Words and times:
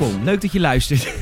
Welkom, 0.00 0.24
leuk 0.24 0.40
dat 0.40 0.52
je 0.52 0.60
luistert. 0.60 1.14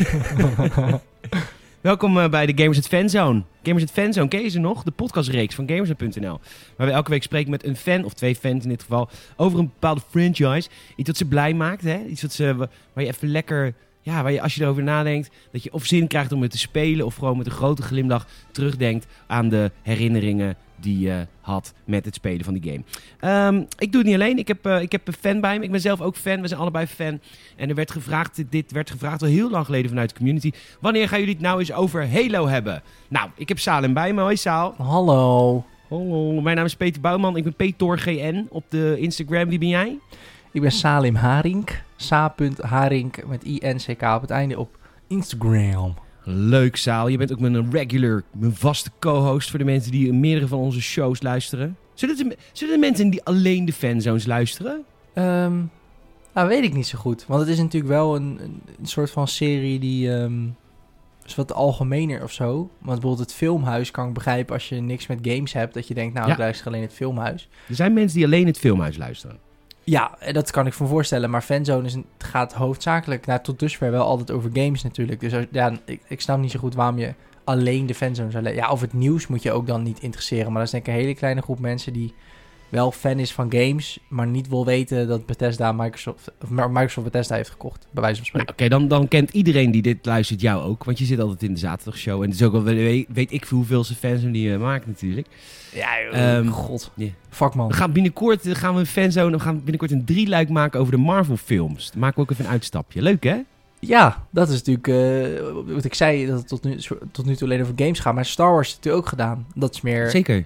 Welkom 1.80 2.19
eh, 2.19 2.28
bij 2.28 2.46
de 2.46 2.62
Gamers 2.62 2.78
at 2.78 2.86
Fanzone. 2.86 3.42
Gamers 3.62 3.82
at 3.84 3.91
Fanzone, 3.91 4.28
ken 4.28 4.42
je 4.42 4.48
ze 4.48 4.59
nog? 4.59 4.82
De 4.82 4.91
podcastreeks 4.91 5.55
van 5.55 5.69
Gamers.nl. 5.69 6.41
Waar 6.77 6.86
we 6.86 6.92
elke 6.92 7.10
week 7.10 7.22
spreken 7.22 7.50
met 7.50 7.64
een 7.64 7.77
fan, 7.77 8.05
of 8.05 8.14
twee 8.14 8.36
fans 8.36 8.62
in 8.62 8.69
dit 8.69 8.83
geval, 8.83 9.09
over 9.36 9.59
een 9.59 9.64
bepaalde 9.64 10.00
franchise. 10.10 10.69
Iets 10.96 11.09
wat 11.09 11.16
ze 11.16 11.24
blij 11.24 11.55
maakt, 11.55 11.83
hè? 11.83 12.05
Iets 12.05 12.22
wat 12.22 12.33
ze, 12.33 12.56
waar 12.56 13.05
je 13.05 13.06
even 13.06 13.28
lekker, 13.28 13.74
ja, 14.02 14.22
waar 14.22 14.33
je 14.33 14.42
als 14.42 14.55
je 14.55 14.62
erover 14.62 14.83
nadenkt, 14.83 15.30
dat 15.52 15.62
je 15.62 15.72
of 15.72 15.86
zin 15.86 16.06
krijgt 16.06 16.33
om 16.33 16.42
het 16.42 16.50
te 16.50 16.58
spelen, 16.58 17.06
of 17.06 17.14
gewoon 17.14 17.36
met 17.36 17.47
een 17.47 17.52
grote 17.52 17.83
glimlach 17.83 18.27
terugdenkt 18.53 19.06
aan 19.27 19.48
de 19.48 19.70
herinneringen 19.83 20.56
die 20.81 20.98
je 20.98 21.27
had 21.41 21.75
met 21.84 22.05
het 22.05 22.15
spelen 22.15 22.45
van 22.45 22.55
die 22.55 22.73
game. 22.73 22.83
Ehm, 23.21 23.65
ik 23.79 23.93
doe 23.93 24.01
het 24.01 24.11
niet 24.11 24.21
alleen. 24.21 24.39
Ik 24.39 24.48
heb, 24.48 24.67
eh, 24.67 24.81
ik 24.81 24.93
heb 24.93 25.09
een 25.09 25.15
fan 25.21 25.41
bij 25.41 25.59
me. 25.59 25.65
Ik 25.65 25.71
ben 25.71 25.81
zelf 25.81 26.01
ook 26.01 26.17
fan. 26.17 26.41
We 26.41 26.48
zijn 26.48 26.61
allebei 26.61 26.87
fan. 26.87 27.21
En 27.57 27.69
er 27.69 27.75
werd 27.75 27.91
gevraagd, 27.91 28.45
dit 28.51 28.73
werd 28.73 28.91
gevraagd 28.91 29.23
al 29.23 29.29
heel 29.29 29.51
lang 29.51 29.65
geleden 29.65 29.89
vanuit 29.89 30.09
de 30.09 30.17
community. 30.17 30.53
Wanneer 30.81 31.09
gaan 31.09 31.19
jullie 31.19 31.34
het 31.34 31.43
nou 31.43 31.59
eens 31.59 31.73
over 31.73 32.11
Halo 32.11 32.49
hebben? 32.49 32.83
Nou, 33.09 33.31
ik 33.37 33.49
heb 33.49 33.59
Salem 33.59 33.95
bij 33.95 34.12
me. 34.12 34.21
Hoi 34.21 34.37
Saal. 34.37 34.75
Hallo. 34.79 35.65
Hallo, 35.89 36.41
mijn 36.41 36.56
naam 36.56 36.65
is 36.65 36.77
Peter 36.77 37.01
Bouwman. 37.01 37.37
Ik 37.37 37.45
ben 37.45 37.55
PetorGN 37.55 38.47
op 38.49 38.65
de 38.69 38.97
Instagram. 38.99 39.49
Wie 39.49 39.59
ben 39.59 39.69
jij? 39.69 39.99
Ik 40.53 40.61
ben 40.61 40.73
Salim 40.73 41.15
Harink. 41.15 41.83
Sa.harink 41.97 43.27
met 43.27 43.45
I-N-C-K 43.45 44.03
op 44.03 44.21
het 44.21 44.31
einde 44.31 44.59
op 44.59 44.79
Instagram. 45.06 45.95
Leuk, 46.31 46.77
Saal. 46.77 47.09
Je 47.09 47.17
bent 47.17 47.33
ook 47.33 47.41
mijn 47.41 47.71
regular, 47.71 48.23
mijn 48.33 48.55
vaste 48.55 48.91
co-host 48.98 49.51
voor 49.51 49.59
de 49.59 49.65
mensen 49.65 49.93
die 49.93 50.12
meerdere 50.12 50.48
van 50.48 50.59
onze 50.59 50.81
shows 50.81 51.23
luisteren. 51.23 51.77
Zullen 51.95 52.17
de, 52.17 52.37
zullen 52.53 52.75
de 52.75 52.81
mensen 52.81 53.11
die 53.11 53.25
alleen 53.25 53.65
de 53.65 53.73
fanzones 53.73 54.27
luisteren? 54.27 54.84
Ehm 55.15 55.61
nou, 56.39 56.49
weet 56.51 56.65
ik 56.65 56.75
niet 56.75 56.87
zo 56.87 56.99
goed. 56.99 57.27
Want 57.27 57.41
het 57.41 57.49
is 57.49 57.59
natuurlijk 57.59 57.93
wel 57.93 58.17
een, 58.17 58.39
een, 58.79 58.87
soort 58.87 59.11
van 59.11 59.29
serie 59.29 59.79
die 59.79 60.15
ehm, 60.15 60.47
is 61.25 61.34
wat 61.34 61.53
algemener 61.53 62.23
of 62.23 62.33
zo. 62.33 62.55
Want 62.56 62.71
bijvoorbeeld 62.79 63.19
het 63.19 63.34
filmhuis 63.34 63.91
kan 63.91 64.09
ik 64.09 64.15
begrijpen 64.15 64.55
als 64.55 64.69
je 64.69 64.81
niks 64.81 65.06
met 65.06 65.19
games 65.23 65.53
hebt. 65.53 65.75
Dat 65.75 65.89
je 65.89 65.95
denkt, 65.95 66.15
nou, 66.15 66.27
Ja. 66.27 66.33
ik 66.33 66.39
luister 66.39 66.67
alleen 66.67 66.83
het 66.83 66.93
filmhuis. 66.93 67.49
Er 67.69 67.75
zijn 67.75 67.93
mensen 67.93 68.17
die 68.17 68.27
alleen 68.27 68.47
het 68.47 68.59
filmhuis 68.59 68.97
luisteren. 68.97 69.39
Ja, 69.89 70.19
en 70.19 70.34
dat 70.34 70.50
kan 70.50 70.67
ik 70.67 70.78
me 70.78 70.86
voorstellen. 70.86 71.31
Maar 71.31 71.42
fanzone 71.42 71.86
is 71.86 71.94
een, 71.94 72.06
gaat 72.19 72.53
hoofdzakelijk, 72.53 73.27
nou, 73.27 73.41
tot 73.42 73.58
dusver 73.58 73.91
wel 73.91 74.05
altijd 74.05 74.31
over 74.31 74.50
games 74.53 74.83
natuurlijk. 74.83 75.20
Dus 75.20 75.33
ja, 75.50 75.72
ik, 75.84 76.00
ik 76.08 76.20
snap 76.20 76.39
niet 76.39 76.50
zo 76.50 76.58
goed 76.58 76.75
waarom 76.75 76.98
je 76.98 77.14
alleen 77.44 77.86
de 77.86 77.94
fanzone 77.94 78.31
zou... 78.31 78.55
Ja, 78.55 78.70
of 78.70 78.81
het 78.81 78.92
nieuws 78.92 79.27
moet 79.27 79.42
je 79.42 79.53
ook 79.53 79.66
dan 79.66 79.83
niet 79.83 80.00
interesseren. 80.00 80.47
Maar 80.47 80.55
dat 80.55 80.64
is 80.64 80.70
denk 80.70 80.86
ik 80.86 80.92
een 80.92 81.00
hele 81.00 81.14
kleine 81.14 81.42
groep 81.42 81.59
mensen 81.59 81.93
die 81.93 82.15
wel 82.69 82.93
fan 82.93 83.19
is 83.19 83.33
van 83.33 83.53
games... 83.53 83.99
maar 84.09 84.27
niet 84.27 84.49
wil 84.49 84.65
weten 84.65 85.09
dat 85.09 85.27
Bethesda 85.27 85.73
Microsoft, 85.73 86.33
of 86.43 86.51
Microsoft 86.51 87.05
Bethesda 87.06 87.34
heeft 87.34 87.51
gekocht, 87.51 87.87
bij 87.91 88.03
wijze 88.03 88.23
van 88.23 88.31
Nou, 88.33 88.45
spreken. 88.45 88.53
Oké, 88.53 88.69
dan, 88.69 88.89
dan 88.89 89.09
kent 89.09 89.31
iedereen 89.31 89.71
die 89.71 89.83
dit 89.83 90.06
luistert 90.06 90.41
jou 90.41 90.62
ook. 90.62 90.84
Want 90.84 90.99
je 90.99 91.05
zit 91.05 91.21
altijd 91.21 91.43
in 91.43 91.53
de 91.53 91.59
zaterdagshow. 91.59 92.23
En 92.23 92.29
het 92.31 92.41
is 92.41 92.47
ook 92.47 92.55
al, 92.55 92.62
weet, 92.62 93.06
weet 93.12 93.33
ik 93.33 93.47
veel 93.47 93.56
hoeveelste 93.56 93.95
fans 93.95 94.23
die 94.23 94.51
je 94.51 94.59
maakt 94.59 94.87
natuurlijk. 94.87 95.27
Ja, 95.73 95.99
Ehm, 95.99 96.47
god. 96.47 96.91
ja. 96.95 97.09
Fuck 97.29 97.55
man. 97.55 97.69
We 97.69 97.75
gaan 97.75 97.93
binnenkort 97.93 98.47
eh, 98.47 98.55
gaan 98.55 98.75
we 98.75 98.81
een 98.81 98.87
fanzone, 98.87 99.37
we 99.37 99.43
gaan 99.43 99.56
binnenkort 99.56 99.91
een 99.91 100.05
drieluik 100.05 100.49
maken 100.49 100.81
over 100.81 100.93
de 100.93 100.99
Marvel 100.99 101.37
films. 101.37 101.91
Dan 101.91 102.00
maken 102.00 102.17
we 102.17 102.23
ook 102.23 102.31
even 102.31 102.45
een 102.45 102.50
uitstapje. 102.50 103.03
Leuk 103.03 103.25
hè? 103.25 103.37
Ja, 103.81 104.27
dat 104.31 104.49
is 104.49 104.62
natuurlijk 104.62 104.89
eh, 104.89 105.75
wat 105.75 105.85
ik 105.85 105.95
zei, 105.95 106.27
dat 106.27 106.39
het 106.39 106.49
tot 106.49 106.65
nu, 106.65 106.79
tot 107.12 107.27
nu 107.27 107.37
toe 107.37 107.49
alleen 107.49 107.62
over 107.62 107.75
games 107.77 107.99
gaat. 107.99 108.15
Maar 108.15 108.25
Star 108.25 108.53
Wars 108.53 108.69
is 108.69 108.75
natuurlijk 108.75 109.03
ook 109.05 109.09
gedaan. 109.09 109.47
Dat 109.55 109.75
is 109.75 109.81
meer... 109.81 110.11
Zeker. 110.11 110.45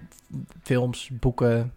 films, 0.63 1.11
boeken 1.21 1.73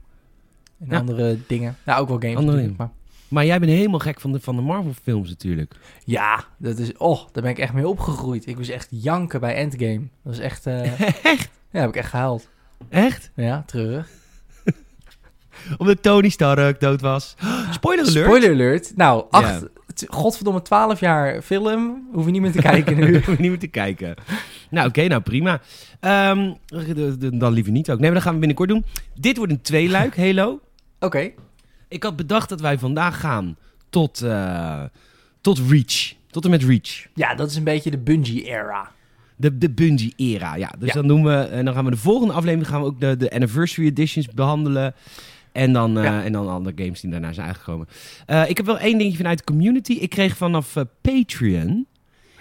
en 0.80 0.88
Ja. 0.90 0.97
andere 1.00 1.38
dingen. 1.47 1.75
Nou, 1.86 2.02
ook 2.02 2.08
wel 2.08 2.18
games 2.19 2.36
Andere 2.36 2.52
natuurlijk, 2.52 2.78
maar... 2.78 2.90
Maar 3.28 3.46
jij 3.46 3.59
bent 3.59 3.72
helemaal 3.72 4.00
gek 4.00 4.19
van 4.19 4.31
de, 4.31 4.40
van 4.40 4.56
de 4.56 4.62
Marvel 4.62 4.94
films 5.03 5.30
natuurlijk. 5.30 5.74
Ja, 6.03 6.44
dat 6.58 6.78
is... 6.78 6.97
Oh, 6.97 7.19
daar 7.31 7.44
ben 7.44 7.52
ik 7.52 7.59
echt 7.59 7.74
mee 7.74 7.88
opgegroeid. 7.88 8.47
Ik 8.47 8.58
was 8.58 8.69
echt 8.69 8.88
janken 8.90 9.40
bij 9.40 9.56
Endgame. 9.56 10.00
Dat 10.00 10.08
was 10.24 10.40
echt... 10.40 10.66
eh, 10.66 11.00
echt? 11.34 11.50
ja, 11.72 11.80
heb 11.80 11.90
ik 11.90 11.96
echt 11.96 12.09
gehuild. 12.09 12.47
Echt? 12.90 13.31
Ja, 13.35 13.64
terug. 13.66 14.09
Omdat 15.78 16.02
Tony 16.03 16.30
Stark 16.30 16.80
dood 16.80 17.02
was. 17.02 17.35
Spoiler 17.72 18.06
alert. 18.06 18.25
Spoiler 18.25 18.52
alert. 18.52 18.91
Nou, 18.96 19.25
Ja. 19.31 19.40
acht... 19.40 19.66
Godverdomme, 20.08 20.62
12 20.62 21.00
jaar 21.00 21.41
film. 21.41 22.08
Hoef 22.14 22.25
je 22.25 22.31
niet 22.31 22.41
meer 22.41 22.52
te 22.52 22.62
kijken 22.62 22.96
nu. 22.97 23.14
Hoef 23.16 23.25
je 23.25 23.31
niet 23.31 23.50
meer 23.50 23.59
te 23.59 23.68
kijken. 23.68 24.16
Nou, 24.70 24.88
oké, 24.88 25.08
nou 25.08 25.22
prima. 25.22 25.62
Ehm, 26.00 26.52
dan 27.34 27.53
liever 27.53 27.72
niet 27.72 27.90
ook. 27.92 27.96
Nee, 28.00 28.06
maar 28.06 28.14
dat 28.14 28.24
gaan 28.24 28.34
we 28.34 28.40
binnenkort 28.40 28.70
doen. 28.70 28.86
Dit 29.16 29.38
wordt 29.38 29.52
een 29.52 29.62
tweeluik, 29.62 30.18
Halo. 30.24 30.59
Oké. 31.00 31.31
Ik 31.88 32.03
had 32.03 32.16
bedacht 32.16 32.50
dat 32.50 32.62
wij 32.62 32.78
vandaag 32.80 33.20
gaan 33.20 33.58
tot, 33.90 34.22
eh, 34.22 34.84
tot 35.42 35.59
Reach. 35.70 36.14
Tot 36.30 36.44
en 36.46 36.50
met 36.50 36.64
Reach. 36.64 37.06
Ja, 37.14 37.36
dat 37.36 37.50
is 37.50 37.56
een 37.56 37.64
beetje 37.64 37.92
de 37.92 37.98
Bungie-era. 37.98 38.92
De, 39.38 39.58
de 39.58 39.70
Bungie-era, 39.70 40.56
ja. 40.56 40.74
Dus 40.80 40.88
Ja. 40.88 40.94
dan 40.94 41.08
doen 41.08 41.24
we... 41.24 41.34
En 41.36 41.66
dan 41.66 41.74
gaan 41.74 41.86
we 41.86 41.92
de 41.92 41.97
volgende 41.97 42.34
aflevering... 42.34 42.68
gaan 42.68 42.82
we 42.82 42.86
ook 42.88 43.00
de, 43.00 43.18
de 43.18 43.32
Anniversary 43.32 43.88
Editions 43.88 44.28
behandelen. 44.28 44.94
En 45.52 45.74
dan, 45.74 45.97
eh, 45.97 46.03
Ja. 46.03 46.24
en 46.24 46.32
dan 46.32 46.50
andere 46.50 46.84
games 46.84 47.02
die 47.02 47.12
daarna 47.12 47.34
zijn 47.34 47.47
uitgekomen. 47.47 47.88
Eh, 48.26 48.50
ik 48.50 48.58
heb 48.58 48.66
wel 48.66 48.80
één 48.80 48.97
dingetje 48.97 49.18
vanuit 49.18 49.38
de 49.38 49.44
community. 49.44 49.94
Ik 49.94 50.09
kreeg 50.09 50.38
vanaf 50.38 50.76
eh, 50.76 50.84
Patreon... 51.02 51.86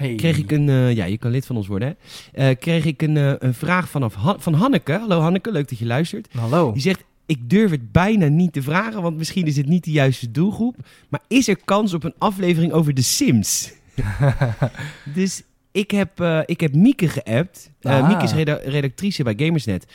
Hey. 0.05 0.15
kreeg 0.15 0.39
ik 0.39 0.51
een... 0.53 0.69
eh, 0.69 0.93
ja, 0.95 1.05
je 1.05 1.19
kan 1.19 1.31
lid 1.31 1.47
van 1.47 1.57
ons 1.57 1.67
worden, 1.67 1.97
hè. 2.33 2.49
Eh, 2.51 2.57
kreeg 2.59 2.85
ik 2.85 3.03
een, 3.03 3.17
eh, 3.17 3.33
een 3.39 3.55
vraag 3.55 3.89
vanaf 3.89 4.15
Han- 4.15 4.41
van 4.41 4.55
Hanneke. 4.55 4.93
Hallo 4.93 5.21
Hanneke, 5.21 5.53
leuk 5.53 5.69
dat 5.69 5.79
je 5.79 5.87
luistert. 5.87 6.29
Hallo. 6.39 6.73
Die 6.73 6.83
zegt, 6.83 7.05
ik 7.27 7.51
durf 7.51 7.71
het 7.71 7.93
bijna 7.93 8.27
niet 8.27 8.53
te 8.53 8.63
vragen, 8.63 9.03
want 9.03 9.17
misschien 9.17 9.47
is 9.47 9.57
het 9.57 9.67
niet 9.67 9.85
de 9.85 9.91
juiste 9.91 10.31
doelgroep. 10.31 10.77
Maar 11.09 11.21
is 11.29 11.49
er 11.49 11.57
kans 11.65 11.95
op 11.95 12.05
een 12.05 12.15
aflevering 12.19 12.73
over 12.73 12.95
de 12.95 13.03
Sims? 13.03 13.73
dus 15.15 15.43
ik 15.73 15.91
heb, 15.91 16.21
eh, 16.21 16.41
ik 16.47 16.61
heb 16.61 16.75
Mieke 16.75 17.09
geappt. 17.09 17.71
Eh 17.81 17.93
Ah. 17.93 18.09
Mieke 18.09 18.25
is 18.25 18.33
reda- 18.33 18.61
redactrice 18.65 19.23
bij 19.23 19.35
Gamersnet. 19.37 19.87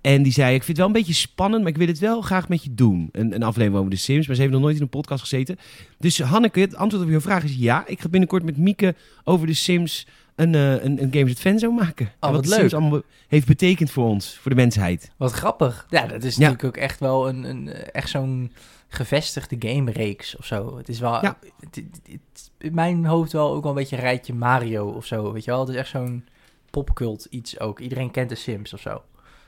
En 0.00 0.22
die 0.22 0.32
zei, 0.32 0.54
ik 0.54 0.62
vind 0.64 0.68
het 0.68 0.76
wel 0.76 0.86
een 0.86 0.92
beetje 0.92 1.12
spannend, 1.14 1.62
maar 1.62 1.70
ik 1.72 1.76
wil 1.78 1.86
het 1.86 1.98
wel 1.98 2.20
graag 2.20 2.48
met 2.48 2.64
je 2.64 2.74
doen. 2.74 3.08
Een, 3.12 3.34
een 3.34 3.42
aflevering 3.42 3.78
over 3.78 3.90
de 3.90 3.96
Sims, 3.96 4.26
maar 4.26 4.36
ze 4.36 4.40
heeft 4.42 4.54
nog 4.54 4.62
nooit 4.62 4.76
in 4.76 4.82
een 4.82 4.88
podcast 4.88 5.20
gezeten. 5.20 5.56
Dus 5.98 6.20
Hanneke, 6.22 6.60
het 6.60 6.74
antwoord 6.76 7.04
op 7.04 7.10
je 7.10 7.20
vraag 7.20 7.44
is 7.44 7.54
ja. 7.56 7.86
Ik 7.86 8.00
ga 8.00 8.08
binnenkort 8.08 8.42
met 8.44 8.56
Mieke 8.56 8.94
over 9.24 9.46
de 9.46 9.54
Sims 9.54 10.06
een, 10.34 10.54
eh, 10.54 10.84
een, 10.84 11.02
een 11.02 11.12
Games 11.12 11.30
at 11.32 11.38
Fanzone 11.40 11.74
maken. 11.74 12.06
En 12.06 12.28
Oh, 12.28 12.34
wat 12.34 12.42
de 12.42 12.48
leuk. 12.48 12.58
Sims 12.58 12.74
allemaal 12.74 13.02
heeft 13.28 13.46
betekend 13.46 13.90
voor 13.90 14.04
ons, 14.08 14.38
voor 14.40 14.50
de 14.50 14.56
mensheid. 14.56 15.10
Wat 15.16 15.32
grappig. 15.32 15.86
Ja, 15.90 16.06
dat 16.06 16.22
is 16.24 16.34
Ja. 16.36 16.40
natuurlijk 16.40 16.76
ook 16.76 16.82
echt 16.82 17.00
wel 17.00 17.28
een, 17.28 17.44
een 17.44 17.68
echt 17.68 18.08
zo'n 18.08 18.52
gevestigde 18.88 19.56
game-reeks 19.58 20.36
of 20.36 20.46
zo. 20.46 20.76
Het 20.76 20.88
is 20.88 21.00
wel 21.00 21.12
Ja. 21.12 21.38
het, 21.60 21.74
het- 21.76 22.00
het- 22.10 22.50
in 22.58 22.74
mijn 22.74 23.04
hoofd 23.04 23.32
wel 23.32 23.52
ook 23.52 23.62
wel 23.62 23.72
een 23.72 23.78
beetje 23.78 23.96
een 23.96 24.02
rijtje 24.02 24.34
Mario 24.34 24.88
of 24.88 25.06
zo, 25.06 25.32
weet 25.32 25.44
je 25.44 25.50
wel? 25.50 25.60
Het 25.60 25.68
is 25.68 25.74
echt 25.74 25.88
zo'n 25.90 26.24
popcult 26.70 27.26
iets 27.30 27.60
ook. 27.60 27.80
Iedereen 27.80 28.10
kent 28.10 28.28
de 28.28 28.34
Sims 28.34 28.72
of 28.72 28.80
zo. 28.80 29.02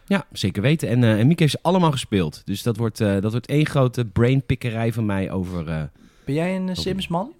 Ja, 0.07 0.27
zeker 0.33 0.63
weten. 0.63 0.89
En, 0.89 1.05
eh 1.05 1.19
en 1.19 1.27
Mieke 1.27 1.43
heeft 1.43 1.55
ze 1.55 1.63
allemaal 1.63 1.91
gespeeld. 1.93 2.43
Dus 2.45 2.63
dat 2.63 2.77
wordt, 2.77 3.01
eh, 3.01 3.21
dat 3.21 3.31
wordt 3.33 3.47
één 3.47 3.67
grote 3.67 4.05
brainpikkerij 4.05 4.93
van 4.93 5.07
mij 5.07 5.31
over 5.31 5.69
eh 5.69 5.83
Ben 6.25 6.35
jij 6.35 6.57
een 6.57 6.77
Sims-man? 6.77 7.33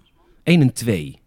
1 0.43 0.61
en 0.61 0.73
2. 0.73 1.19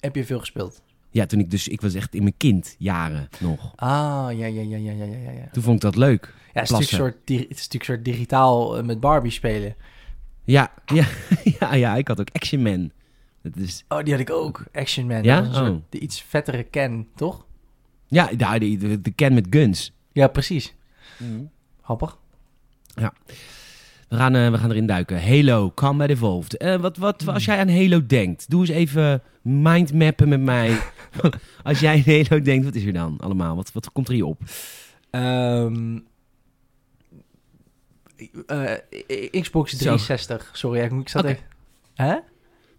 Heb 0.00 0.14
je 0.14 0.24
veel 0.24 0.38
gespeeld? 0.38 0.82
Ja, 1.10 1.26
toen 1.26 1.40
ik 1.40 1.50
dus, 1.50 1.68
ik 1.68 1.80
was 1.80 1.94
echt 1.94 2.14
in 2.14 2.22
mijn 2.22 2.36
kindjaren 2.36 3.28
nog. 3.40 3.72
Ah, 3.76 3.88
ja, 4.30 4.46
ja, 4.46 4.46
ja, 4.46 4.76
ja, 4.76 4.92
ja, 4.92 5.04
ja, 5.04 5.30
ja. 5.30 5.48
Toen 5.52 5.62
vond 5.62 5.76
ik 5.76 5.82
dat 5.82 5.96
leuk. 5.96 6.34
Ja, 6.52 6.60
het 6.60 6.70
is, 6.70 6.70
natuurlijk 6.70 6.90
een 6.90 6.98
soort, 6.98 7.16
di- 7.26 7.36
het 7.48 7.58
is 7.58 7.68
natuurlijk 7.68 7.88
een 7.88 7.94
soort 7.94 8.04
digitaal 8.04 8.84
met 8.84 9.00
Barbie 9.00 9.30
spelen. 9.30 9.74
Ja, 10.44 10.72
ja, 10.94 11.06
ja, 11.60 11.74
ja, 11.74 11.96
ik 11.96 12.08
had 12.08 12.20
ook 12.20 12.28
Action 12.32 12.62
Man. 12.62 12.90
Dat 13.42 13.56
is, 13.56 13.84
Oh, 13.88 14.02
die 14.02 14.12
had 14.12 14.20
ik 14.20 14.30
ook. 14.30 14.64
Action 14.72 15.06
Man. 15.06 15.22
Ja? 15.22 15.52
Soort 15.52 15.68
Oh. 15.70 15.76
de 15.88 15.98
iets 15.98 16.22
vettere 16.22 16.62
Ken, 16.62 17.06
toch? 17.16 17.46
ja, 18.08 18.26
de, 18.58 18.76
de, 18.76 19.00
de 19.00 19.10
Ken 19.10 19.34
met 19.34 19.46
guns. 19.50 19.92
Ja, 20.12 20.28
precies. 20.28 20.74
Grappig. 21.82 22.18
We 24.08 24.18
gaan, 24.18 24.34
eh, 24.34 24.50
we 24.50 24.58
gaan 24.58 24.70
erin 24.70 24.86
duiken. 24.86 25.22
Halo, 25.22 25.72
Combat 25.74 26.08
Evolved. 26.08 26.56
Eh, 26.56 26.76
wat, 26.76 26.96
wat, 26.96 27.28
als 27.28 27.44
jij 27.44 27.58
aan 27.58 27.68
Halo 27.68 28.06
denkt, 28.06 28.50
doe 28.50 28.60
eens 28.60 28.70
even 28.70 29.22
mindmappen 29.42 30.28
met 30.28 30.40
mij. 30.40 30.78
als 31.62 31.80
jij 31.80 31.94
aan 31.94 32.14
Halo 32.14 32.42
denkt, 32.42 32.64
wat 32.64 32.74
is 32.74 32.84
er 32.84 32.92
dan 32.92 33.18
allemaal? 33.20 33.56
Wat, 33.56 33.72
wat 33.72 33.92
komt 33.92 34.08
er 34.08 34.14
je 34.14 34.26
op? 34.26 34.40
Ehm, 35.10 35.98
eh, 38.46 39.40
Xbox 39.40 39.70
Zo. 39.70 39.76
360. 39.76 40.50
Sorry, 40.52 40.80
ik, 40.80 40.92
ik 40.92 41.08
zat 41.08 41.22
Oké. 41.22 41.32
even... 41.32 41.44
Hè? 41.94 42.16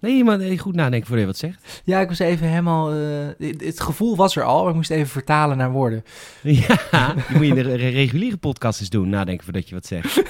Nee, 0.04 0.24
maar 0.24 0.38
nee, 0.38 0.58
goed 0.58 0.76
nadenken 0.76 1.08
voor 1.08 1.20
je 1.20 1.26
wat 1.26 1.38
zegt. 1.38 1.82
Ja, 1.86 2.00
ik 2.00 2.08
was 2.08 2.20
even 2.20 2.48
helemaal... 2.48 2.92
eh, 2.94 3.28
het, 3.38 3.64
het 3.66 3.80
gevoel 3.80 4.16
was 4.16 4.36
er 4.36 4.44
al, 4.44 4.60
maar 4.60 4.70
ik 4.70 4.76
moest 4.76 4.90
even 4.90 5.08
vertalen 5.08 5.58
naar 5.58 5.72
woorden. 5.72 6.04
Ja, 6.42 7.14
die 7.14 7.38
moet 7.38 7.42
je 7.42 7.48
in 7.48 7.56
de 7.56 7.62
re- 7.62 7.76
reguliere 7.90 8.38
podcast 8.38 8.80
eens 8.80 8.90
doen, 8.90 9.10
nadenken 9.10 9.44
voordat 9.44 9.70
je 9.70 9.76
wat 9.76 9.86
zegt. 9.86 10.16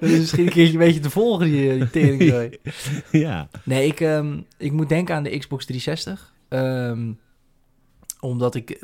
Dat 0.00 0.10
is 0.10 0.18
misschien 0.18 0.46
een 0.46 0.52
keertje 0.52 0.72
een 0.72 0.78
beetje 0.84 1.00
te 1.00 1.10
volgen, 1.10 1.46
die, 1.46 1.72
die 1.78 1.90
teringzooi. 1.90 2.50
ja. 3.26 3.48
Nee, 3.62 3.86
ik, 3.86 4.00
ehm, 4.00 4.40
ik 4.58 4.72
moet 4.72 4.88
denken 4.88 5.14
aan 5.14 5.22
de 5.22 5.38
Xbox 5.38 5.64
360. 5.64 6.34
Ehm, 6.48 7.12
omdat 8.20 8.54
ik... 8.54 8.82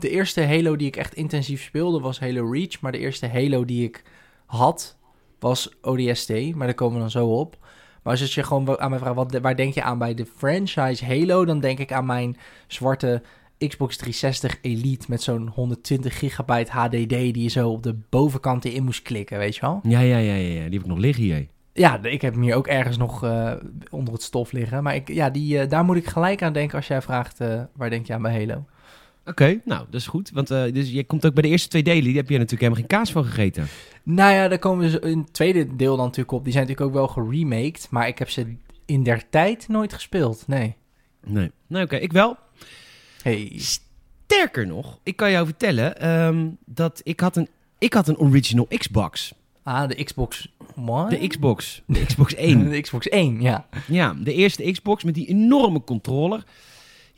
De 0.00 0.10
eerste 0.10 0.42
Halo 0.46 0.76
die 0.76 0.86
ik 0.86 0.96
echt 0.96 1.14
intensief 1.14 1.62
speelde 1.62 2.00
was 2.00 2.20
Halo 2.20 2.50
Reach. 2.50 2.80
Maar 2.80 2.92
de 2.92 2.98
eerste 2.98 3.28
Halo 3.28 3.64
die 3.64 3.84
ik 3.84 4.02
had 4.46 4.96
was 5.38 5.70
ODST. 5.82 6.28
Maar 6.54 6.66
daar 6.66 6.74
komen 6.74 6.94
we 6.94 7.00
dan 7.00 7.10
zo 7.10 7.26
op. 7.26 7.58
Maar 8.02 8.20
als 8.20 8.34
je 8.34 8.42
gewoon 8.42 8.80
aan 8.80 8.90
mij 8.90 8.98
vraagt, 8.98 9.14
wat, 9.14 9.38
waar 9.38 9.56
denk 9.56 9.74
je 9.74 9.82
aan 9.82 9.98
bij 9.98 10.14
de 10.14 10.26
franchise 10.36 11.04
Halo? 11.04 11.44
Dan 11.44 11.60
denk 11.60 11.78
ik 11.78 11.92
aan 11.92 12.06
mijn 12.06 12.36
zwarte 12.66 13.22
Xbox 13.68 13.96
360 13.96 14.58
Elite 14.62 15.06
met 15.08 15.22
zo'n 15.22 15.48
120 15.48 16.18
gigabyte 16.18 16.72
HDD 16.72 17.08
die 17.08 17.42
je 17.42 17.48
zo 17.48 17.68
op 17.68 17.82
de 17.82 17.98
bovenkant 18.08 18.64
in 18.64 18.84
moest 18.84 19.02
klikken, 19.02 19.38
weet 19.38 19.54
je 19.54 19.60
wel? 19.60 19.80
Ja, 19.82 20.00
ja, 20.00 20.16
ja, 20.16 20.34
ja, 20.34 20.34
ja. 20.34 20.62
die 20.64 20.72
heb 20.72 20.82
ik 20.82 20.86
nog 20.86 20.98
liggen 20.98 21.24
hier. 21.24 21.46
Ja, 21.72 22.02
ik 22.02 22.22
heb 22.22 22.32
hem 22.32 22.42
hier 22.42 22.54
ook 22.54 22.66
ergens 22.66 22.96
nog 22.96 23.24
uh, 23.24 23.52
onder 23.90 24.14
het 24.14 24.22
stof 24.22 24.52
liggen. 24.52 24.82
Maar 24.82 24.94
ik, 24.94 25.08
ja, 25.08 25.30
die, 25.30 25.62
uh, 25.62 25.68
daar 25.68 25.84
moet 25.84 25.96
ik 25.96 26.06
gelijk 26.06 26.42
aan 26.42 26.52
denken 26.52 26.76
als 26.76 26.86
jij 26.86 27.02
vraagt 27.02 27.40
uh, 27.40 27.62
waar 27.72 27.90
denk 27.90 28.06
je 28.06 28.14
aan 28.14 28.22
bij 28.22 28.32
Halo. 28.32 28.64
Oké, 29.30 29.42
okay, 29.42 29.60
nou, 29.64 29.84
dat 29.90 30.00
is 30.00 30.06
goed. 30.06 30.30
Want 30.30 30.48
dus 30.48 30.90
je 30.90 31.04
komt 31.04 31.26
ook 31.26 31.34
bij 31.34 31.42
de 31.42 31.48
eerste 31.48 31.68
twee 31.68 31.82
delen, 31.82 32.04
die 32.04 32.16
heb 32.16 32.28
je 32.28 32.38
natuurlijk 32.38 32.60
helemaal 32.60 32.80
geen 32.80 32.98
kaas 32.98 33.12
van 33.12 33.24
gegeten. 33.24 33.66
Nou 34.02 34.34
ja, 34.34 34.48
daar 34.48 34.58
komen 34.58 34.90
we 34.90 35.00
in 35.00 35.18
het 35.18 35.32
tweede 35.32 35.76
deel 35.76 35.96
dan 35.96 36.04
natuurlijk 36.04 36.32
op. 36.32 36.44
Die 36.44 36.52
zijn 36.52 36.66
natuurlijk 36.66 36.96
ook 36.96 37.14
wel 37.14 37.24
geremaked, 37.24 37.86
maar 37.90 38.08
ik 38.08 38.18
heb 38.18 38.30
ze 38.30 38.56
in 38.84 39.02
der 39.02 39.22
tijd 39.30 39.68
nooit 39.68 39.92
gespeeld, 39.92 40.44
nee. 40.46 40.76
Nee, 41.26 41.50
nou 41.66 41.84
oké, 41.84 41.96
ik 41.96 42.12
wel. 42.12 42.36
Hey. 43.22 43.52
Sterker 43.56 44.66
nog, 44.66 44.98
ik 45.02 45.16
kan 45.16 45.30
jou 45.30 45.46
vertellen 45.46 46.08
um, 46.08 46.56
dat 46.64 47.00
ik 47.04 47.20
had, 47.20 47.36
een, 47.36 47.48
ik 47.78 47.92
had 47.92 48.08
een 48.08 48.18
original 48.18 48.66
Xbox. 48.68 49.34
Ah, 49.62 49.88
de 49.88 50.04
Xbox 50.04 50.48
One? 50.76 51.08
De 51.08 51.26
Xbox. 51.26 51.82
De 51.86 52.06
Xbox 52.06 52.34
1. 52.34 52.68
de 52.70 52.80
Xbox 52.80 53.08
1, 53.08 53.40
ja. 53.40 53.66
Ja, 53.86 54.14
de 54.22 54.34
eerste 54.34 54.70
Xbox 54.70 55.04
met 55.04 55.14
die 55.14 55.26
enorme 55.26 55.84
controller. 55.84 56.44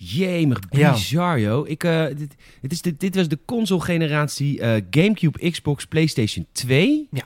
Jemig, 0.04 0.58
bizar, 0.69 1.38
ja. 1.38 1.49
joh. 1.49 1.69
Ik, 1.69 1.84
uh, 1.84 2.06
dit, 2.06 2.34
dit, 2.60 2.72
is 2.72 2.82
de, 2.82 2.96
dit 2.96 3.14
was 3.14 3.28
de 3.28 3.38
console-generatie 3.44 4.58
uh, 4.58 4.75
GameCube, 4.90 5.50
Xbox, 5.50 5.87
PlayStation 5.87 6.46
2. 6.52 7.08
Ja. 7.10 7.22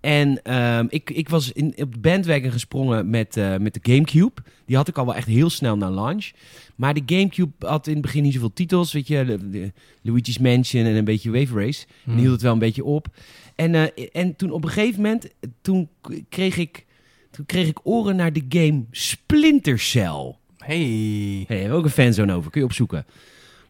En 0.00 0.54
um, 0.54 0.86
ik, 0.90 1.10
ik 1.10 1.28
was 1.28 1.52
in, 1.52 1.74
op 1.76 1.92
de 1.92 1.98
bandwagon 1.98 2.50
gesprongen 2.50 3.10
met, 3.10 3.36
uh, 3.36 3.56
met 3.56 3.74
de 3.74 3.92
GameCube. 3.92 4.42
Die 4.66 4.76
had 4.76 4.88
ik 4.88 4.98
al 4.98 5.04
wel 5.04 5.14
echt 5.14 5.26
heel 5.26 5.50
snel 5.50 5.76
na 5.76 5.90
launch. 5.90 6.30
Maar 6.76 6.94
de 6.94 7.02
GameCube 7.06 7.66
had 7.66 7.86
in 7.86 7.92
het 7.92 8.02
begin 8.02 8.22
niet 8.22 8.32
zoveel 8.32 8.52
titels. 8.52 8.92
Weet 8.92 9.08
je, 9.08 9.24
de, 9.24 9.50
de 9.50 9.72
Luigi's 10.02 10.38
Mansion 10.38 10.84
en 10.84 10.94
een 10.94 11.04
beetje 11.04 11.30
Wave 11.30 11.54
Race. 11.54 11.86
Hmm. 12.04 12.12
En 12.12 12.18
hield 12.18 12.32
het 12.32 12.42
wel 12.42 12.52
een 12.52 12.58
beetje 12.58 12.84
op. 12.84 13.06
En, 13.54 13.94
en 14.12 14.36
toen 14.36 14.50
op 14.50 14.64
een 14.64 14.70
gegeven 14.70 15.02
moment, 15.02 15.28
toen 15.60 15.88
kreeg 16.28 16.56
ik, 16.56 16.86
toen 17.30 17.46
kreeg 17.46 17.68
ik 17.68 17.78
oren 17.82 18.16
naar 18.16 18.32
de 18.32 18.44
game 18.48 18.84
Splinter 18.90 19.78
Cell. 19.78 20.36
Hey. 20.68 21.44
hey 21.46 21.56
hebben 21.56 21.70
we 21.70 21.76
ook 21.76 21.84
een 21.84 21.90
fanzone 21.90 22.34
over, 22.34 22.50
kun 22.50 22.60
je 22.60 22.66
opzoeken. 22.66 23.06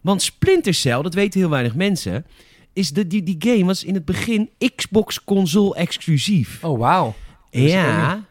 Want 0.01 0.21
Splinter 0.21 0.73
Cell, 0.73 1.01
dat 1.01 1.13
weten 1.13 1.39
heel 1.39 1.49
weinig 1.49 1.75
mensen, 1.75 2.25
is 2.73 2.91
de, 2.91 3.07
die, 3.07 3.23
die 3.23 3.35
game 3.39 3.65
was 3.65 3.83
in 3.83 3.93
het 3.93 4.05
begin 4.05 4.49
Xbox 4.75 5.23
console 5.23 5.75
exclusief. 5.75 6.63
Oh, 6.63 6.79
wauw. 6.79 7.15
Ja. 7.49 8.23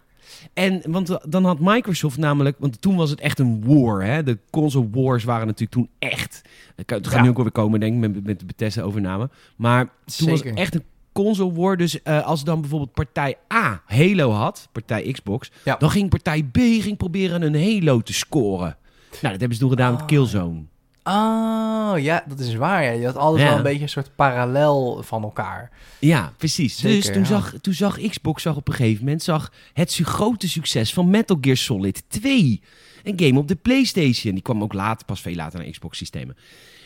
En 0.53 0.83
want 0.87 1.19
dan 1.29 1.45
had 1.45 1.59
Microsoft 1.61 2.17
namelijk, 2.17 2.57
want 2.59 2.81
toen 2.81 2.97
was 2.97 3.11
het 3.11 3.21
echt 3.21 3.39
een 3.39 3.65
war. 3.67 4.05
Hè? 4.05 4.23
De 4.23 4.39
console 4.51 4.89
wars 4.91 5.25
waren 5.25 5.47
natuurlijk 5.47 5.73
toen 5.73 5.89
echt. 5.99 6.43
Het 6.77 7.07
gaat 7.07 7.13
ja. 7.13 7.23
nu 7.23 7.29
ook 7.29 7.37
weer 7.37 7.51
komen, 7.51 7.81
denk 7.81 7.95
ik, 7.95 8.01
met, 8.01 8.25
met 8.25 8.41
de 8.41 8.47
Bethesda 8.47 8.83
overname. 8.83 9.31
Maar 9.57 9.85
toen 9.85 9.93
Zeker. 10.05 10.31
was 10.33 10.43
het 10.43 10.55
echt 10.55 10.75
een 10.75 10.85
console 11.25 11.53
war. 11.53 11.77
Dus 11.77 11.99
uh, 12.05 12.27
als 12.27 12.45
dan 12.45 12.61
bijvoorbeeld 12.61 12.93
partij 12.93 13.37
A 13.53 13.83
Halo 13.87 14.31
had, 14.31 14.69
partij 14.73 15.13
Xbox, 15.13 15.51
ja. 15.65 15.77
dan 15.77 15.91
ging 15.91 16.11
partij 16.11 16.43
B 16.43 16.57
ging 16.59 16.97
proberen 16.97 17.43
een 17.43 17.63
Halo 17.63 18.01
te 18.01 18.13
scoren. 18.13 18.77
Nou, 19.11 19.21
dat 19.21 19.31
hebben 19.41 19.53
ze 19.55 19.59
toen 19.59 19.71
gedaan 19.71 19.93
met 19.93 20.05
Killzone. 20.05 20.63
Oh, 21.05 21.93
ja, 21.97 22.25
dat 22.29 22.39
is 22.39 22.55
waar. 22.55 22.85
Ja. 22.85 22.91
Je 22.91 23.05
had 23.07 23.39
Ja. 23.39 23.45
wel 23.45 23.57
een 23.57 23.63
beetje 23.63 23.83
een 23.83 23.89
soort 23.89 24.11
parallel 24.17 25.03
van 25.03 25.23
elkaar. 25.23 25.71
Ja, 25.99 26.33
precies. 26.37 26.79
Zeker, 26.79 26.97
dus 26.97 27.07
toen, 27.13 27.23
ja. 27.23 27.27
zag, 27.29 27.55
toen 27.61 27.75
zag 27.75 28.01
Xbox 28.09 28.43
zag 28.43 28.57
op 28.57 28.69
een 28.69 28.75
gegeven 28.75 29.05
moment 29.05 29.23
zag 29.23 29.53
het 29.73 29.95
grote 30.03 30.49
succes 30.49 30.93
van 30.93 31.11
Metal 31.11 31.39
Gear 31.41 31.57
Solid 31.57 32.03
2. 32.09 32.63
Een 33.03 33.21
game 33.21 33.39
op 33.39 33.49
de 33.49 33.55
PlayStation. 33.55 34.33
Die 34.35 34.43
kwam 34.43 34.63
ook 34.63 34.73
later, 34.73 35.07
pas 35.07 35.21
veel 35.21 35.35
later 35.35 35.59
naar 35.59 35.71
Xbox 35.71 35.99
systemen. 35.99 36.37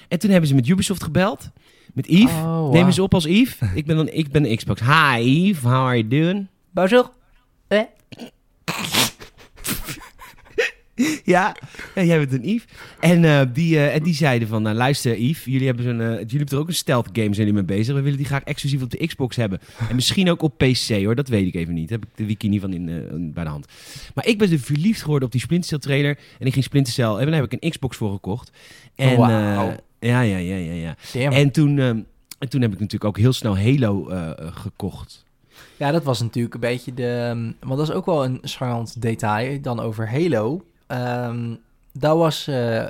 En 0.09 0.19
toen 0.19 0.31
hebben 0.31 0.49
ze 0.49 0.55
met 0.55 0.69
Ubisoft 0.69 1.03
gebeld. 1.03 1.51
Met 1.93 2.07
Yves. 2.09 2.31
Oh, 2.33 2.43
wow. 2.45 2.73
Neem 2.73 2.87
eens 2.87 2.99
op 2.99 3.15
als 3.15 3.25
Yves. 3.25 3.59
ik 3.75 3.87
ben 3.87 3.97
dan 3.97 4.09
ik 4.09 4.31
ben 4.31 4.57
Xbox. 4.57 4.81
Hi 4.81 5.21
Yves, 5.49 5.63
how 5.63 5.73
are 5.73 5.97
you 5.97 6.09
doing? 6.09 6.47
Bonjour. 6.71 7.11
Eh? 7.69 7.81
Ja, 11.25 11.57
ja 11.95 12.03
jij 12.03 12.19
bent 12.19 12.33
een 12.33 12.49
Yves. 12.49 12.65
En, 13.01 13.25
eh, 13.25 13.41
die, 13.53 13.77
eh, 13.77 13.95
en 13.95 14.03
die 14.03 14.15
zeiden 14.15 14.49
van, 14.49 14.63
nou, 14.63 14.77
luister 14.77 15.19
Yves, 15.19 15.45
jullie 15.45 15.67
hebben, 15.67 15.85
zo'n, 15.85 16.01
eh, 16.01 16.07
jullie 16.09 16.37
hebben 16.37 16.49
er 16.49 16.59
ook 16.59 16.69
een 16.69 16.75
stealth 16.75 17.07
game, 17.13 17.35
zijn 17.35 17.37
jullie 17.47 17.53
mee 17.53 17.77
bezig. 17.79 17.95
We 17.95 18.01
willen 18.01 18.17
die 18.19 18.27
graag 18.27 18.43
exclusief 18.43 18.83
op 18.83 18.91
de 18.91 19.07
Xbox 19.07 19.37
hebben. 19.37 19.61
En 19.89 19.95
misschien 19.95 20.31
ook 20.31 20.43
op 20.43 20.59
PC 20.59 20.89
hoor, 20.89 21.15
dat 21.15 21.29
weet 21.29 21.47
ik 21.47 21.55
even 21.55 21.75
niet. 21.75 21.89
Daar 21.89 21.99
heb 21.99 22.09
ik 22.09 22.17
de 22.17 22.27
wiki 22.27 22.49
niet 22.49 22.61
van 22.61 22.73
in, 22.73 22.89
eh, 22.89 22.95
bij 23.33 23.45
de 23.45 23.51
hand. 23.51 23.67
Maar 24.15 24.27
ik 24.27 24.39
ben 24.39 24.51
dus 24.51 24.61
verliefd 24.63 25.03
geworden 25.03 25.27
op 25.27 25.33
die 25.33 25.41
Splinter 25.41 25.69
Cell 25.69 25.79
trailer. 25.79 26.19
En 26.39 26.47
ik 26.47 26.53
ging 26.53 26.65
Splinter 26.65 26.93
Cell, 26.93 27.07
en 27.17 27.27
daar 27.27 27.41
heb 27.41 27.53
ik 27.53 27.63
een 27.63 27.71
Xbox 27.71 27.97
voor 27.97 28.13
gekocht. 28.13 28.51
En, 28.95 29.17
Oh, 29.19 29.31
eh, 29.31 29.69
ja, 30.03 30.21
ja, 30.21 30.37
ja, 30.37 30.57
ja, 30.57 30.73
ja. 30.73 30.97
Damn. 31.13 31.33
En 31.33 31.51
toen, 31.51 31.79
ehm, 31.79 32.01
en 32.39 32.49
toen 32.49 32.61
heb 32.61 32.73
ik 32.73 32.79
natuurlijk 32.81 33.05
ook 33.05 33.19
heel 33.19 33.33
snel 33.33 33.59
Halo 33.59 34.09
eh, 34.09 34.31
eh, 34.31 34.35
gekocht. 34.57 35.25
Ja, 35.77 35.91
dat 35.91 36.03
was 36.03 36.21
natuurlijk 36.21 36.55
een 36.55 36.61
beetje 36.61 36.95
de... 36.95 37.29
um, 37.31 37.57
Want 37.61 37.79
dat 37.79 37.89
is 37.89 37.95
ook 37.95 38.07
wel 38.07 38.25
een 38.25 38.39
charmant 38.43 39.03
detail 39.03 39.61
dan 39.61 39.81
over 39.81 40.11
Halo. 40.11 40.65
Ehm, 40.87 41.55
dat 41.93 42.17
was... 42.17 42.47
eh, 42.47 42.87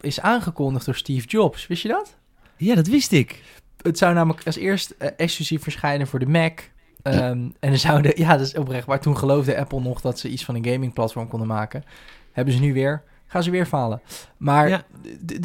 is 0.00 0.20
aangekondigd 0.20 0.84
door 0.84 0.94
Steve 0.94 1.26
Jobs. 1.26 1.66
Wist 1.66 1.82
je 1.82 1.88
dat? 1.88 2.16
Ja, 2.56 2.74
dat 2.74 2.86
wist 2.86 3.12
ik. 3.12 3.42
Het 3.82 3.98
zou 3.98 4.14
namelijk 4.14 4.46
als 4.46 4.56
eerst 4.56 4.90
exclusief 5.16 5.62
verschijnen 5.62 6.06
voor 6.06 6.18
de 6.18 6.26
Mac. 6.26 6.60
Ehm, 7.02 7.48
en 7.60 7.72
er 7.72 7.78
zouden... 7.78 8.12
Ja, 8.20 8.36
dat 8.36 8.46
is 8.46 8.54
oprecht. 8.56 8.86
Maar 8.86 9.00
toen 9.00 9.16
geloofde 9.16 9.58
Apple 9.58 9.80
nog 9.80 10.00
dat 10.00 10.18
ze 10.18 10.28
iets 10.28 10.44
van 10.44 10.54
een 10.54 10.64
gamingplatform 10.64 11.28
konden 11.28 11.48
maken. 11.48 11.84
Hebben 12.32 12.54
ze 12.54 12.60
nu 12.60 12.72
weer. 12.72 13.02
Gaan 13.30 13.42
ze 13.42 13.50
weer 13.50 13.66
falen. 13.66 14.00
Maar... 14.36 14.68
Ja. 14.68 14.82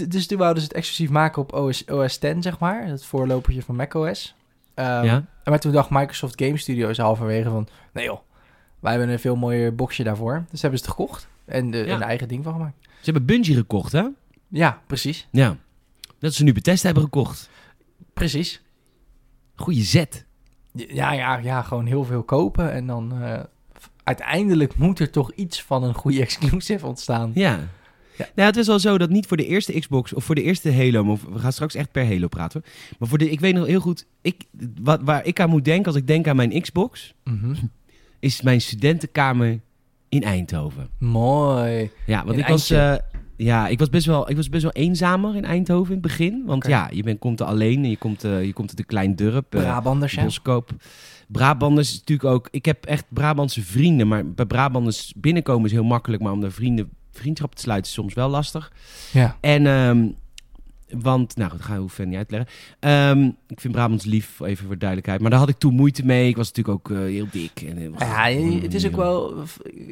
Dus 0.08 0.28
toen 0.28 0.38
wouden 0.38 0.62
ze 0.62 0.68
het 0.68 0.78
exclusief 0.78 1.10
maken 1.10 1.42
op 1.42 1.54
OS, 1.54 1.86
OS 1.86 2.18
10, 2.18 2.42
zeg 2.42 2.60
maar. 2.60 2.86
Het 2.86 3.06
voorlopertje 3.06 3.62
van 3.62 3.76
macOS. 3.76 4.36
Ehm, 4.74 5.04
Ja. 5.06 5.26
Maar 5.44 5.60
toen 5.60 5.72
dacht 5.72 5.90
Microsoft 5.90 6.42
Game 6.44 6.58
Studios 6.58 6.98
halverwege 6.98 7.50
van... 7.50 7.68
Nee 7.94 8.06
joh, 8.06 8.20
wij 8.80 8.92
hebben 8.92 9.10
een 9.10 9.20
veel 9.20 9.36
mooier 9.36 9.76
boxje 9.76 10.04
daarvoor. 10.04 10.46
Dus 10.50 10.62
hebben 10.62 10.80
ze 10.80 10.86
het 10.86 10.94
gekocht. 10.96 11.28
En 11.46 11.72
de, 11.72 11.78
Ja. 11.78 11.96
een 11.96 12.02
eigen 12.02 12.28
ding 12.28 12.44
van 12.44 12.54
gemaakt. 12.54 12.76
Ze 12.82 13.12
hebben 13.12 13.26
Bungie 13.26 13.56
gekocht, 13.56 13.92
hè? 13.92 14.04
Ja, 14.48 14.82
precies. 14.88 15.28
Ja. 15.32 15.58
Dat 16.20 16.34
ze 16.34 16.44
nu 16.44 16.54
Bethesda 16.54 16.86
hebben 16.86 17.04
gekocht. 17.04 17.50
Precies. 18.14 18.62
Goeie 19.56 19.84
zet. 19.84 20.26
Ja, 20.74 21.12
ja, 21.12 21.38
ja, 21.38 21.62
gewoon 21.62 21.86
heel 21.86 22.04
veel 22.04 22.24
kopen. 22.24 22.72
En 22.72 22.88
dan 22.88 23.22
eh, 23.22 23.40
uiteindelijk 24.06 24.78
moet 24.78 25.00
er 25.00 25.10
toch 25.10 25.32
iets 25.34 25.62
van 25.64 25.84
een 25.84 25.94
goede 25.94 26.22
exclusive 26.22 26.86
ontstaan. 26.88 27.32
Ja. 27.34 27.60
Ja. 28.18 28.28
Nou, 28.36 28.48
het 28.48 28.58
is 28.58 28.68
wel 28.68 28.80
zo 28.80 28.98
dat 28.98 29.10
niet 29.10 29.26
voor 29.28 29.38
de 29.38 29.46
eerste 29.46 29.80
Xbox 29.80 30.14
of 30.14 30.24
voor 30.24 30.36
de 30.36 30.42
eerste 30.44 30.74
Halo, 30.74 31.04
maar 31.04 31.18
we 31.34 31.40
gaan 31.40 31.52
straks 31.52 31.76
echt 31.76 31.92
per 31.92 32.06
Halo 32.08 32.28
praten. 32.28 32.64
Maar 33.00 33.10
voor 33.10 33.18
de, 33.18 33.30
ik 33.30 33.40
weet 33.40 33.54
nog 33.54 33.66
heel 33.68 33.80
goed, 33.80 34.06
ik, 34.22 34.44
wat, 34.82 35.02
waar 35.04 35.26
ik 35.26 35.40
aan 35.40 35.50
moet 35.50 35.66
denken 35.66 35.86
als 35.86 35.96
ik 35.96 36.08
denk 36.08 36.28
aan 36.28 36.36
mijn 36.36 36.62
Xbox, 36.62 37.14
Mhm. 37.24 37.54
is 38.20 38.42
mijn 38.42 38.62
studentenkamer 38.62 39.60
in 40.10 40.24
Eindhoven. 40.24 40.90
Mooi. 41.00 41.90
Ja, 42.06 42.24
want 42.26 42.34
In 42.38 42.40
ik 42.44 42.48
was, 42.48 42.70
eh, 42.70 42.96
ja, 43.38 43.68
ik 43.68 43.80
was 43.80 43.90
best 43.90 44.06
wel, 44.06 44.30
ik 44.30 44.36
was 44.36 44.50
best 44.50 44.64
wel 44.64 44.72
eenzamer 44.72 45.36
in 45.36 45.46
Eindhoven 45.46 45.88
in 45.96 46.00
het 46.00 46.08
begin. 46.08 46.44
Want 46.46 46.68
ja, 46.68 46.90
je 46.94 47.04
bent, 47.04 47.20
komt 47.20 47.40
er 47.40 47.46
alleen 47.46 47.84
en 47.84 47.90
je 47.90 47.98
komt, 47.98 48.24
eh, 48.24 48.44
je 48.46 48.54
komt 48.54 48.70
uit 48.70 48.80
een 48.80 48.86
klein 48.86 49.16
dorp. 49.16 49.56
eh, 49.56 49.62
Brabanders? 49.62 50.16
Boskoop. 50.16 50.72
Brabanders 51.28 51.90
is 51.92 52.00
natuurlijk 52.00 52.30
ook... 52.30 52.48
Ik 52.52 52.66
heb 52.66 52.86
echt 52.86 53.06
Brabantse 53.10 53.62
vrienden, 53.64 54.08
maar 54.08 54.28
bij 54.32 54.46
Brabanders 54.46 55.14
binnenkomen 55.16 55.66
is 55.66 55.72
heel 55.72 55.84
makkelijk. 55.84 56.22
Maar 56.22 56.32
om 56.32 56.42
daar 56.42 56.52
vrienden, 56.52 56.90
vriendschap 57.12 57.56
te 57.56 57.62
sluiten 57.62 57.88
is 57.90 57.96
soms 57.98 58.14
wel 58.14 58.30
lastig. 58.30 58.72
Ja. 59.12 59.38
En, 59.42 59.68
ehm, 59.68 60.08
want, 61.02 61.36
nou 61.36 61.52
dat 61.52 61.62
ga 61.62 61.74
ik 61.74 61.80
hoeven 61.80 62.08
niet 62.10 62.18
uitleggen. 62.18 62.50
Ehm, 62.80 63.24
ik 63.48 63.60
vind 63.62 63.74
Brabants 63.74 64.06
lief, 64.06 64.40
even 64.40 64.66
voor 64.66 64.78
duidelijkheid. 64.78 65.22
Maar 65.22 65.30
daar 65.30 65.40
had 65.40 65.50
ik 65.50 65.58
toen 65.58 65.74
moeite 65.74 66.06
mee. 66.06 66.28
Ik 66.28 66.36
was 66.38 66.52
natuurlijk 66.52 66.78
ook 66.90 66.98
eh, 66.98 67.04
heel 67.04 67.28
dik. 67.32 67.62
En, 67.62 67.94
Ja, 68.00 68.26
je- 68.28 68.62
het 68.62 68.74
is 68.74 68.86
ook 68.86 68.96
wel... 68.96 69.34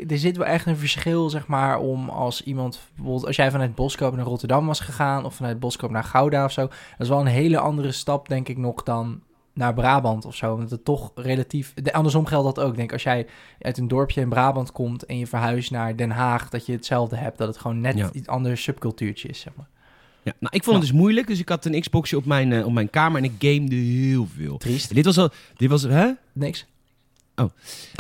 Er 0.08 0.18
zit 0.18 0.38
wel 0.38 0.46
echt 0.46 0.66
een 0.66 0.78
verschil, 0.78 1.30
zeg 1.30 1.48
maar, 1.48 1.80
om 1.80 2.10
als 2.10 2.44
iemand... 2.44 2.80
Bijvoorbeeld 2.96 3.26
als 3.26 3.36
jij 3.36 3.52
vanuit 3.52 3.76
Boskoop 3.76 4.16
naar 4.16 4.26
Rotterdam 4.26 4.66
was 4.66 4.80
gegaan... 4.80 5.26
of 5.26 5.36
vanuit 5.36 5.60
Boskoop 5.60 5.92
naar 5.92 6.04
Gouda 6.04 6.46
of 6.46 6.52
zo... 6.52 6.62
dat 6.62 6.72
is 7.00 7.08
wel 7.10 7.20
een 7.20 7.26
hele 7.26 7.58
andere 7.60 7.92
stap, 7.92 8.28
denk 8.28 8.48
ik 8.50 8.58
nog, 8.58 8.84
dan 8.84 9.22
naar 9.54 9.74
Brabant 9.74 10.26
of 10.26 10.36
zo. 10.36 10.58
Want 10.58 10.70
het 10.70 10.86
toch 10.86 11.12
relatief... 11.16 11.74
De, 11.74 11.94
andersom 11.94 12.26
geldt 12.26 12.56
dat 12.56 12.66
ook, 12.66 12.76
denk. 12.76 12.92
Als 12.94 13.04
jij 13.04 13.26
uit 13.60 13.78
een 13.78 13.88
dorpje 13.88 14.22
in 14.22 14.30
Brabant 14.30 14.72
komt... 14.72 15.06
en 15.06 15.18
je 15.18 15.28
verhuist 15.28 15.72
naar 15.72 15.96
Den 15.96 16.12
Haag... 16.12 16.50
dat 16.50 16.66
je 16.66 16.72
hetzelfde 16.72 17.16
hebt. 17.16 17.38
Dat 17.38 17.48
het 17.48 17.58
gewoon 17.58 17.82
net 17.82 17.98
Ja. 17.98 18.10
iets 18.14 18.28
ander 18.28 18.58
subcultuurtje 18.58 19.28
is, 19.28 19.40
zeg 19.40 19.54
maar. 19.56 19.68
Ja, 20.24 20.34
nou, 20.40 20.56
ik 20.56 20.64
vond 20.64 20.76
het 20.78 20.86
dus 20.86 20.96
moeilijk. 20.96 21.28
Dus 21.28 21.40
ik 21.40 21.50
had 21.50 21.66
een 21.66 21.80
Xboxje 21.82 22.18
op 22.18 22.26
mijn, 22.26 22.52
eh, 22.54 22.66
op 22.66 22.72
mijn 22.74 22.90
kamer 22.90 23.18
en 23.18 23.24
ik 23.24 23.32
gamede 23.40 23.76
heel 23.76 24.28
veel. 24.36 24.58
Triest. 24.58 24.94
Dit 24.96 25.06
was 25.06 25.18
al... 25.18 25.30
Dit 25.56 25.70
was... 25.70 25.82
Hè? 25.84 26.12
Niks. 26.34 26.66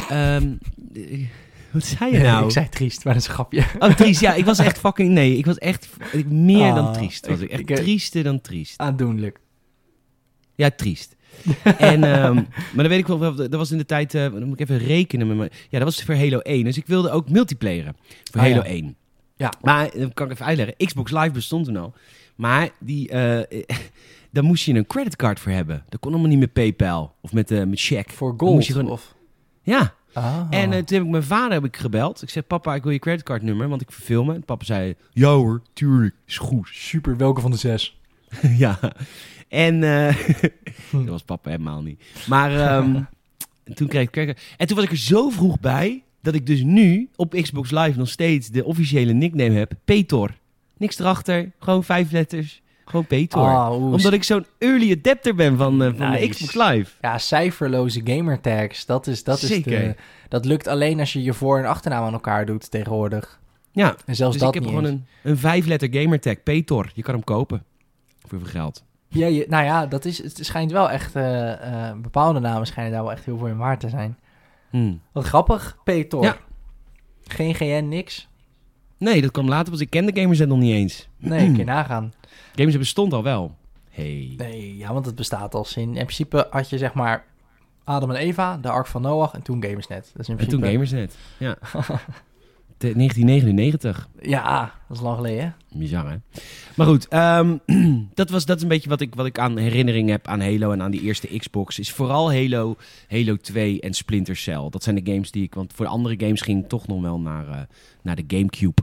Ehm, 0.09 0.53
eh, 0.93 1.27
wat 1.71 1.83
zei 1.83 2.11
je 2.11 2.19
nou? 2.29 2.45
ik 2.45 2.51
zei 2.51 2.69
triest, 2.69 3.03
maar 3.05 3.13
dat 3.13 3.21
is 3.21 3.27
een 3.27 3.33
grapje. 3.33 3.65
Oh, 3.79 3.89
triest. 3.93 4.19
Ja, 4.21 4.33
ik 4.33 4.45
was 4.45 4.59
echt 4.59 4.79
fucking... 4.79 5.09
Nee, 5.09 5.37
ik 5.37 5.45
was 5.45 5.57
echt 5.57 5.89
meer 6.27 6.73
dan 6.73 6.85
Ah, 6.87 6.93
triest. 6.93 7.27
Was 7.27 7.39
ik. 7.39 7.43
ik- 7.43 7.51
Echt 7.51 7.69
ik- 7.69 7.75
triester 7.75 8.23
dan 8.23 8.41
triest. 8.41 8.77
Aandoenlijk. 8.79 9.39
Ja, 10.55 10.69
triest. 10.75 11.15
en, 11.77 12.03
ehm, 12.03 12.33
maar 12.35 12.45
dan 12.75 12.87
weet 12.87 12.99
ik 12.99 13.07
wel, 13.07 13.35
dat 13.35 13.53
was 13.55 13.71
in 13.71 13.77
de 13.77 13.85
tijd, 13.85 14.13
eh, 14.15 14.21
dan 14.21 14.43
moet 14.43 14.59
ik 14.59 14.69
even 14.69 14.85
rekenen. 14.85 15.27
Met 15.27 15.37
me. 15.37 15.43
Ja, 15.69 15.79
dat 15.79 15.83
was 15.83 16.03
voor 16.03 16.15
Halo 16.15 16.39
1. 16.39 16.63
Dus 16.63 16.77
ik 16.77 16.87
wilde 16.87 17.09
ook 17.09 17.29
multiplayeren 17.29 17.95
voor 18.31 18.41
Ah, 18.41 18.47
Halo 18.47 18.61
ja. 18.63 18.69
1. 18.69 18.95
Ja. 19.35 19.53
Maar, 19.61 19.89
dan 19.97 20.13
kan 20.13 20.25
ik 20.25 20.31
even 20.33 20.45
uitleggen. 20.45 20.75
Xbox 20.77 21.11
Live 21.11 21.31
bestond 21.31 21.65
toen 21.65 21.77
al. 21.77 21.93
Maar 22.35 22.69
die, 22.79 23.09
eh, 23.09 23.59
daar 24.31 24.43
moest 24.43 24.65
je 24.65 24.73
een 24.73 24.87
creditcard 24.87 25.39
voor 25.39 25.51
hebben. 25.51 25.83
Dat 25.89 25.99
kon 25.99 26.11
allemaal 26.11 26.29
niet 26.29 26.39
met 26.39 26.53
PayPal 26.53 27.15
of 27.21 27.33
met, 27.33 27.51
eh 27.51 27.63
met 27.63 27.79
check. 27.79 28.09
Voor 28.09 28.33
gold 28.37 28.53
moest 28.53 28.67
je 28.67 28.73
gewoon- 28.73 28.91
of... 28.91 29.15
Ja, 29.61 29.93
Ah. 30.13 30.47
en 30.49 30.71
eh, 30.73 30.79
toen 30.83 30.97
heb 30.97 31.05
ik 31.05 31.11
mijn 31.11 31.23
vader 31.23 31.51
heb 31.53 31.65
ik 31.65 31.77
gebeld. 31.77 32.21
Ik 32.21 32.29
zei, 32.29 32.45
papa, 32.45 32.75
ik 32.75 32.83
wil 32.83 32.91
je 32.91 32.99
creditcardnummer, 32.99 33.67
want 33.69 33.81
ik 33.81 33.91
verveel 33.91 34.23
me. 34.23 34.33
En 34.33 34.43
papa 34.45 34.65
zei, 34.65 34.95
ja 35.11 35.29
hoor, 35.33 35.61
tuurlijk, 35.73 36.15
is 36.25 36.37
goed. 36.37 36.67
super, 36.71 37.17
welke 37.17 37.41
van 37.41 37.51
de 37.51 37.57
zes? 37.57 37.99
ja. 38.57 38.79
En 39.53 39.83
eh, 39.83 40.15
dat 40.91 41.05
was 41.05 41.23
papa 41.23 41.49
helemaal 41.49 41.81
niet. 41.81 42.01
Maar 42.27 42.55
ehm, 42.59 43.01
toen 43.75 43.87
kreeg 43.87 44.09
ik. 44.09 44.53
En 44.57 44.67
toen 44.67 44.75
was 44.75 44.85
ik 44.85 44.91
er 44.91 44.97
zo 44.97 45.29
vroeg 45.29 45.59
bij, 45.59 46.03
dat 46.21 46.33
ik 46.33 46.45
dus 46.45 46.61
nu 46.61 47.09
op 47.15 47.33
Xbox 47.41 47.71
Live 47.71 47.97
nog 47.97 48.09
steeds 48.09 48.47
de 48.47 48.63
officiële 48.63 49.13
nickname 49.13 49.53
heb. 49.57 49.71
Petor. 49.85 50.31
Niks 50.77 50.99
erachter, 50.99 51.51
gewoon 51.59 51.83
vijf 51.83 52.11
letters. 52.11 52.61
Gewoon 52.85 53.05
Petor. 53.07 53.41
Ah, 53.47 53.71
Omdat 53.83 54.13
ik 54.13 54.23
zo'n 54.23 54.45
early 54.57 54.91
adapter 54.91 55.35
ben 55.35 55.57
van, 55.57 55.83
eh, 55.83 55.91
van 55.97 56.11
de. 56.11 56.27
Xbox 56.27 56.53
Live. 56.53 56.91
Ja, 57.01 57.17
cijferloze 57.17 58.01
gamertags. 58.03 58.85
Dat, 58.85 59.07
is, 59.07 59.23
dat, 59.23 59.41
is 59.41 59.63
de, 59.63 59.95
dat 60.29 60.45
lukt 60.45 60.67
alleen 60.67 60.99
als 60.99 61.13
je 61.13 61.23
je 61.23 61.33
voor- 61.33 61.57
en 61.59 61.65
achternaam 61.65 62.03
aan 62.03 62.13
elkaar 62.13 62.45
doet 62.45 62.71
tegenwoordig. 62.71 63.39
Ja, 63.71 63.95
En 64.05 64.15
zelfs 64.15 64.33
dus 64.33 64.41
dat 64.41 64.55
ik 64.55 64.61
heb 64.61 64.63
niet 64.63 64.79
gewoon 64.79 64.91
eens. 64.91 65.01
een, 65.21 65.31
een 65.31 65.37
vijf-letter 65.37 65.89
gamertag, 65.91 66.43
Petor. 66.43 66.91
Je 66.93 67.01
kan 67.01 67.13
hem 67.13 67.23
kopen. 67.23 67.63
Voor 68.27 68.39
veel 68.39 68.47
geld. 68.49 68.83
Ja, 69.13 69.27
je, 69.27 69.45
nou 69.49 69.63
ja, 69.65 69.85
dat 69.85 70.05
is, 70.05 70.17
het 70.23 70.39
schijnt 70.41 70.71
wel 70.71 70.89
echt... 70.89 71.15
eh, 71.15 71.89
eh, 71.89 71.97
bepaalde 71.97 72.39
namen 72.39 72.67
schijnen 72.67 72.93
daar 72.93 73.03
wel 73.03 73.11
echt 73.11 73.25
heel 73.25 73.37
veel 73.37 73.47
in 73.47 73.57
waard 73.57 73.79
te 73.79 73.89
zijn. 73.89 74.17
Hmm. 74.69 75.01
Wat 75.11 75.23
grappig, 75.25 75.77
Petor. 75.83 76.23
Ja. 76.23 76.37
Geen 77.27 77.55
GN, 77.55 77.87
niks. 77.87 78.27
Nee, 78.97 79.21
dat 79.21 79.31
kwam 79.31 79.47
later, 79.49 79.69
want 79.69 79.81
ik 79.81 79.89
ken 79.89 80.05
de 80.05 80.21
Gamersnet 80.21 80.47
nog 80.47 80.57
niet 80.57 80.73
eens. 80.73 81.07
Nee, 81.17 81.45
kun 81.45 81.57
je 81.57 81.63
nagaan. 81.63 82.13
Gamersnet 82.51 82.79
bestond 82.79 83.13
al 83.13 83.23
wel. 83.23 83.55
Hey. 83.89 84.33
Nee, 84.37 84.77
ja, 84.77 84.93
want 84.93 85.05
het 85.05 85.15
bestaat 85.15 85.55
al 85.55 85.63
sinds... 85.63 85.97
In 85.99 86.05
principe 86.05 86.47
had 86.49 86.69
je 86.69 86.77
zeg 86.77 86.93
maar 86.93 87.25
Adam 87.83 88.09
en 88.09 88.15
Eva, 88.15 88.57
de 88.57 88.69
Ark 88.69 88.87
van 88.87 89.01
Noach 89.01 89.33
en 89.33 89.41
toen 89.41 89.63
Gamersnet. 89.63 90.11
Dat 90.13 90.21
is 90.21 90.29
in 90.29 90.37
En 90.37 90.47
toen 90.47 90.59
principe... 90.59 90.71
Gamersnet. 90.71 91.17
Ja. 91.37 91.57
De- 92.83 92.93
1999. 92.95 94.07
Ja, 94.21 94.73
dat 94.87 94.97
is 94.97 95.03
lang 95.03 95.15
geleden. 95.15 95.43
hè? 95.43 95.77
Bizar, 95.79 96.09
hè? 96.09 96.15
Maar 96.75 96.87
goed, 96.87 97.07
ehm, 97.07 97.57
dat, 98.13 98.29
was, 98.29 98.45
dat 98.45 98.57
is 98.57 98.63
een 98.63 98.67
beetje 98.69 98.89
wat 98.89 99.01
ik, 99.01 99.15
wat 99.15 99.25
ik 99.25 99.39
aan 99.39 99.57
herinnering 99.57 100.09
heb 100.09 100.27
aan 100.27 100.41
Halo 100.41 100.71
en 100.71 100.81
aan 100.81 100.91
die 100.91 101.01
eerste 101.01 101.37
Xbox. 101.37 101.79
Is 101.79 101.91
vooral 101.91 102.33
Halo, 102.33 102.75
Halo 103.09 103.35
2 103.37 103.81
en 103.81 103.93
Splinter 103.93 104.35
Cell. 104.35 104.67
Dat 104.69 104.83
zijn 104.83 104.95
de 105.03 105.11
games 105.11 105.31
die 105.31 105.43
ik... 105.43 105.53
Want 105.53 105.73
voor 105.73 105.85
de 105.85 105.91
andere 105.91 106.15
games 106.17 106.41
ging 106.41 106.63
ik 106.63 106.69
toch 106.69 106.87
nog 106.87 107.01
wel 107.01 107.19
naar, 107.19 107.47
eh, 107.47 107.59
naar 108.01 108.15
de 108.15 108.23
Gamecube. 108.27 108.81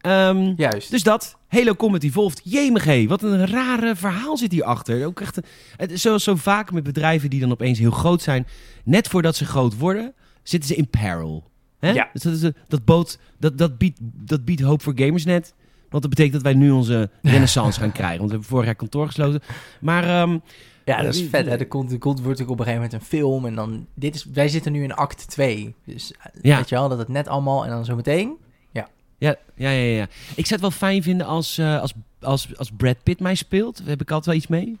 Ehm, 0.00 0.52
Juist. 0.56 0.90
Dus 0.90 1.02
dat, 1.02 1.36
Halo 1.48 1.74
Combat 1.74 2.02
Evolved. 2.02 2.40
Jemig, 2.44 3.06
wat 3.08 3.22
een 3.22 3.46
rare 3.46 3.96
verhaal 3.96 4.36
zit 4.36 4.52
hierachter. 4.52 5.06
Ook 5.06 5.20
echt, 5.20 5.36
een- 5.36 5.44
het 5.76 5.90
is 5.90 6.02
zoals 6.02 6.24
zo 6.24 6.34
vaak 6.34 6.72
met 6.72 6.82
bedrijven 6.84 7.30
die 7.30 7.40
dan 7.40 7.50
opeens 7.50 7.78
heel 7.78 7.90
groot 7.90 8.22
zijn. 8.22 8.46
Net 8.84 9.08
voordat 9.08 9.36
ze 9.36 9.44
groot 9.44 9.78
worden, 9.78 10.14
zitten 10.42 10.68
ze 10.68 10.76
in 10.76 10.88
peril. 10.90 11.52
Hè? 11.84 11.90
Ja. 11.92 12.08
Dus 12.12 12.22
dat, 12.22 12.32
is, 12.34 12.42
een- 12.42 12.54
dat, 12.68 12.84
bood, 12.84 13.18
dat, 13.38 13.58
dat, 13.58 13.78
biedt, 13.78 13.98
dat 14.02 14.44
biedt 14.44 14.60
hoop 14.60 14.82
voor 14.82 14.92
Gamersnet. 14.96 15.54
Want 15.90 16.02
dat 16.02 16.14
betekent 16.14 16.42
dat 16.42 16.52
wij 16.52 16.60
nu 16.60 16.70
onze 16.70 17.10
renaissance 17.22 17.80
gaan 17.80 17.92
krijgen. 17.92 18.16
Want 18.18 18.26
we 18.30 18.34
hebben 18.36 18.48
vorig 18.52 18.64
jaar 18.66 18.74
kantoor 18.74 19.06
gesloten. 19.06 19.40
Maar 19.80 20.04
ehm, 20.04 20.38
Ja, 20.84 21.02
dat 21.02 21.14
is 21.14 21.22
vet. 21.30 21.46
Hè? 21.46 21.56
Er 21.58 21.66
komt, 21.68 21.92
er 21.92 21.98
komt 21.98 22.20
wordt 22.20 22.42
ook 22.42 22.48
op 22.50 22.58
een 22.58 22.64
gegeven 22.64 22.84
moment 22.84 23.02
een 23.02 23.08
film. 23.08 23.46
En 23.46 23.54
dan, 23.54 23.86
dit 23.94 24.14
is, 24.14 24.24
wij 24.24 24.48
zitten 24.48 24.72
nu 24.72 24.82
in 24.82 24.94
act 24.94 25.28
2. 25.28 25.74
Dus 25.84 26.12
eh, 26.12 26.18
Ja. 26.42 26.56
weet 26.56 26.68
je 26.68 26.74
wel, 26.74 26.88
dat 26.88 26.98
het 26.98 27.08
net 27.08 27.28
allemaal... 27.28 27.64
En 27.64 27.70
dan 27.70 27.84
zo 27.84 27.96
meteen... 27.96 28.36
ja, 28.72 28.88
ja, 29.18 29.36
ja, 29.54 29.70
ja, 29.70 29.96
ja. 29.96 30.06
Ik 30.34 30.46
zou 30.46 30.60
het 30.60 30.60
wel 30.60 30.70
fijn 30.70 31.02
vinden 31.02 31.26
als, 31.26 31.58
eh, 31.58 31.80
als, 31.80 31.92
als, 32.20 32.56
als 32.58 32.70
Brad 32.76 33.02
Pitt 33.02 33.20
mij 33.20 33.34
speelt. 33.34 33.78
Daar 33.78 33.88
heb 33.88 34.00
ik 34.00 34.10
altijd 34.10 34.26
wel 34.26 34.34
iets 34.34 34.46
mee. 34.46 34.78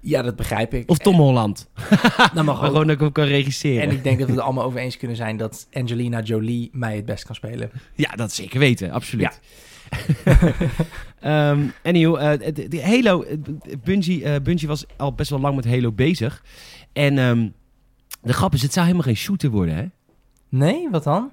Ja, 0.00 0.22
dat 0.22 0.36
begrijp 0.36 0.74
ik. 0.74 0.90
Of 0.90 0.98
Tom 0.98 1.14
Holland. 1.16 1.68
Dat 2.34 2.34
mag 2.34 2.44
Maar 2.44 2.54
ook. 2.54 2.64
gewoon 2.64 2.86
dat 2.86 2.94
ik 2.94 3.00
hem 3.00 3.12
kan 3.12 3.24
regisseren. 3.24 3.82
En 3.82 3.90
ik 3.90 4.02
denk 4.04 4.18
dat 4.18 4.26
we 4.28 4.34
het 4.34 4.42
allemaal 4.42 4.64
over 4.64 4.80
eens 4.80 4.96
kunnen 4.96 5.16
zijn 5.16 5.36
dat 5.36 5.68
Angelina 5.72 6.20
Jolie 6.20 6.68
mij 6.72 6.96
het 6.96 7.04
best 7.04 7.24
kan 7.24 7.34
spelen. 7.34 7.70
Ja, 7.94 8.10
dat 8.10 8.32
zeker 8.32 8.58
weten, 8.58 8.90
absoluut. 8.90 9.40
Ehm 11.20 11.60
anyhow, 11.82 12.16
eh, 12.16 12.54
de- 12.54 12.68
de 12.68 12.82
Halo, 12.82 13.22
eh, 13.22 13.36
Bungie, 13.84 14.24
eh, 14.24 14.40
Bungie 14.42 14.68
was 14.68 14.84
al 14.96 15.12
best 15.14 15.30
wel 15.30 15.40
lang 15.40 15.56
met 15.56 15.64
Halo 15.66 15.92
bezig. 15.92 16.44
En 16.92 17.18
ehm, 17.18 17.48
de 18.22 18.32
grap 18.32 18.54
is, 18.54 18.62
het 18.62 18.72
zou 18.72 18.84
helemaal 18.86 19.06
geen 19.06 19.16
shooter 19.16 19.50
worden, 19.50 19.74
hè? 19.74 19.84
Nee, 20.48 20.88
wat 20.90 21.04
dan? 21.04 21.30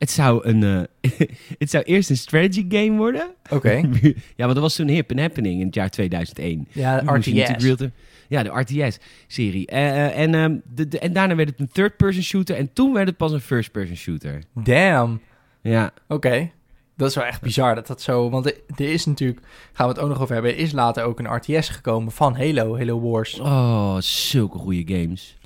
Het 0.00 0.10
zou, 0.10 0.46
een, 0.48 0.62
eh, 1.00 1.10
het 1.58 1.70
zou 1.70 1.84
eerst 1.84 2.10
een 2.10 2.16
strategy 2.16 2.66
game 2.68 2.96
worden. 2.96 3.30
Oké. 3.50 3.74
ja, 4.36 4.44
want 4.44 4.52
dat 4.52 4.58
was 4.62 4.74
toen 4.74 4.88
hip 4.88 5.10
en 5.10 5.18
happening 5.18 5.60
in 5.60 5.66
het 5.66 5.74
jaar 5.74 5.90
2001. 5.90 6.68
Ja, 6.72 7.00
natuurlijk 7.02 7.48
RTS. 7.62 7.84
Ja, 8.28 8.42
de 8.42 8.50
RTS-serie. 8.50 9.66
en, 9.66 10.34
ehm, 10.34 10.56
de, 10.74 10.88
de- 10.88 10.98
en 10.98 11.12
daarna 11.12 11.34
werd 11.34 11.48
het 11.48 11.60
een 11.60 11.68
third-person 11.72 12.22
shooter. 12.22 12.56
En 12.56 12.72
toen 12.72 12.92
werd 12.92 13.08
het 13.08 13.16
pas 13.16 13.32
een 13.32 13.40
first-person 13.40 13.96
shooter. 13.96 14.42
Damn. 14.54 15.20
Ja, 15.62 15.90
Oké. 16.08 16.50
Dat 16.96 17.08
is 17.08 17.14
wel 17.14 17.24
echt 17.24 17.40
bizar 17.40 17.74
dat 17.74 17.86
dat 17.86 18.02
zo... 18.02 18.30
Want 18.30 18.46
er, 18.46 18.54
er 18.76 18.92
is 18.92 19.06
natuurlijk... 19.06 19.40
Gaan 19.72 19.86
we 19.86 19.92
het 19.92 20.02
ook 20.02 20.08
nog 20.08 20.20
over 20.20 20.34
hebben. 20.34 20.52
Er 20.52 20.58
is 20.58 20.72
later 20.72 21.04
ook 21.04 21.18
een 21.18 21.34
RTS 21.34 21.68
gekomen 21.68 22.12
van 22.12 22.36
Halo. 22.36 22.76
Halo 22.78 23.00
Wars. 23.00 23.38
oh, 23.40 23.96
zulke 23.98 24.58
goede 24.58 24.94
games. 24.94 25.36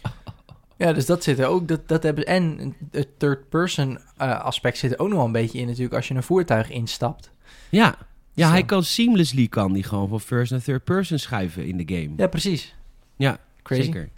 Ja, 0.76 0.92
dus 0.92 1.06
dat 1.06 1.22
zit 1.22 1.38
er 1.38 1.46
ook. 1.46 1.68
Dat, 1.68 1.88
dat 1.88 2.02
hebben, 2.02 2.26
en 2.26 2.74
het 2.90 3.08
third-person 3.18 3.98
eh, 4.16 4.40
aspect 4.40 4.78
zit 4.78 4.92
er 4.92 4.98
ook 4.98 5.08
nog 5.08 5.16
wel 5.16 5.26
een 5.26 5.32
beetje 5.32 5.58
in 5.58 5.66
natuurlijk 5.66 5.94
als 5.94 6.08
je 6.08 6.14
een 6.14 6.22
voertuig 6.22 6.70
instapt. 6.70 7.32
Ja, 7.68 7.98
ja 8.32 8.46
Zo. 8.46 8.52
hij 8.52 8.64
kan 8.64 8.84
seamlessly 8.84 9.48
kan 9.48 9.72
die 9.72 9.82
gewoon 9.82 10.08
van 10.08 10.20
first 10.20 10.50
naar 10.50 10.62
third 10.62 10.84
person 10.84 11.18
schuiven 11.18 11.66
in 11.66 11.76
de 11.76 11.94
game. 11.94 12.10
Ja, 12.16 12.26
precies. 12.26 12.74
Ja, 13.16 13.38
Crazy. 13.62 13.82
zeker. 13.82 14.08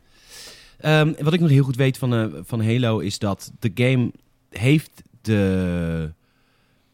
Ehm, 0.78 1.12
wat 1.18 1.32
ik 1.32 1.40
nog 1.40 1.50
heel 1.50 1.64
goed 1.64 1.76
weet 1.76 1.98
van, 1.98 2.14
eh, 2.14 2.26
van 2.44 2.64
Halo 2.64 2.98
is 2.98 3.18
dat 3.18 3.52
de 3.58 3.70
game 3.74 4.10
heeft 4.50 5.02
de, 5.20 6.12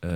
eh, 0.00 0.10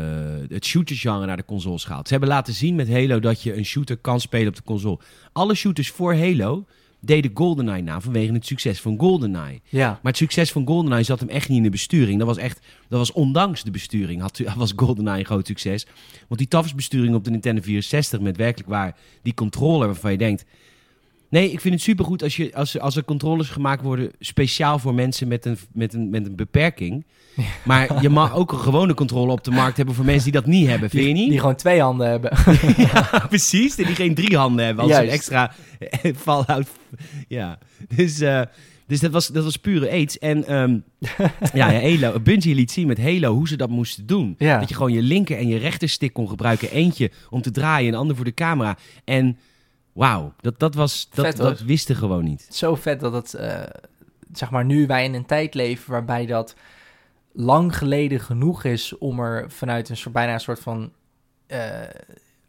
het 0.49 0.65
shooter-genre 0.65 1.26
naar 1.26 1.37
de 1.37 1.45
consoles 1.45 1.85
gehaald. 1.85 2.07
Ze 2.07 2.12
hebben 2.12 2.31
laten 2.31 2.55
zien 2.55 2.75
met 2.75 2.88
Halo 2.88 3.21
dat 3.21 3.43
je 3.43 3.57
een 3.57 3.65
shooter 3.65 3.97
kan 3.97 4.21
spelen 4.21 4.49
op 4.49 4.57
de 4.57 4.62
console. 4.62 4.99
Alle 5.33 5.55
shooters 5.55 5.91
voor 5.91 6.15
Halo 6.15 6.65
deden 7.06 7.30
GoldenEye 7.34 7.82
na 7.82 8.00
vanwege 8.00 8.32
het 8.32 8.46
succes 8.46 8.80
van 8.80 8.98
GoldenEye. 8.98 9.60
Ja. 9.68 9.88
Maar 9.88 10.12
het 10.12 10.16
succes 10.16 10.52
van 10.52 10.66
GoldenEye 10.66 11.02
zat 11.02 11.20
hem 11.20 11.28
echt 11.28 11.48
niet 11.48 11.56
in 11.56 11.62
de 11.62 11.70
besturing. 11.70 12.18
Dat 12.18 12.26
was 12.26 12.36
echt, 12.36 12.60
dat 12.88 12.98
was 12.98 13.12
ondanks 13.12 13.62
de 13.62 13.70
besturing 13.70 14.20
had, 14.20 14.40
was 14.56 14.72
GoldenEye 14.76 15.18
een 15.18 15.25
groot 15.25 15.46
succes. 15.46 15.86
Want 16.28 16.40
die 16.40 16.48
tafelsbesturing 16.48 17.14
op 17.14 17.25
de 17.25 17.30
Nintendo 17.30 17.62
64 17.62 18.20
met 18.20 18.36
werkelijk 18.36 18.68
waar 18.68 18.96
die 19.22 19.34
controller 19.34 19.86
waarvan 19.86 20.10
je 20.10 20.18
denkt... 20.18 20.44
Nee, 21.28 21.52
ik 21.52 21.61
vind 21.61 21.75
het 21.75 21.83
supergoed 21.83 22.23
als, 22.23 22.37
je, 22.37 22.54
als, 22.54 22.78
als 22.78 22.97
er 22.97 23.04
controllers 23.04 23.49
gemaakt 23.49 23.83
worden 23.83 24.11
speciaal 24.18 24.78
voor 24.78 24.95
mensen 24.95 25.28
met 25.28 25.45
een, 25.45 25.59
met 25.73 25.95
een, 25.95 26.11
met 26.11 26.26
een 26.26 26.37
beperking. 26.37 27.04
Maar 27.64 28.02
je 28.02 28.09
mag 28.09 28.35
ook 28.40 28.52
een 28.52 28.59
gewone 28.59 28.95
controle 28.95 29.33
op 29.33 29.45
de 29.45 29.50
markt 29.50 29.76
hebben 29.76 29.95
voor 29.95 30.04
mensen 30.04 30.25
die 30.33 30.40
dat 30.40 30.47
niet 30.50 30.66
hebben, 30.66 30.90
vind 30.90 31.02
je 31.06 31.12
Die, 31.12 31.18
niet? 31.23 31.30
die 31.30 31.40
gewoon 31.40 31.56
twee 31.56 31.80
handen 31.80 32.11
hebben. 32.11 32.33
ja, 32.92 33.25
precies. 33.28 33.75
Die 33.75 33.87
geen 33.87 34.14
drie 34.14 34.37
handen 34.37 34.64
hebben 34.64 34.85
als 34.85 34.92
een 34.92 34.99
Juist. 34.99 35.14
extra 35.14 35.52
eh, 35.78 36.14
Fallout. 36.16 36.68
Ja, 37.28 37.59
dus, 37.97 38.21
eh, 38.21 38.42
dus 38.87 39.00
dat, 39.00 39.11
was, 39.11 39.26
dat 39.26 39.45
was 39.45 39.56
pure 39.56 39.90
aids. 39.90 40.18
En 40.18 40.47
ehm, 40.47 40.78
ja, 41.54 41.71
ja, 41.71 41.80
Halo, 41.80 42.21
Bungie 42.21 42.54
liet 42.54 42.71
zien 42.71 42.87
met 42.87 42.99
Halo 43.02 43.35
hoe 43.35 43.49
ze 43.49 43.56
dat 43.56 43.68
moesten 43.68 44.06
doen. 44.06 44.35
Ja. 44.38 44.59
Dat 44.59 44.68
je 44.68 44.75
gewoon 44.75 44.92
je 44.92 45.02
linker 45.02 45.38
en 45.38 45.49
je 45.49 45.59
rechterstick 45.59 46.12
kon 46.12 46.28
gebruiken. 46.28 46.71
Eentje 46.71 47.11
om 47.30 47.42
te 47.42 47.50
draaien 47.50 47.87
en 47.88 47.92
een 47.95 48.00
ander 48.00 48.16
voor 48.16 48.25
de 48.25 48.35
camera. 48.35 48.76
En 49.04 49.38
wauw, 49.97 50.33
dat, 50.41 50.59
dat, 50.59 50.75
was, 50.75 51.09
dat, 51.11 51.26
Vet, 51.26 51.37
dat 51.37 51.61
wisten 51.61 51.97
gewoon 51.97 52.25
niet. 52.25 52.47
Zo 52.50 52.75
vet 52.75 53.00
dat 53.00 53.12
het, 53.12 53.35
eh, 53.35 53.62
zeg 54.33 54.50
maar, 54.50 54.65
nu 54.65 54.87
wij 54.87 55.05
in 55.05 55.15
een 55.15 55.26
tijd 55.26 55.55
leven 55.55 55.91
waarbij 55.91 56.26
dat 56.26 56.55
lang 57.33 57.76
geleden 57.76 58.21
genoeg 58.21 58.65
is 58.65 58.99
om 58.99 59.21
er 59.21 59.50
vanuit 59.50 59.88
een 59.88 59.97
soort, 59.97 60.15
bijna 60.15 60.33
een 60.33 60.41
soort 60.41 60.61
van, 60.61 60.93
eh, 61.47 61.81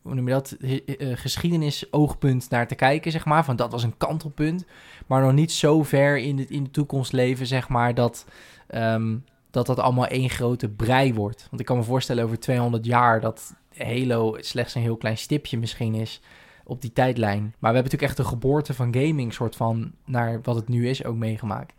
hoe 0.02 0.14
noem 0.16 0.28
je 0.28 0.34
dat, 0.34 0.52
eh, 0.52 1.18
geschiedenis-oogpunt 1.18 2.50
naar 2.50 2.68
te 2.68 2.76
kijken, 2.76 3.12
zeg 3.12 3.26
maar. 3.26 3.46
Van 3.46 3.56
dat 3.56 3.72
was 3.72 3.84
een 3.84 3.98
kantelpunt, 3.98 4.66
maar 5.06 5.22
nog 5.22 5.34
niet 5.34 5.52
zo 5.52 5.84
ver 5.84 6.18
in 6.18 6.36
de, 6.36 6.46
in 6.48 6.64
de 6.64 6.72
toekomst 6.72 7.12
leven, 7.12 7.48
zeg 7.48 7.70
maar, 7.70 7.94
dat, 7.94 8.26
ehm, 8.68 9.18
dat 9.52 9.66
dat 9.66 9.80
allemaal 9.80 10.08
één 10.08 10.30
grote 10.30 10.70
brei 10.70 11.14
wordt. 11.14 11.48
Want 11.50 11.62
ik 11.62 11.68
kan 11.68 11.78
me 11.78 11.84
voorstellen 11.84 12.24
over 12.24 12.40
200 12.40 12.86
jaar 12.86 13.22
dat 13.22 13.56
Halo 13.78 14.38
slechts 14.40 14.76
een 14.76 14.82
heel 14.82 14.98
klein 14.98 15.18
stipje 15.18 15.58
misschien 15.58 15.96
is 15.96 16.22
op 16.68 16.82
die 16.82 16.94
tijdlijn. 16.94 17.42
Maar 17.42 17.52
we 17.72 17.78
hebben 17.78 17.84
natuurlijk 17.84 18.04
echt 18.12 18.18
de 18.18 18.24
geboorte 18.24 18.74
van 18.74 18.94
gaming 18.94 19.34
soort 19.34 19.56
van 19.56 19.92
naar 20.06 20.40
wat 20.44 20.56
het 20.56 20.68
nu 20.68 20.90
is 20.90 21.04
ook 21.04 21.16
meegemaakt. 21.16 21.74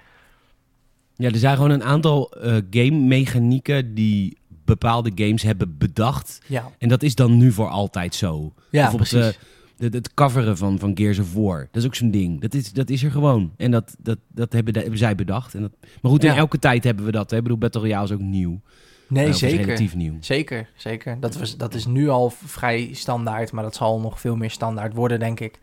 Ja, 1.17 1.29
er 1.31 1.37
zijn 1.39 1.57
gewoon 1.57 1.71
een 1.71 1.85
aantal 1.85 2.31
eh, 2.33 2.57
game-mechanieken 2.71 3.95
die 3.95 4.37
bepaalde 4.65 5.13
games 5.15 5.43
hebben 5.43 5.79
bedacht. 5.79 6.41
Ja, 6.47 6.71
En 6.79 6.89
dat 6.89 7.03
is 7.03 7.15
dan 7.15 7.37
nu 7.37 7.53
voor 7.53 7.69
altijd 7.69 8.15
zo. 8.15 8.53
ja 8.71 8.91
Bijvoorbeeld, 8.91 9.11
precies. 9.11 9.37
eh, 9.37 9.91
de, 9.91 9.97
het 9.97 10.15
coveren 10.15 10.57
van, 10.57 10.79
van 10.79 10.97
Gears 10.97 11.19
of 11.19 11.35
War. 11.35 11.59
Dat 11.71 11.83
is 11.83 11.87
ook 11.87 11.95
zo'n 11.95 12.11
ding. 12.11 12.41
Dat 12.41 12.55
is, 12.55 12.73
dat 12.73 12.91
is 12.91 13.03
er 13.03 13.11
gewoon. 13.11 13.53
En 13.57 13.71
dat, 13.71 13.97
dat, 13.99 14.19
dat 14.29 14.53
hebben, 14.53 14.73
de- 14.73 14.81
hebben 14.81 14.99
zij 14.99 15.15
bedacht. 15.15 15.55
En 15.55 15.61
dat, 15.61 15.73
maar 16.03 16.11
goed, 16.11 16.25
in 16.25 16.31
Ja. 16.31 16.37
elke 16.37 16.59
tijd 16.59 16.85
hebben 16.85 17.05
we 17.05 17.11
dat. 17.13 17.31
Hè. 17.31 17.37
Ik 17.37 17.43
bedoel, 17.43 17.59
Battle 17.59 17.81
Royale 17.81 18.05
is 18.05 18.13
ook 18.13 18.21
nieuw. 18.21 18.61
Nee, 19.09 19.29
is 19.29 19.39
zeker. 19.39 19.65
relatief 19.65 19.95
nieuw. 19.95 20.15
Zeker, 20.21 20.69
zeker. 20.77 21.21
Dat, 21.21 21.37
was, 21.37 21.57
dat 21.57 21.75
is 21.75 21.87
nu 21.87 22.09
al 22.09 22.31
vrij 22.31 22.89
standaard, 22.93 23.53
maar 23.53 23.63
dat 23.65 23.75
zal 23.75 24.01
nog 24.01 24.21
veel 24.21 24.37
meer 24.37 24.51
standaard 24.51 24.95
worden, 24.95 25.19
denk 25.19 25.41
ik. 25.41 25.59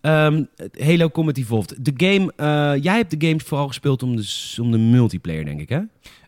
Ehm, 0.00 0.44
Halo 0.78 1.08
Combat 1.10 1.36
Evolved. 1.36 1.84
De 1.84 1.92
game, 1.96 2.32
eh, 2.36 2.82
jij 2.82 2.96
hebt 2.96 3.20
de 3.20 3.26
games 3.26 3.42
vooral 3.42 3.66
gespeeld 3.66 4.02
om 4.02 4.16
de, 4.16 4.54
om 4.60 4.70
de 4.70 4.78
multiplayer, 4.78 5.44
denk 5.44 5.60
ik, 5.60 5.68
hè? 5.68 5.80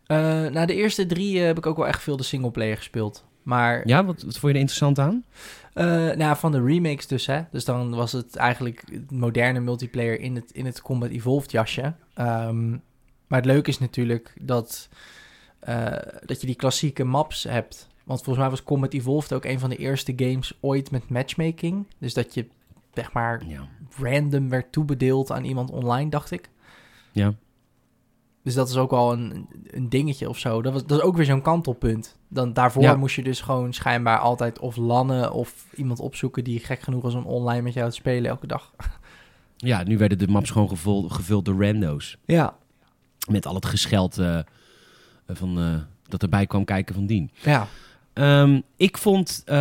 Eh 0.06 0.50
na 0.52 0.66
de 0.66 0.74
eerste 0.74 1.06
drie 1.06 1.38
eh, 1.40 1.44
heb 1.46 1.58
ik 1.58 1.66
ook 1.66 1.76
wel 1.76 1.86
echt 1.86 2.02
veel 2.02 2.16
de 2.16 2.22
singleplayer 2.22 2.76
gespeeld. 2.76 3.24
Maar 3.42 3.88
Ja, 3.88 4.04
wat, 4.04 4.22
wat 4.22 4.38
vond 4.38 4.42
je 4.42 4.48
er 4.48 4.54
interessant 4.54 4.98
aan? 4.98 5.24
nou, 5.74 6.18
ja, 6.18 6.36
van 6.36 6.52
de 6.52 6.64
remakes 6.64 7.06
dus, 7.06 7.26
hè. 7.26 7.40
Dus 7.50 7.64
dan 7.64 7.94
was 7.94 8.12
het 8.12 8.36
eigenlijk 8.36 8.84
het 8.92 9.10
moderne 9.10 9.60
multiplayer 9.60 10.20
in 10.20 10.34
het, 10.34 10.50
in 10.52 10.66
het 10.66 10.82
Combat 10.82 11.10
Evolved 11.10 11.50
jasje. 11.50 11.94
Ehm, 12.14 12.76
maar 13.26 13.38
het 13.38 13.48
leuke 13.50 13.70
is 13.70 13.78
natuurlijk 13.78 14.34
dat, 14.40 14.88
eh, 15.58 15.86
dat 16.24 16.40
je 16.40 16.46
die 16.46 16.56
klassieke 16.56 17.04
maps 17.04 17.42
hebt. 17.42 17.88
Want 18.04 18.18
volgens 18.22 18.38
mij 18.44 18.50
was 18.54 18.62
Combat 18.64 18.92
Evolved 18.92 19.32
ook 19.32 19.44
een 19.44 19.58
van 19.58 19.70
de 19.70 19.76
eerste 19.76 20.12
games 20.16 20.52
ooit 20.60 20.90
met 20.90 21.08
matchmaking. 21.08 21.86
Dus 21.98 22.14
dat 22.14 22.34
je, 22.34 22.46
zeg 22.94 23.12
maar, 23.12 23.42
Ja. 23.46 23.68
random 23.98 24.48
werd 24.48 24.72
toebedeeld 24.72 25.30
aan 25.32 25.44
iemand 25.44 25.70
online, 25.70 26.10
dacht 26.10 26.30
ik. 26.30 26.50
Ja. 27.12 27.34
Dus 28.42 28.54
dat 28.54 28.68
is 28.68 28.76
ook 28.76 28.90
wel 28.90 29.12
een, 29.12 29.46
een 29.66 29.88
dingetje 29.88 30.28
of 30.28 30.38
zo. 30.38 30.62
Dat, 30.62 30.72
was, 30.72 30.86
dat 30.86 30.98
is 30.98 31.04
ook 31.04 31.16
weer 31.16 31.24
zo'n 31.24 31.42
kantelpunt. 31.42 32.16
Dan, 32.28 32.52
daarvoor 32.52 32.82
Ja. 32.82 32.96
moest 32.96 33.16
je 33.16 33.22
dus 33.22 33.40
gewoon 33.40 33.72
schijnbaar 33.72 34.18
altijd 34.18 34.58
of 34.58 34.76
lannen 34.76 35.32
of 35.32 35.66
iemand 35.74 36.00
opzoeken 36.00 36.44
die 36.44 36.60
gek 36.60 36.80
genoeg 36.80 37.02
was 37.02 37.14
om 37.14 37.24
online 37.26 37.62
met 37.62 37.72
jou 37.74 37.88
te 37.90 37.94
spelen 37.96 38.30
elke 38.30 38.46
dag. 38.46 38.72
ja, 39.56 39.82
nu 39.82 39.98
werden 39.98 40.18
de 40.18 40.28
maps 40.28 40.50
gewoon 40.50 40.68
gevuld, 40.68 41.12
gevuld 41.12 41.44
door 41.44 41.64
rando's. 41.66 42.18
Ja, 42.24 42.56
Met 43.30 43.46
al 43.46 43.54
het 43.54 43.66
gescheld 43.66 44.18
eh, 44.18 44.38
van, 45.28 45.58
eh, 45.58 45.74
dat 46.08 46.22
erbij 46.22 46.46
kwam 46.46 46.64
kijken 46.64 46.94
van 46.94 47.06
dien. 47.06 47.30
ja. 47.42 47.68
Ehm, 48.12 48.60
ik 48.76 48.98
vond 48.98 49.42
eh, 49.44 49.54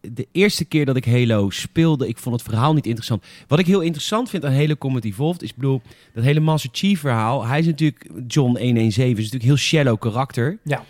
de 0.00 0.26
eerste 0.32 0.64
keer 0.64 0.84
dat 0.86 0.96
ik 0.96 1.04
Halo 1.04 1.50
speelde, 1.50 2.08
ik 2.08 2.18
vond 2.18 2.34
het 2.34 2.44
verhaal 2.44 2.74
niet 2.74 2.86
interessant. 2.86 3.24
Wat 3.48 3.58
ik 3.58 3.66
heel 3.66 3.80
interessant 3.80 4.30
vind 4.30 4.44
aan 4.44 4.54
Halo 4.54 4.76
Combat 4.76 5.04
Evolved 5.04 5.42
is, 5.42 5.54
bedoel, 5.54 5.82
dat 6.14 6.24
hele 6.24 6.40
Master 6.40 6.70
Chief 6.72 7.00
verhaal. 7.00 7.46
Hij 7.46 7.58
is 7.58 7.66
natuurlijk, 7.66 8.10
John 8.26 8.58
117, 8.58 9.10
is 9.10 9.16
natuurlijk 9.16 9.42
heel 9.42 9.56
shallow 9.56 9.98
karakter. 9.98 10.58
Ja. 10.64 10.84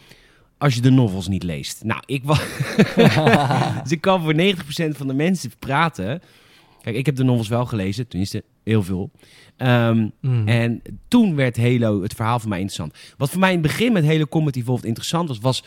Als 0.59 0.75
je 0.75 0.81
de 0.81 0.91
novels 0.91 1.29
niet 1.29 1.43
leest. 1.43 1.85
Nou, 1.85 2.03
ik 2.07 2.25
was... 2.25 2.39
dus 3.83 3.93
ik 3.93 4.01
kan 4.01 4.23
voor 4.23 4.35
90% 4.35 4.37
van 4.91 5.07
de 5.07 5.15
mensen 5.15 5.53
praten. 5.59 6.23
Kijk, 6.83 6.97
ik 6.97 7.07
heb 7.07 7.17
de 7.17 7.25
novels 7.25 7.49
wel 7.49 7.67
gelezen, 7.67 8.09
tenminste 8.09 8.45
heel 8.67 8.83
veel. 8.83 9.11
Ehm, 9.57 10.09
Mm. 10.21 10.49
en 10.49 10.83
toen 11.09 11.35
werd 11.35 11.57
Halo, 11.57 12.03
het 12.03 12.15
verhaal 12.15 12.39
voor 12.39 12.49
mij 12.49 12.61
interessant. 12.61 12.95
Wat 13.17 13.31
voor 13.31 13.41
mij 13.41 13.53
in 13.53 13.59
het 13.59 13.67
begin 13.67 13.93
met 13.93 14.05
Halo 14.07 14.25
Combat 14.27 14.57
Evolved 14.57 14.85
interessant 14.85 15.29
was, 15.29 15.39
was 15.39 15.65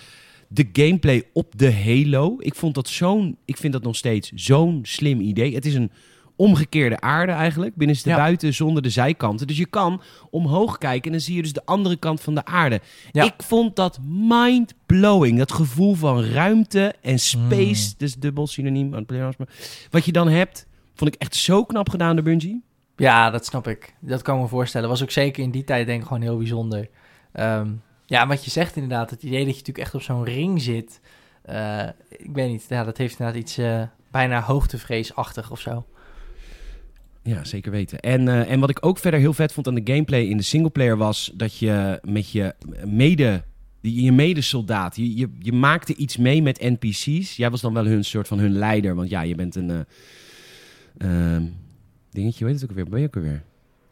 de 0.47 0.69
gameplay 0.73 1.23
op 1.33 1.53
de 1.57 1.73
Halo. 1.73 2.35
Ik 2.39 2.55
vond 2.55 2.75
dat 2.75 2.87
zo'n, 2.89 3.37
ik 3.45 3.57
vind 3.57 3.73
dat 3.73 3.83
nog 3.83 3.95
steeds 3.95 4.31
zo'n 4.35 4.79
slim 4.83 5.19
idee. 5.19 5.53
Het 5.55 5.65
is 5.65 5.73
een 5.75 5.91
omgekeerde 6.35 6.99
aarde 6.99 7.31
eigenlijk, 7.31 7.75
binnenste 7.75 8.09
Ja. 8.09 8.15
buiten 8.15 8.53
zonder 8.53 8.81
de 8.83 8.89
zijkanten. 8.89 9.47
Dus 9.47 9.57
je 9.57 9.65
kan 9.65 10.01
omhoog 10.29 10.77
kijken 10.77 11.05
en 11.05 11.11
dan 11.11 11.19
zie 11.19 11.35
je 11.35 11.41
dus 11.41 11.53
de 11.53 11.65
andere 11.65 11.95
kant 11.95 12.21
van 12.21 12.35
de 12.35 12.45
aarde. 12.45 12.81
Ja. 13.11 13.23
Ik 13.23 13.33
vond 13.37 13.75
dat 13.75 13.99
mind-blowing. 14.03 15.37
Dat 15.37 15.51
gevoel 15.51 15.93
van 15.95 16.23
ruimte 16.23 16.93
en 17.01 17.19
space, 17.19 17.87
Mm. 17.87 17.93
dus 17.97 18.15
dubbel 18.15 18.47
synoniem 18.47 18.95
aan 18.95 19.05
het. 19.07 19.37
Wat 19.89 20.05
je 20.05 20.11
dan 20.11 20.27
hebt, 20.27 20.67
vond 20.95 21.13
ik 21.13 21.21
echt 21.21 21.35
zo 21.35 21.63
knap 21.65 21.89
gedaan 21.89 22.15
door 22.15 22.23
Bungie. 22.25 22.61
Ja, 22.99 23.29
dat 23.29 23.45
snap 23.45 23.67
ik. 23.67 23.93
Dat 23.99 24.21
kan 24.21 24.35
ik 24.35 24.41
me 24.41 24.47
voorstellen. 24.47 24.89
Was 24.89 25.03
ook 25.03 25.11
zeker 25.11 25.43
in 25.43 25.51
die 25.51 25.63
tijd 25.63 25.85
denk 25.85 26.01
ik 26.01 26.07
gewoon 26.07 26.21
heel 26.21 26.37
bijzonder. 26.37 26.89
Ehm, 27.31 27.71
ja, 28.05 28.27
wat 28.27 28.45
je 28.45 28.51
zegt 28.51 28.75
inderdaad, 28.75 29.09
het 29.09 29.23
idee 29.23 29.37
dat 29.45 29.47
je 29.53 29.59
natuurlijk 29.59 29.85
echt 29.85 29.95
op 29.95 30.01
zo'n 30.01 30.23
ring 30.23 30.61
zit. 30.61 30.99
eh, 31.41 31.87
ik 32.09 32.29
weet 32.33 32.49
niet, 32.49 32.65
ja, 32.69 32.83
dat 32.83 32.97
heeft 32.97 33.19
inderdaad 33.19 33.41
iets 33.41 33.57
eh, 33.57 33.81
bijna 34.11 34.41
hoogtevreesachtig 34.41 35.51
of 35.51 35.59
zo. 35.59 35.85
Ja, 37.23 37.43
zeker 37.43 37.71
weten. 37.71 37.99
En, 37.99 38.27
eh, 38.27 38.51
en 38.51 38.59
wat 38.59 38.69
ik 38.69 38.85
ook 38.85 38.97
verder 38.97 39.19
heel 39.19 39.33
vet 39.33 39.53
vond 39.53 39.67
aan 39.67 39.75
de 39.75 39.91
gameplay 39.93 40.21
in 40.21 40.37
de 40.37 40.43
singleplayer 40.43 40.97
was 40.97 41.31
dat 41.33 41.57
je 41.57 41.99
met 42.03 42.31
je 42.31 42.55
mede, 42.85 43.43
je 43.81 44.11
medesoldaat, 44.11 44.95
je, 44.95 45.17
je, 45.17 45.29
je 45.39 45.53
maakte 45.53 45.95
iets 45.95 46.17
mee 46.17 46.41
met 46.41 46.61
NPC's. 46.61 47.35
Jij 47.35 47.49
was 47.49 47.61
dan 47.61 47.73
wel 47.73 47.85
hun 47.85 48.03
soort 48.05 48.27
van 48.27 48.39
hun 48.39 48.51
leider, 48.51 48.95
want 48.95 49.09
ja, 49.09 49.21
je 49.21 49.35
bent 49.35 49.55
een 49.55 49.69
eh, 49.69 51.35
ehm, 51.35 51.43
dingetje, 52.11 52.45
weet 52.45 52.53
het 52.53 52.63
ook 52.63 52.69
alweer, 52.69 52.89
ben 52.89 52.99
je 52.99 53.05
ook 53.07 53.15
alweer? 53.15 53.41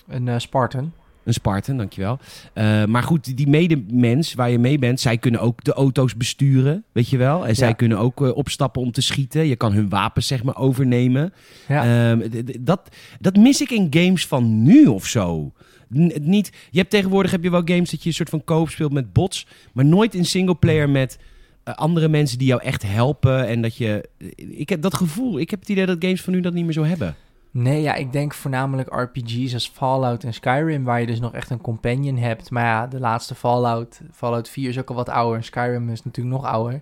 Een 0.08 0.28
eh, 0.28 0.38
Spartan. 0.40 0.92
Een 1.24 1.34
Spartan, 1.34 1.78
dankjewel. 1.78 2.20
Eh 2.54 2.86
maar 2.86 3.04
goed, 3.04 3.38
die- 3.38 3.48
medemens 3.48 4.34
waar 4.34 4.50
je 4.50 4.60
mee 4.60 4.80
bent, 4.80 5.00
zij 5.00 5.18
kunnen 5.18 5.42
ook 5.42 5.64
de 5.64 5.74
auto's 5.74 6.16
besturen, 6.18 6.84
weet 6.92 7.10
je 7.10 7.18
wel. 7.18 7.48
En 7.48 7.56
zij 7.56 7.68
Ja. 7.68 7.74
kunnen 7.74 7.98
ook 7.98 8.22
eh, 8.22 8.36
opstappen 8.38 8.82
om 8.82 8.92
te 8.92 9.02
schieten. 9.02 9.48
Je 9.48 9.56
kan 9.56 9.74
hun 9.74 9.90
wapens, 9.90 10.28
zeg 10.28 10.44
maar, 10.44 10.58
overnemen. 10.58 11.34
Ja. 11.68 12.12
Ehm, 12.12 12.30
dat, 12.62 12.96
dat 13.20 13.36
mis 13.38 13.62
ik 13.62 13.72
in 13.72 13.88
games 13.90 14.28
van 14.28 14.64
nu 14.64 14.86
of 14.86 15.06
zo. 15.06 15.52
N- 15.98 16.14
niet, 16.22 16.52
je 16.72 16.78
hebt 16.80 16.90
tegenwoordig 16.92 17.32
heb 17.32 17.44
je 17.44 17.50
wel 17.52 17.62
games 17.66 17.90
dat 17.92 18.02
je 18.04 18.10
een 18.10 18.16
soort 18.16 18.30
van 18.30 18.44
koop 18.44 18.70
speelt 18.70 18.94
met 18.94 19.14
bots, 19.14 19.48
maar 19.74 19.86
nooit 19.86 20.16
in 20.16 20.26
singleplayer 20.26 20.90
met 20.90 21.18
andere 21.64 22.08
mensen 22.08 22.38
die 22.38 22.48
jou 22.48 22.62
echt 22.64 22.84
helpen. 22.84 23.48
En 23.48 23.62
dat 23.62 23.76
je. 23.76 24.10
Ik 24.38 24.70
heb 24.70 24.82
dat 24.82 24.94
gevoel. 24.94 25.40
Ik 25.40 25.50
heb 25.50 25.60
het 25.60 25.70
idee 25.70 25.86
dat 25.86 25.98
games 26.00 26.22
van 26.22 26.34
nu 26.34 26.40
dat 26.42 26.54
niet 26.54 26.64
meer 26.64 26.74
zo 26.74 26.84
hebben. 26.84 27.16
Nee, 27.58 27.82
ja, 27.82 27.94
ik 27.94 28.12
denk 28.12 28.34
voornamelijk 28.34 28.94
RPG's 28.94 29.54
als 29.54 29.70
Fallout 29.70 30.24
en 30.24 30.34
Skyrim, 30.34 30.84
waar 30.84 31.00
je 31.00 31.06
dus 31.06 31.20
nog 31.20 31.34
echt 31.34 31.50
een 31.50 31.62
companion 31.62 32.18
hebt. 32.18 32.52
Maar 32.52 32.64
ja, 32.64 32.88
de 32.88 33.00
laatste 33.00 33.36
Fallout, 33.36 34.02
Fallout 34.12 34.50
4 34.50 34.70
is 34.70 34.80
ook 34.80 34.90
al 34.90 34.96
wat 34.96 35.10
ouder 35.10 35.38
en 35.38 35.44
Skyrim 35.44 35.90
is 35.90 36.04
natuurlijk 36.04 36.36
nog 36.36 36.46
ouder. 36.46 36.82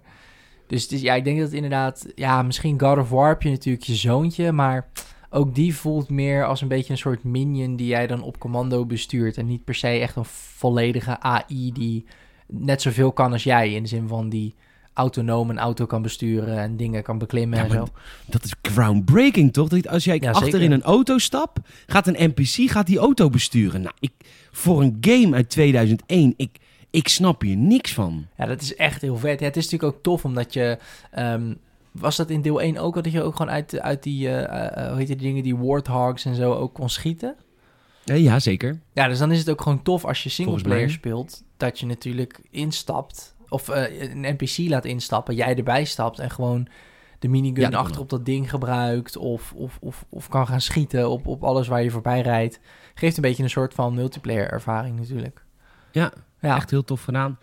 Dus 0.67 0.89
ja, 0.89 1.13
ik 1.13 1.23
denk 1.23 1.39
dat 1.39 1.51
inderdaad, 1.51 2.05
ja, 2.15 2.41
misschien 2.41 2.79
God 2.79 2.97
of 2.97 3.09
War 3.09 3.27
heb 3.27 3.41
je 3.41 3.49
natuurlijk 3.49 3.85
je 3.85 3.95
zoontje, 3.95 4.51
maar 4.51 4.87
ook 5.29 5.55
die 5.55 5.75
voelt 5.75 6.09
meer 6.09 6.45
als 6.45 6.61
een 6.61 6.67
beetje 6.67 6.91
een 6.91 6.99
soort 6.99 7.23
minion 7.23 7.75
die 7.75 7.87
jij 7.87 8.07
dan 8.07 8.23
op 8.23 8.39
commando 8.39 8.85
bestuurt. 8.85 9.37
En 9.37 9.47
niet 9.47 9.63
per 9.63 9.75
se 9.75 9.87
echt 9.87 10.15
een 10.15 10.25
volledige 10.25 11.19
AI 11.19 11.71
die 11.71 12.05
net 12.47 12.81
zoveel 12.81 13.11
kan 13.11 13.31
als 13.31 13.43
jij, 13.43 13.73
in 13.73 13.83
de 13.83 13.89
zin 13.89 14.07
van 14.07 14.29
die 14.29 14.55
autonoom 14.95 15.49
een 15.49 15.59
auto 15.59 15.85
kan 15.85 16.01
besturen 16.01 16.57
en 16.57 16.77
dingen 16.77 17.03
kan 17.03 17.17
beklimmen 17.17 17.57
Ja, 17.57 17.63
en 17.63 17.71
zo. 17.71 17.87
Dat 18.25 18.43
is 18.43 18.53
groundbreaking, 18.61 19.53
toch? 19.53 19.67
Dat 19.67 19.87
als 19.87 20.03
jij 20.03 20.17
Ja, 20.21 20.29
achter 20.31 20.45
zeker. 20.51 20.61
in 20.61 20.71
een 20.71 20.83
auto 20.83 21.17
stapt, 21.17 21.59
gaat 21.87 22.07
een 22.07 22.31
NPC 22.33 22.71
gaat 22.71 22.87
die 22.87 22.97
auto 22.97 23.29
besturen. 23.29 23.81
Nou, 23.81 23.95
ik, 23.99 24.11
voor 24.51 24.81
een 24.81 24.97
game 25.01 25.35
uit 25.35 25.49
2001, 25.49 26.33
ik, 26.37 26.57
ik 26.89 27.07
snap 27.07 27.41
hier 27.41 27.57
niks 27.57 27.93
van. 27.93 28.25
Ja, 28.37 28.45
dat 28.45 28.61
is 28.61 28.75
echt 28.75 29.01
heel 29.01 29.17
vet. 29.17 29.39
Ja, 29.39 29.45
het 29.45 29.57
is 29.57 29.63
natuurlijk 29.63 29.95
ook 29.95 30.03
tof 30.03 30.25
omdat 30.25 30.53
je... 30.53 30.77
ehm, 31.11 31.53
was 31.91 32.15
dat 32.15 32.29
in 32.29 32.41
deel 32.41 32.61
1 32.61 32.77
ook, 32.77 32.93
dat 33.03 33.11
je 33.11 33.23
ook 33.23 33.35
gewoon 33.35 33.51
uit, 33.51 33.79
uit 33.79 34.03
die, 34.03 34.27
eh, 34.27 34.43
eh, 34.43 34.83
eh, 34.83 34.89
hoe 34.89 34.97
heet 34.97 35.07
die 35.07 35.15
dingen, 35.15 35.43
die 35.43 35.55
warthogs 35.57 36.25
en 36.25 36.35
zo 36.35 36.53
ook 36.53 36.73
kon 36.73 36.89
schieten? 36.89 37.35
Ja, 38.03 38.39
zeker. 38.39 38.79
Ja, 38.93 39.07
dus 39.07 39.17
dan 39.19 39.31
is 39.31 39.39
het 39.39 39.49
ook 39.49 39.61
gewoon 39.61 39.81
tof 39.81 40.05
als 40.05 40.23
je 40.23 40.29
singleplayer 40.29 40.89
speelt, 40.91 41.43
dat 41.57 41.79
je 41.79 41.85
natuurlijk 41.85 42.39
instapt, 42.49 43.34
of 43.55 43.69
eh, 43.69 44.01
een 44.01 44.35
NPC 44.37 44.69
laat 44.69 44.85
instappen, 44.85 45.35
jij 45.35 45.55
erbij 45.55 45.85
stapt 45.85 46.19
en 46.19 46.29
gewoon 46.29 46.67
de 47.19 47.27
minigun 47.27 47.71
Ja, 47.71 47.77
achter 47.77 48.01
op 48.01 48.09
dat 48.09 48.25
ding 48.25 48.49
gebruikt, 48.49 49.17
of, 49.17 49.53
of, 49.53 49.77
of, 49.81 50.05
of 50.09 50.27
kan 50.27 50.47
gaan 50.47 50.61
schieten 50.61 51.09
op, 51.09 51.27
op 51.27 51.43
alles 51.43 51.67
waar 51.67 51.83
je 51.83 51.91
voorbij 51.91 52.21
rijdt. 52.21 52.59
Geeft 52.93 53.15
een 53.15 53.21
beetje 53.21 53.43
een 53.43 53.49
soort 53.49 53.73
van 53.73 53.93
multiplayer 53.93 54.51
ervaring 54.51 54.99
natuurlijk. 54.99 55.43
Ja, 55.91 56.13
Ja, 56.41 56.55
Echt 56.55 56.71
heel 56.71 56.83
tof 56.83 57.03
gedaan. 57.03 57.39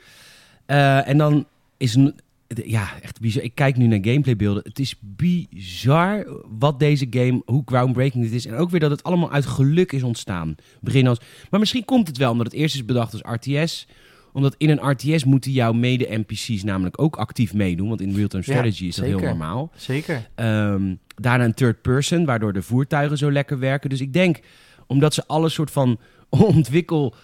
Eh, 0.67 1.09
en 1.09 1.19
dan 1.19 1.47
is 1.77 1.95
een, 1.95 2.21
ja, 2.65 2.89
echt 3.03 3.21
bizar. 3.21 3.43
Ik 3.43 3.55
kijk 3.55 3.77
nu 3.77 3.87
naar 3.87 3.99
gameplaybeelden. 4.03 4.63
Het 4.63 4.79
is 4.79 4.95
bizar 5.01 6.27
wat 6.59 6.79
deze 6.79 7.07
game, 7.11 7.43
hoe 7.45 7.63
groundbreaking 7.65 8.25
dit 8.25 8.33
is. 8.33 8.47
En 8.47 8.55
ook 8.55 8.71
weer 8.71 8.81
dat 8.81 8.91
het 8.91 9.03
allemaal 9.03 9.31
uit 9.31 9.47
geluk 9.47 9.93
is 9.93 10.03
ontstaan. 10.03 10.55
Begin 10.81 11.07
als, 11.07 11.19
maar 11.51 11.61
misschien 11.61 11.85
komt 11.85 12.09
het 12.09 12.17
wel 12.17 12.31
omdat 12.31 12.47
het 12.47 12.55
eerst 12.55 12.75
is 12.75 12.85
bedacht 12.85 13.13
als 13.13 13.35
RTS. 13.35 13.87
Omdat 14.33 14.55
in 14.59 14.71
een 14.71 14.91
RTS 14.91 15.25
moeten 15.25 15.51
jouw 15.53 15.73
mede-NPC's 15.73 16.63
namelijk 16.65 17.01
ook 17.01 17.17
actief 17.17 17.55
meedoen. 17.55 17.89
Want 17.89 18.01
in 18.01 18.15
real-time 18.15 18.43
Ja, 18.47 18.53
strategy 18.53 18.85
is 18.87 18.97
dat 18.97 19.05
heel 19.05 19.19
normaal. 19.19 19.71
zeker. 19.77 20.29
Ehm, 20.35 20.95
daarna 21.15 21.45
een 21.45 21.55
third 21.55 21.83
person, 21.83 22.25
waardoor 22.25 22.53
de 22.53 22.63
voertuigen 22.63 23.19
zo 23.19 23.33
lekker 23.33 23.59
werken. 23.59 23.91
Dus 23.91 24.01
ik 24.01 24.13
denk, 24.13 24.41
omdat 24.87 25.15
ze 25.15 25.27
alle 25.27 25.49
soort 25.49 25.71
van 25.71 25.99
ontwikkel 26.31 27.15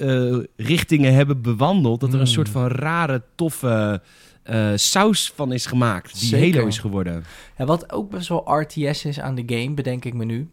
eh, 0.00 0.36
richtingen 0.56 1.14
hebben 1.14 1.42
bewandeld, 1.42 2.00
dat 2.00 2.08
er 2.08 2.14
een 2.14 2.20
Mm. 2.20 2.26
soort 2.26 2.48
van 2.48 2.66
rare, 2.66 3.22
toffe 3.34 4.02
eh, 4.42 4.72
saus 4.74 5.32
van 5.34 5.52
is 5.52 5.66
gemaakt. 5.66 6.18
Die 6.20 6.28
Zeker. 6.28 6.54
Halo 6.54 6.66
is 6.66 6.78
geworden. 6.78 7.24
Ja, 7.58 7.64
wat 7.64 7.92
ook 7.92 8.10
best 8.10 8.28
wel 8.28 8.60
RTS 8.60 9.04
is 9.04 9.20
aan 9.20 9.34
de 9.34 9.42
game, 9.46 9.74
bedenk 9.74 10.04
ik 10.04 10.14
me 10.14 10.24
nu. 10.24 10.36
Um, 10.38 10.48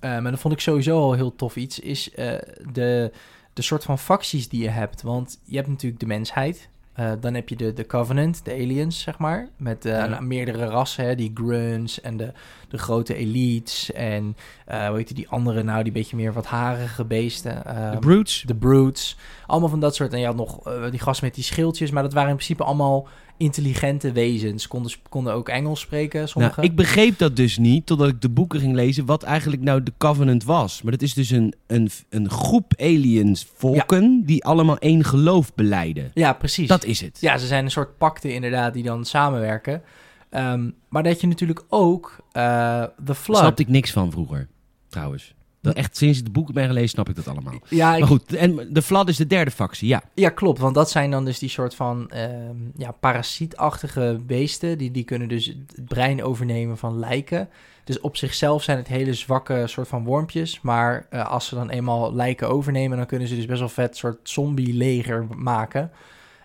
en 0.00 0.24
dat 0.24 0.40
vond 0.40 0.54
ik 0.54 0.60
sowieso 0.60 0.96
al 0.98 1.12
heel 1.12 1.34
tof 1.36 1.56
iets, 1.56 1.78
is 1.78 2.10
eh, 2.14 2.32
de, 2.72 3.12
de 3.52 3.62
soort 3.62 3.84
van 3.84 3.98
facties 3.98 4.48
die 4.48 4.62
je 4.62 4.68
hebt. 4.68 5.02
Want 5.02 5.40
je 5.44 5.56
hebt 5.56 5.68
natuurlijk 5.68 6.00
de 6.00 6.06
mensheid. 6.06 6.68
Eh, 6.92 7.12
dan 7.20 7.34
heb 7.34 7.48
je 7.48 7.56
de, 7.56 7.72
de 7.72 7.86
Covenant, 7.86 8.44
de 8.44 8.52
aliens, 8.52 9.00
zeg 9.00 9.18
maar. 9.18 9.48
Met 9.56 9.84
eh, 9.84 9.92
Ja. 9.92 10.06
nou, 10.06 10.22
meerdere 10.22 10.66
rassen, 10.66 11.04
hè, 11.04 11.14
die 11.14 11.30
grunts 11.34 12.00
en 12.00 12.16
de, 12.16 12.32
de 12.68 12.78
grote 12.78 13.14
elites. 13.14 13.92
En 13.92 14.36
eh 14.66 14.86
hoe 14.88 14.96
heet 14.96 15.06
die, 15.06 15.16
die 15.16 15.28
andere, 15.28 15.62
nou, 15.62 15.82
die 15.82 15.92
beetje 15.92 16.16
meer 16.16 16.32
wat 16.32 16.46
harige 16.46 17.04
beesten. 17.04 17.54
De 17.54 17.68
Ehm, 17.68 17.98
Brutes. 17.98 18.42
de 18.46 18.54
Brutes. 18.54 19.16
Allemaal 19.46 19.68
van 19.68 19.80
dat 19.80 19.94
soort. 19.94 20.12
En 20.12 20.20
je 20.20 20.26
had 20.26 20.36
nog 20.36 20.62
die 20.90 21.00
gasten 21.00 21.24
met 21.26 21.34
die 21.34 21.44
schildjes. 21.44 21.90
Maar 21.90 22.02
dat 22.02 22.12
waren 22.12 22.30
in 22.30 22.36
principe 22.36 22.64
allemaal 22.64 23.08
intelligente 23.40 24.12
wezens. 24.12 24.68
Konden, 24.68 24.92
konden 25.08 25.32
ook 25.32 25.48
Engels 25.48 25.80
spreken. 25.80 26.28
Nou, 26.34 26.52
ik 26.60 26.74
begreep 26.74 27.18
dat 27.18 27.36
dus 27.36 27.58
niet 27.58 27.86
totdat 27.86 28.08
ik 28.08 28.20
de 28.20 28.28
boeken 28.28 28.60
ging 28.60 28.74
lezen 28.74 29.06
wat 29.06 29.22
eigenlijk 29.22 29.62
nou 29.62 29.82
de 29.82 29.92
Covenant 29.98 30.44
was. 30.44 30.82
Maar 30.82 30.92
dat 30.92 31.02
is 31.02 31.14
dus 31.14 31.30
een, 31.30 31.54
een, 31.66 31.90
een 32.08 32.30
groep 32.30 32.72
aliens, 32.76 33.46
volken, 33.56 34.22
die 34.24 34.44
allemaal 34.44 34.78
één 34.78 35.04
geloof 35.04 35.54
beleiden. 35.54 36.10
Ja, 36.14 36.32
precies. 36.32 36.68
Dat 36.68 36.84
is 36.84 37.00
het. 37.00 37.18
Ja, 37.20 37.38
ze 37.38 37.46
zijn 37.46 37.64
een 37.64 37.70
soort 37.70 37.98
pakte 37.98 38.34
inderdaad 38.34 38.74
die 38.74 38.82
dan 38.82 39.04
samenwerken. 39.04 39.82
Ehm, 40.30 40.70
maar 40.88 41.02
dat 41.02 41.20
je 41.20 41.26
natuurlijk 41.26 41.64
ook 41.68 42.16
eh 42.32 42.42
The 42.82 42.92
Daar 43.04 43.14
Flood... 43.14 43.38
snapte 43.38 43.62
ik 43.62 43.68
niks 43.68 43.90
van 43.90 44.10
vroeger, 44.10 44.48
trouwens. 44.88 45.34
Dat 45.62 45.74
echt 45.74 45.96
sinds 45.96 46.18
ik 46.18 46.24
de 46.24 46.30
boeken 46.30 46.54
ben 46.54 46.66
gelezen, 46.66 46.88
snap 46.88 47.08
ik 47.08 47.16
dat 47.16 47.28
allemaal. 47.28 47.54
Ja, 47.68 47.92
ik- 47.94 47.98
Maar 47.98 48.08
goed, 48.08 48.34
en 48.34 48.68
de 48.72 48.82
Flood 48.82 49.08
is 49.08 49.16
de 49.16 49.26
derde 49.26 49.50
factie, 49.50 49.88
ja. 49.88 50.02
ja, 50.14 50.28
klopt. 50.28 50.58
Want 50.58 50.74
dat 50.74 50.90
zijn 50.90 51.10
dan 51.10 51.24
dus 51.24 51.38
die 51.38 51.48
soort 51.48 51.74
van 51.74 52.10
ehm, 52.10 52.56
ja, 52.76 52.90
parasietachtige 52.92 54.20
beesten. 54.26 54.78
Die, 54.78 54.90
die 54.90 55.04
kunnen 55.04 55.28
dus 55.28 55.46
het 55.46 55.84
brein 55.88 56.22
overnemen 56.22 56.78
van 56.78 56.98
lijken. 56.98 57.48
Dus 57.84 58.00
op 58.00 58.16
zichzelf 58.16 58.62
zijn 58.62 58.76
het 58.78 58.88
hele 58.88 59.14
zwakke 59.14 59.62
soort 59.66 59.88
van 59.88 60.04
wormpjes. 60.04 60.60
Maar 60.60 61.06
eh, 61.10 61.26
als 61.30 61.46
ze 61.46 61.54
dan 61.54 61.70
eenmaal 61.70 62.14
lijken 62.14 62.48
overnemen, 62.48 62.96
dan 62.96 63.06
kunnen 63.06 63.28
ze 63.28 63.34
dus 63.34 63.46
best 63.46 63.58
wel 63.60 63.68
vet 63.68 63.96
soort 63.96 64.28
zombie-leger 64.28 65.26
maken. 65.36 65.90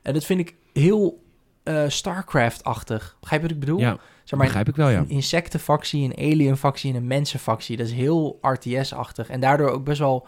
En 0.02 0.14
dat 0.14 0.26
vind 0.26 0.40
ik 0.40 0.56
heel 0.74 1.24
eh, 1.64 1.84
StarCraft-achtig. 1.88 3.18
Begrijp 3.20 3.42
je 3.42 3.48
wat 3.48 3.56
ik 3.58 3.64
bedoel? 3.66 3.80
Ja, 3.80 3.98
zeg 4.26 4.40
maar, 4.40 4.48
begrijp 4.48 4.68
ik 4.70 4.76
wel, 4.76 4.90
ja. 4.90 5.00
Een 5.00 5.10
insectenfactie, 5.10 6.04
een 6.04 6.32
alienfactie 6.32 6.90
en 6.90 6.96
een 6.98 7.08
mensenfactie. 7.08 7.78
Dat 7.78 7.88
is 7.88 7.94
heel 7.94 8.38
RTS-achtig. 8.42 9.30
En 9.30 9.40
daardoor 9.40 9.70
ook 9.70 9.84
best 9.84 10.00
wel 10.00 10.28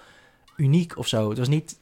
uniek 0.57 0.97
of 0.97 1.07
zo. 1.07 1.29
Het 1.29 1.37
was 1.37 1.47
niet 1.47 1.79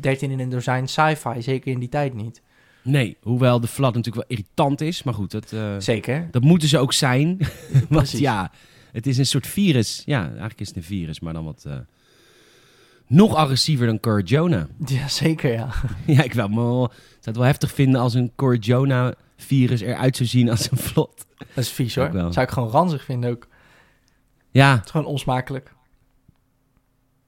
13 0.00 0.30
in 0.30 0.40
een 0.40 0.48
dozijn 0.48 0.88
sci-fi, 0.88 1.42
zeker 1.42 1.72
in 1.72 1.78
die 1.78 1.88
tijd 1.88 2.14
niet. 2.14 2.42
Nee, 2.82 3.16
hoewel 3.22 3.60
de 3.60 3.66
Flood 3.66 3.94
natuurlijk 3.94 4.28
wel 4.28 4.38
irritant 4.38 4.80
is, 4.80 5.02
maar 5.02 5.14
goed, 5.14 5.30
dat, 5.30 5.52
eh, 5.52 5.74
Zeker. 5.78 6.28
dat 6.30 6.42
moeten 6.42 6.68
ze 6.68 6.78
ook 6.78 6.92
zijn. 6.92 7.38
Want 7.88 8.10
ja, 8.10 8.50
het 8.92 9.06
is 9.06 9.18
een 9.18 9.26
soort 9.26 9.46
virus. 9.46 10.02
Ja, 10.06 10.26
eigenlijk 10.28 10.60
is 10.60 10.68
het 10.68 10.76
een 10.76 10.82
virus, 10.82 11.20
maar 11.20 11.32
dan 11.32 11.44
wat... 11.44 11.64
eh, 11.66 11.76
nog 13.06 13.34
agressiever 13.34 13.86
dan 13.86 14.00
Cor 14.00 14.22
Jonah. 14.22 14.64
Ja, 14.86 15.08
zeker, 15.08 15.52
ja. 15.52 15.68
ja, 16.06 16.22
ik 16.22 16.32
wel, 16.32 16.48
zou 16.48 16.88
het 17.20 17.36
wel 17.36 17.44
heftig 17.46 17.72
vinden 17.72 18.00
als 18.00 18.14
een 18.14 18.32
Cor 18.36 18.56
Jonah 18.56 19.12
virus 19.42 19.80
eruit 19.80 20.16
zou 20.16 20.28
zien 20.28 20.50
als 20.50 20.70
een 20.70 20.78
vlot. 20.78 21.26
Dat 21.38 21.64
is 21.64 21.70
vies, 21.70 21.94
hoor. 21.94 22.10
Zou 22.12 22.40
ik 22.40 22.50
gewoon 22.50 22.68
ranzig 22.68 23.04
vinden 23.04 23.30
ook. 23.30 23.48
Ja, 24.50 24.74
Het 24.74 24.84
is 24.84 24.90
gewoon 24.90 25.06
onsmakelijk. 25.06 25.72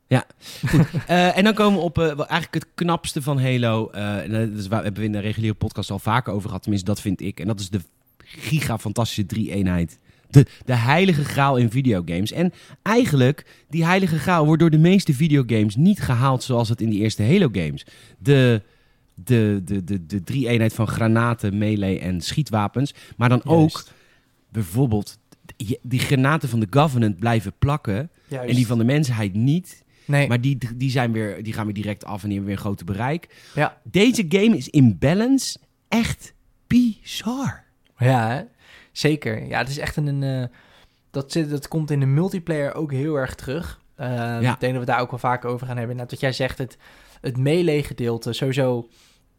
Eh, 1.07 1.37
en 1.37 1.45
dan 1.45 1.55
komen 1.55 1.79
we 1.79 1.85
op 1.85 1.99
eh, 1.99 2.05
eigenlijk 2.07 2.55
het 2.55 2.67
knapste 2.75 3.23
van 3.23 3.41
Halo. 3.41 3.91
en 3.91 4.31
dat 4.31 4.59
is 4.59 4.69
waar 4.69 4.83
hebben 4.83 5.01
we 5.01 5.07
in 5.07 5.13
de 5.13 5.19
reguliere 5.19 5.55
podcast 5.55 5.91
al 5.91 5.99
vaker 5.99 6.33
over 6.33 6.47
gehad. 6.47 6.63
Tenminste, 6.63 6.91
dat 6.91 7.01
vind 7.01 7.21
ik. 7.21 7.41
En 7.41 7.47
dat 7.47 7.61
is 7.61 7.71
de 7.71 7.81
giga 8.19 8.79
fantastische 8.79 9.27
drie-eenheid. 9.27 9.99
De, 10.31 10.47
de 10.65 10.75
heilige 10.75 11.25
graal 11.25 11.57
in 11.57 11.71
videogames. 11.71 12.33
En 12.33 12.53
eigenlijk, 12.83 13.47
die 13.69 13.85
heilige 13.85 14.19
graal 14.19 14.45
wordt 14.45 14.61
door 14.61 14.71
de 14.71 14.79
meeste 14.79 15.15
videogames 15.15 15.77
niet 15.77 16.01
gehaald 16.01 16.43
zoals 16.43 16.69
het 16.69 16.81
in 16.81 16.91
die 16.91 17.01
eerste 17.01 17.23
Halo 17.23 17.49
games. 17.53 17.87
De, 18.19 18.63
de, 19.15 19.61
de, 19.65 19.85
de, 19.85 20.07
de 20.07 20.23
drie-eenheid 20.23 20.75
van 20.75 20.87
granaten, 20.89 21.59
melee 21.59 21.99
en 21.99 22.21
schietwapens. 22.21 22.95
Maar 23.17 23.29
dan 23.29 23.45
ook 23.45 23.85
bijvoorbeeld 24.49 25.19
die 25.57 25.79
die 25.83 26.01
granaten 26.01 26.49
van 26.49 26.61
de 26.61 26.67
Government 26.71 27.19
blijven 27.19 27.53
plakken. 27.59 28.11
Juist. 28.29 28.49
En 28.49 28.55
die 28.55 28.67
van 28.67 28.79
de 28.79 28.85
mensheid 28.85 29.35
niet. 29.35 29.83
Nee, 30.07 30.29
Maar 30.29 30.41
die, 30.41 30.59
die, 30.77 30.91
zijn 30.91 31.13
weer, 31.13 31.43
die 31.43 31.53
gaan 31.53 31.65
weer 31.65 31.75
direct 31.75 32.05
af 32.05 32.23
en 32.23 32.29
die 32.29 32.39
hebben 32.39 32.47
weer 32.47 32.57
een 32.57 32.65
grote 32.71 32.85
bereik. 32.85 33.29
ja. 33.55 33.81
Deze 33.83 34.25
game 34.29 34.57
is 34.57 34.69
in 34.69 34.99
balance 34.99 35.59
echt 35.89 36.35
bizar. 36.67 37.65
Ja, 37.99 38.29
hè? 38.31 38.43
zeker. 38.93 39.47
Ja, 39.47 39.59
het 39.59 39.69
is 39.69 39.79
echt 39.79 39.97
een... 39.97 40.23
eh, 40.23 40.45
dat, 41.11 41.33
zit, 41.33 41.51
dat 41.51 41.69
komt 41.69 41.91
in 41.91 42.01
de 42.01 42.07
multiplayer 42.07 42.75
ook 42.75 42.93
heel 42.93 43.15
erg 43.17 43.35
terug. 43.35 43.81
Eh, 43.95 44.07
Ja. 44.41 44.53
Ik 44.53 44.61
denk 44.61 44.73
dat 44.75 44.85
we 44.85 44.91
daar 44.91 45.01
ook 45.01 45.11
wel 45.11 45.19
vaker 45.19 45.51
over 45.51 45.67
gaan 45.67 45.77
hebben. 45.77 45.97
Net 45.97 46.11
wat 46.11 46.21
jij 46.21 46.33
zegt, 46.33 46.59
het, 46.59 46.77
het 47.25 47.37
melee 47.37 47.83
gedeelte. 47.83 48.33
Sowieso, 48.33 48.89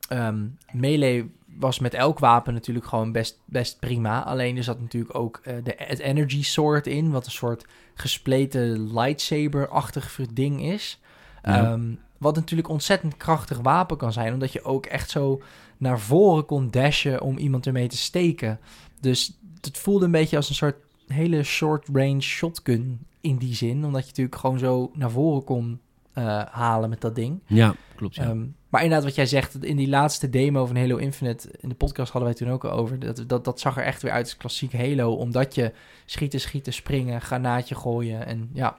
ehm 0.07 0.47
melee 0.71 1.33
was 1.45 1.79
met 1.79 1.93
elk 1.93 2.19
wapen 2.19 2.53
natuurlijk 2.53 2.85
gewoon 2.85 3.11
best, 3.11 3.39
best 3.45 3.79
prima. 3.79 4.23
Alleen 4.23 4.57
er 4.57 4.63
zat 4.63 4.79
natuurlijk 4.79 5.15
ook 5.15 5.41
eh, 5.43 5.55
de, 5.63 5.73
het 5.77 5.99
energy 5.99 6.43
sword 6.43 6.87
in. 6.87 7.11
Wat 7.11 7.25
een 7.25 7.31
soort 7.31 7.65
gespleten 7.93 8.93
lightsaber-achtig 8.93 10.19
ding 10.33 10.61
is. 10.61 10.99
Ja. 11.43 11.63
Ehm, 11.63 11.93
wat 12.17 12.35
natuurlijk 12.35 12.69
ontzettend 12.69 13.17
krachtig 13.17 13.57
wapen 13.57 13.97
kan 13.97 14.13
zijn. 14.13 14.33
Omdat 14.33 14.53
je 14.53 14.63
ook 14.63 14.85
echt 14.85 15.09
zo 15.09 15.41
naar 15.77 15.99
voren 15.99 16.45
kon 16.45 16.71
dashen 16.71 17.21
om 17.21 17.37
iemand 17.37 17.65
ermee 17.65 17.87
te 17.87 17.97
steken. 17.97 18.59
Dus 18.99 19.37
het 19.61 19.77
voelde 19.77 20.05
een 20.05 20.11
beetje 20.11 20.37
als 20.37 20.49
een 20.49 20.55
soort 20.55 20.77
hele 21.07 21.43
short-range 21.43 22.21
shotgun 22.21 23.05
in 23.21 23.37
die 23.37 23.55
zin. 23.55 23.85
Omdat 23.85 24.01
je 24.01 24.07
natuurlijk 24.07 24.35
gewoon 24.35 24.59
zo 24.59 24.91
naar 24.93 25.11
voren 25.11 25.43
kon 25.43 25.79
eh, 26.15 26.41
halen 26.51 26.89
met 26.89 27.01
dat 27.01 27.15
ding. 27.15 27.39
Ja, 27.45 27.75
klopt. 27.95 28.15
Ja. 28.15 28.23
Ehm, 28.23 28.45
maar 28.69 28.83
inderdaad, 28.83 29.07
wat 29.07 29.15
jij 29.15 29.25
zegt, 29.25 29.63
in 29.63 29.77
die 29.77 29.89
laatste 29.89 30.29
demo 30.29 30.65
van 30.65 30.75
Halo 30.75 30.95
Infinite, 30.95 31.49
in 31.59 31.69
de 31.69 31.75
podcast 31.75 32.11
hadden 32.11 32.29
wij 32.29 32.39
toen 32.39 32.53
ook 32.53 32.65
al 32.65 32.71
over, 32.71 32.99
dat, 32.99 33.23
dat, 33.27 33.45
dat 33.45 33.59
zag 33.59 33.77
er 33.77 33.83
echt 33.83 34.01
weer 34.01 34.11
uit 34.11 34.23
als 34.23 34.37
klassiek 34.37 34.73
Halo, 34.73 35.13
omdat 35.13 35.55
je 35.55 35.73
schieten, 36.05 36.39
schieten, 36.39 36.73
springen, 36.73 37.21
granaatje 37.21 37.75
gooien 37.75 38.25
en 38.25 38.49
ja, 38.53 38.77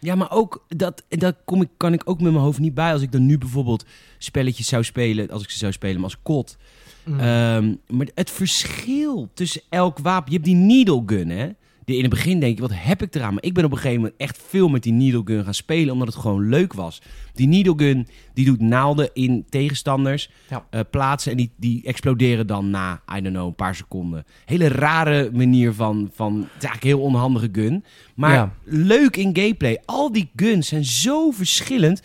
ja, 0.00 0.14
maar 0.14 0.30
ook 0.30 0.64
dat, 0.68 1.04
dat 1.08 1.36
kom 1.44 1.62
ik, 1.62 1.68
kan 1.76 1.92
ik 1.92 2.02
ook 2.04 2.20
met 2.20 2.32
mijn 2.32 2.44
hoofd 2.44 2.58
niet 2.58 2.74
bij. 2.74 2.92
Als 2.92 3.02
ik 3.02 3.12
dan 3.12 3.26
nu 3.26 3.38
bijvoorbeeld 3.38 3.84
spelletjes 4.18 4.68
zou 4.68 4.84
spelen, 4.84 5.30
als 5.30 5.42
ik 5.42 5.50
ze 5.50 5.58
zou 5.58 5.72
spelen 5.72 5.94
maar 5.94 6.04
als 6.04 6.22
kot. 6.22 6.56
Mm. 7.04 7.20
Ehm, 7.20 7.74
maar 7.86 8.08
het 8.14 8.30
verschil 8.30 9.28
tussen 9.34 9.62
elk 9.68 9.98
wapen. 9.98 10.30
Je 10.30 10.36
hebt 10.36 10.48
die 10.48 10.56
needle 10.56 11.02
gun, 11.06 11.28
hè? 11.28 11.48
Die 11.90 11.98
in 11.98 12.04
het 12.04 12.14
begin 12.14 12.40
denk 12.40 12.54
je, 12.56 12.60
wat 12.60 12.70
heb 12.74 13.02
ik 13.02 13.14
eraan? 13.14 13.34
Maar 13.34 13.42
ik 13.42 13.54
ben 13.54 13.64
op 13.64 13.70
een 13.70 13.76
gegeven 13.76 14.00
moment 14.00 14.20
echt 14.20 14.40
veel 14.48 14.68
met 14.68 14.82
die 14.82 14.92
needle 14.92 15.22
gun 15.24 15.44
gaan 15.44 15.54
spelen, 15.54 15.92
omdat 15.92 16.06
het 16.08 16.16
gewoon 16.16 16.48
leuk 16.48 16.72
was. 16.72 17.02
Die 17.34 17.46
needle 17.48 17.74
gun, 17.76 18.06
die 18.34 18.44
doet 18.44 18.60
naalden 18.60 19.10
in 19.12 19.44
tegenstanders 19.48 20.30
Ja. 20.48 20.66
eh, 20.70 20.80
plaatsen 20.90 21.30
en 21.30 21.36
die, 21.36 21.50
die 21.56 21.82
exploderen 21.84 22.46
dan 22.46 22.70
na, 22.70 23.02
I 23.16 23.20
don't 23.20 23.34
know, 23.34 23.46
een 23.46 23.54
paar 23.54 23.74
seconden. 23.74 24.24
Hele 24.44 24.68
rare 24.68 25.30
manier 25.32 25.72
van, 25.72 26.10
van 26.14 26.32
het 26.36 26.44
is 26.44 26.50
eigenlijk 26.68 26.82
een 26.82 26.88
heel 26.88 27.00
onhandige 27.00 27.48
gun. 27.52 27.84
Maar 28.14 28.32
Ja. 28.34 28.54
leuk 28.64 29.16
in 29.16 29.36
gameplay. 29.36 29.78
Al 29.84 30.12
die 30.12 30.30
guns 30.36 30.68
zijn 30.68 30.84
zo 30.84 31.30
verschillend. 31.30 32.02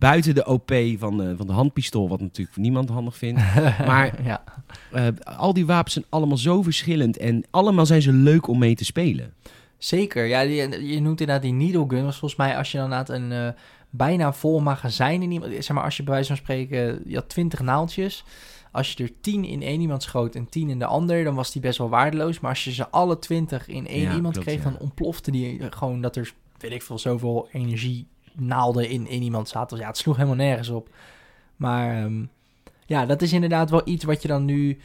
Buiten 0.00 0.34
de 0.34 0.46
OP 0.46 0.72
van 0.98 1.16
de, 1.16 1.36
van 1.36 1.46
de 1.46 1.52
handpistool, 1.52 2.08
wat 2.08 2.20
natuurlijk 2.20 2.56
niemand 2.56 2.88
handig 2.88 3.16
vindt. 3.16 3.40
maar 3.86 4.22
ja. 4.24 4.44
eh, 4.92 5.06
al 5.24 5.52
die 5.52 5.66
wapens 5.66 5.92
zijn 5.92 6.04
allemaal 6.08 6.36
zo 6.36 6.62
verschillend. 6.62 7.16
En 7.16 7.44
allemaal 7.50 7.86
zijn 7.86 8.02
ze 8.02 8.12
leuk 8.12 8.46
om 8.46 8.58
mee 8.58 8.74
te 8.74 8.84
spelen. 8.84 9.34
Zeker, 9.78 10.26
ja, 10.26 10.40
je, 10.40 10.86
je 10.86 11.00
noemt 11.00 11.20
inderdaad 11.20 11.42
die 11.42 11.52
needle 11.52 11.84
gun, 11.88 12.04
was 12.04 12.18
volgens 12.18 12.40
mij 12.40 12.56
als 12.56 12.72
je 12.72 12.78
dan 12.78 12.86
inderdaad 12.86 13.16
een 13.16 13.32
eh, 13.32 13.48
bijna 13.90 14.32
vol 14.32 14.60
magazijn 14.60 15.22
in 15.22 15.30
iemand, 15.30 15.52
zeg 15.52 15.76
maar 15.76 15.84
als 15.84 15.96
je 15.96 16.02
bij 16.02 16.12
wijze 16.12 16.28
van 16.28 16.36
spreken, 16.36 17.02
je 17.06 17.14
had 17.14 17.28
20 17.28 17.60
naaldjes. 17.60 18.24
Als 18.72 18.92
je 18.92 19.04
er 19.04 19.10
10 19.20 19.44
in 19.44 19.62
één 19.62 19.80
iemand 19.80 20.02
schoot 20.02 20.34
en 20.34 20.48
10 20.48 20.68
in 20.70 20.78
de 20.78 20.84
ander, 20.84 21.24
dan 21.24 21.34
was 21.34 21.52
die 21.52 21.62
best 21.62 21.78
wel 21.78 21.88
waardeloos. 21.88 22.40
Maar 22.40 22.50
als 22.50 22.64
je 22.64 22.72
ze 22.72 22.88
alle 22.88 23.18
20 23.18 23.68
in 23.68 23.86
één 23.86 24.02
Ja, 24.02 24.14
iemand 24.14 24.32
klopt, 24.32 24.48
kreeg, 24.48 24.64
ja. 24.64 24.70
dan 24.70 24.78
ontplofte 24.78 25.30
die 25.30 25.60
gewoon 25.70 26.00
dat 26.00 26.16
er, 26.16 26.34
weet 26.58 26.72
ik 26.72 26.82
veel, 26.82 26.98
zoveel 26.98 27.48
energie 27.52 28.06
naalden 28.34 28.88
in, 28.88 29.06
in 29.08 29.22
iemand 29.22 29.48
zaten. 29.48 29.78
Ja, 29.78 29.86
het 29.86 29.96
sloeg 29.96 30.16
helemaal 30.16 30.36
nergens 30.36 30.68
op. 30.68 30.88
Maar 31.56 32.02
ehm, 32.02 32.24
ja, 32.86 33.06
dat 33.06 33.22
is 33.22 33.32
inderdaad 33.32 33.70
wel 33.70 33.82
iets 33.84 34.04
wat 34.04 34.22
je 34.22 34.28
dan 34.28 34.44
nu... 34.44 34.78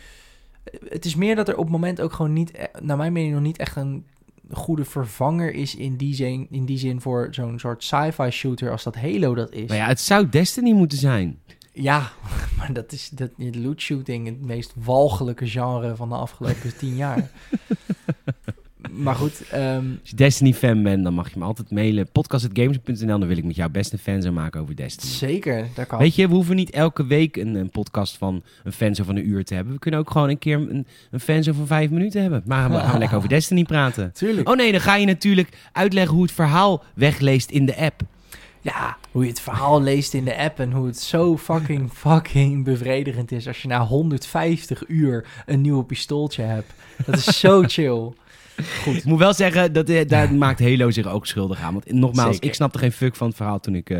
Het 0.90 1.06
is 1.06 1.16
meer 1.16 1.36
dat 1.36 1.48
er 1.48 1.58
op 1.58 1.64
het 1.64 1.72
moment 1.72 2.02
ook 2.02 2.14
gewoon 2.14 2.34
niet, 2.34 2.52
eh, 2.52 2.66
naar 2.82 2.98
mijn 2.98 3.14
mening, 3.14 3.34
nog 3.34 3.44
niet 3.44 3.58
echt 3.58 3.76
een 3.76 4.06
goede 4.52 4.86
vervanger 4.86 5.54
is 5.54 5.76
in 5.76 5.96
die 5.96 6.16
zin, 6.16 6.48
in 6.50 6.66
die 6.66 6.78
zin 6.78 7.02
voor 7.02 7.28
zo'n 7.32 7.60
soort 7.60 7.84
sci-fi 7.84 8.30
shooter 8.30 8.72
als 8.72 8.84
dat 8.84 8.96
Halo 8.96 9.36
dat 9.36 9.52
is. 9.52 9.68
Maar 9.68 9.78
ja, 9.78 9.88
het 9.88 10.00
zou 10.00 10.30
Destiny 10.30 10.72
moeten 10.72 10.98
zijn. 10.98 11.40
Ja, 11.74 12.12
maar 12.58 12.74
dat 12.74 12.92
is 12.92 13.10
dat, 13.10 13.32
loot 13.38 13.82
shooting 13.82 14.28
het 14.28 14.42
meest 14.42 14.74
walgelijke 14.76 15.48
genre 15.48 15.96
van 15.96 16.10
de 16.10 16.16
afgelopen 16.16 16.78
tien 16.78 16.96
jaar. 16.96 17.30
maar 18.96 19.16
goed, 19.16 19.44
ehm, 19.52 19.76
Als 20.02 20.10
je 20.10 20.16
Destiny-fan 20.16 20.84
bent, 20.84 21.04
dan 21.04 21.14
mag 21.14 21.34
je 21.34 21.40
me 21.40 21.46
altijd 21.46 21.72
mailen. 21.72 22.12
podcast.gamers.nl, 22.12 23.20
dan 23.20 23.28
wil 23.28 23.38
ik 23.38 23.44
met 23.44 23.56
jou 23.56 23.72
best 23.72 23.94
een 23.94 24.00
fan 24.00 24.34
maken 24.34 24.62
over 24.62 24.76
Destiny. 24.76 25.12
zeker, 25.12 25.68
daar 25.76 25.86
kan. 25.86 26.00
Weet 26.00 26.16
je, 26.16 26.28
we 26.28 26.34
hoeven 26.34 26.56
niet 26.56 26.70
elke 26.70 27.06
week 27.06 27.36
een, 27.36 27.56
een 27.56 27.70
podcast 27.70 28.18
van 28.18 28.44
een 28.64 28.72
fan 28.72 28.96
zo 28.96 29.04
van 29.04 29.16
een 29.16 29.28
uur 29.28 29.46
te 29.46 29.54
hebben. 29.54 29.74
We 29.74 29.80
kunnen 29.80 30.00
ook 30.00 30.12
gewoon 30.12 30.30
een 30.30 30.38
keer 30.40 30.56
een, 30.56 30.88
een 31.12 31.20
fan 31.20 31.44
zo 31.44 31.54
van 31.54 31.68
vijf 31.68 31.90
minuten 31.90 32.22
hebben. 32.22 32.44
Maar 32.46 32.70
we 32.70 32.78
gaan 32.78 32.92
we 32.94 32.98
lekker 33.00 33.18
over 33.18 33.30
Destiny 33.38 33.64
praten. 33.64 34.12
Tuurlijk. 34.14 34.50
Oh 34.50 34.56
nee, 34.56 34.72
dan 34.72 34.82
ga 34.82 34.96
je 34.96 35.06
natuurlijk 35.06 35.50
uitleggen 35.72 36.14
hoe 36.14 36.24
het 36.24 36.32
verhaal 36.34 36.84
wegleest 36.96 37.50
in 37.50 37.66
de 37.66 37.76
app. 37.78 38.02
Ja, 38.62 38.98
hoe 39.12 39.24
je 39.24 39.30
het 39.30 39.40
verhaal 39.40 39.82
leest 39.82 40.14
in 40.14 40.26
de 40.26 40.38
app 40.38 40.60
en 40.60 40.72
hoe 40.72 40.86
het 40.88 41.00
zo 41.00 41.38
fucking, 41.38 41.92
fucking 42.08 42.64
bevredigend 42.64 43.32
is 43.32 43.48
als 43.48 43.62
je 43.62 43.68
na 43.68 43.86
150 43.86 44.84
uur 44.88 45.26
een 45.46 45.62
nieuwe 45.62 45.84
pistooltje 45.84 46.42
hebt. 46.44 46.74
Dat 47.06 47.18
is 47.18 47.40
zo 47.40 47.64
chill. 47.68 48.12
Goed. 48.84 48.96
Ik 48.96 49.04
moet 49.06 49.20
wel 49.20 49.34
zeggen, 49.34 49.74
dat, 49.74 49.90
eh, 49.90 50.08
daar 50.08 50.34
maakt 50.34 50.60
Halo 50.60 50.92
zich 50.92 51.08
ook 51.08 51.28
schuldig 51.28 51.60
aan. 51.62 51.74
Want 51.74 51.92
nogmaals, 51.92 52.34
Zeker. 52.34 52.50
ik 52.50 52.56
snapte 52.56 52.78
geen 52.80 52.92
fuck 52.92 53.16
van 53.16 53.28
het 53.28 53.36
verhaal 53.36 53.60
toen 53.60 53.76
ik... 53.76 53.90
eh, 53.90 54.00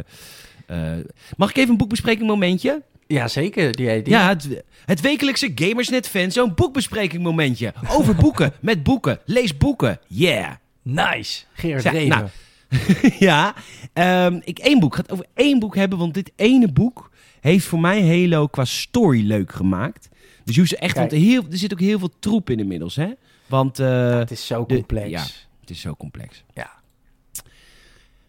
eh, 0.68 1.06
mag 1.38 1.50
ik 1.50 1.58
even 1.58 1.70
een 1.70 1.78
boekbespreking 1.78 2.28
momentje? 2.28 2.82
Ja, 3.08 3.28
zeker. 3.28 3.72
Die, 3.76 4.02
die, 4.02 4.14
Ja, 4.14 4.28
het, 4.28 4.64
het 4.86 5.02
wekelijkse 5.02 5.52
Gamersnet 5.56 6.08
fan, 6.08 6.32
zo'n 6.32 6.54
boekbespreking 6.56 7.24
momentje. 7.24 7.74
Over 7.90 8.16
boeken, 8.16 8.54
met 8.62 8.84
boeken, 8.84 9.20
lees 9.26 9.58
boeken. 9.58 10.00
Yeah. 10.08 10.52
Nice. 10.82 11.44
Gerard 11.54 11.84
Ja, 11.84 11.92
Reven. 11.92 12.08
nou. 12.08 12.28
ja, 13.20 13.54
ehm, 13.94 14.40
ik 14.44 14.60
één 14.60 14.80
boek. 14.80 14.90
Ik 14.92 14.96
ga 14.96 15.02
het 15.02 15.12
over 15.12 15.26
één 15.34 15.60
boek 15.60 15.76
hebben, 15.76 15.98
want 15.98 16.14
dit 16.14 16.32
ene 16.36 16.72
boek 16.72 17.10
heeft 17.42 17.66
voor 17.66 17.80
mij 17.80 18.02
Halo 18.08 18.48
qua 18.48 18.66
story 18.66 19.28
leuk 19.28 19.52
gemaakt. 19.52 20.10
Dus 20.44 20.54
je 20.56 20.60
hoeft 20.62 20.74
ze 20.74 20.78
echt, 20.80 20.94
Kijk. 20.94 21.10
want 21.12 21.24
heel, 21.24 21.44
er 21.52 21.58
zit 21.58 21.74
ook 21.74 21.80
heel 21.80 22.00
veel 22.00 22.12
troep 22.20 22.50
in 22.50 22.60
inmiddels, 22.60 22.96
hè? 22.96 23.10
Want 23.46 23.80
eh, 23.80 24.18
het 24.18 24.32
is 24.32 24.48
zo 24.48 24.66
de- 24.66 24.74
complex. 24.76 25.10
ja. 25.10 25.24
het 25.60 25.70
is 25.70 25.80
zo 25.82 25.96
complex. 25.96 26.44
Ja. 26.54 26.70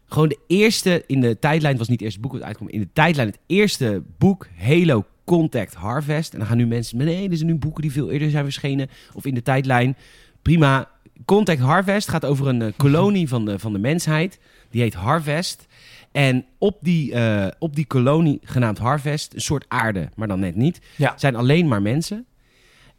Gewoon 0.09 0.29
de 0.29 0.39
eerste 0.47 1.05
in 1.07 1.21
de 1.21 1.39
tijdlijn, 1.39 1.77
was 1.77 1.89
niet 1.89 1.97
het 1.99 2.05
eerste 2.07 2.21
boek 2.21 2.33
dat 2.33 2.43
uitkwam, 2.43 2.69
in 2.69 2.81
de 2.81 2.89
tijdlijn 2.93 3.29
het 3.29 3.39
eerste 3.47 4.03
boek, 4.19 4.49
Halo 4.59 5.05
Contact 5.25 5.75
Harvest. 5.75 6.33
En 6.33 6.39
dan 6.39 6.49
gaan 6.49 6.57
nu 6.57 6.67
mensen, 6.67 6.97
nee, 6.99 7.29
er 7.31 7.37
zijn 7.37 7.49
nu 7.51 7.57
boeken 7.57 7.83
die 7.83 7.93
veel 7.93 8.11
eerder 8.11 8.31
zijn 8.31 8.45
verschenen, 8.45 8.89
of 9.15 9.25
in 9.27 9.35
de 9.35 9.43
tijdlijn. 9.43 9.97
Prima. 10.43 10.89
Contact 11.25 11.61
Harvest 11.61 12.09
gaat 12.09 12.25
over 12.25 12.47
een 12.47 12.63
eh, 12.63 12.73
kolonie 12.77 13.29
van 13.29 13.45
de, 13.45 13.59
van 13.59 13.73
de 13.73 13.79
mensheid, 13.79 14.39
die 14.71 14.83
heet 14.83 14.95
Harvest. 14.95 15.67
En 16.13 16.45
op 16.59 16.79
die, 16.81 17.13
eh, 17.13 17.47
op 17.59 17.75
die 17.77 17.87
kolonie, 17.87 18.39
genaamd 18.43 18.79
Harvest, 18.79 19.35
een 19.35 19.41
soort 19.41 19.65
aarde, 19.69 20.09
maar 20.17 20.29
dan 20.29 20.41
net 20.41 20.55
niet, 20.57 20.81
Ja. 20.97 21.15
zijn 21.19 21.37
alleen 21.37 21.69
maar 21.69 21.83
mensen. 21.83 22.27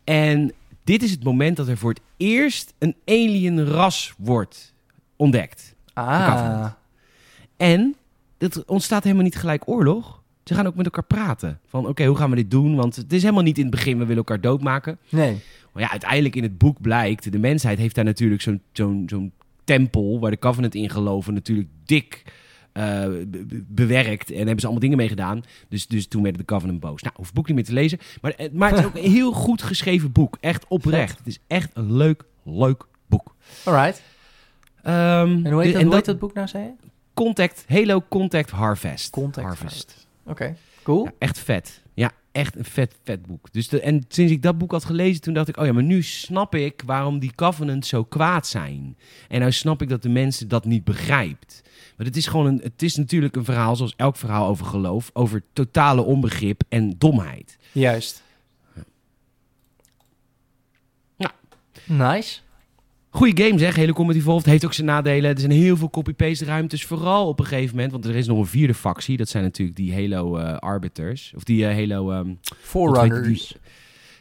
En 0.04 0.54
dit 0.88 1.04
is 1.04 1.12
het 1.12 1.24
moment 1.24 1.58
dat 1.58 1.68
er 1.68 1.78
voor 1.78 1.90
het 1.90 2.02
eerst 2.18 2.74
een 2.78 2.96
alien 3.06 3.66
ras 3.66 4.14
wordt 4.18 4.74
ontdekt. 5.16 5.76
Ah. 5.94 6.68
En 7.58 7.96
er 8.38 8.64
ontstaat 8.66 9.04
helemaal 9.04 9.24
niet 9.24 9.36
gelijk 9.36 9.68
oorlog. 9.68 10.22
Ze 10.44 10.54
gaan 10.54 10.68
ook 10.68 10.76
met 10.76 10.86
elkaar 10.86 11.04
praten. 11.04 11.60
Van 11.68 11.88
oké, 11.88 12.06
hoe 12.06 12.18
gaan 12.18 12.30
we 12.30 12.36
dit 12.36 12.52
doen? 12.52 12.76
Want 12.76 12.96
het 12.96 13.14
is 13.14 13.22
helemaal 13.22 13.44
niet 13.44 13.58
in 13.58 13.66
het 13.66 13.76
begin, 13.76 13.94
we 13.94 14.00
willen 14.00 14.18
elkaar 14.18 14.42
doodmaken. 14.42 14.98
nee. 15.10 15.38
Maar 15.74 15.86
ja, 15.86 15.92
uiteindelijk 15.92 16.36
in 16.36 16.44
het 16.44 16.58
boek 16.58 16.82
blijkt, 16.82 17.32
de 17.32 17.40
mensheid 17.40 17.78
heeft 17.78 17.96
daar 17.96 18.04
natuurlijk 18.04 18.42
zo'n 18.42 18.62
zo'n 18.72 19.04
zo'n 19.10 19.32
tempel 19.64 20.20
waar 20.20 20.32
de 20.32 20.40
Covenant 20.40 20.76
in 20.76 20.90
geloven 20.90 21.34
natuurlijk 21.34 21.70
dik 21.86 22.24
eh, 22.78 23.04
be- 23.28 23.46
be- 23.46 23.64
bewerkt. 23.68 24.32
En 24.32 24.38
hebben 24.38 24.56
ze 24.60 24.64
allemaal 24.64 24.82
dingen 24.82 24.98
mee 24.98 25.08
gedaan. 25.08 25.44
Dus, 25.70 25.88
dus 25.88 26.08
toen 26.08 26.22
werden 26.22 26.40
de 26.42 26.48
Covenant 26.48 26.80
boos. 26.80 27.02
Nou, 27.02 27.14
hoef 27.18 27.26
het 27.26 27.36
boek 27.36 27.48
niet 27.48 27.56
meer 27.56 27.66
te 27.66 27.74
lezen. 27.74 28.00
Maar, 28.22 28.32
eh, 28.32 28.52
maar 28.52 28.70
het 28.70 28.80
is 28.80 28.86
ook 28.86 28.96
een 28.96 29.12
heel 29.12 29.32
goed 29.32 29.62
geschreven 29.62 30.12
boek. 30.12 30.38
Echt 30.40 30.66
oprecht. 30.68 31.18
Het 31.18 31.28
is 31.28 31.40
echt 31.48 31.70
een 31.74 31.94
leuk, 31.94 32.24
leuk 32.44 32.84
boek. 33.08 33.36
Alright. 33.64 34.02
Ehm, 34.84 34.96
En 35.46 35.52
hoe 35.52 35.64
heet, 35.64 35.74
de- 35.74 35.84
dat, 35.84 35.94
heet 35.94 36.06
dat 36.06 36.20
boek 36.20 36.34
nou, 36.34 36.48
zei 36.48 36.64
je? 36.64 36.72
Contact, 37.14 37.64
Halo 37.68 38.04
Contact 38.10 38.50
Harvest. 38.50 39.10
Contact 39.10 39.48
Harvest. 39.48 40.08
Oké. 40.26 40.56
Cool. 40.84 41.04
Ja, 41.06 41.12
echt 41.20 41.40
vet. 41.40 41.82
Ja, 41.94 42.12
echt 42.38 42.56
een 42.56 42.66
vet, 42.66 42.96
vet 43.04 43.26
boek. 43.26 43.52
Dus 43.52 43.68
de, 43.68 43.82
en 43.82 44.06
sinds 44.08 44.32
ik 44.32 44.42
dat 44.42 44.58
boek 44.58 44.72
had 44.72 44.86
gelezen, 44.86 45.22
toen 45.22 45.34
dacht 45.34 45.48
ik, 45.48 45.58
oh 45.58 45.66
ja, 45.66 45.74
maar 45.74 45.84
nu 45.84 46.02
snap 46.04 46.56
ik 46.56 46.82
waarom 46.86 47.20
die 47.20 47.36
Covenants 47.36 47.90
zo 47.90 48.04
kwaad 48.04 48.48
zijn. 48.48 48.98
En 49.28 49.40
nou 49.40 49.52
snap 49.52 49.82
ik 49.82 49.90
dat 49.90 50.02
de 50.02 50.10
mensen 50.10 50.48
dat 50.48 50.66
niet 50.66 50.84
begrijpt. 50.84 51.62
Want 51.96 52.10
het 52.10 52.18
is 52.18 52.28
gewoon 52.28 52.46
een, 52.46 52.60
het 52.64 52.82
is 52.82 52.96
natuurlijk 52.96 53.36
een 53.36 53.46
verhaal, 53.46 53.76
zoals 53.76 53.94
elk 53.96 54.16
verhaal 54.16 54.48
over 54.48 54.66
geloof, 54.66 55.10
over 55.14 55.44
totale 55.54 56.02
onbegrip 56.02 56.62
en 56.70 56.96
domheid. 56.98 57.58
Juist. 57.72 58.24
Ja. 61.16 61.32
Nice. 61.86 62.40
Goeie 63.18 63.44
game 63.44 63.60
zeg, 63.60 63.76
hele 63.76 63.94
Combat 63.94 64.16
Evolved 64.16 64.46
heeft 64.46 64.66
ook 64.66 64.74
zijn 64.74 64.88
nadelen. 64.88 65.32
Er 65.32 65.40
zijn 65.40 65.52
heel 65.52 65.78
veel 65.78 65.90
copy-paste 65.90 66.46
ruimtes, 66.46 66.86
vooral 66.86 67.28
op 67.28 67.40
een 67.40 67.46
gegeven 67.46 67.76
moment. 67.76 67.92
Want 67.92 68.06
er 68.06 68.16
is 68.16 68.28
nog 68.28 68.38
een 68.38 68.46
vierde 68.46 68.74
factie, 68.74 69.18
dat 69.18 69.30
zijn 69.30 69.44
natuurlijk 69.44 69.78
die 69.78 69.94
Halo 69.94 70.38
eh, 70.38 70.58
Arbiters. 70.58 71.34
Of 71.36 71.44
die 71.44 71.68
eh, 71.68 71.76
Halo... 71.76 72.12
ehm, 72.12 72.34
Forerunners. 72.60 73.56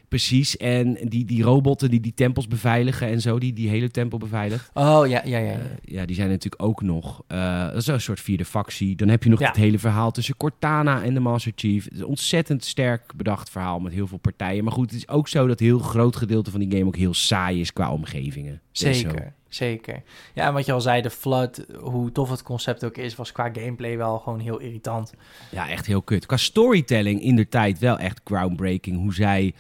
Precies, 0.09 0.57
en 0.57 0.95
die, 1.03 1.25
die 1.25 1.43
robotten 1.43 1.91
die 1.91 2.01
die 2.01 2.15
tempels 2.15 2.49
beveiligen 2.49 3.09
en 3.09 3.21
zo, 3.21 3.39
die 3.39 3.53
die 3.53 3.69
hele 3.69 3.91
tempel 3.91 4.19
beveiligen. 4.19 4.69
Oh, 4.75 5.07
ja, 5.07 5.23
ja, 5.25 5.39
ja. 5.39 5.39
ja. 5.39 5.53
Eh, 5.53 5.59
ja, 5.85 6.05
die 6.07 6.17
zijn 6.17 6.29
natuurlijk 6.29 6.63
ook 6.63 6.83
nog. 6.83 7.23
eh, 7.27 7.65
dat 7.67 7.77
is 7.77 7.87
een 7.87 8.01
soort 8.01 8.21
vierde 8.21 8.45
factie. 8.45 8.97
Dan 8.97 9.09
heb 9.09 9.23
je 9.23 9.31
nog 9.31 9.41
Ja. 9.41 9.47
het 9.47 9.57
hele 9.57 9.79
verhaal 9.79 10.11
tussen 10.11 10.37
Cortana 10.37 11.03
en 11.03 11.15
de 11.15 11.21
Master 11.21 11.53
Chief. 11.55 11.85
Het 11.85 11.93
is 11.93 11.99
een 11.99 12.07
ontzettend 12.07 12.65
sterk 12.65 13.13
bedacht 13.17 13.51
verhaal 13.51 13.79
met 13.81 13.93
heel 13.93 14.07
veel 14.07 14.19
partijen. 14.19 14.65
Maar 14.65 14.73
goed, 14.73 14.91
het 14.91 14.99
is 14.99 15.09
ook 15.09 15.29
zo 15.29 15.47
dat 15.47 15.61
heel 15.61 15.79
groot 15.79 16.17
gedeelte 16.17 16.51
van 16.51 16.61
die 16.61 16.71
game 16.71 16.85
ook 16.87 16.97
heel 16.97 17.15
saai 17.15 17.61
is 17.61 17.73
qua 17.73 17.93
omgevingen. 17.93 18.61
Zeker, 18.73 19.33
zeker. 19.49 20.03
Ja, 20.35 20.47
en 20.47 20.53
wat 20.53 20.67
je 20.67 20.73
al 20.73 20.81
zei, 20.81 21.03
de 21.03 21.11
Flood, 21.11 21.65
hoe 21.81 22.13
tof 22.13 22.31
het 22.31 22.43
concept 22.43 22.85
ook 22.85 22.97
is, 22.97 23.15
was 23.17 23.33
qua 23.33 23.51
gameplay 23.53 23.97
wel 23.97 24.19
gewoon 24.19 24.41
heel 24.41 24.59
irritant. 24.59 25.15
Ja, 25.51 25.69
echt 25.69 25.87
heel 25.87 26.03
kut. 26.03 26.27
Qua 26.27 26.37
storytelling 26.37 27.23
in 27.23 27.37
de 27.37 27.49
tijd 27.49 27.79
wel 27.79 27.99
echt 27.99 28.21
groundbreaking. 28.25 28.97
Hoe 28.97 29.15
zij, 29.15 29.55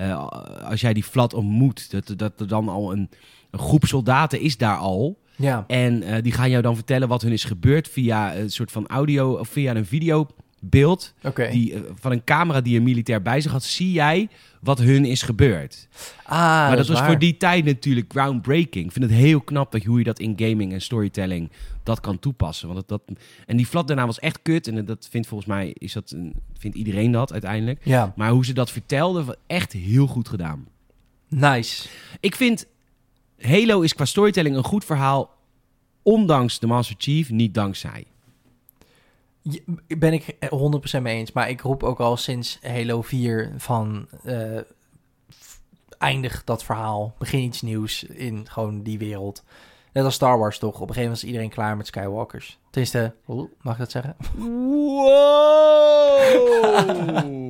eh, 0.00 0.26
als 0.70 0.80
jij 0.80 0.92
die 0.92 1.04
flat 1.04 1.34
ontmoet, 1.34 1.90
dat, 1.90 2.12
dat 2.18 2.40
er 2.40 2.48
dan 2.48 2.68
al 2.68 2.92
een, 2.92 3.10
een 3.50 3.58
groep 3.58 3.84
soldaten 3.84 4.40
is 4.40 4.56
daar 4.56 4.76
al. 4.76 5.18
Ja, 5.36 5.64
En 5.66 6.02
eh, 6.02 6.22
die 6.22 6.32
gaan 6.32 6.50
jou 6.50 6.62
dan 6.62 6.74
vertellen 6.74 7.08
wat 7.08 7.22
hun 7.22 7.32
is 7.32 7.44
gebeurd 7.44 7.88
via 7.88 8.36
een 8.36 8.50
soort 8.50 8.72
van 8.72 8.86
audio 8.86 9.32
of 9.32 9.48
via 9.48 9.74
een 9.74 9.86
oké. 11.22 11.48
Die, 11.50 11.74
eh, 11.74 11.80
van 11.94 12.12
een 12.12 12.24
camera 12.24 12.60
die 12.60 12.76
een 12.76 12.82
militair 12.82 13.22
bij 13.22 13.40
zich 13.40 13.52
had, 13.52 13.62
zie 13.62 13.92
jij 13.92 14.28
wat 14.60 14.78
hun 14.78 15.04
is 15.04 15.22
gebeurd. 15.22 15.88
Ah, 16.24 16.38
maar 16.38 16.76
dat, 16.76 16.86
was 16.88 16.98
waar. 16.98 17.08
voor 17.08 17.18
die 17.18 17.36
tijd 17.36 17.64
natuurlijk 17.64 18.12
groundbreaking. 18.12 18.86
Ik 18.86 18.92
vind 18.92 19.04
het 19.04 19.14
heel 19.14 19.40
knap 19.40 19.72
dat, 19.72 19.84
hoe 19.84 19.98
je 19.98 20.04
dat 20.04 20.18
in 20.18 20.32
gaming 20.36 20.72
en 20.72 20.80
storytelling 20.80 21.50
dat 21.82 22.00
kan 22.00 22.18
toepassen. 22.18 22.68
Want 22.68 22.88
dat, 22.88 23.06
dat, 23.06 23.18
en 23.46 23.56
die 23.56 23.66
flat 23.66 23.86
daarna 23.86 24.06
was 24.06 24.18
echt 24.18 24.38
kut. 24.42 24.68
En 24.68 24.84
dat 24.84 25.08
vindt 25.10 25.26
volgens 25.26 25.48
mij 25.48 25.74
is 25.78 25.92
dat 25.92 26.10
een, 26.10 26.34
vindt 26.58 26.76
iedereen 26.76 27.10
dat 27.10 27.32
uiteindelijk. 27.32 27.80
Ja, 27.82 28.12
Maar 28.16 28.30
hoe 28.30 28.44
ze 28.44 28.52
dat 28.52 28.70
vertelden, 28.70 29.36
echt 29.46 29.72
heel 29.72 30.06
goed 30.06 30.28
gedaan. 30.28 30.66
nice. 31.28 31.88
Ik 32.20 32.36
vind 32.36 32.66
Halo 33.40 33.80
is 33.80 33.94
qua 33.94 34.04
storytelling 34.04 34.56
een 34.56 34.64
goed 34.64 34.84
verhaal. 34.84 35.38
Ondanks 36.02 36.58
de 36.58 36.66
Master 36.66 36.96
Chief, 36.98 37.30
niet 37.30 37.54
dankzij. 37.54 38.04
Ben 39.98 40.12
ik 40.12 40.36
100% 40.98 41.02
mee 41.02 41.16
eens, 41.16 41.32
maar 41.32 41.50
ik 41.50 41.60
roep 41.60 41.82
ook 41.82 42.00
al 42.00 42.16
sinds 42.16 42.58
Halo 42.62 43.02
4 43.02 43.52
van 43.56 44.08
eh, 44.24 44.56
f- 45.34 45.60
eindig 45.98 46.44
dat 46.44 46.64
verhaal, 46.64 47.14
begin 47.18 47.40
iets 47.40 47.62
nieuws 47.62 48.02
in 48.02 48.46
gewoon 48.50 48.82
die 48.82 48.98
wereld. 48.98 49.44
Net 49.92 50.04
als 50.04 50.14
Star 50.14 50.38
Wars 50.38 50.58
toch, 50.58 50.68
op 50.74 50.80
een 50.80 50.86
gegeven 50.86 51.02
moment 51.02 51.22
is 51.22 51.28
iedereen 51.28 51.50
klaar 51.50 51.76
met 51.76 51.86
Skywalkers. 51.86 52.58
Tenminste, 52.70 53.14
mag 53.60 53.72
ik 53.72 53.78
dat 53.78 53.90
zeggen? 53.90 54.16
Wow! 54.36 55.50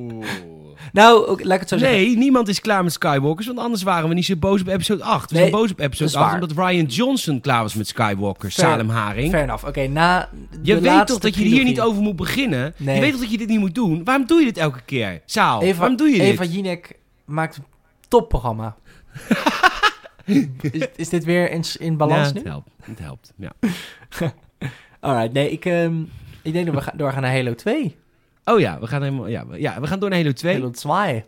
Nou, 0.93 1.25
ook, 1.27 1.43
laat 1.43 1.53
ik 1.53 1.59
het 1.59 1.69
zo 1.69 1.77
zeggen. 1.77 1.97
Nee, 1.97 2.17
niemand 2.17 2.47
is 2.47 2.61
klaar 2.61 2.83
met 2.83 2.93
Skywalkers, 2.93 3.47
want 3.47 3.59
anders 3.59 3.83
waren 3.83 4.09
we 4.09 4.15
niet 4.15 4.25
zo 4.25 4.35
boos 4.35 4.61
op 4.61 4.67
episode 4.67 5.03
8. 5.03 5.29
We 5.31 5.35
Nee, 5.37 5.47
zijn 5.49 5.61
boos 5.61 5.71
op 5.71 5.79
episode 5.79 6.09
is 6.09 6.15
8 6.15 6.25
waar. 6.31 6.41
omdat 6.41 6.57
Ryan 6.67 6.85
Johnson 6.85 7.41
klaar 7.41 7.61
was 7.61 7.73
met 7.73 7.87
Skywalkers, 7.87 8.55
Fair- 8.55 8.69
Salem 8.69 8.89
Haring. 8.89 9.29
Fair 9.31 9.43
enough. 9.43 9.65
Oké, 9.65 9.87
na 9.87 10.29
Je 10.61 10.79
weet 10.79 11.07
toch 11.07 11.19
dat 11.19 11.35
je 11.35 11.43
hier 11.43 11.63
niet 11.63 11.81
over 11.81 12.01
moet 12.01 12.15
beginnen? 12.15 12.73
Nee. 12.77 12.95
Je 12.95 13.01
weet 13.01 13.11
toch 13.11 13.21
dat 13.21 13.31
je 13.31 13.37
dit 13.37 13.47
niet 13.47 13.59
moet 13.59 13.75
doen? 13.75 14.03
Waarom 14.03 14.25
doe 14.25 14.39
je 14.39 14.45
dit 14.45 14.57
elke 14.57 14.81
keer? 14.85 15.21
Saal, 15.25 15.61
Eva, 15.61 15.77
waarom 15.79 15.97
doe 15.97 16.09
je 16.09 16.21
Eva 16.21 16.43
dit? 16.43 16.53
Jinek 16.53 16.95
maakt 17.25 17.57
een 17.57 17.63
topprogramma. 18.07 18.75
is, 20.71 20.87
is 20.95 21.09
dit 21.09 21.23
weer 21.23 21.51
in, 21.51 21.63
in 21.79 21.97
balans 21.97 22.27
ja, 22.27 22.33
nu? 22.33 22.39
het 22.39 22.47
helpt. 22.47 22.69
Het 22.81 22.99
helpt, 22.99 23.33
ja. 23.37 23.51
Alright, 24.99 25.33
nee, 25.33 25.51
ik, 25.51 25.65
ehm, 25.65 26.01
ik 26.41 26.53
denk 26.53 26.65
dat 26.65 26.75
we 26.75 26.81
gaan 26.81 26.97
doorgaan 26.97 27.21
naar 27.21 27.31
Halo 27.35 27.55
2. 27.55 27.95
Oh 28.45 28.59
ja, 28.59 28.79
we 28.79 28.87
gaan, 28.87 29.03
helemaal, 29.03 29.27
ja, 29.27 29.45
ja, 29.53 29.81
we 29.81 29.87
gaan 29.87 29.99
door 29.99 30.09
naar 30.09 30.19
Halo 30.19 30.31
2. 30.31 30.53
Halo 30.53 30.69
2. 30.69 31.23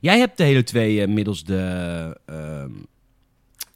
Jij 0.00 0.18
hebt 0.18 0.36
de 0.36 0.44
Halo 0.44 0.62
2 0.62 1.02
eh, 1.02 1.08
middels 1.08 1.44
de, 1.44 2.20
ehm 2.26 2.70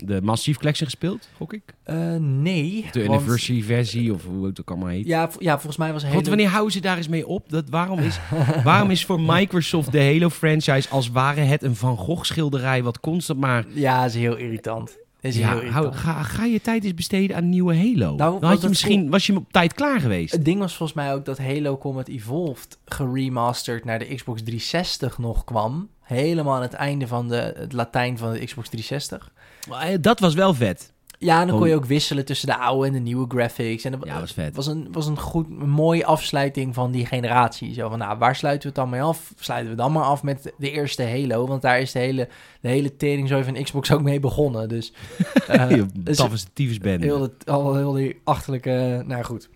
de 0.05 0.21
Chief 0.37 0.57
Collection 0.57 0.89
gespeeld, 0.89 1.29
gok 1.37 1.53
ik? 1.53 1.63
Eh, 1.83 1.97
nee. 2.19 2.87
De 2.93 3.07
want- 3.07 3.21
anniversary 3.21 3.63
versie, 3.63 4.15
of 4.15 4.25
hoe 4.25 4.47
het 4.47 4.61
ook 4.61 4.71
allemaal 4.71 4.89
heet. 4.89 5.07
Ja, 5.07 5.31
ja, 5.39 5.53
volgens 5.53 5.77
mij 5.77 5.93
was 5.93 6.03
Halo... 6.03 6.15
Want 6.15 6.27
wanneer 6.27 6.49
houden 6.49 6.73
ze 6.73 6.81
daar 6.81 6.97
eens 6.97 7.09
mee 7.09 7.27
op? 7.27 7.51
Dat, 7.51 7.69
waarom, 7.69 7.99
is, 7.99 8.19
waarom 8.65 8.91
is 8.91 9.05
voor 9.05 9.21
Microsoft 9.21 9.93
de 9.93 10.05
Halo-franchise 10.05 10.89
als 10.89 11.11
ware 11.11 11.41
het 11.41 11.63
een 11.63 11.77
Van 11.77 11.97
Gogh 11.97 12.25
schilderij... 12.25 12.83
wat 12.83 13.01
constant 13.01 13.41
maar... 13.41 13.65
Ja, 13.69 14.05
is 14.05 14.15
heel 14.15 14.37
irritant. 14.37 14.99
Is 15.23 15.37
Ja, 15.37 15.65
hou, 15.65 15.93
ga, 15.93 16.23
ga 16.23 16.45
je 16.45 16.61
tijd 16.61 16.85
eens 16.85 16.95
besteden 16.95 17.37
aan 17.37 17.49
nieuwe 17.49 17.77
Halo. 17.77 18.15
Nou, 18.15 18.41
Dan 18.41 18.51
had 18.51 18.63
je 18.63 18.69
misschien, 18.69 19.11
was 19.11 19.27
je 19.27 19.37
op 19.37 19.53
tijd 19.53 19.75
klaar 19.75 20.01
geweest. 20.01 20.33
Het 20.33 20.45
ding 20.45 20.59
was 20.59 20.77
volgens 20.77 20.99
mij 20.99 21.15
ook 21.15 21.25
dat 21.25 21.39
Halo 21.39 21.79
Combat 21.79 22.09
Evolved 22.09 22.79
geremasterd 22.85 23.85
naar 23.85 23.99
de 23.99 24.15
Xbox 24.15 24.43
360 24.43 25.19
nog 25.19 25.45
kwam. 25.45 25.89
Helemaal 26.01 26.55
aan 26.55 26.63
het 26.63 26.73
einde 26.73 27.07
van 27.07 27.29
de, 27.29 27.55
het 27.57 27.73
Latijn 27.73 28.19
van 28.19 28.33
de 28.33 28.45
Xbox 28.45 28.69
360. 28.69 29.33
Maar, 29.69 29.83
eh, 29.83 29.99
Dat 30.01 30.21
was 30.21 30.35
wel 30.35 30.55
vet. 30.55 30.92
Ja, 31.23 31.45
dan 31.45 31.59
kon 31.59 31.69
je 31.69 31.75
ook 31.75 31.85
wisselen 31.85 32.25
tussen 32.25 32.47
de 32.47 32.57
oude 32.59 32.87
en 32.87 32.93
de 32.93 32.99
nieuwe 32.99 33.25
graphics. 33.29 33.85
En 33.85 33.93
dat 33.93 34.01
Ja, 34.05 34.21
was 34.21 34.33
vet. 34.33 34.57
was 34.57 34.67
een, 34.67 34.89
was 34.93 35.07
een 35.07 35.19
goed, 35.19 35.47
een 35.61 35.69
mooie 35.71 36.05
afsluiting 36.07 36.75
van 36.75 36.91
die 36.91 37.07
generatie. 37.07 37.75
Zo 37.75 37.89
van, 37.89 37.99
nou, 37.99 38.19
waar 38.19 38.37
sluiten 38.37 38.63
we 38.63 38.69
het 38.69 38.77
dan 38.77 38.91
mee 38.91 39.03
af? 39.03 39.33
Sluiten 39.39 39.71
we 39.71 39.77
dan 39.77 39.93
maar 39.93 40.05
af 40.05 40.23
met 40.23 40.53
de 40.59 40.71
eerste 40.71 41.03
Halo? 41.03 41.47
Want 41.47 41.63
daar 41.63 41.81
is 41.81 41.93
de 41.93 41.99
hele, 41.99 42.29
de 42.61 42.69
hele 42.69 42.97
teringzooi 42.97 43.45
van 43.45 43.63
Xbox 43.63 43.93
ook 43.93 44.03
mee 44.03 44.21
begonnen. 44.21 44.69
Dus 44.69 44.93
eh, 45.49 45.67
Heel 45.67 45.87
dus 45.95 46.17
taffe 46.17 46.39
tyfusbende. 46.53 47.07
heel, 47.07 47.23
het, 47.23 47.47
al, 47.51 47.75
heel 47.77 47.93
die 47.93 48.21
achterlijke... 48.25 49.03
Nou 49.07 49.23
goed. 49.25 49.49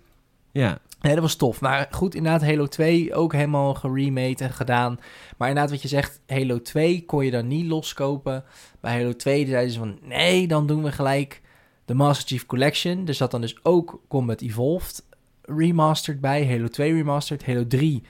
Ja. 0.52 0.78
Nee, 1.00 1.12
dat 1.14 1.22
was 1.22 1.34
tof. 1.36 1.60
Maar 1.60 1.88
goed, 1.90 2.14
inderdaad, 2.14 2.42
Halo 2.44 2.66
2 2.66 3.14
ook 3.14 3.32
helemaal 3.32 3.74
geremade 3.74 4.44
en 4.44 4.52
gedaan. 4.52 4.98
Maar 5.36 5.48
inderdaad, 5.48 5.72
wat 5.72 5.82
je 5.82 5.88
zegt, 5.88 6.20
Halo 6.26 6.62
2 6.62 7.04
kon 7.06 7.24
je 7.24 7.30
dan 7.30 7.46
niet 7.46 7.66
loskopen. 7.66 8.44
Bij 8.80 8.96
Halo 8.98 9.12
2 9.16 9.46
zeiden 9.46 9.72
ze 9.72 9.78
van, 9.78 9.98
nee, 10.02 10.46
dan 10.46 10.66
doen 10.66 10.82
we 10.82 10.92
gelijk 10.92 11.40
de 11.86 11.94
Master 11.94 12.28
Chief 12.28 12.46
Collection. 12.46 13.06
Er 13.06 13.14
zat 13.14 13.30
dan 13.30 13.40
dus 13.40 13.56
ook 13.62 14.00
Combat 14.08 14.40
Evolved 14.40 15.04
remastered 15.42 16.20
bij. 16.20 16.46
Halo 16.46 16.68
2 16.68 16.92
remastered. 16.92 17.46
Halo 17.46 17.66
3, 17.66 18.02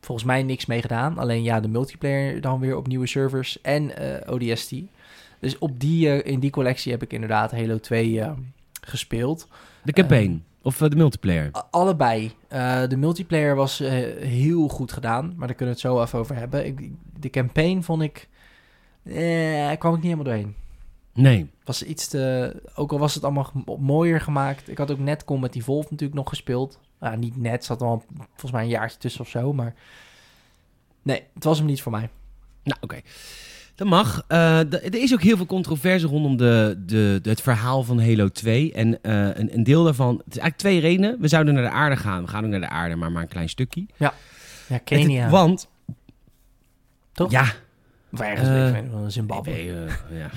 volgens 0.00 0.26
mij 0.26 0.42
niks 0.42 0.66
mee 0.66 0.80
gedaan. 0.80 1.18
Alleen 1.18 1.42
ja, 1.42 1.60
de 1.60 1.68
multiplayer 1.68 2.40
dan 2.40 2.60
weer 2.60 2.76
op 2.76 2.86
nieuwe 2.86 3.06
servers 3.06 3.60
en 3.60 3.96
eh, 3.96 4.32
ODST. 4.32 4.74
Dus 5.40 5.58
op 5.58 5.80
die, 5.80 6.08
eh, 6.08 6.32
in 6.32 6.40
die 6.40 6.50
collectie 6.50 6.92
heb 6.92 7.02
ik 7.02 7.12
inderdaad 7.12 7.50
Halo 7.50 7.78
2 7.78 8.20
eh, 8.20 8.32
gespeeld. 8.80 9.48
De 9.82 9.92
campaign. 9.92 10.44
of 10.62 10.80
eh, 10.80 10.88
de 10.88 10.96
multiplayer. 10.96 11.50
Allebei. 11.70 12.32
De 12.88 12.96
multiplayer 12.96 13.54
was 13.54 13.78
heel 14.18 14.68
goed 14.68 14.92
gedaan, 14.92 15.34
maar 15.36 15.46
daar 15.46 15.56
kunnen 15.56 15.74
we 15.74 15.80
het 15.80 15.92
zo 15.92 16.02
even 16.02 16.18
over 16.18 16.36
hebben. 16.36 16.66
Ik, 16.66 16.90
de 17.20 17.30
campaign 17.30 17.80
vond 17.80 18.02
ik... 18.02 18.28
Eh, 19.04 19.78
kwam 19.78 19.94
ik 19.94 20.02
niet 20.02 20.12
helemaal 20.12 20.24
doorheen. 20.24 20.54
Nee. 21.14 21.50
Was 21.64 21.82
iets 21.82 22.06
te... 22.08 22.54
Ook 22.74 22.92
al 22.92 22.98
was 22.98 23.14
het 23.14 23.24
allemaal 23.24 23.50
mooier 23.78 24.20
gemaakt. 24.20 24.68
Ik 24.68 24.78
had 24.78 24.90
ook 24.90 24.98
net 24.98 25.24
Combat 25.24 25.54
Evolved 25.54 25.90
natuurlijk 25.90 26.18
nog 26.18 26.28
gespeeld. 26.28 26.80
Nou, 27.00 27.16
niet 27.16 27.36
net, 27.36 27.64
zat 27.64 27.82
al 27.82 28.04
volgens 28.28 28.52
mij 28.52 28.62
een 28.62 28.68
jaartje 28.68 28.98
tussen 28.98 29.20
of 29.20 29.28
zo, 29.28 29.52
maar... 29.52 29.74
Nee, 31.02 31.22
het 31.34 31.44
was 31.44 31.58
hem 31.58 31.66
niet 31.66 31.82
voor 31.82 31.92
mij. 31.92 32.08
Nou, 32.62 32.78
oké. 32.80 33.00
Dat 33.74 33.88
mag. 33.88 34.24
D- 34.26 34.32
er 34.74 34.94
is 34.94 35.12
ook 35.12 35.22
heel 35.22 35.36
veel 35.36 35.46
controverse 35.46 36.06
rondom 36.06 36.36
de, 36.36 36.82
de, 36.86 37.20
het 37.22 37.40
verhaal 37.40 37.82
van 37.82 38.00
Halo 38.00 38.28
2. 38.28 38.72
En 38.72 39.02
eh, 39.02 39.26
een, 39.26 39.54
een 39.54 39.62
deel 39.64 39.84
daarvan... 39.84 40.14
Het 40.24 40.34
is 40.34 40.38
eigenlijk 40.38 40.56
twee 40.56 40.80
redenen. 40.80 41.20
We 41.20 41.28
zouden 41.28 41.54
naar 41.54 41.62
de 41.62 41.70
aarde 41.70 41.96
gaan. 41.96 42.22
We 42.22 42.28
gaan 42.28 42.44
ook 42.44 42.50
naar 42.50 42.60
de 42.60 42.68
aarde, 42.68 42.96
maar 42.96 43.12
maar 43.12 43.22
een 43.22 43.28
klein 43.28 43.48
stukje. 43.48 43.86
Ja, 43.96 44.14
Het- 44.66 44.84
Kenia. 44.84 45.28
want... 45.28 45.68
Toch? 47.12 47.30
Ja. 47.30 47.44
Of 48.14 48.20
ergens, 48.20 48.48
Eh, 48.48 48.66
ik 48.66 48.72
weet 48.72 48.82
niet, 48.82 48.92
wel, 48.92 49.10
Zimbabwe. 49.10 49.50
Nee, 49.50 49.72
eh, 49.72 50.18
ja. 50.18 50.30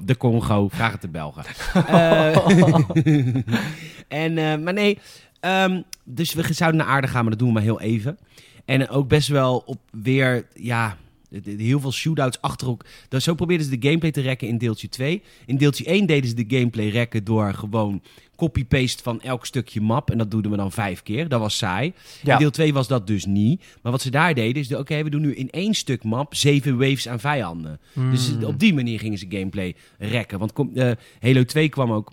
De 0.04 0.16
Congo, 0.16 0.68
vraag 0.68 0.92
het 0.92 1.00
de 1.00 1.08
Belgen. 1.08 1.44
Eh, 1.86 2.36
en, 4.24 4.38
eh, 4.38 4.56
maar 4.58 4.72
nee, 4.72 4.98
ehm, 5.40 5.82
dus 6.04 6.34
we 6.34 6.52
zouden 6.52 6.80
naar 6.80 6.90
aarde 6.90 7.06
gaan, 7.06 7.20
maar 7.20 7.30
dat 7.30 7.38
doen 7.38 7.48
we 7.48 7.54
maar 7.54 7.62
heel 7.62 7.80
even. 7.80 8.18
En 8.64 8.88
ook 8.88 9.08
best 9.08 9.28
wel 9.28 9.62
op 9.66 9.78
weer, 9.90 10.46
ja, 10.54 10.96
heel 11.44 11.80
veel 11.80 11.92
shootouts 11.92 12.40
achter 12.40 12.66
elkaar. 12.68 12.88
Dus 13.08 13.24
zo 13.24 13.34
probeerden 13.34 13.66
ze 13.66 13.78
de 13.78 13.86
gameplay 13.88 14.10
te 14.10 14.20
rekken 14.20 14.48
in 14.48 14.58
deeltje 14.58 14.88
2. 14.88 15.22
In 15.46 15.56
deeltje 15.56 15.84
1 15.84 16.06
deden 16.06 16.28
ze 16.28 16.34
de 16.44 16.56
gameplay 16.56 16.88
rekken 16.88 17.24
door 17.24 17.54
gewoon 17.54 18.02
copy-paste 18.36 19.02
van 19.02 19.20
elk 19.20 19.46
stukje 19.46 19.80
map. 19.80 20.10
En 20.10 20.18
dat 20.18 20.30
doen 20.30 20.50
we 20.50 20.56
dan 20.56 20.72
vijf 20.72 21.02
keer. 21.02 21.28
Dat 21.28 21.40
was 21.40 21.56
saai. 21.58 21.92
Ja. 22.22 22.32
In 22.32 22.38
deel 22.38 22.50
2 22.50 22.72
was 22.72 22.88
dat 22.88 23.06
dus 23.06 23.24
niet. 23.24 23.64
Maar 23.82 23.92
wat 23.92 24.00
ze 24.02 24.10
daar 24.10 24.34
deden 24.34 24.62
is, 24.62 24.68
de- 24.68 24.78
oké, 24.78 25.02
we 25.02 25.10
doen 25.10 25.20
nu 25.20 25.34
in 25.34 25.50
één 25.50 25.74
stuk 25.74 26.04
map 26.04 26.34
zeven 26.34 26.78
waves 26.78 27.08
aan 27.08 27.20
vijanden. 27.20 27.80
Dus 28.10 28.28
Hmm. 28.30 28.44
op 28.44 28.58
die 28.58 28.74
manier 28.74 28.98
gingen 28.98 29.18
ze 29.18 29.26
gameplay 29.28 29.74
rekken. 29.98 30.38
Want 30.38 30.52
eh, 30.74 30.90
Halo 31.20 31.44
2 31.44 31.68
kwam 31.68 31.92
ook 31.92 32.10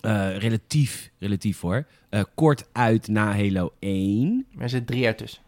eh, 0.00 0.36
relatief, 0.36 1.10
relatief 1.18 1.60
hoor, 1.60 1.86
eh, 2.08 2.22
kort 2.34 2.68
uit 2.72 3.08
na 3.08 3.36
Halo 3.36 3.72
1. 3.78 4.46
Er 4.58 4.68
zit 4.68 4.86
drie 4.86 5.00
jaar 5.00 5.16
tussen. 5.16 5.42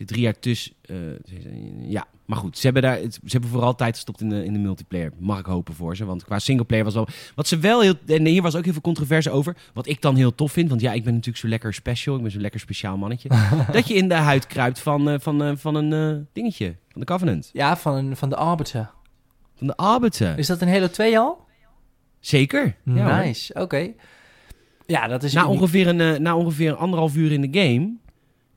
Zit 0.00 0.08
drie 0.08 0.22
jaar 0.22 0.38
tussen. 0.38 0.72
eh, 0.82 0.96
ja, 1.82 2.06
maar 2.24 2.38
goed, 2.38 2.58
ze 2.58 2.64
hebben, 2.64 2.82
daar, 2.82 2.98
ze 2.98 3.18
hebben 3.22 3.50
vooral 3.50 3.74
tijd 3.74 3.94
gestopt 3.94 4.20
in 4.20 4.28
de, 4.28 4.44
in 4.44 4.52
de 4.52 4.58
multiplayer. 4.58 5.12
Mag 5.18 5.38
ik 5.38 5.46
hopen 5.46 5.74
voor 5.74 5.96
ze. 5.96 6.04
Want 6.04 6.24
qua 6.24 6.38
singleplayer 6.38 6.84
was 6.84 6.94
wel... 6.94 7.08
Wat 7.34 7.48
ze 7.48 7.58
wel 7.58 7.80
heel... 7.80 7.94
En 8.06 8.26
hier 8.26 8.42
was 8.42 8.56
ook 8.56 8.64
heel 8.64 8.72
veel 8.72 8.82
controverse 8.82 9.30
over. 9.30 9.56
Wat 9.72 9.86
ik 9.86 10.02
dan 10.02 10.16
heel 10.16 10.34
tof 10.34 10.52
vind. 10.52 10.68
Want 10.68 10.80
ja, 10.80 10.92
ik 10.92 11.04
ben 11.04 11.12
natuurlijk 11.12 11.38
zo 11.38 11.48
lekker 11.48 11.74
special. 11.74 12.16
Ik 12.16 12.22
ben 12.22 12.30
zo'n 12.30 12.40
lekker 12.40 12.60
speciaal 12.60 12.96
mannetje. 12.96 13.28
dat 13.72 13.88
je 13.88 13.94
in 13.94 14.08
de 14.08 14.14
huid 14.14 14.46
kruipt 14.46 14.80
van, 14.80 15.08
eh, 15.08 15.14
van, 15.18 15.42
eh, 15.42 15.52
van 15.56 15.74
een 15.74 16.26
dingetje. 16.32 16.76
Van 16.88 17.00
de 17.00 17.06
Covenant. 17.06 17.50
Ja, 17.52 17.76
van, 17.76 18.16
van 18.16 18.28
de 18.28 18.36
Arbiter. 18.36 18.90
Van 19.54 19.66
de 19.66 19.76
Arbiter. 19.76 20.38
Is 20.38 20.46
dat 20.46 20.60
in 20.60 20.68
Halo 20.68 20.88
2 20.88 21.18
al? 21.18 21.44
Zeker. 22.20 22.76
Ja, 22.84 23.22
nice, 23.22 23.54
oké. 23.54 23.92
Ja, 24.86 25.06
dat 25.06 25.22
is... 25.22 25.32
Na 25.32 25.44
uniek. 25.44 25.54
ongeveer, 25.54 25.86
een, 25.86 26.22
na 26.22 26.36
ongeveer 26.36 26.74
anderhalf 26.74 27.16
uur 27.16 27.32
in 27.32 27.50
de 27.50 27.60
game 27.60 27.98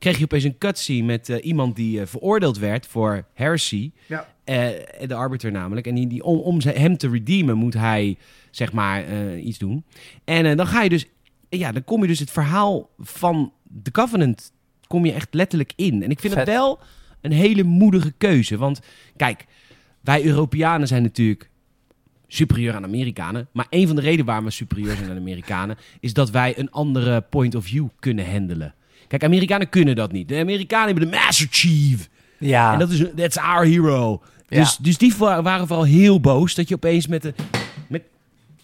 kreeg 0.04 0.18
je 0.18 0.24
opeens 0.24 0.44
een 0.44 0.58
cutscene 0.58 1.02
met 1.02 1.28
eh, 1.28 1.44
iemand 1.44 1.76
die 1.76 2.00
eh, 2.00 2.06
veroordeeld 2.06 2.58
werd 2.58 2.86
voor 2.86 3.26
heresy. 3.34 3.90
Ja. 4.06 4.34
Eh, 4.44 4.68
de 5.06 5.14
arbiter 5.14 5.52
namelijk. 5.52 5.86
En 5.86 5.94
die, 5.94 6.06
die, 6.06 6.24
om, 6.24 6.60
hem 6.62 6.96
te 6.96 7.08
redeemen 7.08 7.56
moet 7.56 7.74
hij, 7.74 8.16
zeg 8.50 8.72
maar, 8.72 9.04
eh, 9.04 9.46
iets 9.46 9.58
doen. 9.58 9.84
En 10.24 10.56
dan 10.56 10.66
ga 10.66 10.82
je 10.82 10.88
dus, 10.88 11.06
ja, 11.48 11.72
dan 11.72 11.84
kom 11.84 12.00
je 12.00 12.06
dus 12.06 12.18
het 12.18 12.30
verhaal 12.30 12.90
van 12.98 13.52
de 13.62 13.90
Covenant, 13.90 14.52
kom 14.86 15.04
je 15.04 15.12
echt 15.12 15.34
letterlijk 15.34 15.72
in. 15.76 16.02
En 16.02 16.10
ik 16.10 16.20
vind 16.20 16.34
het 16.34 16.46
wel 16.46 16.78
een 17.20 17.32
hele 17.32 17.62
moedige 17.62 18.12
keuze. 18.18 18.56
Want 18.56 18.80
kijk, 19.16 19.46
wij 20.00 20.24
Europeanen 20.24 20.88
zijn 20.88 21.02
natuurlijk 21.02 21.50
superieur 22.26 22.74
aan 22.74 22.84
Amerikanen. 22.84 23.48
Maar 23.52 23.66
een 23.70 23.86
van 23.86 23.96
de 23.96 24.02
redenen 24.02 24.26
waarom 24.26 24.44
we 24.44 24.50
superieur 24.50 24.96
zijn 24.96 25.10
aan 25.10 25.16
Amerikanen... 25.16 25.76
is 26.00 26.12
dat 26.12 26.30
wij 26.30 26.58
een 26.58 26.70
andere 26.70 27.20
point 27.20 27.54
of 27.54 27.64
view 27.64 27.86
kunnen 27.98 28.30
handelen. 28.30 28.74
Kijk, 29.18 29.32
Amerikanen 29.32 29.68
kunnen 29.68 29.96
dat 29.96 30.12
niet. 30.12 30.28
De 30.28 30.38
Amerikanen 30.38 30.86
hebben 30.86 31.10
de 31.10 31.16
Master 31.16 31.46
Chief. 31.50 32.08
Ja, 32.38 32.72
En 32.72 32.78
dat 32.78 32.90
is 32.90 33.04
that's 33.16 33.36
our 33.36 33.64
hero. 33.64 34.22
Ja. 34.48 34.58
Dus, 34.60 34.76
dus 34.76 34.98
die 34.98 35.14
wa- 35.18 35.42
waren 35.42 35.66
vooral 35.66 35.84
heel 35.84 36.20
boos 36.20 36.54
dat 36.54 36.68
je 36.68 36.74
opeens 36.74 37.06
met 37.06 37.22
de... 37.22 37.34
Met, 37.86 38.02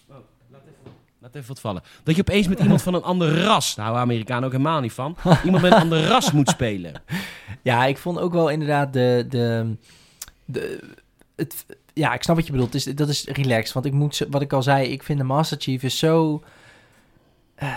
oh, 0.09 0.15
laat, 0.51 0.61
even, 0.61 0.91
laat 1.19 1.35
even 1.35 1.47
wat 1.47 1.59
vallen. 1.59 1.81
Dat 2.03 2.15
je 2.15 2.21
opeens 2.21 2.47
met 2.47 2.59
iemand 2.63 2.81
van 2.81 2.93
een 2.93 3.03
ander 3.03 3.43
ras... 3.43 3.75
Daar 3.75 3.85
houden 3.85 4.05
Amerikanen 4.05 4.43
ook 4.45 4.51
helemaal 4.51 4.81
niet 4.81 4.93
van. 4.93 5.15
Iemand 5.43 5.63
met 5.63 5.71
een 5.71 5.79
ander 5.79 6.03
ras 6.07 6.31
moet 6.31 6.49
spelen. 6.49 7.01
ja, 7.61 7.85
ik 7.85 7.97
vond 7.97 8.19
ook 8.19 8.33
wel 8.33 8.49
inderdaad 8.49 8.93
de... 8.93 9.25
de, 9.29 9.75
de 10.45 10.79
het, 11.35 11.65
ja, 11.93 12.13
ik 12.13 12.23
snap 12.23 12.35
wat 12.35 12.45
je 12.45 12.51
bedoelt. 12.51 12.71
Dus, 12.71 12.83
dat 12.83 13.09
is 13.09 13.25
relaxed. 13.25 13.73
Want 13.73 13.85
ik 13.85 13.93
moet, 13.93 14.25
wat 14.29 14.41
ik 14.41 14.53
al 14.53 14.63
zei, 14.63 14.87
ik 14.87 15.03
vind 15.03 15.19
de 15.19 15.25
Master 15.25 15.57
Chief 15.59 15.83
is 15.83 15.97
zo... 15.99 16.43
eh, 17.55 17.75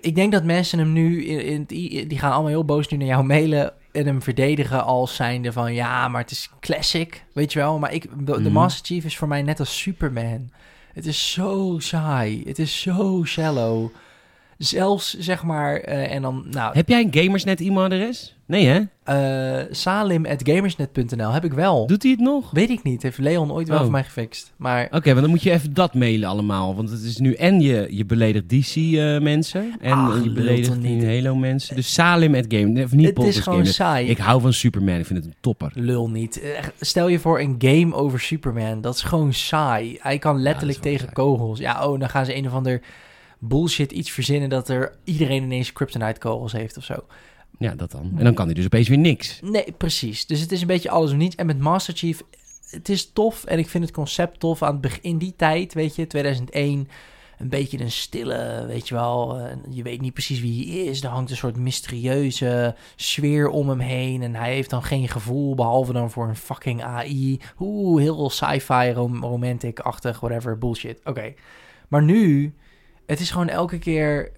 ik 0.00 0.14
denk 0.14 0.32
dat 0.32 0.44
mensen 0.44 0.78
hem 0.78 0.92
nu... 0.92 1.24
In, 1.24 1.64
die 1.64 2.18
gaan 2.18 2.32
allemaal 2.32 2.50
heel 2.50 2.64
boos 2.64 2.88
nu 2.88 2.96
naar 2.96 3.06
jou 3.06 3.24
mailen... 3.24 3.72
en 3.92 4.06
hem 4.06 4.22
verdedigen 4.22 4.84
als 4.84 5.14
zijnde 5.14 5.52
van... 5.52 5.74
ja, 5.74 6.08
maar 6.08 6.20
het 6.20 6.30
is 6.30 6.50
classic, 6.60 7.24
weet 7.32 7.52
je 7.52 7.58
wel. 7.58 7.78
Maar 7.78 7.92
ik, 7.92 8.02
de, 8.02 8.32
de 8.32 8.40
Mhm. 8.40 8.52
Master 8.52 8.86
Chief 8.86 9.04
is 9.04 9.16
voor 9.16 9.28
mij 9.28 9.42
net 9.42 9.60
als 9.60 9.78
Superman. 9.78 10.50
Het 10.92 11.06
is 11.06 11.32
zo 11.32 11.76
saai. 11.78 12.42
Het 12.46 12.58
is 12.58 12.80
zo 12.80 13.22
shallow. 13.24 13.90
Zelfs, 14.58 15.18
zeg 15.18 15.42
maar... 15.42 15.76
eh, 15.76 16.14
en 16.14 16.22
dan, 16.22 16.44
nou, 16.50 16.74
Heb 16.76 16.88
jij 16.88 17.00
een 17.00 17.22
Gamersnet 17.22 17.60
e-mailadres? 17.60 18.36
Nee 18.46 18.66
hè? 18.66 18.80
eh 19.04 19.66
salim.gamersnet.nl 19.70 21.30
heb 21.32 21.44
ik 21.44 21.52
wel. 21.52 21.86
Doet 21.86 22.02
hij 22.02 22.10
het 22.12 22.20
nog? 22.20 22.50
Weet 22.50 22.70
ik 22.70 22.82
niet. 22.82 23.02
Heeft 23.02 23.18
Leon 23.18 23.52
ooit 23.52 23.68
wel 23.68 23.76
Oh. 23.76 23.82
voor 23.82 23.92
mij 23.92 24.04
gefixt. 24.04 24.52
Maar 24.56 24.84
Oké, 24.90 25.08
want 25.08 25.20
dan 25.20 25.30
moet 25.30 25.42
je 25.42 25.50
even 25.50 25.74
dat 25.74 25.94
mailen 25.94 26.28
allemaal. 26.28 26.74
Want 26.76 26.90
het 26.90 27.02
is 27.02 27.18
nu 27.18 27.34
en 27.34 27.60
je, 27.60 27.86
je 27.90 28.04
beledigt 28.04 28.48
DC-mensen. 28.48 29.74
en 29.80 29.92
Ach, 29.92 30.22
je 30.24 30.30
beledigt 30.30 30.80
niet. 30.80 31.00
nu 31.02 31.14
Halo-mensen. 31.14 31.76
Dus 31.76 31.92
Salim 31.92 32.34
at 32.34 32.44
Game. 32.48 32.82
Of 32.84 32.92
niet 32.92 33.06
het 33.06 33.18
is 33.26 33.38
gewoon 33.40 33.66
saai. 33.66 34.08
Ik 34.08 34.18
hou 34.18 34.40
van 34.40 34.52
Superman. 34.52 34.98
Ik 34.98 35.06
vind 35.06 35.18
het 35.18 35.28
een 35.28 35.36
topper. 35.40 35.70
Lul 35.74 36.10
niet. 36.10 36.42
Stel 36.80 37.08
je 37.08 37.18
voor 37.18 37.40
een 37.40 37.54
game 37.58 37.94
over 37.94 38.20
Superman. 38.20 38.80
Dat 38.80 38.94
is 38.94 39.02
gewoon 39.02 39.32
saai. 39.32 39.96
Hij 40.00 40.18
kan 40.18 40.42
letterlijk 40.42 40.78
tegen 40.78 41.00
saai. 41.00 41.12
kogels. 41.12 41.58
Ja, 41.58 41.86
oh, 41.88 41.98
dan 42.00 42.08
gaan 42.08 42.24
ze 42.24 42.36
een 42.36 42.46
of 42.46 42.52
ander 42.52 42.80
bullshit 43.44 43.92
iets 43.92 44.10
verzinnen... 44.10 44.48
dat 44.48 44.68
er 44.68 44.96
iedereen 45.04 45.42
ineens 45.42 45.72
kryptonite 45.72 46.20
kogels 46.20 46.52
heeft 46.52 46.76
of 46.76 46.84
zo. 46.84 46.94
Ja, 47.58 47.74
dat 47.74 47.90
dan. 47.90 48.12
En 48.16 48.24
dan 48.24 48.34
kan 48.34 48.44
hij 48.46 48.54
dus 48.54 48.64
opeens 48.64 48.88
weer 48.88 48.98
niks. 48.98 49.40
Nee, 49.42 49.72
precies. 49.76 50.26
Dus 50.26 50.40
het 50.40 50.52
is 50.52 50.60
een 50.60 50.66
beetje 50.66 50.90
alles 50.90 51.10
of 51.10 51.16
niets. 51.16 51.34
En 51.34 51.46
met 51.46 51.58
Master 51.58 51.94
Chief, 51.94 52.22
het 52.70 52.88
is 52.88 53.12
tof. 53.12 53.44
En 53.44 53.58
ik 53.58 53.68
vind 53.68 53.84
het 53.84 53.92
concept 53.92 54.40
tof. 54.40 54.62
Aan 54.62 54.72
het 54.72 54.80
begin, 54.80 55.02
in 55.02 55.18
die 55.18 55.34
tijd, 55.36 55.74
weet 55.74 55.96
je, 55.96 56.06
2001... 56.06 56.88
Een 57.38 57.48
beetje 57.48 57.80
een 57.80 57.90
stille, 57.90 58.64
weet 58.66 58.88
je 58.88 58.94
wel. 58.94 59.40
je 59.70 59.82
weet 59.82 60.00
niet 60.00 60.12
precies 60.12 60.40
wie 60.40 60.66
hij 60.66 60.84
is. 60.84 61.02
Er 61.02 61.08
hangt 61.08 61.30
een 61.30 61.36
soort 61.36 61.56
mysterieuze 61.56 62.74
sfeer 62.96 63.48
om 63.48 63.68
hem 63.68 63.78
heen. 63.78 64.22
En 64.22 64.34
hij 64.34 64.54
heeft 64.54 64.70
dan 64.70 64.82
geen 64.82 65.08
gevoel, 65.08 65.54
behalve 65.54 65.92
dan 65.92 66.10
voor 66.10 66.28
een 66.28 66.36
fucking 66.36 66.82
AI. 66.82 67.40
Oeh, 67.58 68.02
heel 68.02 68.30
sci-fi, 68.30 68.90
rom- 68.92 69.22
romantic-achtig, 69.24 70.20
whatever, 70.20 70.58
bullshit. 70.58 71.00
Oké. 71.04 71.34
Maar 71.88 72.02
nu, 72.02 72.54
het 73.06 73.20
is 73.20 73.30
gewoon 73.30 73.48
elke 73.48 73.78
keer... 73.78 74.32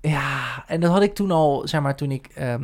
Ja, 0.00 0.64
en 0.66 0.80
dat 0.80 0.90
had 0.90 1.02
ik 1.02 1.14
toen 1.14 1.30
al, 1.30 1.68
zeg 1.68 1.80
maar, 1.80 1.96
toen 1.96 2.10
ik... 2.10 2.26
eh, 2.26 2.54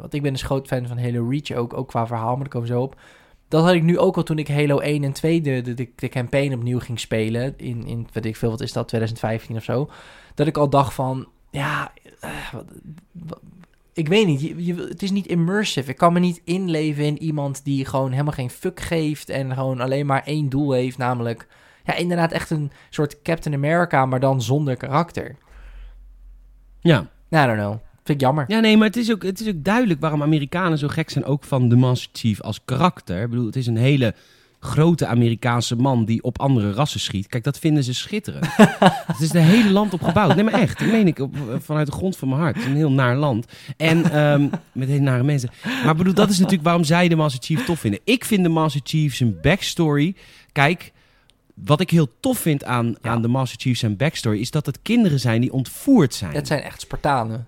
want 0.00 0.14
ik 0.14 0.22
ben 0.22 0.32
dus 0.32 0.42
groot 0.42 0.66
fan 0.66 0.86
van 0.86 0.98
Halo 0.98 1.28
Reach 1.28 1.50
ook, 1.52 1.74
ook 1.74 1.88
qua 1.88 2.06
verhaal, 2.06 2.30
maar 2.30 2.38
daar 2.38 2.48
komen 2.48 2.68
we 2.68 2.74
zo 2.74 2.82
op. 2.82 3.00
dat 3.48 3.64
had 3.64 3.74
ik 3.74 3.82
nu 3.82 3.98
ook 3.98 4.16
al 4.16 4.22
toen 4.22 4.38
ik 4.38 4.48
Halo 4.48 4.78
1 4.78 5.04
en 5.04 5.12
2 5.12 5.40
de, 5.40 5.60
de, 5.74 5.88
de, 5.96 6.08
campaign 6.08 6.54
opnieuw 6.54 6.78
ging 6.80 7.00
spelen. 7.00 7.54
In, 7.56 7.86
in, 7.86 8.06
weet 8.12 8.24
ik 8.26 8.36
veel, 8.36 8.50
wat 8.50 8.60
is 8.60 8.72
dat, 8.72 8.88
2015 8.88 9.56
of 9.56 9.64
zo. 9.64 9.90
Dat 10.34 10.46
ik 10.46 10.56
al 10.56 10.68
dacht 10.70 10.94
van, 10.94 11.28
ja, 11.50 11.92
eh, 12.20 12.30
ik 13.92 14.08
weet 14.08 14.26
niet. 14.26 14.40
Je, 14.40 14.64
je- 14.64 14.86
het 14.88 15.02
is 15.02 15.10
niet 15.10 15.26
immersive. 15.26 15.90
Ik 15.90 15.96
kan 15.96 16.12
me 16.12 16.18
niet 16.20 16.40
inleven 16.44 17.04
in 17.04 17.22
iemand 17.22 17.64
die 17.64 17.84
gewoon 17.84 18.10
helemaal 18.10 18.32
geen 18.32 18.50
fuck 18.50 18.80
geeft. 18.80 19.28
En 19.28 19.54
gewoon 19.54 19.80
alleen 19.80 20.06
maar 20.06 20.22
één 20.24 20.48
doel 20.48 20.72
heeft. 20.72 20.98
Namelijk, 20.98 21.46
ja, 21.84 21.94
inderdaad 21.94 22.32
echt 22.32 22.50
een 22.50 22.70
soort 22.90 23.22
Captain 23.22 23.54
America, 23.54 24.06
maar 24.06 24.20
dan 24.20 24.42
zonder 24.42 24.76
karakter. 24.76 25.36
Ja. 26.80 27.10
Nou, 27.28 27.44
I 27.44 27.46
don't 27.46 27.58
know. 27.58 27.90
Vind 28.04 28.20
ik 28.20 28.20
jammer. 28.20 28.44
Ja, 28.48 28.60
nee, 28.60 28.76
maar 28.76 28.86
het 28.86 28.96
is, 28.96 29.12
ook, 29.12 29.22
het 29.22 29.40
is 29.40 29.48
ook 29.48 29.64
duidelijk 29.64 30.00
waarom 30.00 30.22
Amerikanen 30.22 30.78
zo 30.78 30.88
gek 30.88 31.10
zijn 31.10 31.24
ook 31.24 31.44
van 31.44 31.68
de 31.68 31.76
Master 31.76 32.10
Chief 32.12 32.40
als 32.40 32.60
karakter. 32.64 33.22
Ik 33.22 33.30
bedoel, 33.30 33.46
het 33.46 33.56
is 33.56 33.66
een 33.66 33.76
hele 33.76 34.14
grote 34.60 35.06
Amerikaanse 35.06 35.76
man 35.76 36.04
die 36.04 36.22
op 36.22 36.40
andere 36.40 36.72
rassen 36.72 37.00
schiet. 37.00 37.26
Kijk, 37.26 37.44
dat 37.44 37.58
vinden 37.58 37.84
ze 37.84 37.94
schitterend. 37.94 38.46
het 39.12 39.20
is 39.20 39.30
de 39.30 39.38
hele 39.38 39.70
land 39.70 39.92
op 39.92 40.02
gebouwd. 40.02 40.34
Nee, 40.34 40.44
maar 40.44 40.60
echt, 40.60 40.78
dat 40.78 40.88
meen 40.88 41.06
ik 41.06 41.18
op, 41.18 41.34
vanuit 41.58 41.86
de 41.86 41.92
grond 41.92 42.16
van 42.16 42.28
mijn 42.28 42.40
hart. 42.40 42.54
Het 42.54 42.64
is 42.64 42.70
een 42.70 42.76
heel 42.76 42.92
naar 42.92 43.16
land. 43.16 43.46
En 43.76 44.12
ehm, 44.12 44.48
met 44.72 44.88
hele 44.88 45.00
nare 45.00 45.22
mensen. 45.22 45.50
Maar 45.62 45.90
ik 45.90 45.96
bedoel, 45.96 46.14
dat 46.14 46.30
is 46.30 46.38
natuurlijk 46.38 46.64
waarom 46.64 46.84
zij 46.84 47.08
de 47.08 47.16
Master 47.16 47.42
Chief 47.42 47.64
tof 47.64 47.80
vinden. 47.80 48.00
Ik 48.04 48.24
vind 48.24 48.42
de 48.42 48.48
Master 48.48 48.80
Chief 48.84 49.14
zijn 49.14 49.40
backstory... 49.40 50.16
Kijk, 50.52 50.92
wat 51.54 51.80
ik 51.80 51.90
heel 51.90 52.08
tof 52.20 52.38
vind 52.38 52.64
aan, 52.64 52.86
Ja. 53.02 53.10
aan 53.10 53.22
de 53.22 53.28
Master 53.28 53.60
Chief 53.60 53.78
zijn 53.78 53.96
backstory... 53.96 54.40
is 54.40 54.50
dat 54.50 54.66
het 54.66 54.78
kinderen 54.82 55.20
zijn 55.20 55.40
die 55.40 55.52
ontvoerd 55.52 56.14
zijn. 56.14 56.34
Het 56.34 56.46
zijn 56.46 56.60
echt 56.62 56.80
Spartanen. 56.80 57.46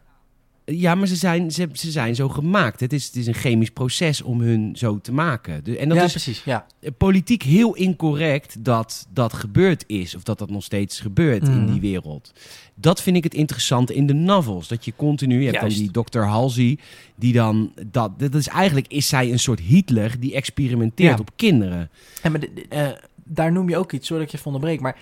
Ja, 0.66 0.94
maar 0.94 1.06
ze 1.06 1.16
zijn, 1.16 1.50
ze, 1.50 1.68
ze 1.72 1.90
zijn 1.90 2.14
zo 2.14 2.28
gemaakt. 2.28 2.80
Het 2.80 2.92
is, 2.92 3.06
het 3.06 3.16
is 3.16 3.26
een 3.26 3.34
chemisch 3.34 3.70
proces 3.70 4.22
om 4.22 4.40
hun 4.40 4.76
zo 4.76 4.98
te 5.00 5.12
maken. 5.12 5.64
De- 5.64 5.78
en 5.78 5.88
dat 5.88 5.98
ja, 5.98 6.04
is 6.04 6.10
precies. 6.10 6.44
Ja. 6.44 6.66
politiek 6.98 7.42
heel 7.42 7.74
incorrect 7.74 8.64
dat 8.64 9.06
dat 9.12 9.32
gebeurd 9.32 9.84
is. 9.86 10.14
Of 10.14 10.22
dat 10.22 10.38
dat 10.38 10.50
nog 10.50 10.62
steeds 10.64 11.00
gebeurt 11.00 11.46
in 11.48 11.62
Mhm. 11.64 11.72
die 11.72 11.80
wereld. 11.80 12.32
Dat 12.74 13.02
vind 13.02 13.16
ik 13.16 13.24
het 13.24 13.34
interessante 13.34 13.94
in 13.94 14.06
de 14.06 14.12
novels. 14.14 14.68
Dat 14.68 14.84
je 14.84 14.92
continu, 14.96 15.38
je 15.42 15.46
hebt 15.48 15.60
dan 15.60 15.68
die 15.68 15.90
Dr. 15.90 16.18
Halsey, 16.20 16.78
die 17.14 17.32
dan, 17.32 17.72
dat, 17.90 18.18
dat 18.18 18.34
is 18.34 18.48
eigenlijk, 18.48 18.86
is 18.88 19.08
zij 19.08 19.32
een 19.32 19.38
soort 19.38 19.60
Hitler 19.60 20.20
die 20.20 20.34
experimenteert 20.34 21.14
Ja. 21.16 21.20
op 21.20 21.30
kinderen. 21.36 21.90
En 22.22 22.30
maar 22.30 22.40
de- 22.40 22.52
de- 22.54 22.66
eh, 22.68 22.88
daar 23.24 23.52
noem 23.52 23.68
je 23.68 23.76
ook 23.76 23.92
iets, 23.92 24.06
sorry 24.06 24.24
dat 24.24 24.34
ik 24.34 24.40
je 24.40 24.46
onderbreek. 24.46 24.80
Maar 24.80 24.96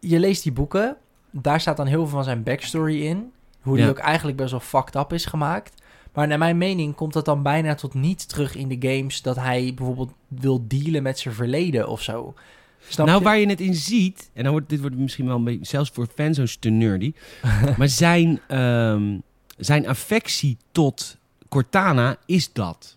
je 0.00 0.18
leest 0.18 0.42
die 0.42 0.52
boeken, 0.52 0.96
daar 1.30 1.60
staat 1.60 1.76
dan 1.76 1.86
heel 1.86 2.00
veel 2.00 2.08
van 2.16 2.24
zijn 2.24 2.42
backstory 2.42 3.02
in. 3.02 3.32
Hoe 3.60 3.76
die 3.76 3.84
Ja. 3.84 3.90
ook 3.90 3.98
eigenlijk 3.98 4.36
best 4.36 4.50
wel 4.50 4.60
fucked 4.60 4.94
up 4.94 5.12
is 5.12 5.24
gemaakt. 5.24 5.82
Maar 6.12 6.26
naar 6.26 6.38
mijn 6.38 6.58
mening 6.58 6.94
komt 6.94 7.12
dat 7.12 7.24
dan 7.24 7.42
bijna 7.42 7.74
tot 7.74 7.94
niet 7.94 8.28
terug 8.28 8.54
in 8.54 8.68
de 8.68 8.88
games... 8.88 9.22
dat 9.22 9.36
hij 9.36 9.72
bijvoorbeeld 9.74 10.12
wil 10.28 10.64
dealen 10.68 11.02
met 11.02 11.18
zijn 11.18 11.34
verleden 11.34 11.88
of 11.88 12.02
zo. 12.02 12.34
Snap 12.88 13.06
nou, 13.06 13.18
je? 13.18 13.24
waar 13.24 13.38
je 13.38 13.48
het 13.48 13.60
in 13.60 13.74
ziet, 13.74 14.30
en 14.32 14.42
dan 14.42 14.52
wordt 14.52 14.68
dit 14.68 14.80
wordt 14.80 14.96
misschien 14.96 15.26
wel 15.26 15.36
een 15.36 15.44
beetje, 15.44 15.66
zelfs 15.66 15.90
voor 15.90 16.06
fans 16.14 16.36
zo'n 16.36 16.48
te 16.60 16.68
nerdy, 16.70 17.12
maar 17.78 17.88
zijn, 17.88 18.40
ehm, 18.48 19.18
zijn 19.56 19.88
affectie 19.88 20.56
tot 20.72 21.16
Cortana 21.48 22.16
is 22.26 22.52
dat. 22.52 22.96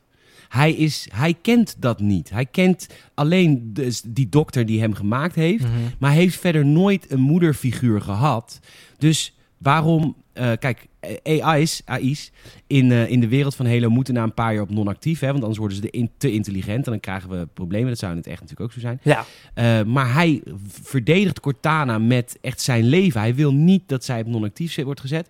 Hij, 0.50 0.74
is, 0.74 1.08
hij 1.14 1.34
kent 1.42 1.76
dat 1.80 2.00
niet. 2.00 2.30
Hij 2.30 2.46
kent 2.46 2.88
alleen 3.14 3.74
dus 3.74 4.02
die 4.06 4.30
dokter 4.30 4.66
die 4.66 4.80
hem 4.80 4.94
gemaakt 4.94 5.36
heeft, 5.36 5.64
Mhm. 5.64 5.74
maar 6.00 6.12
hij 6.12 6.20
heeft 6.20 6.40
verder 6.40 6.66
nooit 6.66 7.12
een 7.12 7.20
moederfiguur 7.22 8.02
gehad. 8.02 8.60
Dus 8.98 9.36
waarom... 9.58 10.16
eh, 10.34 10.52
kijk, 10.60 10.88
AI's, 11.24 11.82
AI's 11.86 12.32
in, 12.68 12.92
eh, 12.92 13.10
in 13.10 13.20
de 13.20 13.28
wereld 13.28 13.56
van 13.56 13.66
Halo 13.66 13.90
moeten 13.90 14.14
na 14.14 14.24
een 14.24 14.34
paar 14.34 14.54
jaar 14.54 14.62
op 14.62 14.70
non-actief. 14.70 15.20
Hè, 15.20 15.28
want 15.28 15.40
anders 15.40 15.58
worden 15.60 15.76
ze 15.78 15.84
de 15.84 15.90
in- 15.90 16.10
te 16.18 16.32
intelligent 16.32 16.86
en 16.86 16.92
dan 16.92 17.00
krijgen 17.00 17.30
we 17.30 17.48
problemen. 17.54 17.88
Dat 17.90 17.98
zou 17.98 18.12
in 18.12 18.18
het 18.18 18.28
echt 18.28 18.42
natuurlijk 18.42 18.70
ook 18.70 18.74
zo 18.74 18.80
zijn. 18.80 19.00
Ja, 19.04 19.26
Eh, 19.54 19.84
maar 19.84 20.14
hij 20.14 20.42
verdedigt 20.82 21.40
Cortana 21.40 21.98
met 21.98 22.38
echt 22.42 22.62
zijn 22.62 22.84
leven. 22.86 23.20
Hij 23.22 23.36
wil 23.36 23.54
niet 23.54 23.84
dat 23.86 24.04
zij 24.06 24.22
op 24.22 24.28
non-actief 24.28 24.76
wordt 24.84 25.00
gezet. 25.02 25.30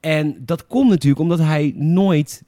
En 0.00 0.36
dat 0.44 0.66
komt 0.66 0.90
natuurlijk 0.90 1.20
omdat 1.20 1.38
hij 1.38 1.72
nooit 1.76 2.42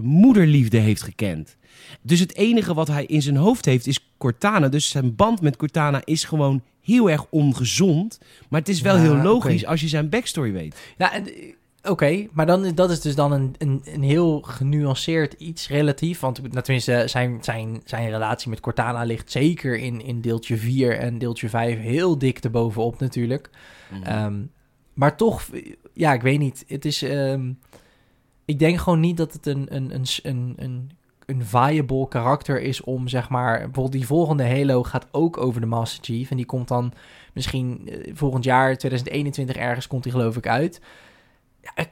moederliefde 0.00 0.78
heeft 0.78 1.02
gekend. 1.02 1.56
Dus 2.02 2.20
het 2.20 2.34
enige 2.36 2.74
wat 2.74 2.88
hij 2.88 3.04
in 3.04 3.22
zijn 3.22 3.36
hoofd 3.36 3.64
heeft 3.64 3.86
is 3.86 4.08
Cortana. 4.18 4.68
Dus 4.68 4.88
zijn 4.90 5.14
band 5.16 5.40
met 5.40 5.56
Cortana 5.56 6.00
is 6.04 6.24
gewoon 6.24 6.62
heel 6.82 7.10
erg 7.10 7.26
ongezond. 7.30 8.18
Maar 8.48 8.60
het 8.60 8.68
is 8.68 8.80
wel 8.80 8.94
Ja, 8.96 9.00
heel 9.02 9.16
logisch 9.16 9.66
als 9.66 9.80
je 9.80 9.88
zijn 9.88 10.08
backstory 10.08 10.52
weet. 10.52 10.76
ja 10.98 11.14
eh, 11.14 11.22
oké. 11.90 12.26
maar 12.32 12.46
dan, 12.46 12.74
dat 12.74 12.90
is 12.90 13.00
dus 13.00 13.14
dan 13.14 13.32
een, 13.32 13.54
een, 13.58 13.82
een 13.84 14.02
heel 14.02 14.40
genuanceerd 14.40 15.32
iets 15.32 15.68
relatief. 15.68 16.20
Want 16.20 16.42
nou, 16.42 16.62
tenminste, 16.62 17.04
zijn, 17.06 17.38
zijn, 17.40 17.80
zijn 17.84 18.10
relatie 18.10 18.50
met 18.50 18.60
Cortana 18.60 19.02
ligt 19.02 19.30
zeker 19.30 19.78
in, 19.78 20.00
in 20.04 20.20
deeltje 20.20 20.56
4 20.56 20.98
en 20.98 21.18
deeltje 21.18 21.48
5 21.48 21.78
heel 21.78 22.18
dik 22.18 22.38
erbovenop 22.38 23.00
natuurlijk. 23.00 23.50
Ehm, 24.04 24.34
maar 24.94 25.16
toch, 25.16 25.42
ja, 25.92 26.12
ik 26.12 26.22
weet 26.22 26.38
niet. 26.38 26.64
Het 26.68 26.84
is. 26.84 27.02
ehm, 27.02 27.50
ik 28.44 28.58
denk 28.58 28.78
gewoon 28.78 29.00
niet 29.00 29.16
dat 29.16 29.32
het 29.32 29.46
een, 29.46 29.66
een, 29.74 29.94
een, 29.94 30.06
een, 30.22 30.54
een, 30.56 30.90
een 31.26 31.44
viable 31.44 32.08
karakter 32.08 32.60
is 32.60 32.80
om 32.80 33.08
zeg 33.08 33.28
maar. 33.28 33.56
Bijvoorbeeld 33.56 33.92
die 33.92 34.06
volgende 34.06 34.48
Halo 34.48 34.82
gaat 34.82 35.08
ook 35.10 35.36
over 35.36 35.60
de 35.60 35.66
Master 35.66 36.04
Chief. 36.04 36.30
En 36.30 36.36
die 36.36 36.46
komt 36.46 36.68
dan 36.68 36.92
misschien 37.32 37.88
eh, 37.88 38.14
volgend 38.14 38.44
jaar, 38.44 38.76
2021 38.76 39.56
ergens, 39.56 39.86
komt 39.86 40.02
die 40.02 40.12
geloof 40.12 40.36
ik 40.36 40.48
uit. 40.48 40.80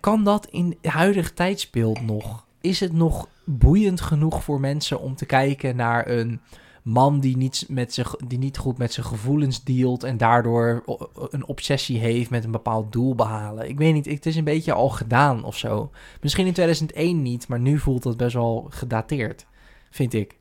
Kan 0.01 0.25
dat 0.25 0.47
in 0.47 0.77
het 0.81 0.93
huidige 0.93 1.35
tijdsbeeld 1.35 2.01
nog? 2.01 2.47
Is 2.61 2.81
het 2.81 2.93
nog 2.93 3.29
boeiend 3.45 4.01
genoeg 4.01 4.45
voor 4.45 4.61
mensen 4.61 5.01
om 5.01 5.15
te 5.15 5.27
kijken 5.27 5.77
naar 5.77 6.09
een 6.09 6.41
man 6.83 7.21
die 7.21 7.37
niet, 7.37 7.65
met 7.69 7.95
zich, 7.95 8.17
die 8.27 8.39
niet 8.39 8.59
goed 8.59 8.79
met 8.79 8.93
zijn 8.93 9.07
gevoelens 9.07 9.65
dealt 9.65 10.03
en 10.03 10.17
daardoor 10.17 10.83
een 11.31 11.47
obsessie 11.47 11.99
heeft 11.99 12.31
met 12.31 12.45
een 12.45 12.51
bepaald 12.51 12.93
doel 12.93 13.15
behalen. 13.15 13.69
Ik 13.69 13.79
weet 13.79 13.95
niet, 13.95 14.07
het 14.07 14.27
is 14.27 14.37
een 14.37 14.45
beetje 14.45 14.73
al 14.73 14.89
gedaan 14.89 15.45
of 15.45 15.57
zo. 15.57 15.91
Misschien 16.21 16.47
in 16.47 16.53
2001 16.53 17.23
niet, 17.23 17.49
maar 17.49 17.61
nu 17.61 17.79
voelt 17.79 18.03
dat 18.03 18.17
best 18.17 18.35
wel 18.35 18.67
gedateerd, 18.71 19.47
vind 19.91 20.15
ik. 20.15 20.39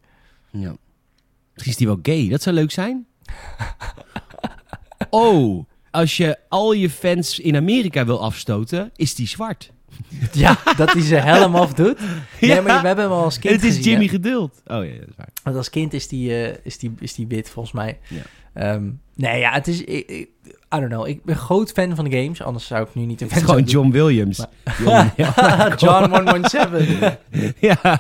Ja. 0.50 0.76
Misschien 1.54 1.72
is 1.72 1.78
die 1.78 1.88
wel 1.88 2.00
gay. 2.02 2.30
Dat 2.30 2.42
zou 2.42 2.56
leuk 2.56 2.72
zijn. 2.72 3.06
oh, 5.10 5.66
als 5.92 6.18
je 6.18 6.38
al 6.50 6.72
je 6.74 6.89
fans 6.89 7.39
in 7.39 7.56
Amerika 7.56 8.06
wil 8.06 8.22
afstoten, 8.22 8.92
is 8.96 9.16
die 9.16 9.28
zwart. 9.28 9.72
Ja, 10.32 10.58
dat 10.78 10.91
hij 10.93 11.02
zijn 11.02 11.24
helm 11.24 11.56
af 11.56 11.74
doet. 11.74 11.99
Nee, 12.41 12.52
Ja. 12.52 12.62
maar 12.62 12.82
we 12.82 12.88
hebben 12.88 13.06
hem 13.06 13.14
al 13.14 13.24
als 13.24 13.39
kind 13.39 13.54
het 13.56 13.64
is 13.64 13.70
gezien, 13.76 13.89
Jimmy 13.89 14.06
hè? 14.06 14.12
Geduld. 14.12 14.62
Oh 14.68 14.86
ja, 14.86 14.91
dat 14.99 15.08
is 15.10 15.16
waar. 15.18 15.30
Want 15.43 15.56
als 15.56 15.70
kind 15.70 15.93
is 15.93 16.08
die, 16.08 16.45
eh, 16.45 16.56
is 16.64 16.78
die, 16.78 16.93
is 16.99 17.14
die 17.16 17.28
wit, 17.28 17.49
volgens 17.49 17.74
mij. 17.76 17.99
Ja. 18.08 18.22
Ehm, 18.54 18.84
nee, 19.16 19.39
ja, 19.39 19.52
het 19.52 19.68
is... 19.68 19.82
Ik, 19.84 20.10
ik- 20.10 20.30
I 20.76 20.80
don't 20.80 20.91
know. 20.91 21.08
Ik 21.08 21.24
ben 21.24 21.36
groot 21.36 21.72
fan 21.72 21.95
van 21.95 22.06
de 22.06 22.22
games. 22.24 22.41
Anders 22.41 22.66
zou 22.68 22.84
ik 22.84 22.95
nu 22.95 23.06
niet 23.06 23.22
een 23.22 23.28
Het 23.28 23.36
is 23.36 23.43
fan 23.43 23.49
gewoon. 23.49 23.70
John 23.70 23.89
Williams. 23.91 24.38
Maar- 24.84 25.14
John, 25.18 25.74
John 25.78 26.10
117. 26.16 27.18
ja. 27.60 27.78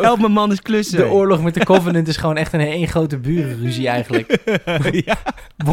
Help 0.00 0.18
mijn 0.20 0.32
man 0.32 0.50
eens 0.50 0.62
klussen. 0.62 0.98
De 0.98 1.08
oorlog 1.10 1.42
met 1.42 1.54
de 1.54 1.64
Covenant 1.64 2.08
is 2.08 2.16
gewoon 2.16 2.36
echt 2.36 2.52
een 2.52 2.60
één 2.60 2.88
grote 2.88 3.18
burenruzie 3.18 3.88
eigenlijk. 3.88 4.38
ja. 5.06 5.16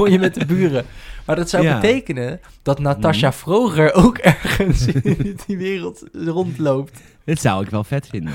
Je 0.05 0.19
met 0.19 0.33
de 0.33 0.45
buren. 0.45 0.85
Maar 1.25 1.35
dat 1.35 1.49
zou 1.49 1.63
Ja. 1.63 1.71
Mhm. 1.71 1.81
betekenen 1.81 2.39
dat 2.61 2.79
Natasha 2.79 3.33
Vroger 3.33 3.93
ook 3.93 4.17
ergens 4.17 4.85
in 4.87 5.37
die 5.47 5.57
wereld 5.57 6.03
rondloopt. 6.13 6.99
Dat 7.25 7.39
zou 7.39 7.63
ik 7.63 7.69
wel 7.69 7.83
vet 7.83 8.07
vinden. 8.07 8.33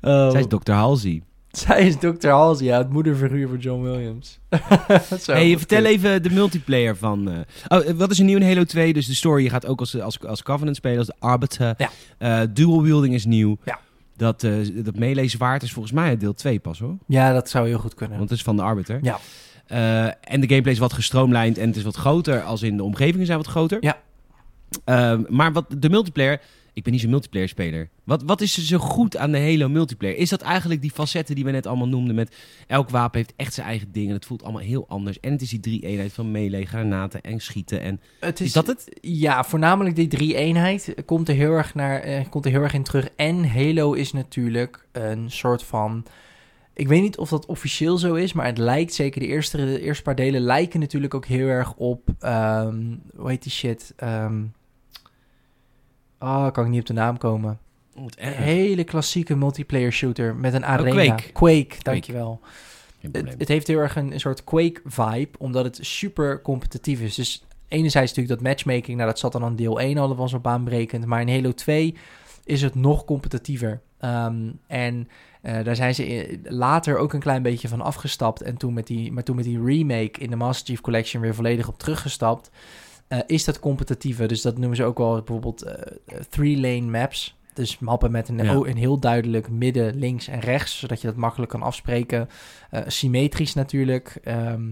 Oh, 0.00 0.30
Zij 0.30 0.40
is 0.40 0.46
Dr. 0.48 0.72
Halsey. 0.72 1.22
zij 1.50 1.86
is 1.86 1.96
Dr. 1.98 2.28
Halsey, 2.28 2.66
ja, 2.66 2.78
het 2.78 2.90
moederfiguur 2.92 3.48
van 3.48 3.58
John 3.58 3.82
Williams. 3.82 4.38
Hey, 5.26 5.58
vertel 5.58 5.84
even 5.84 6.22
de 6.22 6.30
multiplayer 6.30 6.96
van... 6.96 7.30
eh, 7.30 7.78
Oh, 7.78 7.90
wat 7.96 8.10
is 8.10 8.18
er 8.18 8.24
nieuw 8.24 8.36
in 8.38 8.46
Halo 8.48 8.64
2? 8.64 8.92
Dus 8.92 9.06
de 9.06 9.14
story, 9.14 9.42
je 9.42 9.50
gaat 9.50 9.66
ook 9.66 9.80
als, 9.80 10.00
als, 10.00 10.26
als 10.26 10.42
Covenant 10.42 10.76
spelen, 10.76 10.98
als 10.98 11.06
de 11.06 11.14
Arbiter. 11.18 11.74
Ja. 11.78 11.90
Eh, 12.18 12.40
dual 12.50 12.82
wielding 12.82 13.14
is 13.14 13.24
nieuw. 13.24 13.56
Ja. 13.64 13.78
Dat, 14.20 14.44
eh 14.44 14.84
dat 14.84 14.96
melee 14.96 15.28
zwaard 15.28 15.62
is 15.62 15.72
volgens 15.72 15.94
mij 15.94 16.16
deel 16.16 16.34
2 16.34 16.58
pas 16.58 16.78
hoor. 16.78 16.96
Ja, 17.06 17.32
dat 17.32 17.48
zou 17.48 17.68
heel 17.68 17.78
goed 17.78 17.94
kunnen. 17.94 18.18
Want 18.18 18.30
het 18.30 18.38
is 18.38 18.44
van 18.44 18.56
de 18.56 18.62
Arbiter. 18.62 18.98
Ja. 19.02 19.18
Eh, 19.66 20.04
en 20.04 20.40
de 20.40 20.48
gameplay 20.48 20.72
is 20.72 20.78
wat 20.78 20.92
gestroomlijnd 20.92 21.58
en 21.58 21.66
het 21.66 21.76
is 21.76 21.82
wat 21.82 21.96
groter, 21.96 22.42
als 22.42 22.62
in 22.62 22.76
de 22.76 22.82
omgevingen 22.82 23.26
zijn 23.26 23.38
wat 23.38 23.46
groter. 23.46 23.78
Ja. 23.80 23.98
Ehm, 24.84 25.22
maar 25.28 25.52
wat 25.52 25.66
de 25.78 25.90
multiplayer, 25.90 26.40
ik 26.80 26.86
ben 26.86 26.92
niet 26.94 27.02
zo'n 27.02 27.10
multiplayer 27.10 27.48
speler. 27.48 27.88
Wat, 28.04 28.22
wat 28.22 28.40
is 28.40 28.56
er 28.56 28.62
zo 28.62 28.78
goed 28.78 29.16
aan 29.16 29.32
de 29.32 29.38
Halo 29.40 29.68
multiplayer? 29.68 30.16
Is 30.16 30.28
dat 30.28 30.40
eigenlijk 30.40 30.80
die 30.80 30.90
facetten 30.90 31.34
die 31.34 31.44
we 31.44 31.50
net 31.50 31.66
allemaal 31.66 31.88
noemden 31.88 32.14
met 32.14 32.36
elk 32.66 32.90
wapen 32.90 33.18
heeft 33.18 33.32
echt 33.36 33.54
zijn 33.54 33.66
eigen 33.66 33.92
ding 33.92 34.08
en 34.08 34.14
het 34.14 34.24
voelt 34.24 34.42
allemaal 34.42 34.62
heel 34.62 34.88
anders. 34.88 35.20
En 35.20 35.32
het 35.32 35.42
is 35.42 35.48
die 35.48 35.60
drie 35.60 35.82
eenheid 35.82 36.12
van 36.12 36.30
melee, 36.30 36.66
granaten 36.66 37.20
en 37.20 37.40
schieten. 37.40 37.80
En 37.80 38.00
Het 38.20 38.40
is, 38.40 38.52
dat 38.52 38.66
het? 38.66 38.98
Ja, 39.00 39.44
voornamelijk 39.44 39.96
die 39.96 40.08
drie 40.08 40.34
eenheid 40.34 40.94
komt 41.04 41.28
er 41.28 41.34
heel 41.34 41.52
erg 41.52 41.74
naar, 41.74 42.00
eh, 42.00 42.24
komt 42.30 42.44
er 42.44 42.50
heel 42.50 42.62
erg 42.62 42.74
in 42.74 42.82
terug. 42.82 43.08
En 43.16 43.50
Halo 43.50 43.92
is 43.92 44.12
natuurlijk 44.12 44.86
een 44.92 45.30
soort 45.30 45.62
van. 45.62 46.04
Ik 46.74 46.88
weet 46.88 47.02
niet 47.02 47.18
of 47.18 47.28
dat 47.28 47.46
officieel 47.46 47.98
zo 47.98 48.14
is, 48.14 48.32
maar 48.32 48.46
het 48.46 48.58
lijkt 48.58 48.94
zeker. 48.94 49.20
De 49.20 49.26
eerste, 49.26 49.56
de 49.56 49.80
eerste 49.80 50.02
paar 50.02 50.14
delen 50.14 50.40
lijken 50.40 50.80
natuurlijk 50.80 51.14
ook 51.14 51.26
heel 51.26 51.46
erg 51.46 51.74
op. 51.74 52.08
ehm 52.18 52.76
hoe 53.16 53.28
heet 53.28 53.42
die 53.42 53.52
shit? 53.52 53.94
Ehm 56.20 56.30
oh, 56.30 56.52
kan 56.52 56.64
ik 56.64 56.70
niet 56.70 56.80
op 56.80 56.86
de 56.86 56.92
naam 56.92 57.18
komen. 57.18 57.58
Wat 57.94 58.16
Een 58.18 58.32
hele 58.32 58.84
klassieke 58.84 59.36
multiplayer 59.36 59.92
shooter 59.92 60.34
met 60.36 60.54
een 60.54 60.64
arena. 60.64 61.14
Quake. 61.14 61.32
Quake, 61.32 61.82
dankjewel. 61.82 62.40
Het, 63.00 63.34
het 63.38 63.48
heeft 63.48 63.66
heel 63.66 63.78
erg 63.78 63.96
een, 63.96 64.12
een 64.12 64.20
soort 64.20 64.44
Quake-vibe, 64.44 65.38
omdat 65.38 65.64
het 65.64 65.78
super 65.80 66.42
competitief 66.42 67.00
is. 67.00 67.14
Dus 67.14 67.44
enerzijds 67.68 68.14
natuurlijk 68.14 68.42
dat 68.42 68.52
matchmaking, 68.52 68.96
nou 68.96 69.08
dat 69.08 69.18
zat 69.18 69.32
dan 69.32 69.44
aan 69.44 69.56
deel 69.56 69.80
1 69.80 69.98
al, 69.98 70.16
was 70.16 70.32
al 70.32 70.40
baanbrekend. 70.40 71.06
Maar 71.06 71.20
in 71.20 71.28
Halo 71.28 71.52
2 71.52 71.94
is 72.44 72.62
het 72.62 72.74
nog 72.74 73.04
competitiever. 73.04 73.80
Ehm, 73.98 74.50
en 74.66 75.08
eh, 75.42 75.64
daar 75.64 75.76
zijn 75.76 75.94
ze 75.94 76.38
later 76.42 76.96
ook 76.96 77.12
een 77.12 77.20
klein 77.20 77.42
beetje 77.42 77.68
van 77.68 77.80
afgestapt. 77.80 78.42
En 78.42 78.56
toen 78.56 78.72
met 78.72 78.86
die, 78.86 79.12
maar 79.12 79.22
toen 79.22 79.36
met 79.36 79.44
die 79.44 79.64
remake 79.64 80.20
in 80.20 80.30
de 80.30 80.36
Master 80.36 80.66
Chief 80.66 80.80
Collection 80.80 81.22
weer 81.22 81.34
volledig 81.34 81.68
op 81.68 81.78
teruggestapt, 81.78 82.50
eh, 83.10 83.18
is 83.26 83.44
dat 83.44 83.60
competitiever. 83.60 84.28
Dus 84.28 84.42
dat 84.42 84.58
noemen 84.58 84.76
ze 84.76 84.84
ook 84.84 84.98
wel 84.98 85.14
bijvoorbeeld 85.14 85.62
eh, 85.62 85.72
eh, 86.06 86.20
three-lane 86.28 86.90
maps. 86.98 87.38
Dus 87.54 87.78
mappen 87.78 88.10
met 88.10 88.28
een, 88.28 88.44
Ja. 88.44 88.58
oh, 88.58 88.68
een 88.68 88.76
heel 88.76 88.98
duidelijk 88.98 89.48
midden, 89.48 89.98
links 89.98 90.28
en 90.28 90.40
rechts, 90.40 90.78
zodat 90.78 91.00
je 91.00 91.06
dat 91.06 91.16
makkelijk 91.16 91.50
kan 91.50 91.62
afspreken. 91.62 92.28
Symmetrisch 92.86 93.54
natuurlijk. 93.54 94.18
Ehm, 94.24 94.62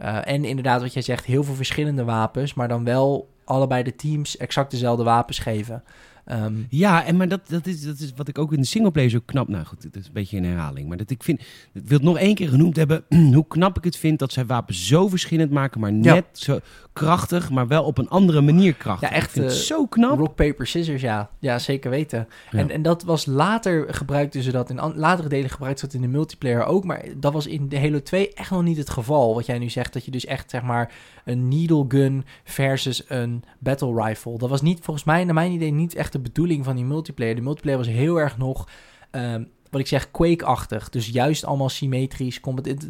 eh, 0.00 0.18
en 0.24 0.44
inderdaad, 0.44 0.82
wat 0.82 0.92
jij 0.92 1.02
zegt, 1.02 1.24
heel 1.24 1.44
veel 1.44 1.54
verschillende 1.54 2.04
wapens, 2.04 2.54
maar 2.54 2.68
dan 2.68 2.84
wel 2.84 3.28
allebei 3.44 3.82
de 3.82 3.96
teams 3.96 4.36
exact 4.36 4.70
dezelfde 4.70 5.04
wapens 5.04 5.38
geven. 5.38 5.82
Ehm, 6.30 6.54
Ja, 6.68 7.04
en 7.04 7.16
maar 7.16 7.28
dat, 7.28 7.40
dat, 7.48 7.66
is, 7.66 7.82
dat 7.82 7.98
is 7.98 8.12
wat 8.16 8.28
ik 8.28 8.38
ook 8.38 8.52
in 8.52 8.60
de 8.60 8.66
singleplayer 8.66 9.10
zo 9.10 9.18
knap... 9.24 9.48
Nou 9.48 9.64
goed, 9.64 9.82
het 9.82 9.96
is 9.96 10.06
een 10.06 10.12
beetje 10.12 10.36
een 10.36 10.44
herhaling. 10.44 10.88
Maar 10.88 10.96
dat 10.96 11.10
ik 11.10 11.22
vind... 11.22 11.40
Ik 11.40 11.46
wil 11.72 11.96
het 11.96 12.06
nog 12.06 12.18
één 12.18 12.34
keer 12.34 12.48
genoemd 12.48 12.76
hebben... 12.76 13.04
hoe 13.34 13.46
knap 13.48 13.76
ik 13.76 13.84
het 13.84 13.96
vind 13.96 14.18
dat 14.18 14.32
zij 14.32 14.46
wapens 14.46 14.86
zo 14.86 15.08
verschillend 15.08 15.50
maken... 15.50 15.80
maar 15.80 15.92
Ja. 15.92 16.14
net 16.14 16.24
zo 16.32 16.58
krachtig, 16.92 17.50
maar 17.50 17.66
wel 17.66 17.84
op 17.84 17.98
een 17.98 18.08
andere 18.08 18.40
manier 18.40 18.74
krachtig. 18.74 19.08
Ja, 19.08 19.14
echt, 19.14 19.26
Ik 19.26 19.32
vind 19.32 19.44
het 19.44 19.54
eh, 19.54 19.60
zo 19.60 19.86
knap. 19.86 20.18
Rock, 20.18 20.34
paper, 20.34 20.66
scissors, 20.66 21.00
ja. 21.00 21.30
Ja, 21.38 21.58
zeker 21.58 21.90
weten. 21.90 22.28
Ja. 22.50 22.58
En, 22.58 22.70
en 22.70 22.82
dat 22.82 23.02
was 23.02 23.26
later 23.26 23.94
gebruikten 23.94 24.42
ze 24.42 24.50
dat 24.50 24.70
in 24.70 24.80
latere 24.94 25.28
delen 25.28 25.50
gebruikten 25.50 25.80
ze 25.80 25.86
dat 25.86 26.04
in 26.04 26.10
de 26.10 26.16
multiplayer 26.16 26.64
ook, 26.64 26.84
maar 26.84 27.04
dat 27.16 27.32
was 27.32 27.46
in 27.46 27.68
de 27.68 27.80
Halo 27.80 28.02
2 28.02 28.34
echt 28.34 28.50
nog 28.50 28.62
niet 28.62 28.76
het 28.76 28.90
geval. 28.90 29.34
Wat 29.34 29.46
jij 29.46 29.58
nu 29.58 29.68
zegt, 29.68 29.92
dat 29.92 30.04
je 30.04 30.10
dus 30.10 30.24
echt 30.26 30.50
zeg 30.50 30.62
maar 30.62 30.92
een 31.30 31.48
needle 31.48 31.84
gun 31.88 32.24
versus 32.44 33.04
een 33.08 33.44
battle 33.58 34.02
rifle. 34.02 34.38
Dat 34.38 34.48
was 34.48 34.62
niet 34.62 34.78
volgens 34.82 35.06
mij, 35.06 35.24
naar 35.24 35.34
mijn 35.34 35.52
idee, 35.52 35.70
niet 35.70 35.94
echt 35.94 36.12
de 36.12 36.20
bedoeling 36.20 36.64
van 36.64 36.76
die 36.76 36.84
multiplayer. 36.84 37.34
De 37.34 37.40
multiplayer 37.40 37.78
was 37.78 37.88
heel 37.88 38.16
erg 38.20 38.38
nog. 38.38 38.68
ehm, 39.10 39.44
wat 39.70 39.80
ik 39.80 39.86
zeg, 39.86 40.10
Quake-achtig. 40.10 40.88
Dus 40.88 41.08
juist 41.08 41.44
allemaal 41.44 41.68
symmetrisch. 41.68 42.40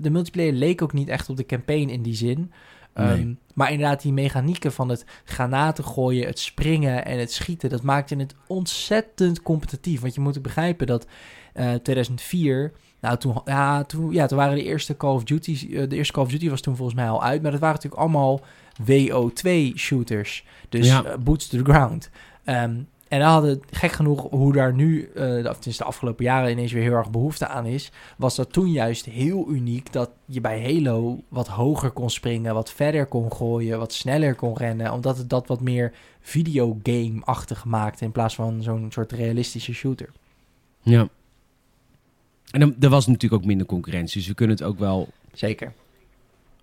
De 0.01 0.11
multiplayer 0.11 0.53
leek 0.53 0.83
ook 0.83 0.93
niet 0.93 1.09
echt 1.09 1.29
op 1.29 1.37
de 1.37 1.47
campaign 1.47 1.89
in 1.89 2.03
die 2.03 2.15
zin. 2.15 2.53
Ehm. 2.93 3.35
Maar 3.55 3.73
inderdaad, 3.73 4.03
die 4.03 4.13
mechanieken 4.13 4.73
van 4.73 4.89
het 4.89 5.05
granaten 5.25 5.85
gooien, 5.85 6.27
het 6.27 6.39
springen 6.39 7.05
en 7.05 7.19
het 7.19 7.33
schieten, 7.33 7.71
dat 7.71 7.83
maakte 7.83 8.17
het 8.17 8.35
ontzettend 8.47 9.43
competitief. 9.43 10.01
Want 10.01 10.15
je 10.15 10.21
moet 10.21 10.43
begrijpen 10.43 10.87
dat 10.87 11.07
eh 11.53 11.75
2004, 11.75 12.73
nou 13.01 13.17
toen, 13.17 13.41
ja, 13.45 13.85
toen, 13.85 14.13
ja, 14.13 14.27
toen 14.27 14.39
waren 14.39 14.55
de 14.55 14.65
eerste 14.65 14.97
Call 14.97 15.15
of 15.15 15.25
Duty, 15.25 15.69
eh, 15.75 15.89
de 15.89 15.97
eerste 15.97 16.13
Call 16.13 16.23
of 16.25 16.31
Duty 16.31 16.51
was 16.51 16.61
toen 16.61 16.77
volgens 16.77 16.97
mij 16.97 17.09
al 17.09 17.23
uit, 17.23 17.43
maar 17.43 17.51
dat 17.51 17.61
waren 17.61 17.75
natuurlijk 17.77 18.03
allemaal 18.03 18.41
WO2 18.83 19.73
shooters. 19.77 20.45
Dus 20.69 20.87
Ja. 20.87 21.05
eh, 21.05 21.17
boots 21.19 21.47
to 21.49 21.63
the 21.63 21.73
ground. 21.73 22.11
Ehm, 22.45 22.75
en 23.09 23.19
dan 23.21 23.29
hadden, 23.31 23.61
gek 23.71 23.93
genoeg, 23.93 24.27
hoe 24.31 24.53
daar 24.53 24.75
nu, 24.75 25.03
eh 25.15 25.15
de, 25.15 25.29
of 25.49 25.55
tenminste 25.55 25.83
de 25.83 25.85
afgelopen 25.89 26.25
jaren 26.25 26.51
ineens 26.51 26.73
weer 26.73 26.83
heel 26.83 26.93
erg 26.93 27.11
behoefte 27.11 27.47
aan 27.47 27.67
is, 27.67 27.93
was 28.17 28.37
dat 28.37 28.53
toen 28.53 28.71
juist 28.71 29.05
heel 29.05 29.49
uniek 29.49 29.93
dat 29.93 30.11
je 30.25 30.41
bij 30.41 30.63
Halo 30.75 31.21
wat 31.29 31.49
hoger 31.49 31.91
kon 31.91 32.11
springen, 32.11 32.55
wat 32.55 32.71
verder 32.73 33.07
kon 33.07 33.33
gooien, 33.33 33.79
wat 33.79 33.93
sneller 33.93 34.35
kon 34.35 34.57
rennen, 34.57 34.93
omdat 34.93 35.17
het 35.17 35.31
dat 35.31 35.47
wat 35.47 35.61
meer 35.61 35.93
videogame-achtig 36.21 37.65
maakte 37.65 38.05
in 38.05 38.13
plaats 38.13 38.35
van 38.35 38.63
zo'n 38.63 38.87
soort 38.93 39.13
realistische 39.13 39.73
shooter. 39.75 40.09
Ja. 40.83 41.09
En 42.51 42.77
er 42.81 42.89
was 42.89 43.07
natuurlijk 43.07 43.43
ook 43.43 43.49
minder 43.49 43.67
concurrentie. 43.67 44.19
Dus 44.19 44.29
we 44.29 44.35
kunnen 44.35 44.57
het 44.57 44.65
ook 44.65 44.79
wel 44.79 45.09
Zeker. 45.33 45.73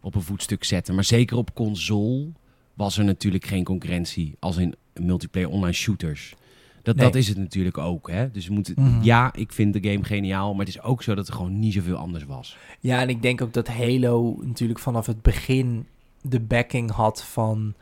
op 0.01 0.15
een 0.15 0.21
voetstuk 0.21 0.63
zetten. 0.63 0.95
Maar 0.95 1.03
zeker 1.03 1.37
op 1.37 1.53
console 1.53 2.27
was 2.73 2.97
er 2.97 3.03
natuurlijk 3.05 3.45
geen 3.45 3.63
concurrentie 3.63 4.35
als 4.39 4.57
in 4.57 4.75
multiplayer 4.93 5.49
online 5.49 5.73
shooters. 5.73 6.35
Dat, 6.83 6.95
Nee. 6.95 7.05
dat 7.05 7.15
is 7.15 7.27
het 7.27 7.37
natuurlijk 7.37 7.77
ook. 7.77 8.09
Hè? 8.11 8.31
Dus 8.31 8.47
we 8.47 8.53
moeten, 8.53 8.73
Mhm. 8.77 9.03
ja, 9.03 9.33
ik 9.33 9.51
vind 9.53 9.73
de 9.81 9.89
game 9.91 10.03
geniaal. 10.03 10.51
Maar 10.55 10.65
het 10.65 10.75
is 10.75 10.81
ook 10.81 11.03
zo 11.03 11.15
dat 11.15 11.27
er 11.27 11.33
gewoon 11.33 11.59
niet 11.59 11.73
zoveel 11.73 11.95
anders 11.95 12.25
was. 12.25 12.57
Ja, 12.79 13.01
en 13.01 13.09
ik 13.09 13.21
denk 13.21 13.41
ook 13.41 13.53
dat 13.53 13.67
Halo 13.67 14.37
natuurlijk 14.41 14.79
vanaf 14.79 15.05
het 15.05 15.21
begin 15.21 15.85
de 16.21 16.39
backing 16.39 16.91
had 16.91 17.23
van 17.23 17.73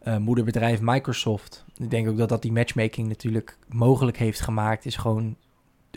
eh, 0.00 0.16
moederbedrijf 0.16 0.80
Microsoft. 0.82 1.64
Ik 1.76 1.90
denk 1.90 2.08
ook 2.08 2.16
dat 2.16 2.28
dat 2.28 2.42
die 2.42 2.52
matchmaking 2.52 3.08
natuurlijk 3.08 3.58
mogelijk 3.68 4.16
heeft 4.16 4.40
gemaakt. 4.40 4.86
Is 4.86 4.96
gewoon 4.96 5.36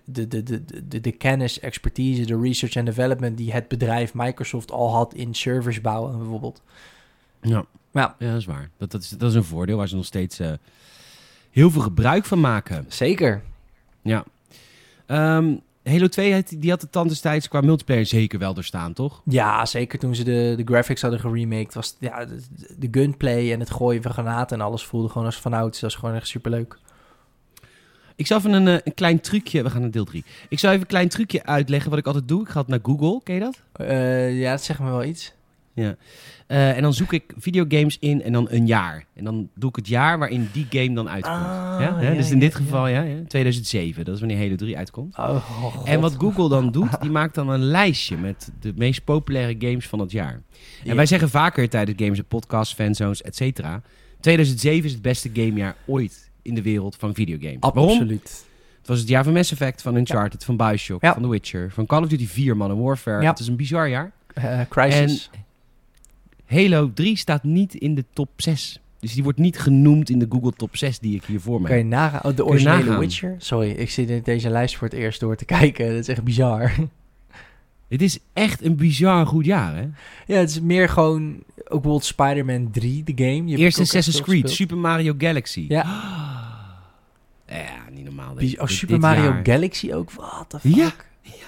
de, 0.06 0.28
de, 0.28 0.44
de, 0.44 0.88
de, 0.88 1.02
de 1.02 1.12
kennis, 1.12 1.60
expertise, 1.60 2.26
de 2.26 2.40
research 2.40 2.76
en 2.76 2.86
development 2.86 3.38
die 3.38 3.54
het 3.54 3.68
bedrijf 3.68 4.14
Microsoft 4.14 4.72
al 4.72 4.92
had 4.94 5.14
in 5.14 5.34
servers 5.34 5.82
bouwen 5.82 6.18
bijvoorbeeld. 6.18 6.62
Ja, 7.42 7.66
Ja. 7.92 8.16
ja 8.20 8.30
dat 8.30 8.40
is 8.40 8.46
waar. 8.46 8.70
Dat, 8.78 8.92
dat, 8.92 9.02
is, 9.02 9.10
dat 9.10 9.30
is 9.30 9.36
een 9.36 9.44
voordeel 9.44 9.78
waar 9.78 9.88
ze 9.88 9.96
nog 9.96 10.06
steeds 10.06 10.40
eh, 10.40 10.52
heel 11.52 11.72
veel 11.72 11.82
gebruik 11.82 12.26
van 12.26 12.40
maken. 12.40 12.86
Zeker. 12.88 13.44
Ja. 14.02 14.24
Ehm, 15.06 15.56
Halo 15.84 16.08
2 16.08 16.34
had, 16.34 16.54
die 16.58 16.70
had 16.70 16.82
de 16.82 16.90
tand 16.90 17.10
destijds 17.10 17.48
qua 17.48 17.62
multiplayer 17.62 18.06
zeker 18.06 18.40
wel 18.40 18.54
doorstaan, 18.54 18.94
toch? 18.94 19.22
Ja, 19.26 19.66
zeker 19.66 20.00
toen 20.00 20.16
ze 20.16 20.24
de, 20.24 20.54
de 20.58 20.64
graphics 20.66 21.02
hadden 21.02 21.20
geremaked. 21.20 21.74
Was, 21.74 21.96
ja, 22.00 22.26
de, 22.26 22.40
de 22.78 22.88
gunplay 22.92 23.52
en 23.52 23.60
het 23.60 23.72
gooien 23.72 24.02
van 24.02 24.12
granaten 24.12 24.60
en 24.60 24.66
alles 24.66 24.84
voelde 24.86 25.10
gewoon 25.10 25.26
als 25.26 25.40
vanouds. 25.40 25.80
Dat 25.80 25.90
is 25.90 25.96
gewoon 25.96 26.16
echt 26.16 26.28
superleuk. 26.28 26.78
Ik 28.16 28.28
zal 28.28 28.38
even 28.38 28.52
een, 28.52 28.68
eh, 28.68 28.80
een 28.84 28.94
klein 28.94 29.20
trucje... 29.20 29.64
We 29.64 29.70
gaan 29.70 29.82
naar 29.82 29.92
deel 29.92 30.06
3. 30.06 30.24
Ik 30.50 30.60
zal 30.60 30.70
even 30.70 30.82
een 30.82 30.88
klein 30.88 31.10
trucje 31.10 31.44
uitleggen 31.46 31.90
wat 31.90 32.00
ik 32.00 32.06
altijd 32.06 32.28
doe. 32.28 32.42
Ik 32.42 32.50
ga 32.50 32.60
het 32.60 32.68
naar 32.68 32.80
Google. 32.84 33.22
Ken 33.24 33.34
je 33.34 33.40
dat? 33.40 33.62
Eh, 33.74 34.40
ja, 34.40 34.52
dat 34.52 34.64
zegt 34.64 34.80
me 34.80 34.90
wel 34.90 35.04
iets. 35.04 35.34
Ja. 35.74 35.96
Eh, 36.48 36.76
en 36.76 36.82
dan 36.82 36.94
zoek 36.94 37.14
ik 37.14 37.34
videogames 37.38 37.98
in 38.00 38.24
en 38.24 38.34
dan 38.34 38.48
een 38.50 38.68
jaar. 38.68 39.06
En 39.16 39.24
dan 39.24 39.50
doe 39.56 39.70
ik 39.70 39.76
het 39.76 39.88
jaar 39.88 40.20
waarin 40.20 40.50
die 40.52 40.68
game 40.70 40.94
dan 40.94 41.10
uitkomt. 41.10 41.36
Ah, 41.36 41.78
ja? 41.80 42.14
dus 42.14 42.32
in 42.32 42.40
dit 42.40 42.56
geval 42.56 42.88
ja, 42.88 43.02
ja, 43.02 43.16
2007. 43.28 44.06
Dat 44.06 44.14
is 44.14 44.20
wanneer 44.20 44.38
Halo 44.38 44.56
3 44.56 44.78
uitkomt. 44.78 45.18
Oh, 45.18 45.64
oh. 45.64 45.90
En 45.90 46.00
wat 46.00 46.16
Google 46.18 46.50
dan 46.50 46.72
doet, 46.72 47.02
die 47.02 47.10
maakt 47.10 47.36
dan 47.36 47.50
een 47.50 47.64
lijstje 47.64 48.18
met 48.18 48.52
de 48.60 48.74
meest 48.76 49.04
populaire 49.04 49.56
games 49.60 49.88
van 49.88 50.00
dat 50.00 50.12
jaar. 50.12 50.42
En 50.86 50.96
wij 50.96 51.06
zeggen 51.06 51.30
vaker 51.30 51.70
tijdens 51.70 52.02
games 52.02 52.18
en 52.18 52.26
podcasts, 52.26 52.74
fanzones, 52.74 53.22
et 53.22 53.36
cetera. 53.36 53.82
2007 54.20 54.86
is 54.86 54.92
het 54.92 55.02
beste 55.02 55.30
gamejaar 55.34 55.76
ooit 55.86 56.32
in 56.44 56.54
de 56.56 56.62
wereld 56.62 56.96
van 56.96 57.14
videogames. 57.14 57.58
Waarom? 57.60 57.88
Absoluut. 57.90 58.46
Het 58.78 58.88
was 58.88 59.00
het 59.00 59.08
jaar 59.08 59.24
van 59.24 59.34
Mass 59.34 59.52
Effect, 59.52 59.82
van 59.82 59.96
Uncharted, 59.96 60.46
van 60.46 60.58
Bioshock, 60.58 61.02
Ja. 61.02 61.14
van 61.14 61.22
The 61.22 61.30
Witcher, 61.30 61.72
van 61.72 61.86
Call 61.86 62.02
of 62.04 62.08
Duty 62.08 62.28
4, 62.28 62.58
Modern 62.58 62.82
Warfare. 62.82 63.22
Ja. 63.22 63.30
Het 63.30 63.40
is 63.40 63.48
een 63.48 63.56
bizar 63.56 63.90
jaar. 63.90 64.12
Eh, 64.34 64.60
Crisis. 64.70 65.30
Halo 66.46 66.92
3 66.94 67.18
staat 67.18 67.44
niet 67.44 67.74
in 67.76 67.96
de 67.96 68.06
top 68.14 68.30
6. 68.36 68.80
Dus 69.00 69.14
die 69.14 69.24
wordt 69.24 69.40
niet 69.40 69.60
genoemd 69.60 70.10
in 70.10 70.20
de 70.20 70.26
Google 70.30 70.52
top 70.54 70.76
6 70.78 71.00
die 71.00 71.16
ik 71.16 71.24
hier 71.26 71.40
voor 71.40 71.62
me 71.62 71.68
kan 71.68 71.76
je 71.76 71.82
heb. 71.82 71.92
nagaan? 71.92 72.20
Oh, 72.24 72.36
de 72.36 72.44
je 72.44 72.46
originele 72.46 72.78
nagaan? 72.84 73.00
Witcher? 73.00 73.36
Sorry, 73.38 73.70
ik 73.70 73.90
zit 73.90 74.10
in 74.10 74.22
deze 74.24 74.50
lijst 74.50 74.78
voor 74.78 74.88
het 74.88 74.98
eerst 74.98 75.20
door 75.20 75.36
te 75.36 75.46
kijken. 75.60 75.88
Dat 75.88 75.96
is 76.00 76.08
echt 76.08 76.24
bizar. 76.24 76.72
Het 77.88 78.02
is 78.02 78.20
echt 78.34 78.64
een 78.66 78.76
bizar 78.76 79.26
goed 79.28 79.46
jaar, 79.46 79.76
hè? 79.76 79.88
ja, 80.34 80.40
het 80.40 80.50
is 80.50 80.62
meer 80.62 80.90
gewoon... 80.90 81.44
Ook 81.74 81.82
bijvoorbeeld 81.82 82.06
Spider-Man 82.06 82.72
3, 82.72 83.04
de 83.04 83.12
game. 83.16 83.46
Je 83.48 83.58
Eerst 83.58 83.80
Assassin's 83.80 84.22
Creed, 84.22 84.42
gespeeld. 84.42 84.56
Super 84.56 84.78
Mario 84.78 85.14
Galaxy. 85.18 85.66
Ja. 85.68 85.86
Ja, 87.48 87.90
niet 87.92 88.04
normaal. 88.06 88.34
Dit- 88.36 88.60
Oh, 88.60 88.68
Super 88.68 89.00
Mario 89.00 89.24
jaar. 89.24 89.40
Galaxy 89.44 89.92
ook. 89.94 90.12
What 90.12 90.46
the 90.50 90.60
fuck? 90.60 90.76
Ja. 90.76 90.92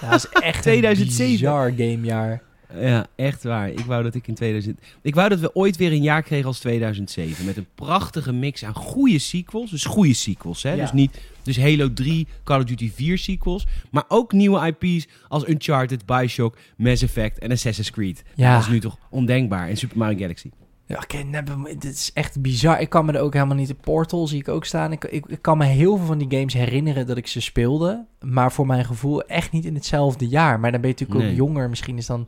Ja, 0.01 0.09
dat 0.09 0.13
is 0.33 0.41
echt 0.41 0.61
2007. 0.61 1.25
een 1.25 1.31
bizar 1.31 1.71
gamejaar. 1.71 2.41
Ja, 2.79 3.07
echt 3.15 3.43
waar. 3.43 3.69
Ik 3.69 3.79
wou 3.79 4.03
dat 4.03 4.15
ik 4.15 4.27
in 4.27 4.33
2000... 4.33 4.79
Ik 5.01 5.15
wou 5.15 5.29
dat 5.29 5.39
we 5.39 5.55
ooit 5.55 5.77
weer 5.77 5.91
een 5.91 6.01
jaar 6.01 6.23
kregen 6.23 6.45
als 6.45 6.59
2007. 6.59 7.45
Met 7.45 7.57
een 7.57 7.67
prachtige 7.75 8.33
mix 8.33 8.63
aan 8.63 8.73
goede 8.75 9.19
sequels. 9.19 9.71
Dus 9.71 9.85
goede 9.85 10.13
sequels, 10.13 10.63
hè. 10.63 10.71
Ja. 10.71 10.81
Dus 10.81 10.91
niet... 10.91 11.17
Dus 11.45 11.59
Halo 11.61 11.93
3, 11.93 12.27
Call 12.43 12.57
of 12.57 12.63
Duty 12.63 12.91
4 12.91 13.17
sequels. 13.17 13.67
Maar 13.91 14.03
ook 14.07 14.31
nieuwe 14.31 14.75
IP's 14.79 15.07
als 15.27 15.47
Uncharted, 15.47 16.05
Bioshock, 16.05 16.57
Mass 16.77 17.01
Effect 17.03 17.39
en 17.39 17.51
Assassin's 17.51 17.91
Creed. 17.91 18.23
Ja. 18.35 18.53
Dat 18.53 18.61
is 18.61 18.67
nu 18.69 18.79
toch 18.79 18.97
ondenkbaar. 19.09 19.67
En 19.69 19.77
Super 19.77 19.97
Mario 19.97 20.17
Galaxy. 20.17 20.49
Ja, 20.87 20.95
oké, 20.95 21.17
nee, 21.17 21.43
dit 21.77 21.93
is 21.93 22.11
echt 22.13 22.41
bizar. 22.41 22.79
Ik 22.81 22.89
kan 22.89 23.05
me 23.05 23.11
er 23.13 23.19
ook 23.21 23.33
helemaal 23.33 23.55
niet... 23.55 23.67
De 23.67 23.73
Portal 23.73 24.27
zie 24.27 24.39
ik 24.39 24.47
ook 24.47 24.65
staan. 24.65 24.91
Ik, 24.91 25.03
ik, 25.03 25.25
ik 25.25 25.41
kan 25.41 25.57
me 25.57 25.65
heel 25.65 25.97
veel 25.97 26.05
van 26.05 26.17
die 26.17 26.37
games 26.37 26.53
herinneren 26.53 27.07
dat 27.07 27.17
ik 27.17 27.27
ze 27.27 27.41
speelde. 27.41 28.05
Maar 28.19 28.51
voor 28.51 28.65
mijn 28.65 28.85
gevoel 28.85 29.23
echt 29.23 29.51
niet 29.51 29.65
in 29.65 29.73
hetzelfde 29.75 30.27
jaar. 30.27 30.59
Maar 30.59 30.71
dan 30.71 30.81
ben 30.81 30.89
je 30.89 30.95
natuurlijk 30.99 31.19
Nee. 31.29 31.41
ook 31.41 31.47
jonger. 31.47 31.69
Misschien 31.69 31.97
is 31.97 32.05
dan... 32.05 32.27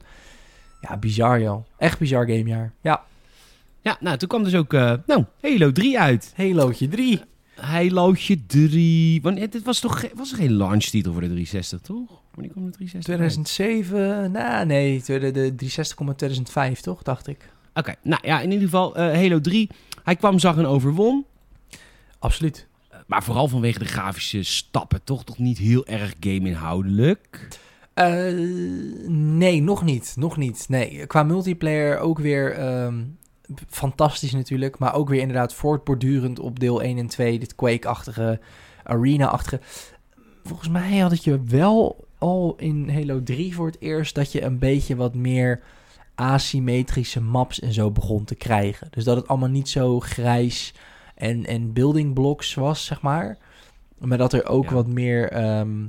Ja, 0.81 0.97
bizar 0.97 1.41
joh. 1.41 1.65
Echt 1.77 1.99
bizar 1.99 2.25
gamejaar. 2.25 2.73
Ja, 2.81 3.03
Ja, 3.81 3.97
nou, 3.99 4.17
toen 4.17 4.27
kwam 4.27 4.43
dus 4.43 4.55
ook... 4.55 4.73
eh, 4.73 4.93
nou, 5.05 5.23
Halo 5.41 5.71
3 5.71 5.99
uit. 5.99 6.33
Halootje 6.35 6.87
3. 6.87 7.21
Halootje 7.59 8.45
3. 8.45 9.21
Wanneer, 9.21 9.49
dit 9.49 9.63
was 9.63 9.79
toch 9.79 10.05
was 10.13 10.31
er 10.31 10.37
geen 10.37 10.53
launchtitel 10.53 11.11
voor 11.11 11.21
de 11.21 11.27
360, 11.27 11.81
toch? 11.81 12.21
Wanneer 12.33 12.51
kwam 12.51 12.65
de 12.65 12.71
360 12.71 13.19
uit? 13.19 13.45
2007... 13.45 14.31
Nou, 14.31 14.65
nee. 14.65 15.01
De, 15.05 15.19
de 15.19 15.31
360 15.31 15.95
kwam 15.95 16.07
in 16.07 16.15
2005, 16.15 16.81
toch? 16.81 17.03
Dacht 17.03 17.27
ik. 17.27 17.49
Oké, 17.73 17.95
nou 18.01 18.21
ja, 18.25 18.39
in 18.39 18.51
ieder 18.51 18.65
geval 18.65 18.95
eh, 18.95 19.13
Halo 19.13 19.41
3. 19.41 19.69
Hij 20.03 20.15
kwam, 20.15 20.39
zag 20.39 20.57
en 20.57 20.65
overwon. 20.65 21.25
Absoluut. 22.19 22.67
Maar 23.07 23.23
vooral 23.23 23.47
vanwege 23.47 23.79
de 23.79 23.85
grafische 23.85 24.43
stappen, 24.43 25.03
toch? 25.03 25.23
Toch 25.23 25.37
niet 25.37 25.57
heel 25.57 25.85
erg 25.85 26.13
game-inhoudelijk? 26.19 27.47
Eh, 27.93 28.33
nee, 29.07 29.61
nog 29.61 29.83
niet. 29.83 30.13
Nog 30.17 30.37
niet. 30.37 30.65
Nee, 30.69 31.05
qua 31.05 31.23
multiplayer 31.23 31.99
ook 31.99 32.19
weer 32.19 32.51
ehm, 32.53 33.03
fantastisch 33.69 34.31
natuurlijk. 34.31 34.79
Maar 34.79 34.93
ook 34.93 35.09
weer 35.09 35.21
inderdaad 35.21 35.53
voortbordurend 35.53 36.39
op 36.39 36.59
deel 36.59 36.81
1 36.81 36.97
en 36.97 37.07
2. 37.07 37.39
Dit 37.39 37.55
Quake-achtige, 37.55 38.39
Arena-achtige. 38.83 39.59
Volgens 40.43 40.69
mij 40.69 40.97
had 40.97 41.11
het 41.11 41.23
je 41.23 41.41
wel 41.43 42.05
al 42.17 42.55
in 42.57 42.89
Halo 42.89 43.23
3 43.23 43.55
voor 43.55 43.65
het 43.65 43.81
eerst... 43.81 44.15
dat 44.15 44.31
je 44.31 44.41
een 44.41 44.59
beetje 44.59 44.95
wat 44.95 45.15
meer 45.15 45.61
asymmetrische 46.15 47.21
maps 47.21 47.59
en 47.59 47.73
zo 47.73 47.91
begon 47.91 48.23
te 48.23 48.35
krijgen. 48.35 48.87
Dus 48.91 49.03
dat 49.03 49.15
het 49.15 49.27
allemaal 49.27 49.49
niet 49.49 49.69
zo 49.69 49.99
grijs 49.99 50.73
en, 51.15 51.45
en 51.45 51.73
building 51.73 52.13
blocks 52.13 52.53
was, 52.53 52.85
zeg 52.85 53.01
maar. 53.01 53.37
Maar 53.97 54.17
dat 54.17 54.33
er 54.33 54.47
ook 54.47 54.63
Ja. 54.65 54.73
wat 54.73 54.87
meer 54.87 55.31
ehm, 55.31 55.85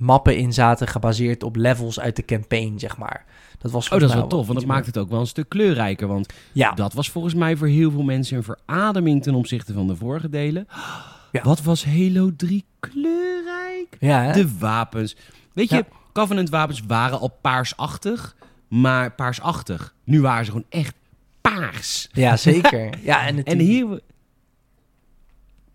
mappen 0.00 0.36
in 0.36 0.52
zaten 0.52 0.88
gebaseerd 0.88 1.42
op 1.42 1.56
levels 1.56 2.00
uit 2.00 2.16
de 2.16 2.24
campaign, 2.24 2.78
zeg 2.78 2.96
maar. 2.96 3.24
Dat 3.58 3.70
was 3.70 3.88
Oh, 3.88 3.98
dat 3.98 4.08
is 4.08 4.14
wel 4.14 4.26
tof, 4.26 4.46
want 4.46 4.58
dat 4.58 4.68
maakt 4.68 4.86
het 4.86 4.98
ook 4.98 5.10
wel 5.10 5.20
een 5.20 5.26
stuk 5.26 5.48
kleurrijker. 5.48 6.08
Want 6.08 6.32
Ja, 6.52 6.72
dat 6.72 6.92
was 6.92 7.10
volgens 7.10 7.34
mij 7.34 7.56
voor 7.56 7.66
heel 7.66 7.90
veel 7.90 8.02
mensen 8.02 8.36
een 8.36 8.42
verademing 8.42 9.22
ten 9.22 9.34
opzichte 9.34 9.72
van 9.72 9.86
de 9.86 9.96
vorige 9.96 10.28
delen. 10.28 10.66
Ja. 11.32 11.42
Wat 11.42 11.62
was 11.62 11.84
Halo 11.84 12.30
3 12.36 12.64
kleurrijk? 12.80 13.96
ja 14.00 14.22
hè? 14.22 14.32
De 14.32 14.58
wapens. 14.58 15.16
Weet 15.52 15.68
je, 15.70 15.76
Ja. 15.76 15.86
Covenant 16.12 16.50
wapens 16.50 16.82
waren 16.86 17.20
al 17.20 17.38
paarsachtig, 17.40 18.36
maar 18.68 19.12
paarsachtig. 19.12 19.94
Nu 20.04 20.20
waren 20.20 20.44
ze 20.44 20.50
gewoon 20.50 20.66
echt 20.68 20.94
paars. 21.40 22.08
ja 22.12 22.36
zeker. 22.36 22.90
ja, 23.02 23.26
en, 23.26 23.44
En 23.44 23.58
hier... 23.58 24.00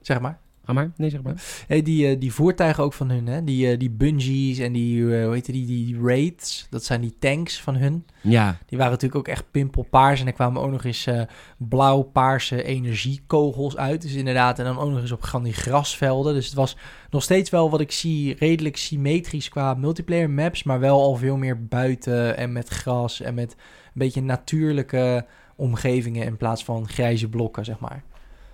zeg 0.01 0.19
maar. 0.19 0.39
Ga 0.65 0.73
maar, 0.73 0.91
nee 0.97 1.09
zeg 1.09 1.21
maar. 1.21 1.43
Hey, 1.67 1.81
die, 1.81 2.07
eh, 2.07 2.19
die 2.19 2.33
voertuigen 2.33 2.83
ook 2.83 2.93
van 2.93 3.09
hun, 3.09 3.27
hè? 3.27 3.43
Die, 3.43 3.71
eh, 3.71 3.79
die 3.79 3.89
bungees 3.89 4.59
en 4.59 4.73
die, 4.73 5.15
eh, 5.15 5.25
hoe 5.25 5.33
heet 5.33 5.45
die, 5.45 5.65
die, 5.65 5.97
raids. 6.01 6.67
Dat 6.69 6.83
zijn 6.83 7.01
die 7.01 7.15
tanks 7.19 7.61
van 7.61 7.75
hun. 7.75 8.05
Ja, 8.21 8.57
Die 8.65 8.77
waren 8.77 8.93
natuurlijk 8.93 9.19
ook 9.19 9.27
echt 9.27 9.51
pimpelpaars. 9.51 10.21
En 10.21 10.27
er 10.27 10.33
kwamen 10.33 10.61
ook 10.61 10.71
nog 10.71 10.83
eens 10.83 11.05
eh, 11.05 11.21
blauw-paarse 11.57 12.63
energiekogels 12.63 13.77
uit. 13.77 14.01
Dus 14.01 14.13
inderdaad, 14.13 14.59
en 14.59 14.65
dan 14.65 14.77
ook 14.77 14.89
nog 14.89 15.01
eens 15.01 15.11
op 15.11 15.25
van 15.25 15.43
die 15.43 15.53
grasvelden. 15.53 16.33
Dus 16.33 16.45
het 16.45 16.55
was 16.55 16.77
nog 17.09 17.23
steeds 17.23 17.49
wel 17.49 17.69
wat 17.69 17.79
ik 17.79 17.91
zie, 17.91 18.35
redelijk 18.39 18.77
symmetrisch 18.77 19.49
qua 19.49 19.73
multiplayer 19.73 20.29
maps. 20.29 20.63
Maar 20.63 20.79
wel 20.79 21.01
al 21.01 21.15
veel 21.15 21.37
meer 21.37 21.65
buiten 21.65 22.37
en 22.37 22.51
met 22.51 22.67
gras 22.67 23.21
en 23.21 23.33
met 23.33 23.51
een 23.51 23.91
beetje 23.93 24.21
natuurlijke 24.21 25.25
omgevingen 25.55 26.25
in 26.25 26.37
plaats 26.37 26.63
van 26.63 26.87
grijze 26.87 27.29
blokken, 27.29 27.65
zeg 27.65 27.79
maar. 27.79 28.03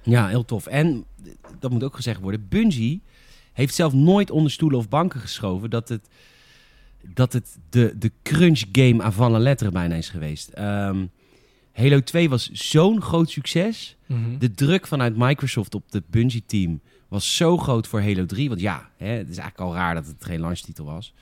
Ja, 0.04 0.28
heel 0.28 0.46
tof. 0.46 0.68
En, 0.68 1.06
dat 1.60 1.72
moet 1.72 1.84
ook 1.84 1.96
gezegd 1.96 2.22
worden, 2.22 2.48
Bungie 2.50 3.02
heeft 3.54 3.76
zelf 3.76 3.94
nooit 3.94 4.32
onder 4.32 4.52
stoelen 4.52 4.80
of 4.80 4.90
banken 4.90 5.20
geschoven 5.20 5.70
dat 5.70 5.90
het, 5.90 6.08
dat 7.14 7.34
het 7.34 7.58
de, 7.70 7.94
de 7.98 8.12
crunch 8.24 8.64
game 8.72 9.04
avant 9.04 9.32
la 9.32 9.40
lettre 9.40 9.72
bijna 9.72 9.96
is 9.96 10.10
geweest. 10.10 10.50
Ehm, 10.50 11.06
Halo 11.72 12.00
2 12.00 12.30
was 12.30 12.50
zo'n 12.52 13.02
groot 13.02 13.30
succes. 13.30 13.96
De 14.40 14.52
druk 14.52 14.88
vanuit 14.88 15.18
Microsoft 15.18 15.76
op 15.76 15.84
het 15.90 16.10
Bungie-team 16.10 16.82
was 17.08 17.36
zo 17.36 17.58
groot 17.58 17.88
voor 17.88 18.02
Halo 18.02 18.26
3. 18.26 18.50
Want 18.50 18.62
ja, 18.62 18.90
hè, 18.98 19.08
het 19.08 19.30
is 19.30 19.38
eigenlijk 19.38 19.70
al 19.70 19.76
raar 19.76 19.94
dat 19.94 20.06
het 20.06 20.26
geen 20.26 20.40
launchtitel 20.40 20.86
was. 20.86 21.14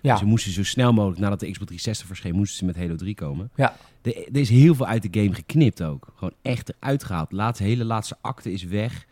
Ja, 0.00 0.16
Ze 0.16 0.24
moesten 0.24 0.52
zo 0.52 0.64
snel 0.64 0.92
mogelijk, 0.92 1.20
nadat 1.20 1.40
de 1.40 1.50
Xbox 1.50 1.66
360 1.66 2.06
verscheen, 2.06 2.34
moesten 2.34 2.58
ze 2.58 2.64
met 2.64 2.76
Halo 2.76 2.94
3 2.96 3.14
komen. 3.14 3.50
Ja. 3.54 3.76
Er, 4.14 4.36
is 4.36 4.48
heel 4.48 4.74
veel 4.74 4.86
uit 4.86 5.12
de 5.12 5.20
game 5.20 5.34
geknipt 5.34 5.82
ook. 5.82 6.12
Gewoon 6.14 6.34
echt 6.42 6.72
eruit 6.80 7.04
gehaald. 7.04 7.30
De 7.30 7.36
laatste, 7.36 7.64
hele 7.64 7.84
laatste 7.84 8.16
acte 8.20 8.52
is 8.52 8.64
weg. 8.64 9.06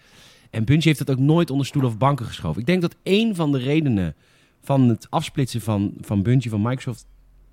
En 0.50 0.64
Bungie 0.64 0.86
heeft 0.86 1.06
dat 1.06 1.10
ook 1.10 1.22
nooit 1.22 1.50
onder 1.50 1.66
stoelen 1.66 1.90
of 1.90 1.98
banken 1.98 2.26
geschoven. 2.26 2.60
Ik 2.60 2.66
denk 2.66 2.82
dat 2.82 2.96
één 3.02 3.34
van 3.34 3.52
de 3.52 3.58
redenen 3.58 4.14
van 4.62 4.88
het 4.88 5.06
afsplitsen 5.10 5.60
van, 5.60 5.94
van 6.00 6.22
Bungie 6.22 6.50
van 6.50 6.62
Microsoft 6.62 7.06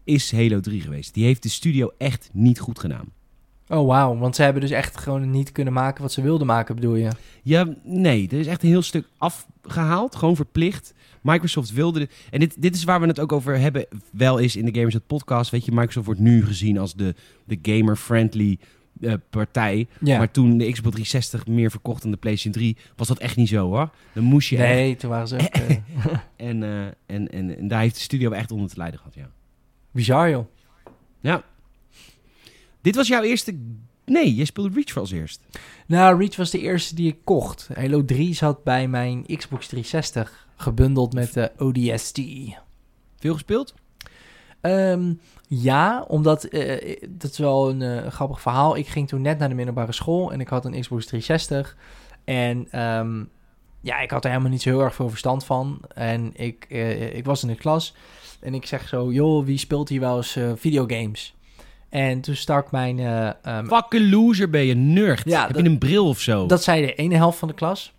is 0.04 0.32
Halo 0.32 0.60
3 0.60 0.82
geweest. 0.82 1.14
Die 1.14 1.26
heeft 1.26 1.44
de 1.44 1.50
studio 1.50 1.92
echt 1.98 2.30
niet 2.34 2.60
goed 2.60 2.80
gedaan. 2.80 3.12
Oh, 3.68 3.88
wauw. 3.88 4.18
Want 4.18 4.36
ze 4.36 4.44
hebben 4.44 4.62
dus 4.62 4.72
echt 4.72 4.98
gewoon 4.98 5.30
niet 5.30 5.52
kunnen 5.52 5.74
maken 5.74 6.02
wat 6.02 6.12
ze 6.12 6.22
wilden 6.22 6.48
maken, 6.48 6.76
bedoel 6.76 6.96
je? 6.96 7.10
Ja, 7.44 7.68
nee, 7.84 8.28
er 8.32 8.40
is 8.40 8.48
echt 8.48 8.64
een 8.64 8.70
heel 8.70 8.82
stuk 8.82 9.08
afgehaald, 9.66 10.16
gewoon 10.16 10.36
verplicht. 10.36 10.94
Microsoft 11.22 11.72
wilde 11.72 12.00
dit. 12.00 12.14
En 12.30 12.40
dit, 12.40 12.62
dit 12.62 12.76
is 12.76 12.84
waar 12.84 13.02
we 13.02 13.08
het 13.08 13.20
ook 13.20 13.32
over 13.32 13.60
hebben, 13.60 13.86
wel 14.12 14.38
is 14.38 14.56
in 14.56 14.66
de 14.66 14.74
Gamers 14.74 14.94
Net 14.94 15.08
podcast. 15.08 15.52
Weet 15.52 15.66
je, 15.66 15.72
Microsoft 15.72 16.06
wordt 16.06 16.20
nu 16.20 16.46
gezien 16.46 16.78
als 16.78 16.96
de, 16.96 17.16
de 17.46 17.60
gamer-friendly 17.62 18.60
eh, 19.02 19.14
partij. 19.30 19.88
Ja. 20.00 20.18
Maar 20.18 20.32
toen 20.32 20.58
de 20.58 20.72
Xbox 20.72 20.96
360 20.96 21.48
meer 21.48 21.72
verkocht 21.72 22.02
dan 22.02 22.12
de 22.12 22.18
PlayStation 22.18 22.54
3, 22.54 22.78
was 22.96 23.08
dat 23.08 23.20
echt 23.20 23.36
niet 23.36 23.48
zo 23.48 23.68
hoor. 23.68 23.90
Dan 24.14 24.24
moest 24.24 24.50
je 24.50 24.58
echt. 24.58 24.68
nee, 24.68 24.96
toen 24.96 25.10
waren 25.10 25.28
ze 25.28 25.38
eh, 25.50 25.78
En, 26.50 26.64
eh, 26.64 26.86
en, 27.06 27.32
en, 27.32 27.58
en 27.58 27.68
daar 27.68 27.82
heeft 27.82 27.96
de 27.96 28.02
studio 28.02 28.32
echt 28.32 28.52
onder 28.52 28.70
te 28.70 28.78
lijden 28.78 29.00
gehad, 29.00 29.14
ja. 29.16 29.30
bizar, 29.92 30.30
joh. 30.30 30.46
Ja. 31.20 31.44
Dit 32.82 32.96
was 32.96 33.08
jouw 33.08 33.22
eerste... 33.22 33.56
Nee, 34.06 34.36
jij 34.36 34.46
speelde 34.46 34.70
Reach 34.74 34.98
als 34.98 35.12
eerst. 35.12 35.42
Nou, 35.88 36.18
Reach 36.18 36.36
was 36.36 36.50
de 36.50 36.60
eerste 36.60 36.96
die 36.96 37.08
ik 37.08 37.18
kocht. 37.24 37.70
Halo 37.74 38.06
3 38.06 38.34
zat 38.34 38.64
bij 38.64 38.88
mijn 38.88 39.26
Xbox 39.26 39.68
360, 39.68 40.48
gebundeld 40.56 41.14
met 41.14 41.34
de 41.34 41.52
ODST. 41.58 42.20
Veel 43.18 43.34
gespeeld? 43.34 43.74
Ehm, 44.62 45.14
ja, 45.48 46.06
omdat, 46.08 46.44
eh, 46.44 47.00
dat 47.10 47.32
is 47.32 47.38
wel 47.38 47.70
een 47.70 47.82
eh, 47.82 48.12
grappig 48.12 48.42
verhaal. 48.42 48.78
Ik 48.78 48.88
ging 48.88 49.08
toen 49.08 49.22
net 49.22 49.40
naar 49.40 49.50
de 49.50 49.56
middelbare 49.56 49.92
school 49.92 50.32
en 50.32 50.40
ik 50.40 50.48
had 50.48 50.66
een 50.66 50.80
Xbox 50.80 51.06
360. 51.06 51.78
En 52.24 52.68
ehm, 52.72 53.24
ja, 53.82 54.00
ik 54.00 54.12
had 54.12 54.24
er 54.24 54.30
helemaal 54.30 54.52
niet 54.52 54.62
zo 54.62 54.70
heel 54.70 54.82
erg 54.82 54.96
veel 54.96 55.10
verstand 55.10 55.46
van. 55.46 55.80
En 55.94 56.32
ik, 56.36 56.66
eh, 56.70 57.16
ik 57.16 57.26
was 57.26 57.42
in 57.42 57.48
de 57.48 57.56
klas 57.56 57.96
en 58.40 58.54
ik 58.54 58.66
zeg 58.66 58.88
zo, 58.88 59.12
joh, 59.12 59.46
wie 59.46 59.58
speelt 59.58 59.90
hier 59.90 60.00
wel 60.00 60.18
eens 60.18 60.38
videogames? 60.56 61.36
En 61.94 62.22
toen 62.22 62.36
stak 62.36 62.72
mijn... 62.72 63.00
eh, 63.00 63.30
ehm, 63.44 63.66
Fucking 63.66 64.12
loser 64.12 64.50
ben 64.50 64.66
je, 64.66 64.74
nerd. 64.76 65.22
Ja, 65.26 65.46
Heb 65.46 65.54
dat- 65.54 65.64
je 65.64 65.70
een 65.70 65.78
bril 65.78 66.08
of 66.08 66.20
zo? 66.20 66.46
dat 66.46 66.64
zei 66.64 66.82
de 66.86 66.96
ene 66.96 67.16
helft 67.16 67.38
van 67.40 67.48
de 67.48 67.54
klas. 67.54 67.94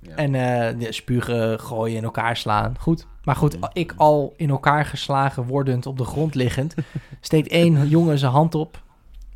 Ja. 0.00 0.14
En 0.14 0.34
eh, 0.34 0.78
de 0.78 0.92
spugen, 0.92 1.60
gooien, 1.60 1.96
in 1.96 2.04
elkaar 2.04 2.36
slaan. 2.36 2.74
Goed. 2.78 3.06
Maar 3.24 3.36
goed, 3.36 3.56
ik 3.72 3.94
al 3.96 4.34
in 4.36 4.50
elkaar 4.50 4.84
geslagen 4.84 5.42
wordend 5.46 5.86
op 5.86 5.98
de 5.98 6.04
grond 6.04 6.34
liggend, 6.34 6.74
steekt 7.20 7.48
één 7.48 7.88
jongen 7.88 8.18
zijn 8.18 8.32
hand 8.32 8.54
op. 8.54 8.82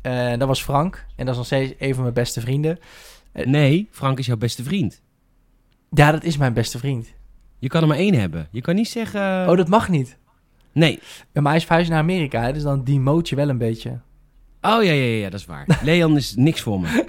Eh, 0.01 0.29
dat 0.37 0.47
was 0.47 0.63
Frank. 0.63 1.05
En 1.15 1.25
dat 1.25 1.29
is 1.33 1.37
nog 1.37 1.45
steeds 1.45 1.73
een 1.79 1.93
van 1.93 2.01
mijn 2.01 2.13
beste 2.13 2.41
vrienden. 2.41 2.79
Nee, 3.33 3.87
Frank 3.91 4.19
is 4.19 4.25
jouw 4.25 4.37
beste 4.37 4.63
vriend. 4.63 5.01
Ja, 5.91 6.11
dat 6.11 6.23
is 6.23 6.37
mijn 6.37 6.53
beste 6.53 6.77
vriend. 6.77 7.07
Je 7.59 7.67
kan 7.67 7.81
er 7.81 7.87
maar 7.87 7.97
één 7.97 8.13
hebben. 8.13 8.47
Je 8.51 8.61
kan 8.61 8.75
niet 8.75 8.89
zeggen... 8.89 9.49
Oh, 9.49 9.57
dat 9.57 9.67
mag 9.67 9.89
niet. 9.89 10.17
Nee. 10.71 10.99
Ja, 11.33 11.41
maar 11.41 11.51
hij 11.51 11.55
is 11.61 11.65
verhuisd 11.65 11.89
naar 11.89 11.99
Amerika, 11.99 12.41
hè, 12.41 12.53
dus 12.53 12.63
dan 12.63 12.83
demote 12.83 13.29
je 13.29 13.35
wel 13.35 13.49
een 13.49 13.57
beetje. 13.57 13.89
Oh 14.61 14.83
ja, 14.83 14.91
ja, 14.91 14.91
ja, 14.91 15.15
ja, 15.23 15.29
dat 15.29 15.39
is 15.39 15.45
waar. 15.45 15.65
Leon 15.83 16.15
is 16.17 16.35
niks 16.35 16.61
voor 16.61 16.79
me. 16.79 16.87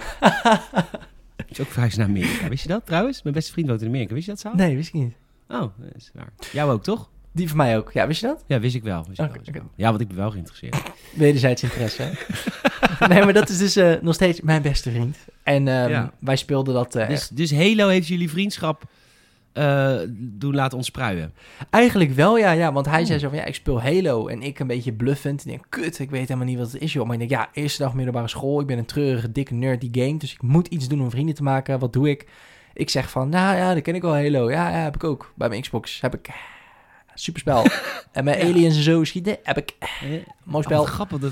is 1.49 1.59
ook 1.61 1.67
verhuisd 1.67 1.97
naar 1.97 2.07
Amerika. 2.07 2.47
Wist 2.49 2.63
je 2.63 2.69
dat 2.69 2.85
trouwens? 2.85 3.21
Mijn 3.21 3.35
beste 3.35 3.51
vriend 3.51 3.67
woont 3.67 3.81
in 3.81 3.87
Amerika. 3.87 4.13
Wist 4.13 4.25
je 4.25 4.31
dat 4.31 4.39
zo? 4.41 4.53
Nee, 4.55 4.75
wist 4.75 4.87
ik 4.87 4.93
niet. 4.93 5.13
Oh, 5.47 5.59
dat 5.59 5.95
is 5.95 6.11
waar. 6.13 6.33
Jou 6.51 6.71
ook, 6.71 6.83
toch? 6.83 7.09
Die 7.33 7.47
van 7.47 7.57
mij 7.57 7.77
ook. 7.77 7.91
Ja, 7.91 8.07
wist 8.07 8.21
je 8.21 8.27
dat? 8.27 8.43
Ja, 8.47 8.59
wist 8.59 8.75
ik 8.75 8.83
wel. 8.83 9.05
Wist 9.07 9.19
ik 9.19 9.25
wel, 9.33 9.43
wist. 9.45 9.63
Ja, 9.75 9.89
want 9.89 10.01
ik 10.01 10.07
ben 10.07 10.17
wel 10.17 10.31
geïnteresseerd. 10.31 10.81
Wederzijds 11.13 11.63
interesse. 11.63 12.01
hè? 12.03 13.07
nee, 13.07 13.23
maar 13.23 13.33
dat 13.33 13.49
is 13.49 13.57
dus 13.57 13.75
eh, 13.75 13.93
nog 14.01 14.13
steeds 14.13 14.41
mijn 14.41 14.61
beste 14.61 14.91
vriend. 14.91 15.17
En 15.43 15.67
ehm, 15.67 15.89
Ja. 15.89 16.13
wij 16.19 16.35
speelden 16.35 16.73
dat... 16.73 16.95
eh, 16.95 17.07
Dus, 17.07 17.27
dus 17.27 17.53
Halo 17.55 17.87
heeft 17.87 18.07
jullie 18.07 18.29
vriendschap 18.29 18.83
eh, 19.53 19.97
doen 20.09 20.55
laten 20.55 20.77
ontspruien. 20.77 21.33
Eigenlijk 21.69 22.11
wel, 22.13 22.37
ja, 22.37 22.51
ja. 22.51 22.71
Want 22.73 22.85
hij 22.85 22.99
Oh. 23.01 23.05
zei 23.07 23.19
zo 23.19 23.29
van, 23.29 23.37
ja, 23.37 23.45
ik 23.45 23.55
speel 23.55 23.81
Halo. 23.81 24.27
En 24.27 24.41
ik 24.41 24.59
een 24.59 24.67
beetje 24.67 24.93
bluffend. 24.93 25.43
En 25.43 25.49
denk, 25.49 25.65
kut, 25.69 25.99
ik 25.99 26.09
weet 26.09 26.27
helemaal 26.27 26.45
niet 26.47 26.57
wat 26.57 26.71
het 26.71 26.81
is, 26.81 26.93
joh. 26.93 27.03
Maar 27.05 27.13
ik 27.13 27.19
denk, 27.29 27.31
ja, 27.41 27.49
eerste 27.53 27.81
dag 27.83 27.93
middelbare 27.93 28.27
school. 28.27 28.59
Ik 28.59 28.67
ben 28.67 28.77
een 28.77 28.85
treurige, 28.85 29.31
dikke 29.31 29.53
nerd 29.53 29.81
die 29.81 30.03
game. 30.03 30.17
Dus 30.17 30.33
ik 30.33 30.41
moet 30.41 30.67
iets 30.67 30.87
doen 30.87 31.01
om 31.01 31.09
vrienden 31.09 31.35
te 31.35 31.43
maken. 31.43 31.79
Wat 31.79 31.93
doe 31.93 32.09
ik? 32.09 32.27
Ik 32.73 32.89
zeg 32.89 33.09
van, 33.09 33.29
nou 33.29 33.57
ja, 33.57 33.73
dat 33.73 33.83
ken 33.83 33.95
ik 33.95 34.01
wel, 34.01 34.13
Halo. 34.15 34.49
Ja, 34.51 34.69
ja, 34.69 34.75
heb 34.83 34.95
ik 34.95 35.03
ook. 35.03 35.33
Bij 35.35 35.49
mijn 35.49 35.61
Xbox 35.61 36.01
heb 36.01 36.13
ik... 36.15 36.27
eh, 36.27 36.33
Superspel. 37.13 37.65
en 38.11 38.23
mijn 38.23 38.37
Ja. 38.39 38.43
aliens 38.53 38.75
en 38.75 38.83
zo 38.83 39.03
schieten 39.03 39.37
heb 39.43 39.57
ik... 39.57 39.73
eh, 39.79 39.87
Mooi 40.43 40.57
Oh, 40.57 40.61
spel. 40.63 40.77
wat 40.79 40.87
grappig. 40.87 41.19
Dat 41.19 41.31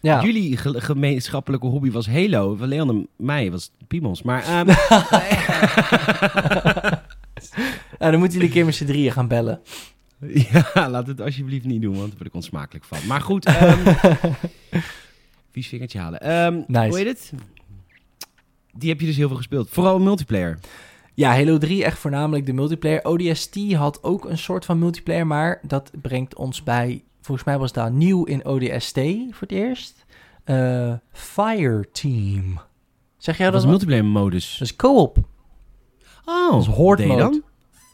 ja. 0.00 0.22
Jullie 0.22 0.56
ge- 0.56 0.80
gemeenschappelijke 0.80 1.66
hobby 1.66 1.90
was 1.90 2.06
Halo. 2.08 2.54
Van 2.54 2.68
Leon 2.68 2.88
en 2.88 3.08
mij 3.16 3.50
was 3.50 3.70
Piemels. 3.88 4.22
Maar 4.22 4.42
ehm, 4.44 4.68
Nou, 8.04 8.16
dan 8.16 8.24
moeten 8.24 8.38
jullie 8.40 8.46
een 8.54 8.60
keer 8.60 8.64
met 8.70 8.74
z'n 8.74 8.84
drieën 8.92 9.12
gaan 9.12 9.28
bellen. 9.28 9.60
ja, 10.74 10.88
laat 10.90 11.06
het 11.06 11.20
alsjeblieft 11.20 11.64
niet 11.64 11.82
doen, 11.82 11.94
want 11.96 12.06
daar 12.08 12.16
word 12.16 12.28
ik 12.28 12.34
onsmakelijk 12.34 12.84
van. 12.84 12.98
Maar 13.06 13.20
goed, 13.20 13.44
ehm 13.44 13.94
vies 15.52 15.68
vingertje 15.68 15.98
halen. 15.98 16.20
Ehm, 16.20 16.62
Nice. 16.66 16.88
Hoe 16.88 16.96
heet 16.98 17.06
het? 17.06 17.32
Die 18.72 18.88
heb 18.90 19.00
je 19.00 19.06
dus 19.06 19.16
heel 19.16 19.28
veel 19.28 19.36
gespeeld. 19.36 19.68
Vooral 19.70 19.98
multiplayer. 19.98 20.58
Ja, 21.14 21.30
Halo 21.34 21.58
3 21.58 21.84
echt 21.84 21.98
voornamelijk 21.98 22.46
de 22.46 22.52
multiplayer. 22.52 23.04
ODST 23.04 23.72
had 23.72 24.02
ook 24.02 24.24
een 24.24 24.38
soort 24.38 24.64
van 24.64 24.78
multiplayer, 24.78 25.26
maar 25.26 25.60
dat 25.62 25.90
brengt 26.02 26.34
ons 26.34 26.62
bij... 26.62 27.02
Volgens 27.20 27.46
mij 27.46 27.58
was 27.58 27.72
dat 27.72 27.92
nieuw 27.92 28.24
in 28.24 28.44
ODST 28.44 28.98
voor 29.30 29.40
het 29.40 29.52
eerst. 29.52 30.04
Eh 30.44 30.92
Fireteam. 31.12 32.60
Zeg 33.16 33.36
jij 33.36 33.44
Dat 33.44 33.52
dat? 33.54 33.62
wat? 33.62 33.70
multiplayer 33.70 34.04
modus. 34.04 34.52
Dat 34.58 34.68
is 34.68 34.76
co-op. 34.76 35.18
Oh, 36.24 36.52
Als 36.52 36.66
wat 36.66 36.76
horde 36.76 37.06
mode. 37.06 37.18
dan? 37.22 37.42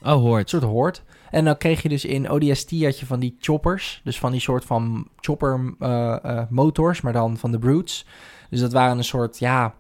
Oh, 0.03 0.13
hoort. 0.13 0.43
Een 0.43 0.49
soort 0.49 0.73
hoort. 0.73 1.03
En 1.31 1.45
dan 1.45 1.57
kreeg 1.57 1.83
je 1.83 1.89
dus 1.89 2.05
in 2.05 2.31
ODST 2.31 2.71
had 2.71 2.99
je 2.99 3.07
van 3.07 3.21
die 3.21 3.37
choppers. 3.41 4.01
Dus 4.05 4.19
van 4.19 4.33
die 4.33 4.41
soort 4.41 4.65
van 4.65 5.09
chopper 5.21 5.75
eh, 5.79 6.25
eh, 6.25 6.43
motors, 6.49 7.01
maar 7.01 7.13
dan 7.13 7.37
van 7.37 7.51
de 7.51 7.59
brutes. 7.59 8.07
Dus 8.51 8.61
dat 8.61 8.73
waren 8.73 8.99
een 8.99 9.05
soort, 9.05 9.39
ja, 9.39 9.75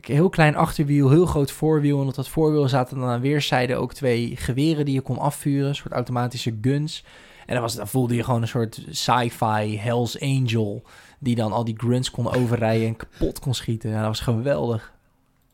heel 0.00 0.28
klein 0.28 0.56
achterwiel, 0.56 1.10
heel 1.10 1.26
groot 1.26 1.50
voorwiel. 1.50 2.00
En 2.00 2.08
op 2.08 2.14
dat 2.14 2.28
voorwiel 2.28 2.68
zaten 2.68 2.98
dan 2.98 3.08
aan 3.08 3.20
weerszijden 3.20 3.78
ook 3.78 3.94
twee 3.94 4.36
geweren 4.36 4.84
die 4.84 4.94
je 4.94 5.00
kon 5.00 5.18
afvuren. 5.18 5.68
Een 5.68 5.74
soort 5.74 5.92
automatische 5.92 6.58
guns. 6.60 7.04
En 7.46 7.52
dan, 7.52 7.62
was, 7.62 7.74
dan 7.74 7.88
voelde 7.88 8.14
je 8.14 8.24
gewoon 8.24 8.42
een 8.42 8.48
soort 8.48 8.86
sci-fi 8.90 9.78
Hells 9.78 10.20
Angel. 10.20 10.82
Die 11.18 11.34
dan 11.34 11.52
al 11.52 11.64
die 11.64 11.76
grunts 11.76 12.10
kon 12.10 12.32
overrijden 12.32 12.86
en 12.86 12.96
kapot 12.96 13.38
kon 13.38 13.54
schieten. 13.54 13.90
Ja, 13.90 13.98
dat 13.98 14.06
was 14.06 14.20
geweldig. 14.20 14.92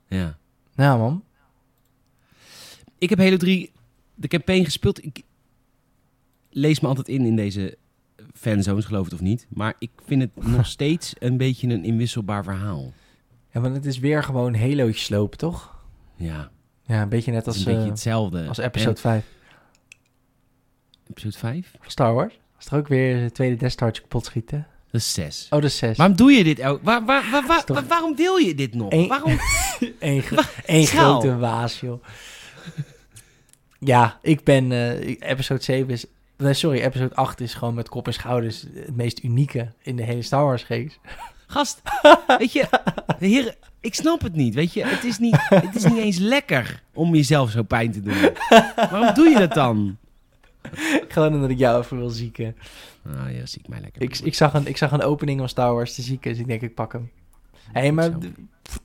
Ja. 0.06 0.36
Nou 0.74 0.98
man, 0.98 1.22
Ik 3.00 3.08
heb 3.10 3.18
Halo 3.18 3.36
3 3.36 3.72
de 4.14 4.28
campaign 4.28 4.64
gespeeld. 4.64 5.04
Ik 5.04 5.22
lees 6.50 6.80
me 6.80 6.88
altijd 6.88 7.08
in 7.08 7.24
in 7.24 7.36
deze 7.36 7.78
fanzones, 8.34 8.84
geloof 8.84 9.04
het 9.04 9.14
of 9.14 9.20
niet. 9.20 9.46
Maar 9.48 9.74
ik 9.78 9.90
vind 10.06 10.22
het 10.22 10.46
nog 10.46 10.66
steeds 10.76 11.12
een 11.18 11.36
beetje 11.36 11.68
een 11.68 11.84
inwisselbaar 11.84 12.44
verhaal. 12.44 12.92
ja, 13.52 13.60
want 13.60 13.74
het 13.74 13.84
is 13.86 13.98
weer 13.98 14.22
gewoon 14.22 14.54
Halo'tjes 14.54 15.04
slopen, 15.04 15.38
toch? 15.38 15.78
Ja, 16.16 16.50
Ja, 16.86 17.02
een 17.02 17.08
beetje 17.08 17.32
net 17.32 17.46
als, 17.46 17.56
een 17.58 17.64
beetje 17.64 17.80
eh, 17.82 17.88
hetzelfde. 17.88 18.46
als 18.46 18.58
episode 18.58 19.00
5 19.00 19.24
En 21.04 21.10
episode 21.10 21.38
5? 21.38 21.70
van 21.80 21.90
Star 21.90 22.14
Wars. 22.14 22.38
Is 22.58 22.66
er 22.66 22.76
ook 22.78 22.88
weer 22.88 23.22
de 23.22 23.32
tweede 23.32 23.56
Death 23.56 23.72
Star 23.72 23.90
kapot 24.00 24.24
schieten? 24.24 24.66
Dat 24.90 25.00
is 25.00 25.12
6. 25.12 25.44
Oh, 25.44 25.60
dat 25.60 25.70
is 25.70 25.76
6. 25.76 25.96
Waarom 25.96 26.16
doe 26.16 26.32
je 26.32 26.44
dit? 26.44 26.58
elk- 26.58 26.82
Waar, 26.82 27.04
waar, 27.04 27.44
waar, 27.46 27.64
toch- 27.64 27.86
waarom 27.86 28.16
wil 28.16 28.36
je 28.36 28.54
dit 28.54 28.74
nog? 28.74 28.92
Eén- 28.92 29.08
Waarom? 29.08 29.38
Eén 30.66 30.86
grote 30.86 31.36
waas, 31.36 31.80
joh. 31.80 32.02
Ja, 33.80 34.18
ik 34.22 34.44
ben... 34.44 34.72
eh, 34.72 35.16
episode 35.30 35.62
7 35.62 35.90
is... 35.92 36.04
Nee, 36.36 36.54
sorry, 36.54 36.80
episode 36.80 37.14
8 37.14 37.40
is 37.40 37.54
gewoon 37.54 37.74
met 37.74 37.88
kop 37.88 38.06
en 38.06 38.12
schouders 38.12 38.64
het 38.74 38.96
meest 38.96 39.22
unieke 39.22 39.72
in 39.82 39.96
de 39.96 40.02
hele 40.02 40.22
Star 40.22 40.44
Wars 40.44 40.66
reeks. 40.66 40.98
Gast, 41.46 41.82
weet 42.38 42.52
je, 42.52 42.68
heren, 43.18 43.54
ik 43.80 43.94
snap 43.94 44.22
het 44.22 44.34
niet. 44.34 44.54
Weet 44.54 44.72
je, 44.72 44.84
het 44.84 45.04
is 45.04 45.18
niet, 45.18 45.36
het 45.48 45.74
is 45.74 45.84
niet 45.84 45.98
eens 45.98 46.18
lekker 46.18 46.82
om 46.94 47.14
jezelf 47.14 47.50
zo 47.50 47.62
pijn 47.62 47.92
te 47.92 48.00
doen. 48.00 48.30
Waarom 48.76 49.14
doe 49.14 49.28
je 49.28 49.38
dat 49.38 49.52
dan? 49.52 49.96
Gewoon 51.08 51.34
omdat 51.34 51.50
ik 51.50 51.58
jou 51.58 51.82
even 51.82 51.98
wil 51.98 52.10
zieken. 52.10 52.56
Ah 53.06 53.34
ja, 53.34 53.46
zie 53.46 53.60
ik 53.60 53.68
mij 53.68 53.80
lekker. 53.80 54.02
Ik, 54.02 54.18
ik, 54.18 54.34
zag 54.34 54.54
een, 54.54 54.66
ik 54.66 54.76
zag 54.76 54.92
een 54.92 55.02
opening 55.02 55.38
van 55.38 55.48
Star 55.48 55.72
Wars 55.74 55.94
te 55.94 56.02
zieken, 56.02 56.30
dus 56.30 56.40
ik 56.40 56.46
denk 56.46 56.62
ik 56.62 56.74
pak 56.74 56.92
hem. 56.92 57.10
Hé, 57.72 57.80
hey, 57.80 57.92
maar 57.92 58.10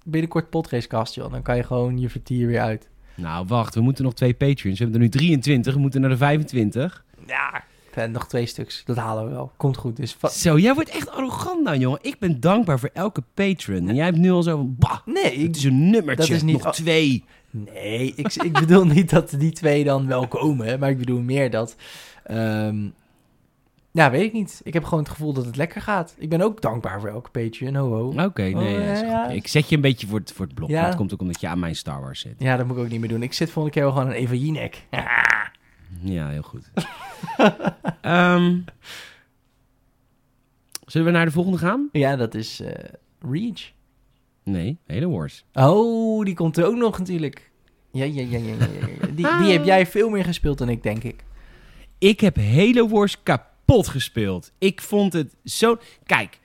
binnenkort 0.05 0.49
podracecast, 0.49 1.15
joh. 1.15 1.31
Dan 1.31 1.41
kan 1.41 1.55
je 1.55 1.63
gewoon 1.63 1.99
je 1.99 2.09
vertier 2.09 2.47
weer 2.47 2.61
uit. 2.61 2.89
Nou, 3.15 3.45
wacht, 3.47 3.75
we 3.75 3.81
moeten 3.81 4.03
nog 4.03 4.13
twee 4.13 4.33
patrons. 4.33 4.77
We 4.77 4.83
hebben 4.83 4.93
er 4.93 4.99
nu 5.07 5.09
23, 5.09 5.73
we 5.73 5.79
moeten 5.79 6.01
naar 6.01 6.09
de 6.09 6.17
25. 6.17 7.03
Ja, 7.27 7.63
en 7.93 8.11
nog 8.11 8.27
twee 8.27 8.45
stuks. 8.45 8.81
Dat 8.85 8.95
halen 8.97 9.25
we 9.25 9.31
wel. 9.31 9.51
Komt 9.57 9.77
goed. 9.77 9.95
Dus 9.97 10.17
Zo, 10.31 10.57
jij 10.59 10.73
wordt 10.73 10.89
echt 10.89 11.09
arrogant 11.11 11.63
nou, 11.63 11.77
jongen. 11.77 11.99
Ik 12.01 12.19
ben 12.19 12.39
dankbaar 12.39 12.79
voor 12.79 12.89
elke 12.93 13.23
patron. 13.33 13.89
En 13.89 13.95
jij 13.95 14.05
hebt 14.05 14.17
nu 14.17 14.31
al 14.31 14.43
zo 14.43 14.57
van, 14.57 14.75
bah, 14.79 14.97
nee, 15.05 15.33
ik, 15.33 15.47
het 15.47 15.55
is 15.55 15.63
een 15.63 15.89
nummertje. 15.89 16.27
dat 16.27 16.35
is 16.35 16.43
niet- 16.43 16.63
nog 16.63 16.73
twee. 16.73 17.23
Nee, 17.51 18.13
ik, 18.15 18.33
ik 18.33 18.53
bedoel 18.53 18.85
niet 18.85 19.09
dat 19.09 19.35
die 19.37 19.51
twee 19.51 19.83
dan 19.83 20.07
wel 20.07 20.27
komen, 20.27 20.79
maar 20.79 20.89
ik 20.89 20.97
bedoel 20.97 21.21
meer 21.21 21.49
dat. 21.49 21.75
ehm 22.23 22.77
ja, 23.95 24.11
weet 24.11 24.23
ik 24.23 24.33
niet. 24.33 24.61
Ik 24.63 24.73
heb 24.73 24.83
gewoon 24.83 24.99
het 24.99 25.09
gevoel 25.09 25.33
dat 25.33 25.45
het 25.45 25.55
lekker 25.55 25.81
gaat. 25.81 26.15
Ik 26.17 26.29
ben 26.29 26.41
ook 26.41 26.61
dankbaar 26.61 26.99
voor 26.99 27.09
elke 27.09 27.29
Patreon. 27.29 27.75
Ho, 27.75 27.89
ho. 27.89 28.23
Oké, 28.23 28.41
nee, 28.41 28.53
Oh, 28.53 28.83
ja, 28.85 28.93
ja. 28.93 29.27
Ik 29.27 29.47
zet 29.47 29.69
je 29.69 29.75
een 29.75 29.81
beetje 29.81 30.07
voor 30.07 30.19
het, 30.19 30.31
voor 30.31 30.45
het 30.45 30.55
blok. 30.55 30.69
Ja. 30.69 30.81
Maar 30.81 30.95
komt 30.95 31.13
ook 31.13 31.21
omdat 31.21 31.41
je 31.41 31.47
aan 31.47 31.59
mijn 31.59 31.75
Star 31.75 32.01
Wars 32.01 32.19
zit. 32.19 32.35
Ja, 32.37 32.57
dat 32.57 32.67
moet 32.67 32.77
ik 32.77 32.83
ook 32.83 32.89
niet 32.89 32.99
meer 32.99 33.09
doen. 33.09 33.23
Ik 33.23 33.33
zit 33.33 33.49
volgende 33.49 33.77
keer 33.77 33.83
wel 33.85 33.91
gewoon 33.97 34.07
aan 34.07 34.21
Eva 34.21 34.33
Jinek. 34.33 34.81
Ja, 36.01 36.27
heel 36.27 36.41
goed. 36.41 36.71
Ehm, 38.01 38.57
zullen 40.85 41.07
we 41.07 41.13
naar 41.13 41.25
de 41.25 41.31
volgende 41.31 41.57
gaan? 41.57 41.89
Ja, 41.91 42.15
dat 42.15 42.33
is 42.33 42.59
eh, 42.59 42.83
Reach. 43.29 43.71
Nee, 44.43 44.77
Halo 44.87 45.09
Wars. 45.09 45.45
Oh, 45.53 46.25
die 46.25 46.35
komt 46.35 46.57
er 46.57 46.65
ook 46.65 46.75
nog 46.75 46.97
natuurlijk. 46.97 47.51
Ja, 47.91 48.03
ja, 48.03 48.21
ja, 48.21 48.37
ja. 48.37 48.53
ja. 48.55 49.07
Die, 49.07 49.37
die 49.41 49.51
heb 49.51 49.65
jij 49.65 49.85
veel 49.85 50.09
meer 50.09 50.23
gespeeld 50.25 50.57
dan 50.57 50.69
ik, 50.69 50.83
denk 50.83 51.03
ik. 51.03 51.23
Ik 51.97 52.19
heb 52.19 52.37
Halo 52.37 52.87
Wars 52.87 53.23
kapot 53.23 53.54
gespeeld. 53.67 54.51
Ik 54.57 54.81
vond 54.81 55.13
het 55.13 55.35
zo... 55.43 55.77
Kijk, 56.05 56.39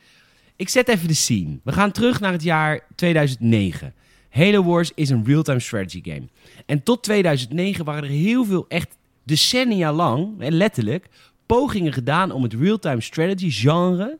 ik 0.56 0.68
zet 0.68 0.88
even 0.88 1.08
de 1.08 1.14
scene. 1.14 1.58
We 1.64 1.72
gaan 1.72 1.92
terug 1.92 2.20
naar 2.20 2.32
het 2.32 2.42
jaar 2.42 2.86
2009. 2.94 3.94
Halo 4.30 4.64
Wars 4.64 4.92
is 4.94 5.10
een 5.10 5.24
real-time 5.24 5.60
strategy 5.60 6.00
game. 6.04 6.28
En 6.66 6.82
tot 6.82 7.02
2009 7.02 7.84
waren 7.84 8.02
er 8.02 8.10
heel 8.10 8.44
veel, 8.44 8.64
echt 8.68 8.96
decennia 9.24 9.92
lang, 9.92 10.34
letterlijk, 10.38 11.08
pogingen 11.46 11.92
gedaan 11.92 12.30
om 12.30 12.42
het 12.42 12.54
real-time 12.54 13.00
strategy 13.00 13.50
genre 13.50 14.18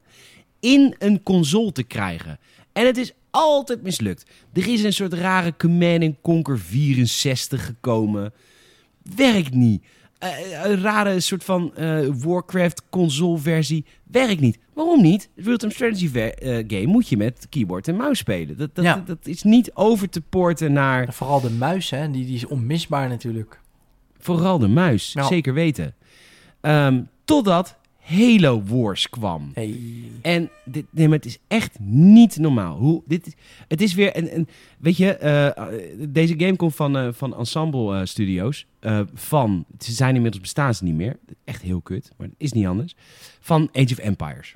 in 0.61 0.95
een 0.99 1.23
console 1.23 1.73
te 1.73 1.83
krijgen. 1.83 2.39
En 2.73 2.87
het 2.87 2.97
is 2.97 3.13
altijd 3.31 3.83
mislukt. 3.83 4.31
Er 4.53 4.69
is 4.69 4.83
een 4.83 4.93
soort 4.93 5.13
rare 5.13 5.57
Command 5.57 6.15
Conquer 6.23 6.59
64 6.59 7.67
gekomen. 7.67 8.33
Werkt 9.17 9.55
niet. 9.55 9.85
Eh, 10.21 10.64
een 10.64 10.81
rare 10.81 11.21
soort 11.21 11.45
van 11.45 11.75
eh, 11.77 12.07
Warcraft 12.25 12.83
console 12.91 13.39
versie. 13.39 13.85
Werkt 14.11 14.41
niet. 14.41 14.59
Waarom 14.75 15.03
niet? 15.03 15.29
Real-time 15.37 15.73
strategy 15.73 16.09
ver- 16.09 16.35
eh, 16.35 16.64
game 16.68 16.87
moet 16.87 17.09
je 17.09 17.16
met 17.16 17.47
keyboard 17.51 17.89
en 17.89 17.97
muis 17.97 18.18
spelen. 18.18 18.57
Dat, 18.57 18.75
dat, 18.75 18.85
Ja. 18.85 18.95
dat, 18.95 19.07
dat 19.07 19.27
is 19.27 19.43
niet 19.43 19.71
over 19.75 20.09
te 20.09 20.21
porten 20.21 20.73
naar 20.73 21.07
En 21.07 21.12
vooral 21.12 21.41
de 21.41 21.51
muis, 21.51 21.91
hè. 21.91 22.11
Die, 22.11 22.25
die 22.27 22.35
is 22.35 22.47
onmisbaar 22.47 23.09
natuurlijk. 23.09 23.61
vooral 24.18 24.59
de 24.59 24.68
muis. 24.68 25.12
Ja. 25.12 25.23
Zeker 25.23 25.55
weten. 25.55 25.95
Ehm, 26.61 27.03
totdat 27.25 27.79
Halo 28.01 28.63
Wars 28.63 29.09
kwam. 29.09 29.51
Hey. 29.55 29.77
En 30.23 30.51
dit, 30.65 30.85
nee, 30.91 31.09
maar 31.09 31.17
het 31.17 31.27
is 31.27 31.39
echt 31.49 31.79
niet 31.81 32.37
normaal. 32.39 32.77
Hoe, 32.77 33.03
dit, 33.07 33.27
is- 33.27 33.35
het 33.69 33.81
is 33.81 33.95
weer 33.95 34.17
een, 34.17 34.35
een 34.37 34.49
weet 34.79 34.97
je, 34.97 35.13
eh, 35.17 35.67
deze 36.09 36.35
game 36.39 36.57
komt 36.57 36.75
van, 36.75 36.97
eh, 36.97 37.09
van 37.13 37.37
Ensemble 37.37 37.99
eh, 38.01 38.05
Studios. 38.07 38.67
eh, 38.81 39.01
van, 39.15 39.65
ze 39.79 39.93
zijn 39.93 40.15
inmiddels 40.15 40.43
bestaan 40.43 40.75
ze 40.75 40.85
niet 40.85 40.95
meer. 40.95 41.19
Echt 41.45 41.63
heel 41.63 41.81
kut, 41.81 42.11
maar 42.17 42.27
het 42.27 42.37
is 42.39 42.53
niet 42.53 42.67
anders. 42.67 42.95
Van 43.41 43.69
Age 43.73 43.93
of 43.93 43.99
Empires. 43.99 44.55